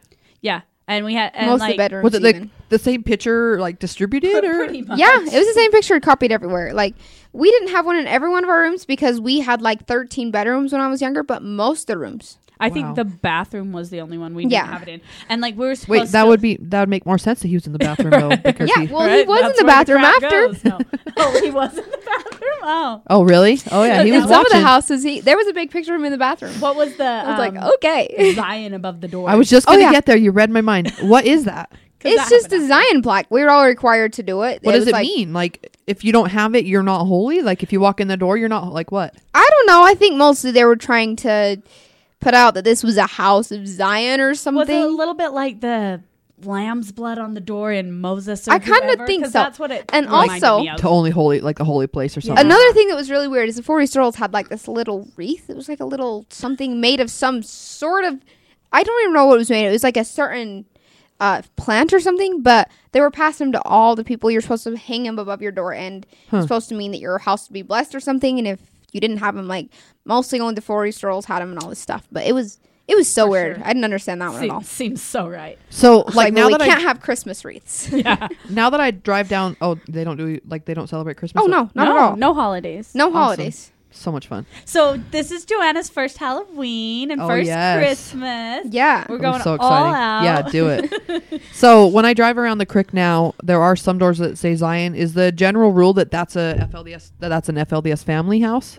Yeah, 0.42 0.60
and 0.86 1.04
we 1.04 1.14
had 1.14 1.32
and 1.34 1.46
Most 1.46 1.60
like, 1.60 1.70
of 1.70 1.74
the 1.74 1.78
bedrooms. 1.78 2.04
Was 2.04 2.14
it 2.14 2.22
like 2.22 2.36
even. 2.36 2.50
the 2.68 2.78
same 2.78 3.02
picture 3.02 3.58
like 3.60 3.78
distributed 3.78 4.44
or? 4.44 4.64
pretty 4.64 4.82
much. 4.82 4.98
Yeah, 4.98 5.16
it 5.16 5.22
was 5.24 5.32
the 5.32 5.54
same 5.54 5.70
picture 5.70 5.98
copied 6.00 6.32
everywhere. 6.32 6.74
Like 6.74 6.94
we 7.32 7.50
didn't 7.50 7.68
have 7.68 7.86
one 7.86 7.96
in 7.96 8.06
every 8.06 8.28
one 8.30 8.44
of 8.44 8.50
our 8.50 8.60
rooms 8.60 8.84
because 8.84 9.20
we 9.20 9.40
had 9.40 9.62
like 9.62 9.86
13 9.86 10.30
bedrooms 10.30 10.72
when 10.72 10.80
I 10.80 10.88
was 10.88 11.00
younger, 11.00 11.22
but 11.22 11.42
most 11.42 11.82
of 11.82 11.86
the 11.94 11.98
rooms. 11.98 12.38
I 12.62 12.68
Wow. 12.68 12.74
think 12.74 12.94
the 12.96 13.04
bathroom 13.04 13.72
was 13.72 13.90
the 13.90 14.00
only 14.00 14.16
one 14.18 14.34
we 14.34 14.42
didn't 14.44 14.52
Yeah. 14.52 14.66
have 14.66 14.82
it 14.82 14.88
in, 14.88 15.00
and 15.28 15.40
like 15.42 15.56
we 15.56 15.66
were 15.66 15.74
supposed. 15.74 15.90
Wait, 15.90 16.08
that 16.12 16.22
to, 16.22 16.28
would 16.28 16.40
be 16.40 16.56
that 16.60 16.80
would 16.80 16.88
make 16.88 17.04
more 17.04 17.18
sense 17.18 17.40
that 17.40 17.48
he 17.48 17.54
was 17.54 17.66
in 17.66 17.72
the 17.72 17.78
bathroom 17.88 18.10
though 18.10 18.36
because 18.36 18.70
Yeah, 18.74 18.82
he. 18.86 18.92
well, 18.92 19.02
he 19.08 19.16
Right? 19.18 19.26
was 19.28 19.50
in 19.50 19.56
the 19.56 19.64
bathroom 19.64 20.00
crap 20.00 20.22
after. 20.22 20.28
goes. 20.48 20.64
No. 20.64 20.78
oh, 21.18 21.40
he 21.42 21.50
was 21.50 21.70
in 21.76 21.84
the 21.84 21.98
bathroom. 22.06 22.50
Oh, 22.64 23.02
Oh 23.10 23.22
really? 23.24 23.60
Oh 23.70 23.82
yeah, 23.84 24.02
he 24.04 24.12
was 24.12 24.24
some 24.28 24.46
of 24.46 24.52
the 24.52 24.60
houses, 24.60 25.02
he 25.02 25.20
there 25.20 25.36
was 25.36 25.46
a 25.48 25.52
big 25.52 25.70
picture 25.70 25.94
of 25.94 26.00
him 26.00 26.04
in 26.06 26.12
the 26.12 26.18
bathroom. 26.18 26.52
what 26.60 26.76
was 26.76 26.96
the? 26.96 27.04
I 27.04 27.30
was 27.30 27.38
like, 27.38 27.56
um, 27.56 27.70
okay. 27.74 28.32
Zion 28.34 28.74
above 28.74 29.00
the 29.00 29.08
door. 29.08 29.28
I 29.28 29.34
was 29.34 29.48
just 29.50 29.66
Oh, 29.68 29.72
gonna 29.72 29.82
yeah. 29.84 29.90
get 29.92 30.06
there. 30.06 30.16
You 30.16 30.30
read 30.30 30.50
my 30.50 30.60
mind. 30.60 30.90
What 31.00 31.24
is 31.26 31.44
that? 31.44 31.72
'Cause 32.02 32.12
It's 32.14 32.22
that 32.24 32.30
just 32.30 32.46
a 32.46 32.56
happened 32.56 32.72
after. 32.72 32.88
Zion 32.90 33.02
plaque. 33.02 33.26
We 33.30 33.42
were 33.42 33.50
all 33.50 33.64
required 33.64 34.12
to 34.14 34.24
do 34.24 34.42
it. 34.42 34.58
What 34.64 34.74
It 34.74 34.78
does 34.78 34.88
it 34.88 34.92
like- 34.92 35.02
mean? 35.06 35.32
Like 35.32 35.76
if 35.86 36.02
you 36.04 36.12
don't 36.12 36.30
have 36.30 36.54
it, 36.56 36.64
you're 36.66 36.82
not 36.82 37.04
holy. 37.04 37.42
Like 37.42 37.62
if 37.62 37.72
you 37.72 37.78
walk 37.80 38.00
in 38.00 38.08
the 38.08 38.16
door, 38.16 38.36
you're 38.36 38.48
not 38.48 38.72
like 38.72 38.90
what? 38.90 39.14
I 39.34 39.48
don't 39.50 39.66
know. 39.68 39.84
I 39.84 39.94
think 39.94 40.16
mostly 40.16 40.50
they 40.50 40.64
were 40.64 40.74
trying 40.76 41.14
to 41.16 41.62
put 42.22 42.32
out 42.34 42.54
that 42.54 42.64
this 42.64 42.82
was 42.82 42.96
a 42.96 43.06
house 43.06 43.50
of 43.52 43.66
Zion 43.68 44.20
or 44.20 44.28
Was 44.30 44.40
something. 44.40 44.74
it 44.74 44.84
a 44.84 44.88
little 44.88 45.14
bit 45.14 45.32
like 45.32 45.60
the 45.60 46.02
lamb's 46.44 46.90
blood 46.92 47.18
on 47.18 47.34
the 47.34 47.40
door 47.40 47.72
in 47.72 48.00
Moses? 48.00 48.48
Or 48.48 48.52
I 48.52 48.58
kinda 48.58 49.04
think 49.06 49.26
so. 49.26 49.32
That's 49.32 49.58
what 49.58 49.70
it 49.70 49.90
And 49.92 50.06
also- 50.08 50.60
me. 50.60 50.70
To 50.78 50.88
only 50.88 51.10
holy, 51.10 51.40
like 51.40 51.60
a 51.60 51.64
holy 51.64 51.86
place 51.86 52.16
or 52.16 52.20
something. 52.20 52.44
Another 52.44 52.72
thing 52.72 52.88
that 52.88 52.96
was 52.96 53.10
really 53.10 53.28
weird 53.28 53.48
is 53.48 53.56
the 53.56 53.62
full 53.62 53.76
restorals 53.76 54.16
had 54.16 54.32
like 54.32 54.48
this 54.48 54.66
little 54.66 55.08
wreath. 55.16 55.50
It 55.50 55.56
was 55.56 55.68
like 55.68 55.80
a 55.80 55.84
little 55.84 56.24
something 56.30 56.80
made 56.80 57.00
of 57.00 57.10
some 57.10 57.42
sort 57.42 58.04
of 58.04 58.18
I 58.72 58.82
don't 58.82 59.02
even 59.02 59.12
know 59.12 59.26
what 59.26 59.34
it 59.34 59.38
was 59.38 59.50
made. 59.50 59.66
It 59.66 59.70
was 59.70 59.84
like 59.84 59.98
a 59.98 60.04
certain 60.04 60.64
uh, 61.20 61.42
plant 61.56 61.92
or 61.92 62.00
something, 62.00 62.42
but 62.42 62.68
they 62.92 63.00
were 63.00 63.10
passing 63.10 63.46
them 63.48 63.52
to 63.52 63.62
all 63.68 63.94
the 63.94 64.02
people. 64.02 64.28
You're 64.30 64.40
supposed 64.40 64.64
to 64.64 64.76
hang 64.76 65.02
them 65.04 65.18
above 65.20 65.40
your 65.42 65.52
door, 65.52 65.72
and 65.74 66.04
Huh. 66.30 66.38
it's 66.38 66.44
supposed 66.46 66.68
to 66.70 66.74
mean 66.74 66.90
that 66.92 66.98
your 66.98 67.18
house 67.18 67.48
would 67.48 67.54
be 67.54 67.62
blessed 67.62 67.94
or 67.94 68.00
something. 68.00 68.38
And 68.38 68.48
if 68.48 68.58
you 68.92 69.00
didn't 69.00 69.18
have 69.18 69.34
them, 69.34 69.48
like 69.48 69.68
mostly 70.04 70.38
only 70.40 70.54
the 70.54 70.60
full 70.60 70.76
restorals 70.76 71.24
had 71.24 71.40
them 71.40 71.50
and 71.50 71.58
all 71.58 71.68
this 71.68 71.78
stuff. 71.80 72.06
But 72.12 72.24
it 72.26 72.32
was 72.34 72.60
it 72.88 72.96
was 72.96 73.08
so 73.08 73.26
For 73.26 73.30
weird. 73.30 73.56
sure. 73.56 73.64
I 73.64 73.68
didn't 73.68 73.84
understand 73.84 74.20
that 74.22 74.32
one 74.32 74.44
at 74.44 74.50
all. 74.50 74.60
seems, 74.60 74.68
seems 74.70 75.02
so 75.02 75.28
right. 75.28 75.58
So 75.70 76.02
It's 76.02 76.16
like, 76.16 76.32
now 76.34 76.42
well, 76.48 76.58
that 76.58 76.60
we 76.60 76.66
I 76.66 76.68
can't 76.74 76.82
have 76.82 77.00
Christmas 77.00 77.44
wreaths. 77.44 77.90
Yeah. 77.92 78.28
now 78.50 78.70
that 78.70 78.80
I 78.80 78.90
drive 78.92 79.28
down, 79.28 79.56
oh 79.60 79.78
they 79.88 80.04
don't 80.04 80.16
do 80.16 80.40
like 80.46 80.64
they 80.66 80.74
don't 80.74 80.88
celebrate 80.88 81.16
Christmas. 81.16 81.42
oh 81.42 81.46
no, 81.46 81.70
not 81.74 81.84
no, 81.88 81.96
at 81.96 82.02
all. 82.02 82.16
no 82.16 82.34
holidays. 82.34 82.94
No 82.94 83.06
Awesome. 83.06 83.14
holidays. 83.14 83.71
So 83.92 84.10
much 84.12 84.26
fun. 84.26 84.46
So 84.64 84.96
this 85.10 85.30
is 85.30 85.44
Joanna's 85.44 85.88
first 85.88 86.18
Halloween 86.18 87.10
and 87.10 87.20
Oh, 87.20 87.28
first 87.28 87.46
yes. 87.46 87.78
Christmas. 87.78 88.72
Yeah. 88.72 89.06
We're 89.08 89.18
going 89.18 89.42
so 89.42 89.56
all 89.60 89.86
exciting. 89.92 89.94
out. 89.94 90.22
Yeah, 90.24 90.42
do 90.50 90.68
it. 90.68 91.42
so 91.52 91.86
when 91.86 92.04
I 92.04 92.14
drive 92.14 92.38
around 92.38 92.58
the 92.58 92.66
creek 92.66 92.92
now, 92.94 93.34
there 93.42 93.60
are 93.62 93.76
some 93.76 93.98
doors 93.98 94.18
that 94.18 94.38
say 94.38 94.54
Zion. 94.54 94.94
Is 94.94 95.14
the 95.14 95.32
general 95.32 95.72
rule 95.72 95.92
that 95.94 96.10
that's 96.10 96.36
a 96.36 96.68
FLDS 96.72 97.12
that 97.20 97.28
that's 97.28 97.48
an 97.48 97.56
FLDS 97.56 98.04
family 98.04 98.40
house? 98.40 98.78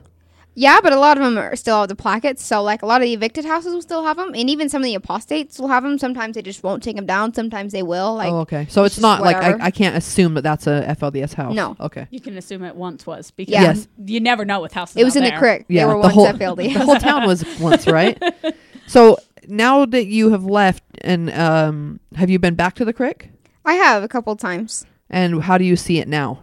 Yeah, 0.55 0.79
but 0.81 0.93
a 0.93 0.99
lot 0.99 1.17
of 1.17 1.23
them 1.23 1.37
are 1.37 1.55
still 1.55 1.79
have 1.79 1.89
the 1.89 1.95
plackets. 1.95 2.45
So, 2.45 2.61
like, 2.61 2.83
a 2.83 2.85
lot 2.85 3.01
of 3.01 3.05
the 3.05 3.13
evicted 3.13 3.43
houses 3.43 3.73
will 3.73 3.81
still 3.81 4.03
have 4.03 4.17
them, 4.17 4.33
and 4.35 4.49
even 4.49 4.69
some 4.69 4.81
of 4.81 4.85
the 4.85 4.93
apostates 4.93 5.57
will 5.57 5.67
have 5.69 5.83
them. 5.83 5.97
Sometimes 5.97 6.35
they 6.35 6.41
just 6.43 6.63
won't 6.63 6.83
take 6.83 6.95
them 6.95 7.05
down. 7.05 7.33
Sometimes 7.33 7.71
they 7.71 7.81
will. 7.81 8.15
Like, 8.15 8.31
oh, 8.31 8.39
okay. 8.41 8.67
So 8.69 8.83
it's 8.83 8.97
it's, 8.97 9.01
not 9.01 9.21
like. 9.21 9.35
I, 9.35 9.65
I 9.65 9.71
can't 9.71 9.95
assume 9.95 10.35
that 10.35 10.43
that's 10.43 10.67
a 10.67 10.85
FLDS 10.99 11.33
house. 11.33 11.55
No. 11.55 11.75
Okay. 11.79 12.07
You 12.11 12.21
can 12.21 12.37
assume 12.37 12.63
it 12.63 12.75
once 12.75 13.07
was 13.07 13.31
because 13.31 13.51
Yeah. 13.51 13.63
Yes. 13.63 13.87
you 14.05 14.19
never 14.19 14.45
know 14.45 14.61
with 14.61 14.73
houses. 14.73 14.97
it 14.97 15.03
was 15.03 15.15
out 15.15 15.19
in 15.19 15.23
the 15.23 15.29
there. 15.31 15.39
creek. 15.39 15.65
Yeah. 15.67 15.81
they 15.81 15.85
were 15.87 15.93
the 15.93 15.99
once 15.99 16.13
whole 16.13 16.27
FLD. 16.27 16.73
the 16.73 16.85
whole 16.85 16.95
town 16.97 17.25
was 17.27 17.43
once 17.59 17.87
right. 17.87 18.21
So 18.85 19.17
now 19.47 19.85
that 19.85 20.07
you 20.07 20.31
have 20.31 20.43
left, 20.43 20.83
and 21.01 21.31
um, 21.31 21.99
have 22.15 22.29
you 22.29 22.37
been 22.37 22.55
back 22.55 22.75
to 22.75 22.85
the 22.85 22.93
creek? 22.93 23.29
I 23.65 23.75
have 23.75 24.03
a 24.03 24.07
couple 24.07 24.35
times. 24.35 24.85
And 25.09 25.43
how 25.43 25.57
do 25.57 25.63
you 25.63 25.75
see 25.75 25.99
it 25.99 26.07
now? 26.07 26.41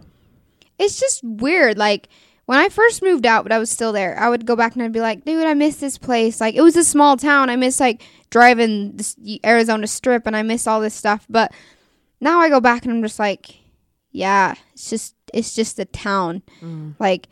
It's 0.79 0.99
just 0.99 1.23
weird. 1.23 1.77
Like 1.77 2.09
when 2.45 2.57
I 2.59 2.69
first 2.69 3.01
moved 3.01 3.25
out, 3.25 3.43
but 3.43 3.51
I 3.51 3.59
was 3.59 3.69
still 3.69 3.91
there. 3.93 4.17
I 4.19 4.29
would 4.29 4.45
go 4.45 4.55
back 4.55 4.73
and 4.73 4.83
I'd 4.83 4.91
be 4.91 4.99
like, 5.01 5.23
"Dude, 5.25 5.45
I 5.45 5.53
miss 5.53 5.77
this 5.77 5.97
place. 5.97 6.41
Like 6.41 6.55
it 6.55 6.61
was 6.61 6.75
a 6.75 6.83
small 6.83 7.17
town. 7.17 7.49
I 7.49 7.55
miss 7.55 7.79
like 7.79 8.01
driving 8.29 8.97
this 8.97 9.15
Arizona 9.45 9.87
Strip, 9.87 10.27
and 10.27 10.35
I 10.35 10.41
miss 10.41 10.67
all 10.67 10.81
this 10.81 10.93
stuff." 10.95 11.25
But 11.29 11.51
now 12.19 12.39
I 12.39 12.49
go 12.49 12.59
back 12.59 12.83
and 12.85 12.93
I'm 12.93 13.01
just 13.03 13.19
like, 13.19 13.55
"Yeah, 14.11 14.55
it's 14.73 14.89
just 14.89 15.15
it's 15.33 15.53
just 15.55 15.79
a 15.79 15.85
town. 15.85 16.41
Mm. 16.61 16.95
Like 16.99 17.27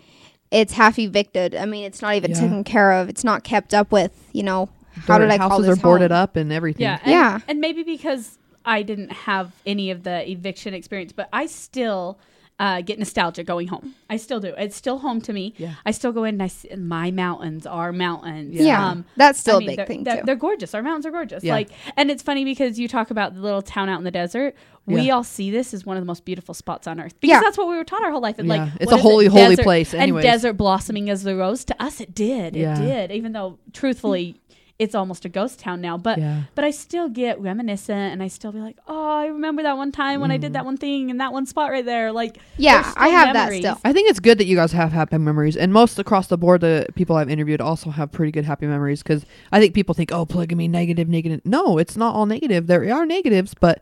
it's 0.51 0.73
half 0.73 0.97
evicted. 0.97 1.53
I 1.55 1.65
mean, 1.65 1.85
it's 1.85 2.01
not 2.01 2.15
even 2.15 2.31
Yeah. 2.31 2.39
taken 2.39 2.63
care 2.63 2.91
of. 2.93 3.09
It's 3.09 3.23
not 3.23 3.43
kept 3.43 3.73
up 3.73 3.91
with. 3.91 4.11
You 4.31 4.43
know, 4.43 4.69
how 5.07 5.17
did 5.19 5.29
I 5.29 5.37
houses 5.37 5.49
call 5.49 5.61
this 5.61 5.77
are 5.77 5.81
boarded 5.81 6.11
home? 6.11 6.19
up 6.23 6.35
and 6.35 6.51
everything. 6.51 6.83
Yeah. 6.83 6.99
And, 7.03 7.11
Yeah. 7.11 7.39
And 7.47 7.59
maybe 7.59 7.83
because 7.83 8.37
I 8.65 8.81
didn't 8.83 9.11
have 9.11 9.51
any 9.65 9.91
of 9.91 10.03
the 10.03 10.29
eviction 10.29 10.73
experience, 10.73 11.11
but 11.11 11.29
I 11.33 11.45
still 11.45 12.19
uh, 12.59 12.81
get 12.81 12.99
nostalgia 12.99 13.43
going 13.43 13.67
home. 13.69 13.95
I 14.09 14.17
still 14.17 14.39
do. 14.41 14.53
It's 14.57 14.75
still 14.75 14.97
home 14.99 15.21
to 15.21 15.31
me. 15.33 15.53
Yeah. 15.57 15.75
I 15.85 15.91
still 15.91 16.11
go 16.11 16.25
in 16.25 16.35
and 16.35 16.43
I 16.43 16.47
see 16.47 16.69
my 16.75 17.09
mountains 17.09 17.65
are 17.65 17.93
mountains. 17.93 18.55
Yeah, 18.55 18.85
Um, 18.85 19.05
that's 19.15 19.39
still 19.39 19.55
I 19.55 19.57
a 19.57 19.59
mean, 19.59 19.67
big 19.69 19.77
they're, 19.77 19.85
thing 19.85 20.03
they're, 20.03 20.17
too. 20.17 20.23
They're 20.25 20.35
gorgeous. 20.35 20.75
Our 20.75 20.83
mountains 20.83 21.05
are 21.05 21.11
gorgeous. 21.11 21.41
Yeah. 21.43 21.53
Like, 21.53 21.69
and 21.95 22.11
it's 22.11 22.21
funny 22.21 22.43
because 22.43 22.77
you 22.77 22.87
talk 22.89 23.11
about 23.11 23.33
the 23.33 23.39
little 23.39 23.61
town 23.61 23.87
out 23.87 23.97
in 23.97 24.03
the 24.03 24.11
desert. 24.11 24.55
We 24.85 25.03
Yeah. 25.03 25.13
all 25.15 25.23
see 25.23 25.51
this 25.51 25.73
as 25.73 25.85
one 25.85 25.95
of 25.97 26.01
the 26.01 26.05
most 26.07 26.25
beautiful 26.25 26.53
spots 26.53 26.85
on 26.87 26.99
earth 26.99 27.13
because 27.21 27.35
Yeah. 27.35 27.41
that's 27.41 27.57
what 27.57 27.69
we 27.69 27.75
were 27.77 27.83
taught 27.85 28.03
our 28.03 28.11
whole 28.11 28.21
life. 28.21 28.39
And 28.39 28.47
Yeah. 28.49 28.63
like, 28.65 28.73
It's 28.81 28.91
a 28.91 28.95
is 28.95 28.99
it? 28.99 29.03
holy, 29.03 29.25
holy 29.27 29.55
Desert- 29.55 29.63
place 29.63 29.93
anyways. 29.93 30.25
And 30.25 30.31
desert 30.33 30.53
blossoming 30.53 31.09
as 31.09 31.23
the 31.23 31.35
rose. 31.37 31.63
To 31.65 31.81
us, 31.81 32.01
it 32.01 32.13
did. 32.13 32.55
It 32.57 32.75
did. 32.75 33.11
Even 33.11 33.31
though, 33.31 33.57
truthfully, 33.71 34.35
it's 34.79 34.95
almost 34.95 35.25
a 35.25 35.29
ghost 35.29 35.59
town 35.59 35.81
now. 35.81 35.97
But 35.97 36.17
Yeah. 36.17 36.43
but 36.55 36.63
I 36.63 36.71
still 36.71 37.09
get 37.09 37.39
reminiscent, 37.41 38.13
and 38.13 38.23
I 38.23 38.29
still 38.29 38.51
be 38.53 38.59
like, 38.59 38.77
oh, 38.87 39.11
I 39.17 39.25
remember 39.27 39.61
that 39.63 39.75
one 39.77 39.91
time 39.91 40.21
when 40.21 40.31
I 40.31 40.37
Mm. 40.37 40.41
did 40.41 40.53
that 40.53 40.63
one 40.65 40.77
thing 40.77 41.09
in 41.09 41.17
that 41.17 41.33
one 41.33 41.45
spot 41.45 41.69
right 41.69 41.83
there. 41.83 42.11
Like, 42.13 42.37
Yeah, 42.57 42.77
I 42.85 42.89
still 42.91 43.11
have 43.11 43.27
that 43.27 43.33
memories. 43.33 43.59
still. 43.59 43.77
I 43.83 43.91
think 43.91 44.09
it's 44.09 44.21
good 44.21 44.37
that 44.37 44.45
you 44.45 44.55
guys 44.55 44.71
have 44.71 44.93
happy 44.93 45.17
memories, 45.17 45.57
and 45.57 45.73
most 45.73 45.99
across 45.99 46.27
the 46.27 46.37
board, 46.37 46.61
the 46.61 46.87
people 46.95 47.17
I've 47.17 47.29
interviewed 47.29 47.59
also 47.61 47.89
have 47.89 48.11
pretty 48.11 48.31
good 48.31 48.45
happy 48.45 48.67
memories. 48.67 49.03
Because 49.03 49.25
I 49.51 49.59
think 49.59 49.73
people 49.73 49.93
think, 49.93 50.11
"Oh, 50.13 50.25
polygamy, 50.25 50.67
negative, 50.69 51.09
negative." 51.09 51.41
No, 51.43 51.77
it's 51.77 51.97
not 51.97 52.15
all 52.15 52.25
negative. 52.25 52.67
There 52.67 52.89
are 52.93 53.05
negatives, 53.05 53.53
but 53.59 53.81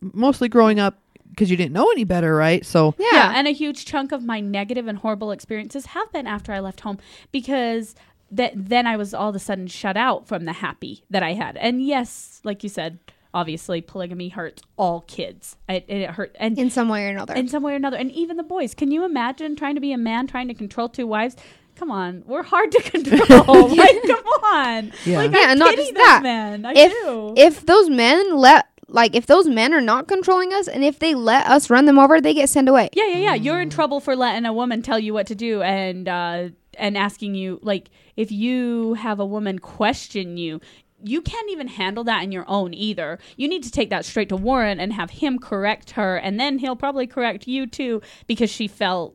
mostly 0.00 0.48
growing 0.48 0.80
up 0.80 0.98
because 1.30 1.50
you 1.50 1.56
didn't 1.56 1.72
know 1.72 1.90
any 1.90 2.04
better, 2.04 2.34
right? 2.36 2.64
So 2.64 2.94
Yeah. 2.98 3.06
Yeah, 3.12 3.32
and 3.36 3.46
a 3.48 3.50
huge 3.50 3.84
chunk 3.84 4.12
of 4.12 4.24
my 4.24 4.40
negative 4.40 4.86
and 4.86 4.98
horrible 4.98 5.32
experiences 5.32 5.86
have 5.86 6.10
been 6.12 6.26
after 6.26 6.52
I 6.52 6.60
left 6.60 6.80
home 6.80 6.98
because 7.32 7.94
that 8.30 8.52
then 8.54 8.86
I 8.86 8.96
was 8.96 9.14
all 9.14 9.28
of 9.30 9.34
a 9.36 9.38
sudden 9.38 9.66
shut 9.66 9.96
out 9.96 10.26
from 10.26 10.44
the 10.44 10.52
happy 10.54 11.04
that 11.10 11.22
I 11.22 11.34
had. 11.34 11.56
And 11.56 11.84
yes, 11.84 12.40
like 12.44 12.62
you 12.62 12.68
said, 12.68 12.98
obviously 13.32 13.80
polygamy 13.80 14.28
hurts 14.28 14.62
all 14.76 15.02
kids. 15.02 15.56
It, 15.68 15.84
it 15.88 16.10
hurt 16.10 16.34
and 16.38 16.58
in 16.58 16.70
some 16.70 16.88
way 16.88 17.04
or 17.06 17.08
another. 17.10 17.34
in 17.34 17.48
some 17.48 17.62
way 17.62 17.72
or 17.72 17.76
another, 17.76 17.96
and 17.96 18.10
even 18.12 18.36
the 18.36 18.42
boys. 18.42 18.74
Can 18.74 18.90
you 18.90 19.04
imagine 19.04 19.56
trying 19.56 19.74
to 19.74 19.80
be 19.80 19.92
a 19.92 19.98
man 19.98 20.26
trying 20.26 20.48
to 20.48 20.54
control 20.54 20.88
two 20.88 21.06
wives? 21.06 21.36
Come 21.76 21.90
on, 21.90 22.22
we're 22.26 22.44
hard 22.44 22.70
to 22.72 22.82
control. 22.90 23.68
like, 23.76 24.02
come 24.06 24.24
on. 24.44 24.92
Yeah. 25.04 25.18
Like, 25.18 25.32
Yeah, 25.32 25.46
I 25.48 25.54
not 25.54 25.74
just 25.74 25.94
that. 25.94 26.20
men. 26.22 26.64
I 26.64 26.72
if 26.74 26.92
do. 26.92 27.34
if 27.36 27.66
those 27.66 27.90
men 27.90 28.36
let 28.36 28.66
like 28.86 29.16
if 29.16 29.26
those 29.26 29.48
men 29.48 29.74
are 29.74 29.80
not 29.80 30.06
controlling 30.06 30.52
us 30.52 30.68
and 30.68 30.84
if 30.84 31.00
they 31.00 31.14
let 31.16 31.46
us 31.48 31.68
run 31.70 31.86
them 31.86 31.98
over, 31.98 32.20
they 32.20 32.32
get 32.34 32.48
sent 32.48 32.68
away. 32.68 32.90
Yeah, 32.92 33.06
yeah, 33.08 33.16
yeah. 33.16 33.34
You're 33.34 33.60
in 33.60 33.70
trouble 33.70 33.98
for 33.98 34.14
letting 34.14 34.44
a 34.46 34.52
woman 34.52 34.82
tell 34.82 35.00
you 35.00 35.12
what 35.12 35.26
to 35.28 35.34
do 35.34 35.62
and 35.62 36.06
uh, 36.08 36.48
and 36.78 36.96
asking 36.98 37.34
you 37.34 37.58
like 37.62 37.90
if 38.16 38.30
you 38.32 38.94
have 38.94 39.20
a 39.20 39.26
woman 39.26 39.58
question 39.58 40.36
you. 40.36 40.60
You 41.06 41.20
can't 41.20 41.50
even 41.50 41.68
handle 41.68 42.02
that 42.04 42.22
in 42.22 42.32
your 42.32 42.46
own 42.48 42.72
either. 42.72 43.18
You 43.36 43.46
need 43.46 43.62
to 43.64 43.70
take 43.70 43.90
that 43.90 44.06
straight 44.06 44.30
to 44.30 44.36
Warren 44.36 44.80
and 44.80 44.90
have 44.94 45.10
him 45.10 45.38
correct 45.38 45.90
her, 45.90 46.16
and 46.16 46.40
then 46.40 46.58
he'll 46.58 46.76
probably 46.76 47.06
correct 47.06 47.46
you 47.46 47.66
too 47.66 48.00
because 48.26 48.48
she 48.48 48.68
felt 48.68 49.14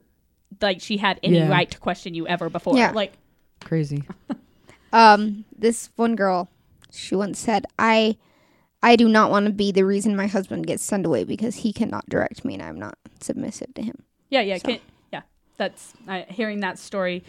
like 0.61 0.81
she 0.81 0.97
had 0.97 1.19
any 1.23 1.37
Yeah. 1.37 1.49
right 1.49 1.71
to 1.71 1.79
question 1.79 2.13
you 2.13 2.27
ever 2.27 2.47
before. 2.47 2.77
Yeah. 2.77 2.91
Like, 2.91 3.13
Crazy. 3.61 4.03
Um, 4.91 5.45
this 5.57 5.89
one 5.95 6.15
girl, 6.15 6.49
she 6.91 7.15
once 7.15 7.39
said, 7.39 7.65
"I, 7.77 8.17
I 8.81 8.95
do 8.95 9.07
not 9.07 9.29
want 9.31 9.45
to 9.45 9.51
be 9.51 9.71
the 9.71 9.85
reason 9.85 10.15
my 10.15 10.27
husband 10.27 10.65
gets 10.67 10.83
sent 10.83 11.05
away 11.05 11.23
because 11.23 11.57
he 11.57 11.71
cannot 11.73 12.07
direct 12.09 12.43
me 12.43 12.55
and 12.55 12.63
I'm 12.63 12.79
not 12.79 12.97
submissive 13.21 13.73
to 13.75 13.81
him." 13.81 14.03
Yeah, 14.29 14.41
yeah, 14.41 14.57
So- 14.57 14.67
can, 14.69 14.79
yeah. 15.13 15.21
That's 15.57 15.93
uh, 16.07 16.21
hearing 16.29 16.61
that 16.61 16.79
story 16.79 17.23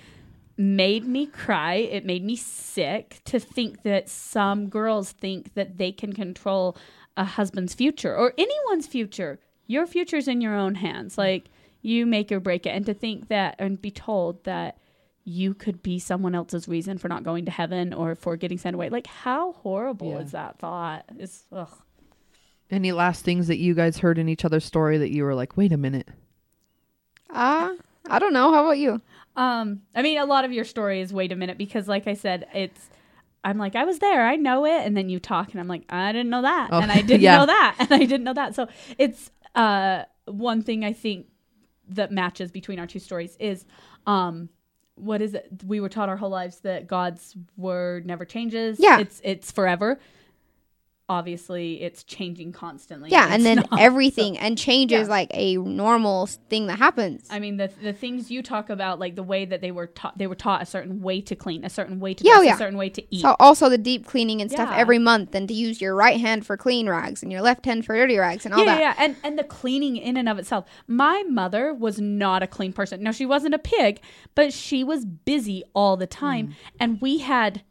made 0.60 1.06
me 1.06 1.24
cry. 1.26 1.74
It 1.74 2.04
made 2.04 2.22
me 2.22 2.36
sick 2.36 3.22
to 3.24 3.40
think 3.40 3.82
that 3.82 4.08
some 4.10 4.68
girls 4.68 5.12
think 5.12 5.54
that 5.54 5.78
they 5.78 5.90
can 5.90 6.12
control 6.12 6.76
a 7.16 7.24
husband's 7.24 7.72
future 7.74 8.14
or 8.14 8.34
anyone's 8.36 8.86
future. 8.86 9.40
Your 9.66 9.86
future's 9.86 10.28
in 10.28 10.40
your 10.42 10.54
own 10.54 10.74
hands. 10.74 11.16
Like 11.16 11.46
you 11.80 12.04
make 12.04 12.30
or 12.30 12.40
break 12.40 12.66
it, 12.66 12.70
and 12.70 12.84
to 12.86 12.92
think 12.92 13.28
that 13.28 13.56
and 13.58 13.80
be 13.80 13.90
told 13.90 14.44
that 14.44 14.76
you 15.24 15.54
could 15.54 15.82
be 15.82 15.98
someone 15.98 16.34
else's 16.34 16.68
reason 16.68 16.98
for 16.98 17.08
not 17.08 17.22
going 17.22 17.46
to 17.46 17.50
heaven 17.50 17.94
or 17.94 18.14
for 18.14 18.36
getting 18.36 18.58
sent 18.58 18.74
away. 18.74 18.90
Like 18.90 19.06
how 19.06 19.52
horrible 19.52 20.10
Yeah. 20.10 20.18
is 20.18 20.32
that 20.32 20.58
thought? 20.58 21.04
It's 21.18 21.44
ugh. 21.52 21.70
Any 22.70 22.92
last 22.92 23.24
things 23.24 23.46
that 23.48 23.58
you 23.58 23.74
guys 23.74 23.98
heard 23.98 24.18
in 24.18 24.28
each 24.28 24.44
other's 24.44 24.64
story 24.64 24.98
that 24.98 25.10
you 25.10 25.24
were 25.24 25.34
like, 25.34 25.56
wait 25.56 25.72
a 25.72 25.76
minute? 25.76 26.08
Ah, 27.30 27.72
I 28.08 28.18
don't 28.18 28.32
know. 28.32 28.52
How 28.52 28.62
about 28.64 28.78
you? 28.78 29.00
Um, 29.36 29.82
I 29.94 30.02
mean, 30.02 30.18
a 30.18 30.24
lot 30.26 30.44
of 30.44 30.52
your 30.52 30.64
story 30.64 31.00
is 31.00 31.12
wait 31.12 31.32
a 31.32 31.36
minute 31.36 31.58
because, 31.58 31.88
like 31.88 32.06
I 32.06 32.14
said, 32.14 32.46
it's. 32.54 32.88
I'm 33.42 33.56
like, 33.56 33.74
I 33.74 33.84
was 33.84 34.00
there, 34.00 34.26
I 34.26 34.36
know 34.36 34.66
it, 34.66 34.82
and 34.84 34.94
then 34.94 35.08
you 35.08 35.18
talk, 35.18 35.52
and 35.52 35.60
I'm 35.60 35.66
like, 35.68 35.84
I 35.88 36.12
didn't 36.12 36.28
know 36.28 36.42
that, 36.42 36.68
Oh, 36.72 36.78
and 36.80 36.92
I 36.92 37.00
didn't 37.00 37.22
yeah. 37.22 37.38
know 37.38 37.46
that, 37.46 37.76
and 37.80 37.90
I 37.90 37.98
didn't 38.00 38.24
know 38.24 38.34
that. 38.34 38.54
So 38.54 38.68
it's 38.98 39.30
uh 39.54 40.04
one 40.26 40.62
thing 40.62 40.84
I 40.84 40.92
think 40.92 41.26
that 41.88 42.12
matches 42.12 42.50
between 42.52 42.78
our 42.78 42.86
two 42.86 42.98
stories 42.98 43.36
is, 43.40 43.64
um, 44.06 44.50
what 44.96 45.22
is 45.22 45.32
it? 45.32 45.48
We 45.66 45.80
were 45.80 45.88
taught 45.88 46.10
our 46.10 46.18
whole 46.18 46.28
lives 46.28 46.60
that 46.60 46.86
God's 46.86 47.34
word 47.56 48.04
never 48.04 48.26
changes. 48.26 48.78
Yeah. 48.78 49.00
it's 49.00 49.22
it's 49.24 49.50
forever. 49.50 49.98
Obviously, 51.10 51.82
it's 51.82 52.04
changing 52.04 52.52
constantly. 52.52 53.10
Yeah, 53.10 53.26
and 53.28 53.44
then 53.44 53.56
not. 53.56 53.68
everything 53.80 54.38
and 54.38 54.56
change 54.56 54.92
is 54.92 55.08
like 55.08 55.28
a 55.34 55.56
normal 55.56 56.26
thing 56.26 56.68
that 56.68 56.78
happens. 56.78 57.26
I 57.30 57.40
mean, 57.40 57.56
the 57.56 57.68
the 57.82 57.92
things 57.92 58.30
you 58.30 58.44
talk 58.44 58.70
about, 58.70 59.00
like 59.00 59.16
the 59.16 59.24
way 59.24 59.44
that 59.44 59.60
they 59.60 59.72
were 59.72 59.88
taught, 59.88 60.16
they 60.16 60.28
were 60.28 60.36
taught 60.36 60.62
a 60.62 60.66
certain 60.66 61.02
way 61.02 61.20
to 61.22 61.34
clean, 61.34 61.64
a 61.64 61.68
certain 61.68 61.98
way 61.98 62.14
to 62.14 62.24
Yeah, 62.24 62.34
oh, 62.34 62.36
dress, 62.36 62.46
yeah. 62.46 62.54
a 62.54 62.58
certain 62.58 62.78
way 62.78 62.90
to 62.90 63.02
eat. 63.14 63.22
So 63.22 63.34
also 63.40 63.68
the 63.68 63.76
deep 63.76 64.06
cleaning 64.06 64.40
and 64.40 64.50
stuff 64.52 64.68
Yeah. 64.70 64.78
every 64.78 65.00
month, 65.00 65.34
and 65.34 65.48
to 65.48 65.54
use 65.54 65.80
your 65.80 65.96
right 65.96 66.20
hand 66.20 66.46
for 66.46 66.56
clean 66.56 66.88
rags 66.88 67.24
and 67.24 67.32
your 67.32 67.42
left 67.42 67.66
hand 67.66 67.84
for 67.84 67.96
dirty 67.96 68.16
rags 68.16 68.44
and 68.44 68.54
all 68.54 68.60
yeah, 68.60 68.66
that. 68.66 68.80
yeah, 68.80 68.94
yeah, 68.96 69.04
and 69.04 69.16
and 69.24 69.36
the 69.36 69.42
cleaning 69.44 69.96
in 69.96 70.16
and 70.16 70.28
of 70.28 70.38
itself. 70.38 70.64
My 70.86 71.24
mother 71.28 71.74
was 71.74 72.00
not 72.00 72.44
a 72.44 72.46
clean 72.46 72.72
person. 72.72 73.02
No, 73.02 73.10
she 73.10 73.26
wasn't 73.26 73.54
a 73.54 73.58
pig, 73.58 74.00
but 74.36 74.52
she 74.52 74.84
was 74.84 75.04
busy 75.04 75.64
all 75.74 75.96
the 75.96 76.06
time, 76.06 76.48
mm. 76.48 76.54
and 76.78 77.00
we 77.00 77.18
had. 77.18 77.62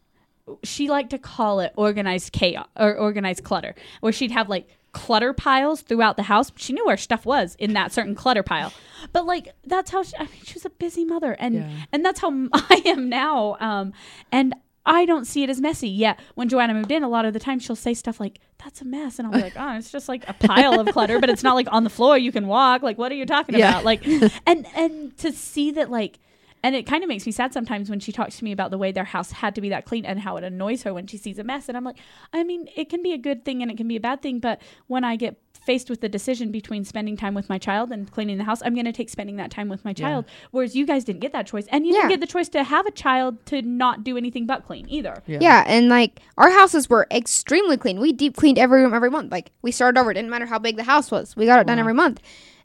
She 0.63 0.89
liked 0.89 1.09
to 1.11 1.17
call 1.19 1.59
it 1.59 1.73
organized 1.75 2.31
chaos 2.31 2.67
or 2.75 2.95
organized 2.95 3.43
clutter, 3.43 3.75
where 4.01 4.11
she'd 4.13 4.31
have 4.31 4.49
like 4.49 4.67
clutter 4.91 5.33
piles 5.33 5.81
throughout 5.81 6.17
the 6.17 6.23
house. 6.23 6.51
She 6.55 6.73
knew 6.73 6.85
where 6.85 6.97
stuff 6.97 7.25
was 7.25 7.55
in 7.59 7.73
that 7.73 7.91
certain 7.91 8.15
clutter 8.15 8.41
pile, 8.43 8.73
but 9.13 9.25
like 9.25 9.49
that's 9.65 9.91
how 9.91 10.01
she, 10.03 10.15
I 10.17 10.23
mean, 10.23 10.41
she 10.43 10.53
was 10.55 10.65
a 10.65 10.69
busy 10.71 11.05
mother, 11.05 11.33
and 11.39 11.55
Yeah. 11.55 11.69
and 11.91 12.03
that's 12.03 12.19
how 12.19 12.29
I 12.53 12.81
am 12.85 13.09
now. 13.09 13.57
Um, 13.59 13.93
and 14.31 14.55
I 14.85 15.05
don't 15.05 15.25
see 15.25 15.43
it 15.43 15.49
as 15.51 15.61
messy. 15.61 15.89
Yeah, 15.89 16.15
when 16.35 16.49
Joanna 16.49 16.73
moved 16.73 16.91
in, 16.91 17.03
a 17.03 17.09
lot 17.09 17.25
of 17.25 17.33
the 17.33 17.39
time 17.39 17.59
she'll 17.59 17.75
say 17.75 17.93
stuff 17.93 18.19
like, 18.19 18.39
"That's 18.63 18.81
a 18.81 18.85
mess," 18.85 19.19
and 19.19 19.27
I'll 19.27 19.33
be 19.33 19.41
like, 19.41 19.53
"Oh, 19.55 19.75
it's 19.77 19.91
just 19.91 20.09
like 20.09 20.27
a 20.27 20.33
pile 20.33 20.79
of 20.79 20.87
clutter, 20.87 21.19
but 21.19 21.29
it's 21.29 21.43
not 21.43 21.53
like 21.53 21.67
on 21.71 21.83
the 21.83 21.89
floor. 21.91 22.17
You 22.17 22.31
can 22.31 22.47
walk. 22.47 22.81
Like, 22.81 22.97
what 22.97 23.11
are 23.11 23.15
you 23.15 23.25
talking 23.27 23.55
Yeah. 23.55 23.69
about? 23.69 23.83
Like, 23.85 24.03
and 24.47 24.65
and 24.75 25.15
to 25.17 25.31
see 25.31 25.71
that, 25.71 25.91
like." 25.91 26.17
And 26.63 26.75
it 26.75 26.85
kind 26.85 27.03
of 27.03 27.07
makes 27.07 27.25
me 27.25 27.31
sad 27.31 27.53
sometimes 27.53 27.89
when 27.89 27.99
she 27.99 28.11
talks 28.11 28.37
to 28.39 28.43
me 28.43 28.51
about 28.51 28.69
the 28.71 28.77
way 28.77 28.91
their 28.91 29.05
house 29.05 29.31
had 29.31 29.55
to 29.55 29.61
be 29.61 29.69
that 29.69 29.85
clean 29.85 30.05
and 30.05 30.19
how 30.19 30.35
it 30.37 30.43
annoys 30.43 30.83
her 30.83 30.93
when 30.93 31.07
she 31.07 31.17
sees 31.17 31.39
a 31.39 31.43
mess. 31.43 31.69
And 31.69 31.77
I'm 31.77 31.83
like, 31.85 31.97
I 32.33 32.43
mean, 32.43 32.67
it 32.75 32.89
can 32.89 33.01
be 33.01 33.13
a 33.13 33.17
good 33.17 33.45
thing 33.45 33.61
and 33.61 33.71
it 33.71 33.77
can 33.77 33.87
be 33.87 33.95
a 33.95 33.99
bad 34.01 34.21
thing, 34.21 34.39
but 34.39 34.61
when 34.87 35.03
I 35.03 35.15
get 35.15 35.37
faced 35.65 35.89
with 35.89 36.01
the 36.01 36.09
decision 36.09 36.51
between 36.51 36.83
spending 36.83 37.15
time 37.15 37.33
with 37.33 37.47
my 37.47 37.57
child 37.57 37.91
and 37.91 38.09
cleaning 38.11 38.37
the 38.37 38.43
house, 38.43 38.61
I'm 38.65 38.73
going 38.73 38.85
to 38.85 38.91
take 38.91 39.09
spending 39.09 39.35
that 39.37 39.51
time 39.51 39.69
with 39.69 39.85
my 39.85 39.91
Yeah. 39.91 39.93
child. 39.95 40.25
Whereas 40.51 40.75
you 40.75 40.85
guys 40.85 41.03
didn't 41.03 41.19
get 41.21 41.31
that 41.33 41.45
choice, 41.47 41.65
and 41.67 41.85
you 41.85 41.93
Yeah. 41.93 41.99
didn't 42.01 42.09
get 42.11 42.19
the 42.21 42.27
choice 42.27 42.49
to 42.49 42.63
have 42.63 42.85
a 42.85 42.91
child 42.91 43.45
to 43.47 43.61
not 43.61 44.03
do 44.03 44.17
anything 44.17 44.45
but 44.45 44.65
clean 44.65 44.85
either. 44.89 45.21
Yeah, 45.27 45.37
yeah. 45.41 45.63
and 45.67 45.87
like 45.89 46.21
our 46.37 46.49
houses 46.49 46.89
were 46.89 47.07
extremely 47.11 47.77
clean. 47.77 47.99
We 47.99 48.11
deep 48.13 48.35
cleaned 48.35 48.57
every 48.57 48.81
room 48.81 48.93
every 48.93 49.11
month. 49.11 49.31
Like 49.31 49.51
we 49.61 49.71
started 49.71 49.99
over. 49.99 50.11
It 50.11 50.15
didn't 50.15 50.29
matter 50.29 50.45
how 50.45 50.59
big 50.59 50.75
the 50.77 50.83
house 50.83 51.11
was. 51.11 51.35
We 51.35 51.45
got 51.45 51.59
it 51.61 51.67
done 51.67 51.77
every 51.79 51.93
month. 51.93 52.19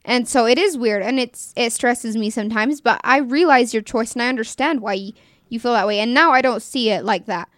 And 0.05 0.27
so 0.27 0.45
it 0.45 0.57
is 0.57 0.77
weird 0.77 1.01
and 1.01 1.19
it's 1.19 1.51
it 1.55 1.73
stresses 1.73 2.15
me 2.15 2.29
sometimes, 2.29 2.79
but 2.79 3.01
I 3.03 3.17
realize 3.17 3.73
your 3.73 3.83
choice 3.83 4.13
and 4.13 4.21
I 4.21 4.29
understand 4.29 4.81
why 4.81 4.93
you, 4.93 5.13
you 5.49 5.59
feel 5.59 5.73
that 5.73 5.87
way. 5.87 5.99
And 5.99 6.13
now 6.13 6.31
I 6.31 6.41
don't 6.41 6.61
see 6.61 6.91
it 6.91 7.03
like 7.03 7.25
that. 7.25 7.49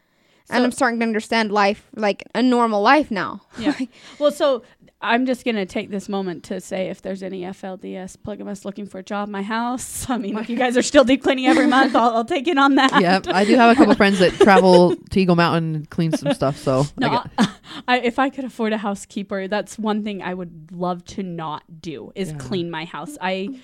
and 0.50 0.64
I'm 0.64 0.72
starting 0.72 1.00
to 1.02 1.06
understand 1.06 1.52
life 1.52 1.90
like 1.96 2.24
a 2.34 2.42
normal 2.42 2.82
life 2.82 3.12
now. 3.12 3.42
Yeah. 3.60 3.78
well, 4.20 4.32
so 4.32 4.64
I'm 5.00 5.28
just 5.28 5.46
going 5.46 5.56
to 5.58 5.66
take 5.68 5.92
this 5.92 6.10
moment 6.10 6.44
to 6.46 6.60
say 6.60 6.90
if 6.90 7.04
there's 7.04 7.22
any 7.22 7.42
FLDS 7.42 8.18
polygamists 8.24 8.66
looking 8.66 8.88
for 8.88 8.98
a 8.98 9.04
job 9.04 9.30
my 9.30 9.44
house, 9.44 10.10
I 10.10 10.18
mean, 10.18 10.38
if 10.38 10.50
you 10.50 10.58
guys 10.58 10.76
are 10.76 10.82
still 10.82 11.04
deep 11.04 11.22
cleaning 11.22 11.46
every 11.46 11.68
month, 11.68 11.96
I'll, 11.96 12.16
I'll 12.18 12.26
take 12.26 12.48
it 12.48 12.58
on 12.58 12.76
that. 12.76 13.00
Yep. 13.00 13.28
I 13.28 13.46
do 13.46 13.56
have 13.56 13.72
a 13.72 13.76
couple 13.76 13.94
friends 13.96 14.18
that 14.20 14.34
travel 14.34 14.96
to 14.96 15.20
Eagle 15.20 15.36
Mountain 15.36 15.76
and 15.76 15.90
clean 15.90 16.12
some 16.14 16.34
stuff. 16.34 16.58
So 16.58 16.86
No, 16.98 17.24
I, 17.38 17.50
I, 17.88 18.00
if 18.00 18.18
I 18.18 18.30
could 18.32 18.44
afford 18.46 18.74
a 18.74 18.78
housekeeper, 18.80 19.48
that's 19.48 19.78
one 19.78 20.04
thing 20.04 20.24
I 20.24 20.34
would 20.34 20.72
love 20.72 21.06
to 21.06 21.22
not 21.24 21.64
do 21.80 22.12
is 22.16 22.32
Yeah. 22.32 22.38
clean 22.38 22.72
my 22.72 22.86
house. 22.86 23.18
I, 23.22 23.60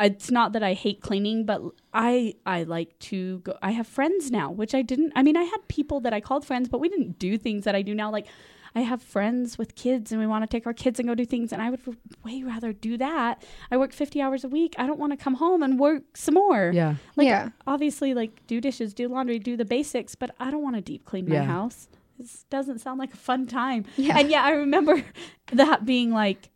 it's 0.00 0.32
not 0.32 0.52
that 0.54 0.64
I 0.64 0.72
hate 0.74 1.00
cleaning, 1.00 1.46
but 1.46 1.62
I 1.94 2.34
I 2.44 2.64
like 2.64 2.98
to 3.00 3.38
go. 3.40 3.56
I 3.62 3.70
have 3.70 3.86
friends 3.86 4.32
now, 4.32 4.50
which 4.50 4.74
I 4.74 4.82
didn't. 4.82 5.12
I 5.14 5.22
mean, 5.22 5.36
I 5.36 5.44
had 5.44 5.68
people 5.68 6.00
that 6.00 6.12
I 6.12 6.20
called 6.20 6.44
friends, 6.44 6.68
but 6.68 6.80
we 6.80 6.88
didn't 6.88 7.20
do 7.20 7.38
things 7.38 7.64
that 7.64 7.76
I 7.76 7.82
do 7.82 7.94
now. 7.94 8.10
Like 8.10 8.26
I 8.74 8.80
have 8.80 9.02
friends 9.02 9.58
with 9.58 9.74
kids, 9.74 10.12
and 10.12 10.20
we 10.20 10.26
want 10.26 10.42
to 10.44 10.46
take 10.46 10.66
our 10.66 10.72
kids 10.72 10.98
and 10.98 11.06
go 11.08 11.14
do 11.14 11.26
things, 11.26 11.52
and 11.52 11.60
I 11.60 11.68
would 11.70 11.80
way 12.24 12.42
rather 12.42 12.72
do 12.72 12.96
that. 12.96 13.44
I 13.70 13.76
work 13.76 13.92
fifty 13.92 14.20
hours 14.22 14.44
a 14.44 14.48
week. 14.48 14.74
I 14.78 14.86
don't 14.86 14.98
want 14.98 15.12
to 15.12 15.16
come 15.16 15.34
home 15.34 15.62
and 15.62 15.78
work 15.78 16.16
some 16.16 16.34
more. 16.34 16.70
yeah. 16.74 16.94
Like, 17.16 17.26
Yeah. 17.26 17.50
obviously, 17.66 18.14
like 18.14 18.46
do 18.46 18.60
dishes, 18.60 18.94
do 18.94 19.08
laundry, 19.08 19.38
do 19.38 19.56
the 19.56 19.64
basics, 19.66 20.14
but 20.14 20.30
I 20.40 20.50
don't 20.50 20.62
want 20.62 20.76
to 20.76 20.82
deep 20.82 21.04
clean 21.04 21.28
my 21.28 21.34
Yeah. 21.36 21.44
house. 21.44 21.88
This 22.18 22.44
doesn't 22.50 22.78
sound 22.80 22.98
like 22.98 23.12
a 23.12 23.16
fun 23.16 23.46
time. 23.46 23.84
Yeah. 23.96 24.18
And 24.18 24.30
yeah, 24.30 24.42
I 24.42 24.50
remember 24.52 25.02
that 25.52 25.84
being 25.84 26.10
like 26.10 26.48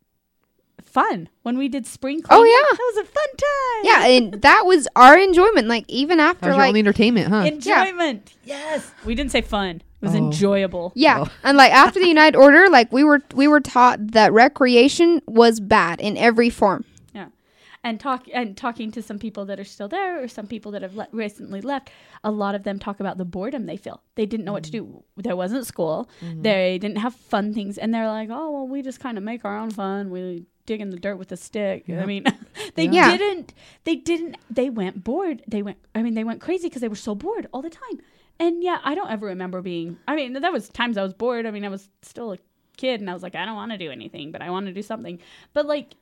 fun 0.83 1.29
when 1.43 1.59
we 1.59 1.69
did 1.69 1.87
spring 1.87 2.23
Oh, 2.31 2.45
yeah. 2.45 2.77
that 2.77 2.79
was 2.79 2.97
a 2.99 3.05
fun 3.05 3.37
time. 3.37 3.85
yeah, 3.85 4.17
and 4.17 4.43
that 4.43 4.63
was 4.65 4.89
our 4.97 5.19
enjoyment. 5.19 5.67
Like 5.69 5.85
even 5.89 6.19
That 6.19 6.37
after 6.37 6.47
was 6.49 6.55
your 6.57 6.63
like 6.63 6.69
only 6.69 6.81
entertainment, 6.81 7.29
huh? 7.29 7.45
enjoyment. 7.47 8.33
Yes, 8.45 8.91
we 9.05 9.15
didn't 9.15 9.33
say 9.33 9.41
fun. 9.43 9.83
It 10.01 10.05
was 10.07 10.15
Oh. 10.15 10.19
enjoyable. 10.19 10.93
Yeah, 10.95 11.25
Oh. 11.27 11.33
and 11.43 11.57
like 11.57 11.73
after 11.73 11.99
the 12.01 12.09
United 12.09 12.37
Order, 12.37 12.69
like 12.69 12.93
we 12.93 13.03
were 13.05 13.21
we 13.35 13.49
were 13.49 13.61
taught 13.61 13.99
that 14.13 14.33
recreation 14.33 15.23
was 15.27 15.59
bad 15.61 16.01
in 16.01 16.17
every 16.19 16.51
form. 16.51 16.85
Yeah, 17.15 17.29
and 17.83 17.99
talk 17.99 18.27
and 18.33 18.57
talking 18.57 18.91
to 18.93 19.01
some 19.03 19.19
people 19.19 19.47
that 19.47 19.59
are 19.59 19.65
still 19.65 19.89
there 19.89 20.23
or 20.23 20.29
some 20.29 20.47
people 20.47 20.71
that 20.73 20.83
have 20.83 20.95
le- 20.97 21.09
recently 21.13 21.61
left 21.63 21.91
a 22.23 22.31
lot 22.31 22.55
of 22.55 22.63
them 22.65 22.79
talk 22.79 23.01
about 23.01 23.17
the 23.19 23.25
boredom 23.25 23.67
they 23.67 23.77
feel 23.77 24.03
they 24.17 24.27
didn't 24.27 24.45
know 24.45 24.53
what 24.53 24.65
to 24.65 24.71
do 24.71 24.83
mm-hmm. 24.85 25.23
there 25.23 25.37
wasn't 25.37 25.65
school 25.67 26.09
mm-hmm. 26.21 26.43
they 26.43 26.77
didn't 26.79 26.99
have 26.99 27.15
fun 27.15 27.55
things 27.55 27.79
and 27.79 27.95
they're 27.95 28.09
like 28.09 28.29
oh 28.33 28.51
well 28.51 28.67
we 28.67 28.83
just 28.83 28.99
kind 29.01 29.17
of 29.17 29.23
make 29.23 29.45
our 29.45 29.57
own 29.57 29.71
fun 29.71 30.11
we 30.11 30.45
dig 30.67 30.81
in 30.81 30.91
the 30.91 30.97
dirt 30.99 31.17
with 31.17 31.31
a 31.31 31.37
stick 31.37 31.85
Yeah. 31.87 32.03
i 32.03 32.07
mean 32.07 32.25
they 32.75 32.89
Yeah. 32.89 33.17
didn't 33.17 33.55
they 33.85 33.95
didn't 33.95 34.37
they 34.51 34.69
went 34.71 35.05
bored 35.05 35.43
they 35.47 35.63
went 35.63 35.79
i 35.95 36.03
mean 36.03 36.15
they 36.15 36.25
went 36.25 36.41
crazy 36.41 36.69
because 36.69 36.83
they 36.83 36.89
were 36.89 36.97
so 36.97 37.15
bored 37.15 37.47
all 37.53 37.63
the 37.63 37.71
time 37.71 38.01
and 38.39 38.63
yeah 38.63 38.79
i 38.85 38.95
don't 38.95 39.11
ever 39.11 39.27
remember 39.27 39.63
being 39.63 39.99
i 40.09 40.15
mean 40.15 40.33
that 40.35 40.53
was 40.53 40.69
times 40.69 40.97
i 40.97 41.03
was 41.03 41.15
bored 41.15 41.47
i 41.47 41.51
mean 41.51 41.65
i 41.65 41.69
was 41.69 41.89
still 42.03 42.33
a 42.33 42.39
kid 42.77 43.01
and 43.01 43.09
i 43.09 43.15
was 43.15 43.23
like 43.23 43.35
i 43.35 43.45
don't 43.45 43.57
want 43.57 43.73
to 43.73 43.79
do 43.79 43.91
anything 43.91 44.31
but 44.33 44.43
i 44.43 44.51
want 44.51 44.67
to 44.67 44.73
do 44.73 44.83
something 44.83 45.19
but 45.55 45.67
like 45.67 45.95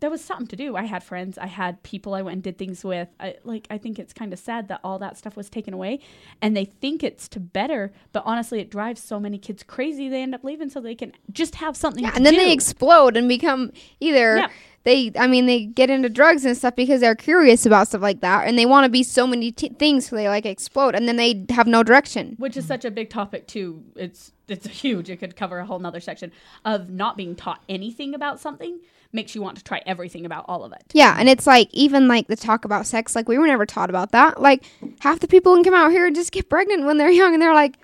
there 0.00 0.10
was 0.10 0.20
something 0.24 0.48
to 0.48 0.56
do. 0.56 0.74
I 0.74 0.82
had 0.82 1.04
friends, 1.04 1.38
I 1.38 1.46
had 1.46 1.80
people 1.84 2.12
I 2.12 2.22
went 2.22 2.32
and 2.34 2.42
did 2.42 2.58
things 2.58 2.82
with. 2.82 3.06
I 3.20 3.36
like 3.44 3.68
I 3.70 3.78
think 3.78 4.00
it's 4.00 4.12
kind 4.12 4.32
of 4.32 4.40
sad 4.40 4.66
that 4.66 4.80
all 4.82 4.98
that 4.98 5.16
stuff 5.16 5.36
was 5.36 5.48
taken 5.48 5.72
away 5.72 6.00
and 6.40 6.56
they 6.56 6.64
think 6.64 7.04
it's 7.04 7.28
to 7.28 7.38
better, 7.38 7.92
but 8.12 8.24
honestly 8.26 8.58
it 8.58 8.68
drives 8.68 9.00
so 9.00 9.20
many 9.20 9.38
kids 9.38 9.62
crazy 9.62 10.08
they 10.08 10.20
end 10.20 10.34
up 10.34 10.42
leaving 10.42 10.70
so 10.70 10.80
they 10.80 10.96
can 10.96 11.12
just 11.30 11.54
have 11.54 11.76
something 11.76 12.02
Yeah, 12.02 12.10
and 12.16 12.26
then 12.26 12.32
do. 12.34 12.40
they 12.40 12.52
explode 12.52 13.16
and 13.16 13.28
become 13.28 13.70
either 14.00 14.38
Yeah. 14.38 14.48
They 14.84 15.12
I 15.18 15.26
mean 15.26 15.46
they 15.46 15.64
get 15.66 15.90
into 15.90 16.08
drugs 16.08 16.44
and 16.44 16.56
stuff 16.56 16.74
because 16.76 17.00
they're 17.00 17.14
curious 17.14 17.64
about 17.66 17.88
stuff 17.88 18.02
like 18.02 18.20
that 18.20 18.46
and 18.46 18.58
they 18.58 18.66
want 18.66 18.84
to 18.84 18.88
be 18.90 19.02
so 19.02 19.26
many 19.26 19.52
t- 19.52 19.68
things 19.70 20.08
so 20.08 20.16
they 20.16 20.28
like 20.28 20.44
explode 20.46 20.94
and 20.94 21.06
then 21.08 21.16
they 21.16 21.44
have 21.50 21.66
no 21.66 21.82
direction. 21.82 22.34
which 22.38 22.56
is 22.56 22.66
such 22.66 22.84
a 22.84 22.90
big 22.90 23.10
topic 23.10 23.46
too. 23.46 23.82
It's 23.96 24.32
it's 24.48 24.66
huge. 24.82 25.08
It 25.10 25.18
could 25.18 25.36
cover 25.36 25.58
a 25.58 25.66
whole 25.66 25.78
nother 25.78 26.00
section 26.00 26.32
of 26.64 26.90
not 26.90 27.16
being 27.16 27.34
taught 27.36 27.62
anything 27.68 28.14
about 28.14 28.40
something 28.40 28.80
makes 29.14 29.34
you 29.34 29.42
want 29.42 29.58
to 29.58 29.64
try 29.64 29.82
everything 29.84 30.24
about 30.24 30.44
all 30.48 30.64
of 30.64 30.72
it. 30.72 30.82
Yeah, 30.94 31.14
and 31.18 31.28
it's 31.28 31.46
like 31.46 31.68
even 31.72 32.08
like 32.08 32.28
the 32.28 32.36
talk 32.36 32.64
about 32.64 32.86
sex 32.86 33.14
like 33.14 33.28
we 33.28 33.38
were 33.38 33.46
never 33.46 33.66
taught 33.66 33.90
about 33.90 34.10
that. 34.12 34.40
Like 34.40 34.64
half 35.00 35.20
the 35.20 35.28
people 35.28 35.54
can 35.54 35.64
come 35.64 35.74
out 35.74 35.90
here 35.92 36.06
and 36.06 36.16
just 36.16 36.32
get 36.32 36.48
pregnant 36.48 36.84
when 36.84 36.96
they're 36.96 37.10
young 37.10 37.34
and 37.34 37.42
they're 37.42 37.54
like 37.54 37.76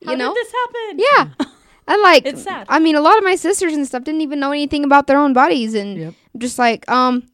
you 0.00 0.08
How 0.08 0.14
know 0.14 0.32
did 0.34 0.44
this 0.44 0.52
happened 0.52 1.02
Yeah. 1.40 1.46
And 1.86 2.00
like 2.02 2.24
It's 2.26 2.42
sad. 2.42 2.66
I 2.68 2.78
mean 2.78 2.94
a 2.96 3.00
lot 3.00 3.18
of 3.18 3.24
my 3.24 3.34
sisters 3.36 3.74
and 3.74 3.86
stuff 3.86 4.04
didn't 4.04 4.22
even 4.22 4.40
know 4.40 4.50
anything 4.52 4.84
about 4.84 5.06
their 5.06 5.18
own 5.18 5.32
bodies 5.32 5.74
and 5.74 5.98
Yep. 5.98 6.14
just 6.38 6.58
like 6.58 6.88
um 6.90 7.24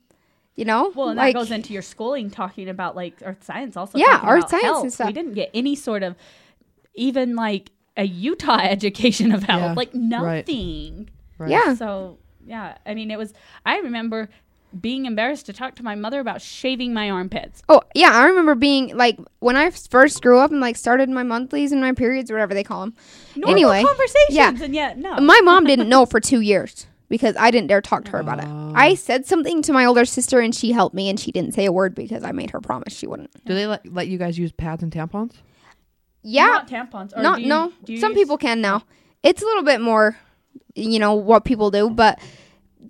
You 0.57 0.65
know, 0.67 0.93
Well, 0.95 1.09
and 1.11 1.17
like 1.17 1.33
that 1.35 1.39
goes 1.41 1.51
into 1.51 1.73
your 1.73 1.81
schooling, 1.83 2.29
talking 2.31 2.69
about 2.69 2.95
like 2.97 3.15
earth 3.23 3.43
science. 3.45 3.77
Also, 3.77 3.97
Yeah, 3.97 4.07
talking 4.19 4.29
earth 4.29 4.49
science 4.51 4.65
health. 4.65 4.83
and 4.85 4.93
stuff. 4.93 5.07
We 5.07 5.13
didn't 5.15 5.35
get 5.35 5.51
any 5.55 5.75
sort 5.75 6.03
of, 6.03 6.17
even 6.95 7.35
like 7.37 7.71
a 7.97 8.05
Utah 8.05 8.59
education 8.77 9.33
of 9.33 9.45
health, 9.45 9.63
Yeah, 9.63 9.73
like 9.75 9.93
right. 9.95 10.03
nothing. 10.49 11.09
Right. 11.39 11.51
yeah, 11.51 11.75
So 11.75 12.19
yeah, 12.45 12.77
I 12.85 12.95
mean, 12.95 13.11
it 13.11 13.17
was. 13.19 13.33
I 13.65 13.79
remember 13.79 14.29
being 14.79 15.07
embarrassed 15.07 15.47
to 15.47 15.53
talk 15.53 15.75
to 15.77 15.83
my 15.83 15.95
mother 15.95 16.21
about 16.21 16.43
shaving 16.43 16.93
my 16.93 17.11
armpits. 17.11 17.63
Oh 17.69 17.81
yeah, 17.95 18.11
I 18.13 18.27
remember 18.27 18.55
being 18.55 18.97
like 18.97 19.19
when 19.41 19.57
I 19.57 19.71
first 19.71 20.23
grew 20.23 20.39
up 20.39 20.51
and 20.51 20.61
like 20.61 20.77
started 20.77 21.09
my 21.09 21.23
monthlies 21.23 21.73
and 21.73 21.81
my 21.81 21.93
periods 21.93 22.31
or 22.31 22.35
whatever 22.35 22.55
they 22.55 22.65
call 22.65 22.81
them. 22.83 22.95
Normal 23.37 23.51
Anyway, 23.51 23.83
conversations, 23.85 24.31
yeah. 24.31 24.55
and 24.63 24.75
yet 24.75 24.99
no. 24.99 25.17
My 25.21 25.41
mom 25.43 25.65
didn't 25.65 25.89
know 25.89 26.07
for 26.07 26.21
two 26.21 26.41
years 26.41 26.87
because 27.09 27.35
I 27.37 27.51
didn't 27.51 27.67
dare 27.69 27.81
talk 27.81 28.05
to 28.05 28.11
her 28.13 28.19
about 28.21 28.39
it. 28.39 28.47
I 28.47 28.95
said 28.95 29.27
something 29.27 29.63
to 29.63 29.73
my 29.73 29.85
older 29.85 30.05
sister 30.05 30.39
and 30.41 30.55
she 30.55 30.71
helped 30.73 30.95
me 30.95 31.09
and 31.09 31.19
she 31.19 31.33
didn't 31.33 31.55
say 31.55 31.65
a 31.65 31.73
word 31.73 31.95
because 31.95 32.23
I 32.23 32.31
made 32.33 32.51
her 32.51 32.61
promise 32.61 32.97
she 32.97 33.07
wouldn't. 33.09 33.33
Do 33.45 33.55
they 33.55 33.67
let, 33.67 33.93
let 33.93 34.07
you 34.07 34.17
guys 34.19 34.39
use 34.39 34.53
pads 34.53 34.83
and 34.85 34.93
tampons? 34.93 35.33
Yeah, 36.23 36.47
not 36.47 36.69
tampons. 36.69 37.17
Or 37.17 37.23
not 37.23 37.37
do 37.37 37.43
you- 37.43 37.49
no. 37.49 37.73
do 37.85 37.93
you 37.95 37.99
Some 38.01 38.13
use- 38.13 38.21
people 38.21 38.39
can 38.39 38.61
now. 38.61 38.85
It's 39.23 39.43
a 39.43 39.45
little 39.45 39.65
bit 39.65 39.81
more, 39.81 40.17
you 40.75 40.99
know, 40.99 41.15
what 41.15 41.45
people 41.45 41.71
do, 41.71 41.91
but 41.91 42.19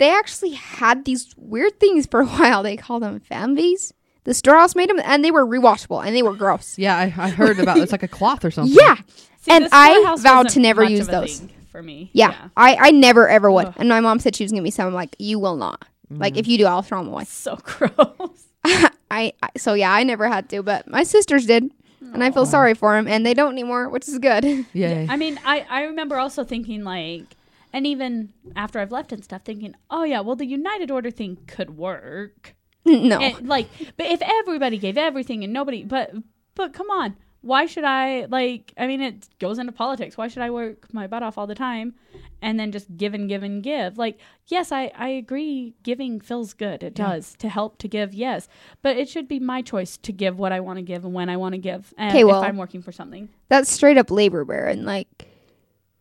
they 0.00 0.10
actually 0.10 0.52
had 0.52 1.04
these 1.04 1.32
weird 1.36 1.78
things 1.78 2.06
for 2.06 2.20
a 2.20 2.26
while. 2.38 2.62
They 2.62 2.76
called 2.76 3.02
them 3.02 3.20
fambies. 3.20 3.92
The 4.24 4.34
storehouse 4.34 4.74
made 4.74 4.90
them, 4.90 5.00
and 5.04 5.24
they 5.24 5.30
were 5.30 5.46
rewashable 5.46 6.04
and 6.04 6.14
they 6.14 6.22
were 6.22 6.34
gross. 6.34 6.76
Yeah, 6.76 6.96
I, 6.96 7.04
I 7.16 7.30
heard 7.30 7.58
about 7.58 7.78
it's 7.78 7.92
like 7.92 8.02
a 8.02 8.08
cloth 8.08 8.44
or 8.44 8.50
something. 8.50 8.76
Yeah, 8.78 8.96
See, 9.40 9.50
and 9.50 9.68
I 9.72 10.16
vowed 10.18 10.50
to 10.50 10.60
never 10.60 10.84
use 10.84 11.06
those. 11.06 11.42
for 11.70 11.82
me. 11.82 12.10
yeah. 12.12 12.48
I 12.56 12.76
I 12.78 12.90
never 12.90 13.28
ever 13.28 13.50
would. 13.50 13.66
Ugh. 13.68 13.74
And 13.78 13.88
my 13.88 14.00
mom 14.00 14.18
said 14.18 14.36
she 14.36 14.44
was 14.44 14.52
gonna 14.52 14.62
be 14.62 14.70
some. 14.70 14.88
I'm 14.88 14.94
like, 14.94 15.16
you 15.18 15.38
will 15.38 15.56
not. 15.56 15.84
Like 16.10 16.36
if 16.36 16.46
mm. 16.46 16.50
you 16.50 16.58
do, 16.58 16.66
I'll 16.66 16.82
throw 16.82 16.98
them 16.98 17.12
away. 17.12 17.24
so 17.24 17.56
gross. 17.62 18.46
I, 18.64 19.32
I 19.42 19.48
so 19.56 19.74
yeah, 19.74 19.92
I 19.92 20.02
never 20.02 20.28
had 20.28 20.48
to, 20.50 20.62
but 20.62 20.88
my 20.88 21.02
sisters 21.02 21.46
did, 21.46 21.70
and 22.00 22.22
I 22.22 22.30
feel 22.30 22.46
sorry 22.46 22.74
for 22.74 22.94
them, 22.94 23.06
and 23.06 23.24
they 23.24 23.34
don't 23.34 23.52
anymore, 23.52 23.88
which 23.88 24.08
is 24.08 24.18
good. 24.18 24.44
Yay. 24.72 25.06
I 25.08 25.16
mean, 25.16 25.40
I, 25.44 25.66
I 25.68 25.82
remember 25.84 26.16
also 26.16 26.44
thinking 26.44 26.84
like, 26.84 27.36
and 27.72 27.86
even 27.86 28.32
after 28.56 28.78
I've 28.78 28.92
left 28.92 29.12
and 29.12 29.22
stuff, 29.24 29.42
thinking, 29.42 29.74
oh 29.90 30.04
yeah, 30.04 30.20
well 30.20 30.36
the 30.36 30.46
United 30.46 30.90
Order 30.90 31.10
thing 31.10 31.38
could 31.46 31.76
work. 31.76 32.54
no, 32.84 33.18
And, 33.20 33.46
like, 33.48 33.68
but 33.96 34.06
if 34.06 34.22
everybody 34.22 34.78
gave 34.78 34.96
everything 34.96 35.44
and 35.44 35.52
nobody, 35.52 35.84
but 35.84 36.12
but 36.54 36.72
come 36.72 36.90
on, 36.90 37.16
why 37.42 37.64
should 37.66 37.84
I 37.84 38.26
like? 38.26 38.72
I 38.76 38.86
mean, 38.86 39.00
it 39.00 39.26
goes 39.38 39.58
into 39.58 39.72
politics. 39.72 40.16
Why 40.18 40.28
should 40.28 40.42
I 40.42 40.50
work 40.50 40.92
my 40.92 41.06
butt 41.06 41.22
off 41.22 41.38
all 41.38 41.46
the 41.46 41.54
time 41.54 41.94
and 42.42 42.60
then 42.60 42.70
just 42.70 42.94
give 42.98 43.14
and 43.14 43.28
give 43.30 43.42
and 43.42 43.62
give? 43.62 43.96
Like, 43.96 44.18
yes, 44.46 44.72
I 44.72 44.90
I 44.94 45.08
agree. 45.08 45.74
Giving 45.82 46.20
feels 46.20 46.52
good. 46.52 46.82
It 46.82 46.98
Yeah. 46.98 47.06
does 47.08 47.34
to 47.38 47.48
help 47.48 47.78
to 47.78 47.88
give. 47.88 48.12
Yes, 48.12 48.46
but 48.82 48.96
it 48.98 49.08
should 49.08 49.26
be 49.28 49.40
my 49.40 49.62
choice 49.62 49.96
to 49.98 50.12
give 50.12 50.38
what 50.38 50.52
I 50.52 50.60
want 50.60 50.78
to 50.78 50.82
give 50.82 51.04
and 51.06 51.14
when 51.14 51.30
I 51.30 51.38
want 51.38 51.54
to 51.54 51.58
give. 51.58 51.94
Okay, 51.98 52.24
well- 52.24 52.42
if 52.42 52.48
I'm 52.48 52.58
working 52.58 52.82
for 52.82 52.92
something. 52.92 53.30
that's 53.48 53.70
straight 53.70 53.96
up 53.96 54.10
labor 54.10 54.44
baron. 54.44 54.84
Like 54.84 55.29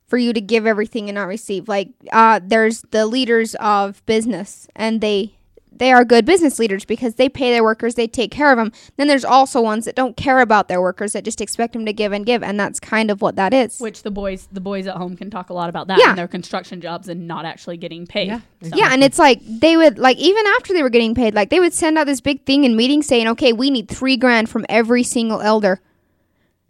for 0.10 0.18
you 0.18 0.34
to 0.34 0.42
give 0.42 0.66
everything 0.66 1.08
and 1.08 1.16
not 1.16 1.28
receive. 1.28 1.68
Like 1.70 1.90
uh, 2.12 2.40
there's 2.44 2.82
the 2.92 3.06
leaders 3.06 3.56
of 3.56 4.06
business, 4.06 4.68
and 4.76 5.00
they 5.02 5.36
they 5.72 5.94
are 5.94 6.04
good 6.04 6.26
business 6.26 6.60
leaders 6.60 6.84
because 6.84 7.16
they 7.16 7.30
pay 7.30 7.52
their 7.54 7.64
workers, 7.64 7.96
they 7.96 8.08
take 8.08 8.32
care 8.32 8.52
of 8.52 8.58
them. 8.58 8.74
Then 8.98 9.08
there's 9.08 9.24
also 9.24 9.62
ones 9.62 9.86
that 9.86 9.96
don't 9.96 10.18
care 10.18 10.42
about 10.42 10.68
their 10.68 10.82
workers 10.82 11.14
that 11.14 11.24
just 11.24 11.40
expect 11.40 11.72
them 11.72 11.86
to 11.86 11.94
give 11.94 12.12
and 12.12 12.26
give, 12.26 12.44
and 12.44 12.60
that's 12.60 12.82
kind 12.82 13.10
of 13.10 13.22
what 13.22 13.38
that 13.38 13.54
is. 13.54 13.80
Which 13.80 14.04
the 14.04 14.12
boys, 14.12 14.50
the 14.52 14.60
boys 14.60 14.88
at 14.88 14.98
home 14.98 15.16
can 15.16 15.30
talk 15.30 15.50
a 15.50 15.54
lot 15.54 15.70
about 15.70 15.88
that 15.88 16.00
Yeah. 16.00 16.10
and 16.10 16.18
their 16.18 16.28
construction 16.28 16.82
jobs 16.82 17.08
and 17.08 17.30
not 17.30 17.46
actually 17.46 17.78
getting 17.78 18.06
paid. 18.08 18.28
Yeah, 18.28 18.42
So- 18.64 18.76
Yeah, 18.76 18.90
and 18.92 19.04
it's 19.06 19.20
like 19.20 19.40
they 19.48 19.78
would 19.78 19.98
like 19.98 20.18
even 20.18 20.44
after 20.58 20.74
they 20.74 20.84
were 20.84 20.90
getting 20.90 21.16
paid, 21.16 21.34
like 21.34 21.50
they 21.50 21.62
would 21.62 21.74
send 21.74 21.98
out 21.98 22.08
this 22.08 22.20
big 22.20 22.44
thing 22.46 22.66
in 22.66 22.76
meetings 22.76 23.06
saying, 23.06 23.28
"Okay, 23.30 23.54
we 23.54 23.70
need 23.70 23.88
three 23.88 24.18
grand 24.18 24.50
from 24.50 24.66
every 24.68 25.04
single 25.04 25.40
elder." 25.40 25.80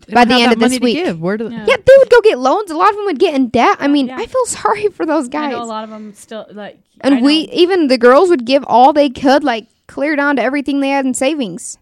They 0.07 0.13
by 0.13 0.25
the 0.25 0.35
end 0.35 0.53
of 0.53 0.59
this 0.59 0.79
week. 0.79 0.95
give. 0.97 1.19
Where 1.21 1.37
do 1.37 1.45
Yeah. 1.49 1.65
Yeah, 1.67 1.75
they 1.77 1.93
would 1.97 2.09
go 2.09 2.21
get 2.21 2.39
loans. 2.39 2.71
A 2.71 2.77
lot 2.77 2.89
of 2.89 2.95
them 2.95 3.05
would 3.05 3.19
get 3.19 3.35
in 3.35 3.49
debt. 3.49 3.77
I 3.79 3.85
oh, 3.85 3.89
mean, 3.89 4.07
Yeah. 4.07 4.17
I 4.17 4.25
feel 4.25 4.45
sorry 4.45 4.87
for 4.89 5.05
those 5.05 5.25
I 5.27 5.29
guys. 5.31 5.51
know 5.51 5.61
a 5.61 5.65
lot 5.65 5.83
of 5.83 5.89
them 5.89 6.13
still 6.13 6.45
like. 6.51 6.79
And 7.01 7.21
we, 7.23 7.41
even 7.51 7.87
the 7.87 7.97
girls, 7.97 8.29
would 8.29 8.45
give 8.45 8.63
all 8.65 8.91
they 8.93 9.09
could, 9.09 9.43
like 9.43 9.67
clear 9.87 10.15
down 10.15 10.35
to 10.37 10.41
everything 10.41 10.79
they 10.81 10.89
had 10.89 11.05
in 11.05 11.13
savings. 11.13 11.77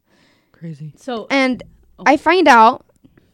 crazy? 0.51 0.93
so 0.97 1.28
And 1.30 1.63
Oh. 1.99 2.03
I 2.05 2.15
find 2.18 2.47
out 2.47 2.86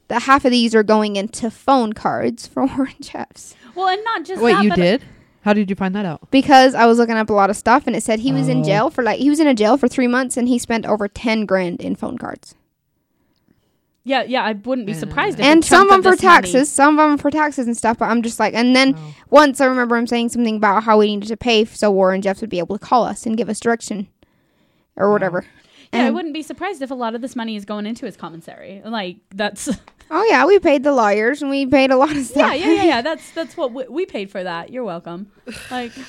that 0.08 0.22
half 0.24 0.46
of 0.46 0.52
these 0.52 0.74
are 0.74 0.84
going 0.84 1.18
into 1.18 1.52
phone 1.52 1.92
cards 1.94 2.48
for 2.48 2.66
Warren 2.78 2.94
Jeffs 3.02 3.56
well, 3.76 3.88
and 3.90 4.02
not 4.06 4.24
just 4.24 4.42
Wait, 4.42 4.54
that, 4.54 4.64
you 4.64 4.72
uh, 4.72 4.76
did? 4.76 5.04
How 5.42 5.52
did 5.54 5.70
you 5.70 5.76
find 5.76 5.94
that 5.96 6.06
out? 6.06 6.32
because 6.32 6.74
I 6.74 6.86
was 6.86 6.98
looking 6.98 7.16
up 7.18 7.30
a 7.30 7.34
lot 7.34 7.50
of 7.50 7.58
stuff, 7.58 7.88
and 7.88 7.96
it 7.96 8.04
said 8.04 8.20
he 8.20 8.32
was 8.32 8.48
in 8.48 8.60
Oh. 8.62 8.64
jail 8.64 8.90
for 8.90 9.04
like 9.04 9.20
he 9.20 9.30
was 9.30 9.42
in 9.42 9.48
a 9.48 9.54
jail 9.54 9.78
for 9.78 9.90
three 9.90 10.08
months, 10.08 10.38
and 10.38 10.48
he 10.48 10.58
spent 10.58 10.86
over 10.86 11.10
ten 11.10 11.46
grand 11.46 11.82
in 11.82 11.96
phone 11.98 12.18
cards. 12.18 12.56
Yeah, 14.06 14.24
yeah, 14.24 14.44
I 14.44 14.52
wouldn't 14.52 14.86
be 14.86 14.94
surprised. 14.94 15.40
if 15.40 15.46
and 15.46 15.64
some 15.64 15.84
of 15.84 15.90
them 15.90 16.04
for 16.04 16.12
this 16.12 16.24
money- 16.24 16.36
taxes, 16.42 16.70
some 16.70 17.00
of 17.00 17.10
them 17.10 17.18
for 17.18 17.32
taxes 17.32 17.68
and 17.68 17.78
stuff. 17.78 17.98
But 17.98 18.10
I'm 18.10 18.22
just 18.22 18.40
like, 18.40 18.54
and 18.54 18.76
then 18.76 18.96
Oh. 18.98 19.16
once 19.30 19.62
I 19.62 19.66
remember 19.66 19.96
him 19.96 20.08
saying 20.08 20.30
something 20.30 20.58
about 20.58 20.84
how 20.84 20.98
we 21.00 21.08
needed 21.16 21.28
to 21.30 21.38
pay 21.38 21.64
so 21.66 21.90
Warren 21.90 22.22
Jeffs 22.22 22.42
would 22.42 22.50
be 22.50 22.60
able 22.60 22.78
to 22.78 22.86
call 22.86 23.06
us 23.06 23.26
and 23.26 23.38
give 23.38 23.48
us 23.50 23.60
direction 23.62 24.08
or 24.98 25.12
whatever. 25.12 25.46
Yeah, 25.94 26.08
I 26.08 26.10
wouldn't 26.10 26.34
be 26.34 26.42
surprised 26.42 26.82
if 26.82 26.90
a 26.92 26.96
lot 26.96 27.14
of 27.16 27.22
this 27.22 27.36
money 27.36 27.56
is 27.56 27.66
going 27.66 27.86
into 27.86 28.06
his 28.06 28.18
commissary. 28.18 28.82
Like 28.84 29.18
that's. 29.34 29.70
Oh 30.12 30.24
yeah, 30.30 30.46
we 30.46 30.60
paid 30.60 30.84
the 30.84 30.92
lawyers 30.92 31.42
and 31.42 31.50
we 31.50 31.66
paid 31.66 31.90
a 31.90 31.96
lot 31.96 32.12
of 32.16 32.24
stuff. 32.26 32.38
yeah, 32.38 32.54
yeah, 32.54 32.72
yeah, 32.74 32.84
yeah. 32.84 33.02
That's 33.10 33.32
that's 33.32 33.56
what 33.58 33.72
we, 33.74 33.86
we 33.88 34.06
paid 34.06 34.30
for 34.30 34.44
that. 34.44 34.70
You're 34.70 34.84
welcome. 34.84 35.32
Like, 35.72 35.96
And 35.96 36.06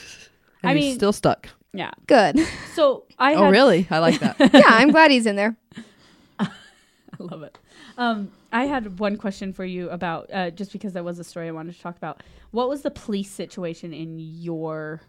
I 0.64 0.74
he's 0.74 0.82
mean- 0.84 0.94
still 0.96 1.12
stuck. 1.12 1.48
yeah. 1.72 1.92
Good. 2.06 2.40
So 2.74 3.04
I. 3.18 3.34
Oh, 3.34 3.44
had, 3.44 3.50
really? 3.52 3.86
I 3.90 4.00
like 4.00 4.18
that. 4.18 4.36
yeah, 4.52 4.62
I'm 4.66 4.90
glad 4.90 5.10
he's 5.12 5.24
in 5.26 5.36
there. 5.36 5.56
I 6.38 6.48
love 7.18 7.44
it. 7.44 7.56
Um, 7.96 8.30
I 8.52 8.64
had 8.64 8.98
one 8.98 9.16
question 9.16 9.52
for 9.52 9.64
you 9.64 9.90
about 9.90 10.30
uh, 10.32 10.50
just 10.50 10.72
because 10.72 10.92
that 10.94 11.04
was 11.04 11.18
a 11.18 11.24
story 11.24 11.48
I 11.48 11.52
wanted 11.52 11.74
to 11.74 11.80
talk 11.80 11.96
about. 11.96 12.22
What 12.50 12.68
was 12.68 12.82
the 12.82 12.90
police 12.90 13.30
situation 13.30 13.92
in 13.92 14.18
your, 14.18 15.00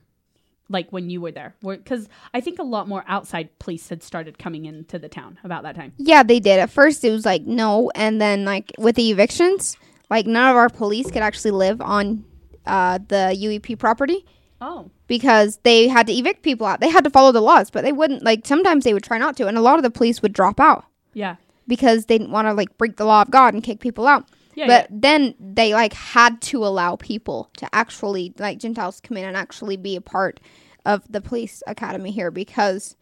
like 0.69 0.91
when 0.91 1.09
you 1.09 1.21
were 1.21 1.31
there? 1.31 1.55
Because 1.61 2.09
I 2.33 2.41
think 2.41 2.59
a 2.59 2.63
lot 2.63 2.87
more 2.87 3.03
outside 3.07 3.57
police 3.59 3.87
had 3.89 4.03
started 4.03 4.39
coming 4.39 4.65
into 4.65 4.97
the 4.97 5.09
town 5.09 5.37
about 5.43 5.63
that 5.63 5.75
time. 5.75 5.93
Yeah, 5.97 6.23
they 6.23 6.39
did. 6.39 6.59
At 6.59 6.69
first, 6.69 7.03
it 7.03 7.11
was 7.11 7.25
like 7.25 7.43
no, 7.43 7.91
and 7.95 8.19
then 8.21 8.45
like 8.45 8.71
with 8.77 8.95
the 8.95 9.11
evictions, 9.11 9.77
like 10.09 10.25
none 10.25 10.49
of 10.49 10.55
our 10.55 10.69
police 10.69 11.11
could 11.11 11.21
actually 11.21 11.51
live 11.51 11.81
on 11.81 12.25
uh, 12.65 12.99
the 13.07 13.37
UEP 13.39 13.77
property 13.77 14.25
Oh, 14.61 14.89
because 15.07 15.59
they 15.63 15.87
had 15.87 16.07
to 16.07 16.13
evict 16.13 16.41
people 16.41 16.65
out. 16.65 16.79
They 16.79 16.89
had 16.89 17.03
to 17.03 17.09
follow 17.09 17.31
the 17.31 17.41
laws, 17.41 17.69
but 17.69 17.83
they 17.83 17.91
wouldn't. 17.91 18.23
Like 18.23 18.47
sometimes 18.47 18.85
they 18.85 18.93
would 18.93 19.03
try 19.03 19.17
not 19.17 19.37
to, 19.37 19.47
and 19.47 19.57
a 19.57 19.61
lot 19.61 19.77
of 19.77 19.83
the 19.83 19.91
police 19.91 20.21
would 20.21 20.33
drop 20.33 20.59
out 20.59 20.85
yeah, 21.15 21.37
because 21.67 22.05
they 22.05 22.17
didn't 22.17 22.31
want 22.31 22.47
to 22.47 22.53
like 22.53 22.77
break 22.77 22.97
the 22.97 23.05
law 23.05 23.21
of 23.21 23.31
God 23.31 23.53
and 23.53 23.63
kick 23.63 23.79
people 23.79 24.07
out. 24.07 24.27
yeah, 24.55 24.67
but 24.67 24.89
yeah. 24.89 24.97
then 24.99 25.35
they 25.39 25.73
like 25.73 25.93
had 25.93 26.41
to 26.41 26.65
allow 26.65 26.95
people 26.95 27.49
to 27.57 27.73
actually 27.73 28.33
like 28.37 28.59
Gentiles 28.59 29.01
come 29.01 29.17
in 29.17 29.25
and 29.25 29.37
actually 29.37 29.77
be 29.77 29.95
a 29.95 30.01
part 30.01 30.39
of 30.85 31.03
the 31.09 31.21
police 31.21 31.63
academy 31.67 32.11
here 32.11 32.31
because 32.31 32.95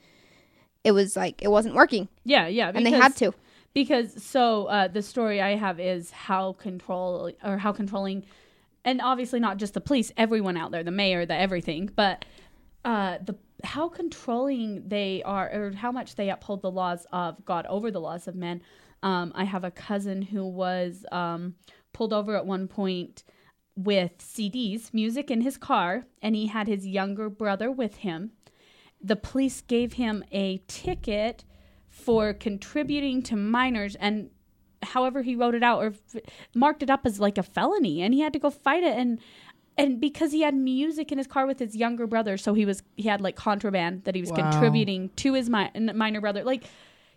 it 0.83 0.91
was 0.91 1.15
like 1.15 1.41
it 1.41 1.49
wasn't 1.49 1.75
working 1.75 2.07
yeah, 2.23 2.47
yeah. 2.47 2.71
and 2.73 2.85
they 2.85 2.91
had 2.91 3.15
to. 3.17 3.33
because 3.73 4.23
so 4.23 4.65
uh, 4.65 4.87
the 4.87 5.01
story 5.01 5.41
I 5.41 5.55
have 5.55 5.79
is 5.79 6.11
how 6.11 6.53
control 6.53 7.31
or 7.43 7.57
how 7.57 7.71
controlling, 7.71 8.25
and 8.85 9.01
obviously 9.01 9.39
not 9.39 9.57
just 9.57 9.73
the 9.73 9.81
police, 9.81 10.11
everyone 10.17 10.57
out 10.57 10.71
there, 10.71 10.83
the 10.83 10.91
mayor, 10.91 11.25
the 11.25 11.35
everything, 11.35 11.89
but 11.95 12.25
uh, 12.85 13.17
the 13.23 13.35
how 13.63 13.87
controlling 13.87 14.87
they 14.87 15.21
are 15.23 15.49
or 15.51 15.71
how 15.71 15.91
much 15.91 16.15
they 16.15 16.29
uphold 16.29 16.61
the 16.61 16.71
laws 16.71 17.05
of 17.11 17.43
God 17.45 17.65
over 17.67 17.91
the 17.91 18.01
laws 18.01 18.27
of 18.27 18.35
men. 18.35 18.61
Um, 19.01 19.31
I 19.35 19.43
have 19.45 19.63
a 19.63 19.71
cousin 19.71 20.21
who 20.21 20.45
was 20.45 21.05
um, 21.11 21.55
pulled 21.93 22.13
over 22.13 22.35
at 22.35 22.45
one 22.45 22.67
point 22.67 23.23
with 23.75 24.17
CDs, 24.19 24.93
music 24.93 25.31
in 25.31 25.41
his 25.41 25.57
car, 25.57 26.05
and 26.21 26.35
he 26.35 26.47
had 26.47 26.67
his 26.67 26.85
younger 26.85 27.29
brother 27.29 27.71
with 27.71 27.97
him. 27.97 28.31
The 29.01 29.15
police 29.15 29.61
gave 29.61 29.93
him 29.93 30.23
a 30.31 30.61
ticket 30.67 31.43
for 31.89 32.33
contributing 32.33 33.21
to 33.23 33.35
minors 33.35 33.95
and 33.95 34.29
however 34.81 35.21
he 35.21 35.35
wrote 35.35 35.55
it 35.55 35.63
out 35.63 35.81
or 35.81 35.87
f- 35.87 36.21
marked 36.55 36.83
it 36.83 36.89
up 36.89 37.05
as 37.05 37.19
like 37.19 37.37
a 37.37 37.43
felony 37.43 38.01
and 38.01 38.13
he 38.13 38.19
had 38.19 38.33
to 38.33 38.39
go 38.39 38.49
fight 38.49 38.83
it 38.83 38.97
and 38.97 39.19
and 39.77 39.99
because 39.99 40.31
he 40.31 40.41
had 40.41 40.53
music 40.53 41.11
in 41.11 41.17
his 41.17 41.27
car 41.27 41.45
with 41.47 41.59
his 41.59 41.75
younger 41.75 42.05
brother 42.07 42.37
so 42.37 42.53
he 42.53 42.65
was 42.65 42.83
he 42.95 43.07
had 43.07 43.21
like 43.21 43.35
contraband 43.35 44.03
that 44.03 44.15
he 44.15 44.21
was 44.21 44.31
Wow. 44.31 44.51
contributing 44.51 45.09
to 45.17 45.33
his 45.33 45.49
mi- 45.49 45.69
minor 45.93 46.21
brother 46.21 46.43
like 46.43 46.63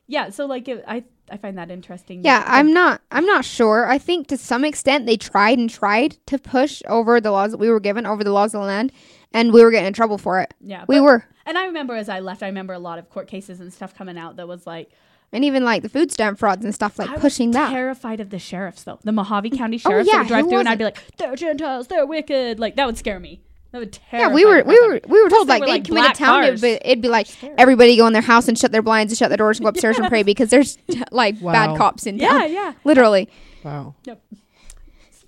yeah 0.06 0.30
so 0.30 0.46
like 0.46 0.66
it, 0.68 0.84
i 0.86 1.04
i 1.30 1.36
find 1.36 1.58
that 1.58 1.70
interesting 1.70 2.22
Yeah, 2.24 2.38
that- 2.40 2.48
I'm 2.48 2.72
not. 2.72 3.00
I'm 3.10 3.26
not 3.26 3.44
sure. 3.44 3.86
I 3.88 3.98
think 3.98 4.28
to 4.28 4.36
some 4.36 4.64
extent 4.64 5.06
they 5.06 5.16
tried 5.16 5.58
and 5.58 5.68
tried 5.68 6.16
to 6.26 6.38
push 6.38 6.80
over 6.88 7.20
the 7.20 7.32
laws 7.32 7.50
that 7.50 7.58
we 7.58 7.68
were 7.68 7.80
given, 7.80 8.06
over 8.06 8.22
the 8.22 8.30
laws 8.32 8.54
of 8.54 8.60
the 8.60 8.66
land, 8.66 8.92
and 9.32 9.52
we 9.52 9.64
were 9.64 9.72
getting 9.72 9.88
in 9.88 9.92
trouble 9.92 10.18
for 10.18 10.40
it. 10.40 10.54
yeah 10.60 10.84
We 10.86 10.96
but- 10.98 11.02
were, 11.02 11.24
and 11.44 11.58
i 11.58 11.66
remember 11.66 11.94
as 11.96 12.08
i 12.08 12.20
left 12.20 12.42
i 12.44 12.46
remember 12.46 12.74
a 12.74 12.78
lot 12.78 12.98
of 13.00 13.10
court 13.10 13.26
cases 13.28 13.60
and 13.60 13.72
stuff 13.72 13.92
coming 13.94 14.16
out 14.16 14.36
that 14.36 14.46
was 14.46 14.66
like 14.66 14.88
and 15.32 15.44
even 15.44 15.64
like 15.64 15.82
the 15.82 15.88
food 15.88 16.10
stamp 16.12 16.38
frauds 16.38 16.64
and 16.64 16.74
stuff, 16.74 16.98
like 16.98 17.08
pushing 17.08 17.12
that. 17.12 17.20
I 17.20 17.24
was 17.24 17.32
pushing 17.32 17.50
that. 17.52 17.70
terrified 17.70 18.20
of 18.20 18.30
the 18.30 18.38
sheriffs 18.38 18.84
though 18.84 18.98
the 19.04 19.12
Mohave 19.12 19.50
oh, 19.52 19.56
county 19.56 19.76
Oh, 19.84 19.88
sheriffs 19.90 20.08
yeah, 20.08 20.14
that 20.14 20.18
would 20.22 20.28
drive 20.28 20.48
through 20.48 20.58
and 20.60 20.68
i'd 20.68 20.78
be 20.78 20.84
like 20.84 21.16
they're 21.16 21.34
gentiles 21.36 21.88
they're 21.88 22.06
wicked 22.06 22.58
like 22.58 22.76
that 22.76 22.86
would 22.86 22.96
scare 22.98 23.18
me 23.20 23.40
That 23.72 23.78
would 23.80 23.98
Yeah, 24.12 24.28
we 24.32 24.44
were 24.44 24.62
we 24.64 24.78
were 24.80 25.00
we 25.08 25.22
were 25.22 25.28
told 25.28 25.48
like 25.48 25.60
were, 25.60 25.66
they'd 25.66 25.72
like, 25.72 25.88
come 25.88 25.96
into 25.98 26.06
black 26.08 26.16
town, 26.16 26.42
cars. 26.44 26.60
but 26.60 26.80
it'd 26.84 27.02
be 27.02 27.08
like 27.08 27.26
Scary. 27.26 27.54
everybody 27.58 27.96
go 27.96 28.06
in 28.06 28.12
their 28.12 28.22
house 28.22 28.48
and 28.48 28.58
shut 28.58 28.72
their 28.72 28.82
blinds 28.82 29.12
and 29.12 29.18
shut 29.18 29.28
their 29.30 29.36
doors 29.36 29.58
and 29.58 29.64
go 29.64 29.68
upstairs 29.70 29.98
and 29.98 30.08
pray 30.14 30.22
because 30.22 30.48
there's 30.50 30.78
like 31.10 31.34
Wow. 31.40 31.52
bad 31.52 31.76
cops 31.76 32.06
in 32.06 32.18
town. 32.18 32.40
Yeah, 32.42 32.46
yeah. 32.46 32.72
Literally. 32.84 33.28
Wow. 33.64 33.94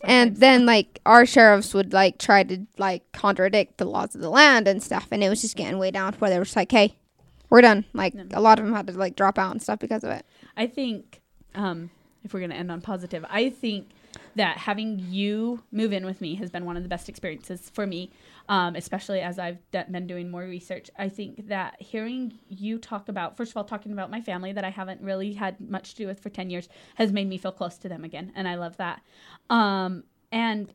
And 0.05 0.37
then 0.37 0.65
like 0.65 1.01
our 1.05 1.27
sheriffs 1.27 1.75
would 1.75 1.93
like 1.93 2.19
try 2.19 2.45
to 2.45 2.67
like 2.79 3.11
contradict 3.13 3.79
the 3.79 3.85
laws 3.85 4.15
of 4.15 4.21
the 4.21 4.31
land 4.31 4.69
and 4.69 4.81
stuff, 4.83 5.09
and 5.11 5.25
it 5.25 5.29
was 5.29 5.43
just 5.43 5.57
getting 5.57 5.79
way 5.79 5.91
down 5.91 6.13
to 6.13 6.19
where 6.21 6.31
they 6.31 6.39
were 6.39 6.45
just 6.45 6.55
like, 6.57 6.71
"Hey, 6.71 6.95
we're 7.51 7.61
done." 7.61 7.85
Like 7.93 8.15
a 8.33 8.41
lot 8.41 8.59
of 8.59 8.65
them 8.65 8.75
had 8.75 8.87
to 8.89 8.93
like 8.95 9.17
drop 9.17 9.39
out 9.39 9.53
and 9.53 9.63
stuff 9.63 9.79
because 9.79 10.05
of 10.05 10.11
it. 10.11 10.25
I 10.57 10.67
think 10.67 11.21
um, 11.55 11.91
if 12.25 12.33
we're 12.35 12.41
going 12.41 12.51
to 12.51 12.57
end 12.57 12.71
on 12.71 12.81
positive, 12.81 13.25
I 13.29 13.51
think 13.51 13.89
that 14.37 14.57
having 14.57 14.99
you 15.09 15.63
move 15.73 15.93
in 15.93 16.05
with 16.07 16.21
me 16.21 16.35
has 16.37 16.51
been 16.51 16.65
one 16.65 16.77
of 16.77 16.83
the 16.83 16.89
best 16.89 17.09
experiences 17.09 17.71
for 17.73 17.87
me, 17.87 18.11
um, 18.49 18.77
especially 18.77 19.21
as 19.21 19.39
I've 19.39 19.59
d- 19.71 19.83
been 19.91 20.07
doing 20.07 20.31
more 20.31 20.43
research. 20.43 20.91
I 20.99 21.09
think 21.09 21.49
that 21.49 21.81
hearing 21.81 22.39
you 22.49 22.79
talk 22.79 23.09
about, 23.09 23.37
first 23.37 23.53
of 23.53 23.57
all, 23.57 23.65
talking 23.65 23.93
about 23.93 24.11
my 24.11 24.21
family 24.21 24.53
that 24.53 24.65
I 24.65 24.71
haven't 24.71 25.01
really 25.01 25.33
had 25.33 25.61
much 25.61 25.93
to 25.93 25.97
do 25.97 26.07
with 26.07 26.21
for 26.21 26.31
10 26.31 26.51
years 26.51 26.69
has 26.95 27.13
made 27.13 27.29
me 27.29 27.39
feel 27.39 27.53
close 27.53 27.77
to 27.79 27.89
them 27.89 28.05
again. 28.05 28.33
And 28.35 28.47
I 28.47 28.55
love 28.55 28.77
that. 28.77 29.03
Um, 29.51 30.05
and 30.31 30.73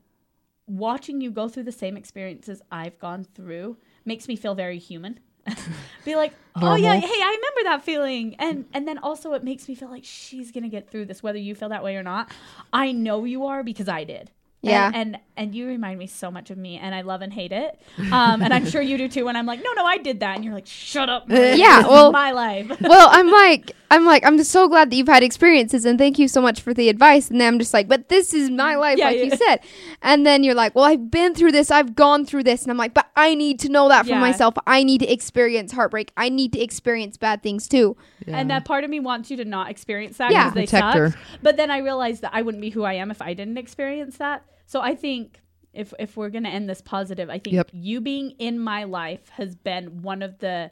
watching 0.67 1.21
you 1.21 1.31
go 1.31 1.47
through 1.47 1.63
the 1.63 1.71
same 1.71 1.97
experiences 1.97 2.61
I've 2.71 2.99
gone 2.99 3.23
through 3.23 3.77
makes 4.05 4.27
me 4.27 4.35
feel 4.35 4.55
very 4.55 4.79
human. 4.79 5.19
Be 6.05 6.15
like, 6.15 6.33
oh 6.55 6.75
yeah, 6.75 6.95
hey, 6.95 7.07
I 7.07 7.37
remember 7.37 7.63
that 7.69 7.83
feeling, 7.83 8.35
and 8.39 8.65
and 8.73 8.87
then 8.87 8.97
also 8.97 9.33
it 9.33 9.43
makes 9.43 9.67
me 9.67 9.75
feel 9.75 9.89
like 9.89 10.03
she's 10.05 10.51
gonna 10.51 10.69
get 10.69 10.89
through 10.89 11.05
this, 11.05 11.21
whether 11.21 11.37
you 11.37 11.55
feel 11.55 11.69
that 11.69 11.83
way 11.83 11.95
or 11.95 12.03
not. 12.03 12.31
I 12.71 12.91
know 12.91 13.25
you 13.25 13.45
are 13.45 13.63
because 13.63 13.89
I 13.89 14.03
did. 14.03 14.31
Yeah. 14.63 14.87
and 14.93 14.95
and, 15.15 15.19
and 15.35 15.55
you 15.55 15.67
remind 15.67 15.99
me 15.99 16.07
so 16.07 16.29
much 16.31 16.49
of 16.51 16.57
me, 16.57 16.77
and 16.77 16.93
I 16.95 17.01
love 17.01 17.21
and 17.21 17.33
hate 17.33 17.51
it. 17.51 17.77
Um, 18.11 18.41
and 18.41 18.53
I'm 18.53 18.65
sure 18.67 18.81
you 18.81 18.97
do 18.97 19.07
too. 19.09 19.25
When 19.25 19.35
I'm 19.35 19.45
like, 19.45 19.61
no, 19.63 19.71
no, 19.73 19.83
I 19.85 19.97
did 19.97 20.19
that, 20.21 20.35
and 20.35 20.45
you're 20.45 20.53
like, 20.53 20.67
shut 20.67 21.09
up. 21.09 21.27
Maria. 21.27 21.55
Yeah, 21.55 21.81
This 21.81 21.87
well- 21.91 22.11
my 22.11 22.31
life. 22.31 22.71
well, 22.81 23.09
I'm 23.11 23.29
like, 23.29 23.71
I'm 23.91 24.05
like, 24.05 24.25
I'm 24.25 24.37
just 24.37 24.51
so 24.51 24.67
glad 24.69 24.89
that 24.91 24.95
you've 24.95 25.07
had 25.07 25.21
experiences, 25.23 25.85
and 25.85 25.97
thank 25.99 26.17
you 26.19 26.27
so 26.27 26.41
much 26.41 26.61
for 26.61 26.73
the 26.73 26.87
advice. 26.87 27.29
And 27.29 27.41
then 27.41 27.53
I'm 27.53 27.59
just 27.59 27.73
like, 27.73 27.87
but 27.87 28.09
this 28.09 28.33
is 28.33 28.49
my 28.51 28.75
life, 28.75 28.97
Yeah, 28.99 29.07
like 29.07 29.17
yeah. 29.17 29.23
you 29.23 29.31
said. 29.35 29.59
And 30.01 30.25
then 30.25 30.43
you're 30.43 30.55
like, 30.55 30.75
well, 30.75 30.85
I've 30.85 31.11
been 31.11 31.33
through 31.35 31.51
this, 31.51 31.69
I've 31.71 31.93
gone 31.95 32.25
through 32.25 32.43
this, 32.43 32.61
and 32.63 32.71
I'm 32.71 32.77
like, 32.77 32.93
but 32.93 33.07
I 33.15 33.35
need 33.35 33.59
to 33.61 33.69
know 33.69 33.89
that 33.89 34.03
for 34.05 34.11
Yeah. 34.11 34.19
myself. 34.19 34.53
I 34.65 34.83
need 34.83 34.99
to 34.99 35.11
experience 35.11 35.71
heartbreak. 35.73 36.11
I 36.15 36.29
need 36.29 36.53
to 36.53 36.59
experience 36.61 37.17
bad 37.17 37.41
things 37.43 37.67
too. 37.67 37.97
Yeah. 38.27 38.37
And 38.37 38.49
that 38.51 38.65
part 38.65 38.83
of 38.83 38.89
me 38.91 38.99
wants 38.99 39.29
you 39.31 39.37
to 39.37 39.45
not 39.45 39.69
experience 39.71 40.17
that 40.17 40.31
Yeah. 40.31 40.49
because 40.51 40.53
they 40.55 40.77
Protect 40.77 40.97
her. 40.97 41.09
suck. 41.11 41.19
But 41.41 41.57
then 41.57 41.69
I 41.71 41.79
realized 41.79 42.21
that 42.21 42.31
I 42.33 42.43
wouldn't 42.43 42.61
be 42.61 42.69
who 42.69 42.83
I 42.83 42.93
am 42.93 43.11
if 43.11 43.21
I 43.21 43.33
didn't 43.33 43.57
experience 43.57 44.17
that. 44.17 44.43
So 44.73 44.81
I 44.81 44.95
think 44.95 45.39
if 45.71 45.93
if 45.99 46.17
we're 46.17 46.31
gonna 46.31 46.49
end 46.49 46.67
this 46.67 46.81
positive, 46.81 47.29
I 47.29 47.37
think 47.37 47.53
Yep. 47.53 47.69
you 47.73 48.01
being 48.01 48.31
in 48.39 48.57
my 48.57 48.85
life 48.85 49.29
has 49.29 49.53
been 49.53 50.01
one 50.01 50.23
of 50.23 50.39
the 50.39 50.71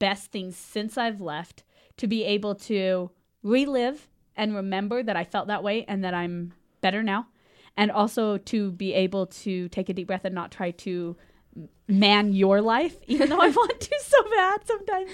best 0.00 0.32
things 0.32 0.56
since 0.56 0.98
I've 0.98 1.20
left 1.20 1.62
to 1.98 2.08
be 2.08 2.24
able 2.24 2.56
to 2.56 3.12
relive 3.44 4.08
and 4.34 4.56
remember 4.56 5.04
that 5.04 5.14
I 5.14 5.22
felt 5.22 5.46
that 5.46 5.62
way 5.62 5.84
and 5.86 6.02
that 6.02 6.14
I'm 6.14 6.52
better 6.80 7.00
now. 7.04 7.28
And 7.76 7.92
also 7.92 8.38
to 8.38 8.72
be 8.72 8.92
able 8.92 9.26
to 9.26 9.68
take 9.68 9.88
a 9.88 9.92
deep 9.92 10.08
breath 10.08 10.24
and 10.24 10.34
not 10.34 10.50
try 10.50 10.72
to 10.72 11.16
man 11.86 12.32
your 12.32 12.60
life, 12.60 12.96
even 13.06 13.28
though 13.28 13.40
I 13.40 13.50
want 13.50 13.80
to 13.80 13.98
so 14.02 14.30
bad 14.30 14.66
sometimes, 14.66 15.10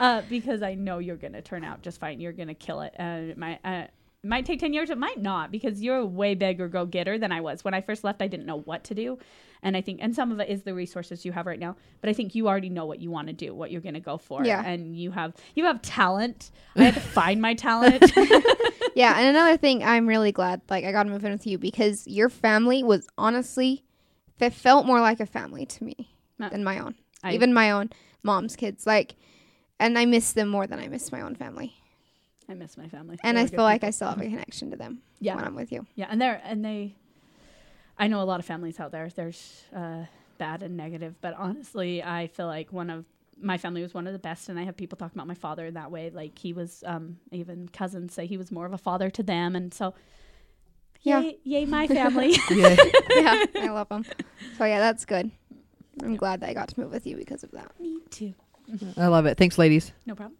uh, 0.00 0.22
because 0.28 0.62
I 0.62 0.74
know 0.74 0.98
you're 0.98 1.16
gonna 1.16 1.42
turn 1.42 1.62
out 1.62 1.82
just 1.82 2.00
fine. 2.00 2.20
You're 2.20 2.32
gonna 2.32 2.54
kill 2.54 2.80
it, 2.80 2.94
and 2.96 3.30
it 3.30 3.38
might 3.38 3.60
uh, 3.64 3.84
it 3.84 3.92
might 4.28 4.46
take 4.46 4.60
ten 4.60 4.72
years. 4.72 4.90
It 4.90 4.98
might 4.98 5.20
not, 5.20 5.50
because 5.50 5.82
you're 5.82 5.96
a 5.98 6.06
way 6.06 6.34
bigger 6.34 6.68
go 6.68 6.86
getter 6.86 7.18
than 7.18 7.32
I 7.32 7.40
was 7.40 7.64
when 7.64 7.74
I 7.74 7.80
first 7.80 8.04
left. 8.04 8.22
I 8.22 8.28
didn't 8.28 8.46
know 8.46 8.60
what 8.60 8.84
to 8.84 8.94
do, 8.94 9.18
and 9.62 9.76
I 9.76 9.80
think, 9.80 9.98
and 10.02 10.14
some 10.14 10.30
of 10.30 10.38
it 10.40 10.48
is 10.48 10.62
the 10.62 10.74
resources 10.74 11.24
you 11.24 11.32
have 11.32 11.46
right 11.46 11.58
now. 11.58 11.76
But 12.00 12.10
I 12.10 12.12
think 12.12 12.34
you 12.34 12.48
already 12.48 12.68
know 12.68 12.86
what 12.86 13.00
you 13.00 13.10
want 13.10 13.26
to 13.28 13.32
do, 13.32 13.54
what 13.54 13.70
you're 13.70 13.80
gonna 13.80 14.00
go 14.00 14.18
for, 14.18 14.44
Yeah. 14.44 14.62
and 14.64 14.96
you 14.96 15.10
have 15.12 15.34
you 15.54 15.64
have 15.64 15.82
talent. 15.82 16.50
I 16.76 16.84
had 16.84 16.94
to 16.94 17.00
find 17.20 17.40
my 17.40 17.54
talent. 17.54 18.12
yeah, 18.94 19.14
and 19.18 19.28
another 19.28 19.56
thing, 19.56 19.82
I'm 19.82 20.06
really 20.06 20.32
glad 20.32 20.60
like 20.68 20.84
I 20.84 20.92
got 20.92 21.04
to 21.04 21.10
move 21.10 21.24
in 21.24 21.32
with 21.32 21.46
you 21.46 21.58
because 21.58 22.06
your 22.06 22.28
family 22.28 22.82
was 22.82 23.08
honestly, 23.18 23.84
it 24.40 24.52
felt 24.52 24.86
more 24.86 25.00
like 25.00 25.20
a 25.20 25.26
family 25.26 25.66
to 25.66 25.84
me 25.84 26.14
No. 26.38 26.48
than 26.48 26.62
my 26.64 26.78
own. 26.78 26.94
I- 27.22 27.32
Even 27.34 27.52
my 27.52 27.70
own 27.70 27.90
mom's 28.22 28.56
kids, 28.56 28.86
like, 28.86 29.16
and 29.80 29.98
I 29.98 30.04
miss 30.04 30.32
them 30.32 30.48
more 30.48 30.66
than 30.66 30.78
I 30.78 30.88
miss 30.88 31.10
my 31.12 31.20
own 31.20 31.34
family. 31.34 31.74
I 32.48 32.54
miss 32.54 32.76
my 32.76 32.88
family, 32.88 33.18
And 33.22 33.36
They 33.36 33.40
I 33.40 33.44
were 33.44 33.48
good 33.48 33.56
feel 33.56 33.64
like 33.64 33.80
people. 33.82 33.88
I 33.88 33.90
still 33.90 34.08
have 34.08 34.20
a 34.20 34.24
connection 34.24 34.70
to 34.70 34.76
them 34.76 35.02
yeah, 35.20 35.34
when 35.36 35.44
I'm 35.44 35.54
with 35.54 35.70
you. 35.70 35.86
Yeah, 35.94 36.06
and 36.10 36.20
they're 36.20 36.40
and 36.44 36.64
they. 36.64 36.94
I 37.98 38.06
know 38.06 38.22
a 38.22 38.24
lot 38.24 38.38
of 38.40 38.46
families 38.46 38.78
out 38.78 38.92
there. 38.92 39.08
There's 39.14 39.64
uh, 39.74 40.04
bad 40.38 40.62
and 40.62 40.76
negative, 40.76 41.16
but 41.20 41.34
honestly, 41.34 42.02
I 42.02 42.28
feel 42.28 42.46
like 42.46 42.72
one 42.72 42.90
of 42.90 43.04
my 43.40 43.58
family 43.58 43.82
was 43.82 43.92
one 43.92 44.06
of 44.06 44.12
the 44.12 44.18
best, 44.18 44.48
and 44.48 44.58
I 44.58 44.62
have 44.64 44.76
people 44.76 44.96
talk 44.96 45.12
about 45.12 45.26
my 45.26 45.34
father 45.34 45.66
in 45.66 45.74
that 45.74 45.90
way. 45.90 46.10
Like 46.10 46.38
he 46.38 46.52
was, 46.52 46.82
um, 46.86 47.18
even 47.32 47.68
cousins 47.68 48.14
say 48.14 48.26
he 48.26 48.36
was 48.36 48.50
more 48.52 48.66
of 48.66 48.72
a 48.72 48.78
father 48.78 49.10
to 49.10 49.22
them, 49.22 49.54
and 49.56 49.72
so. 49.74 49.94
Yeah. 51.02 51.20
Yay, 51.20 51.38
yay 51.44 51.64
my 51.64 51.86
family. 52.00 52.36
Yeah. 52.50 52.76
yeah, 53.10 53.44
I 53.54 53.68
love 53.68 53.88
them. 53.88 54.04
So 54.58 54.64
yeah, 54.64 54.80
that's 54.80 55.04
good. 55.04 55.30
I'm 56.02 56.16
glad 56.16 56.40
that 56.40 56.50
I 56.50 56.54
got 56.54 56.68
to 56.70 56.80
move 56.80 56.90
with 56.90 57.06
you 57.06 57.16
because 57.16 57.44
of 57.44 57.52
that. 57.52 57.70
Me 57.80 58.00
too. 58.10 58.34
I 58.96 59.06
love 59.06 59.26
it. 59.26 59.38
Thanks, 59.38 59.58
ladies. 59.58 59.92
No 60.06 60.14
problem. 60.16 60.36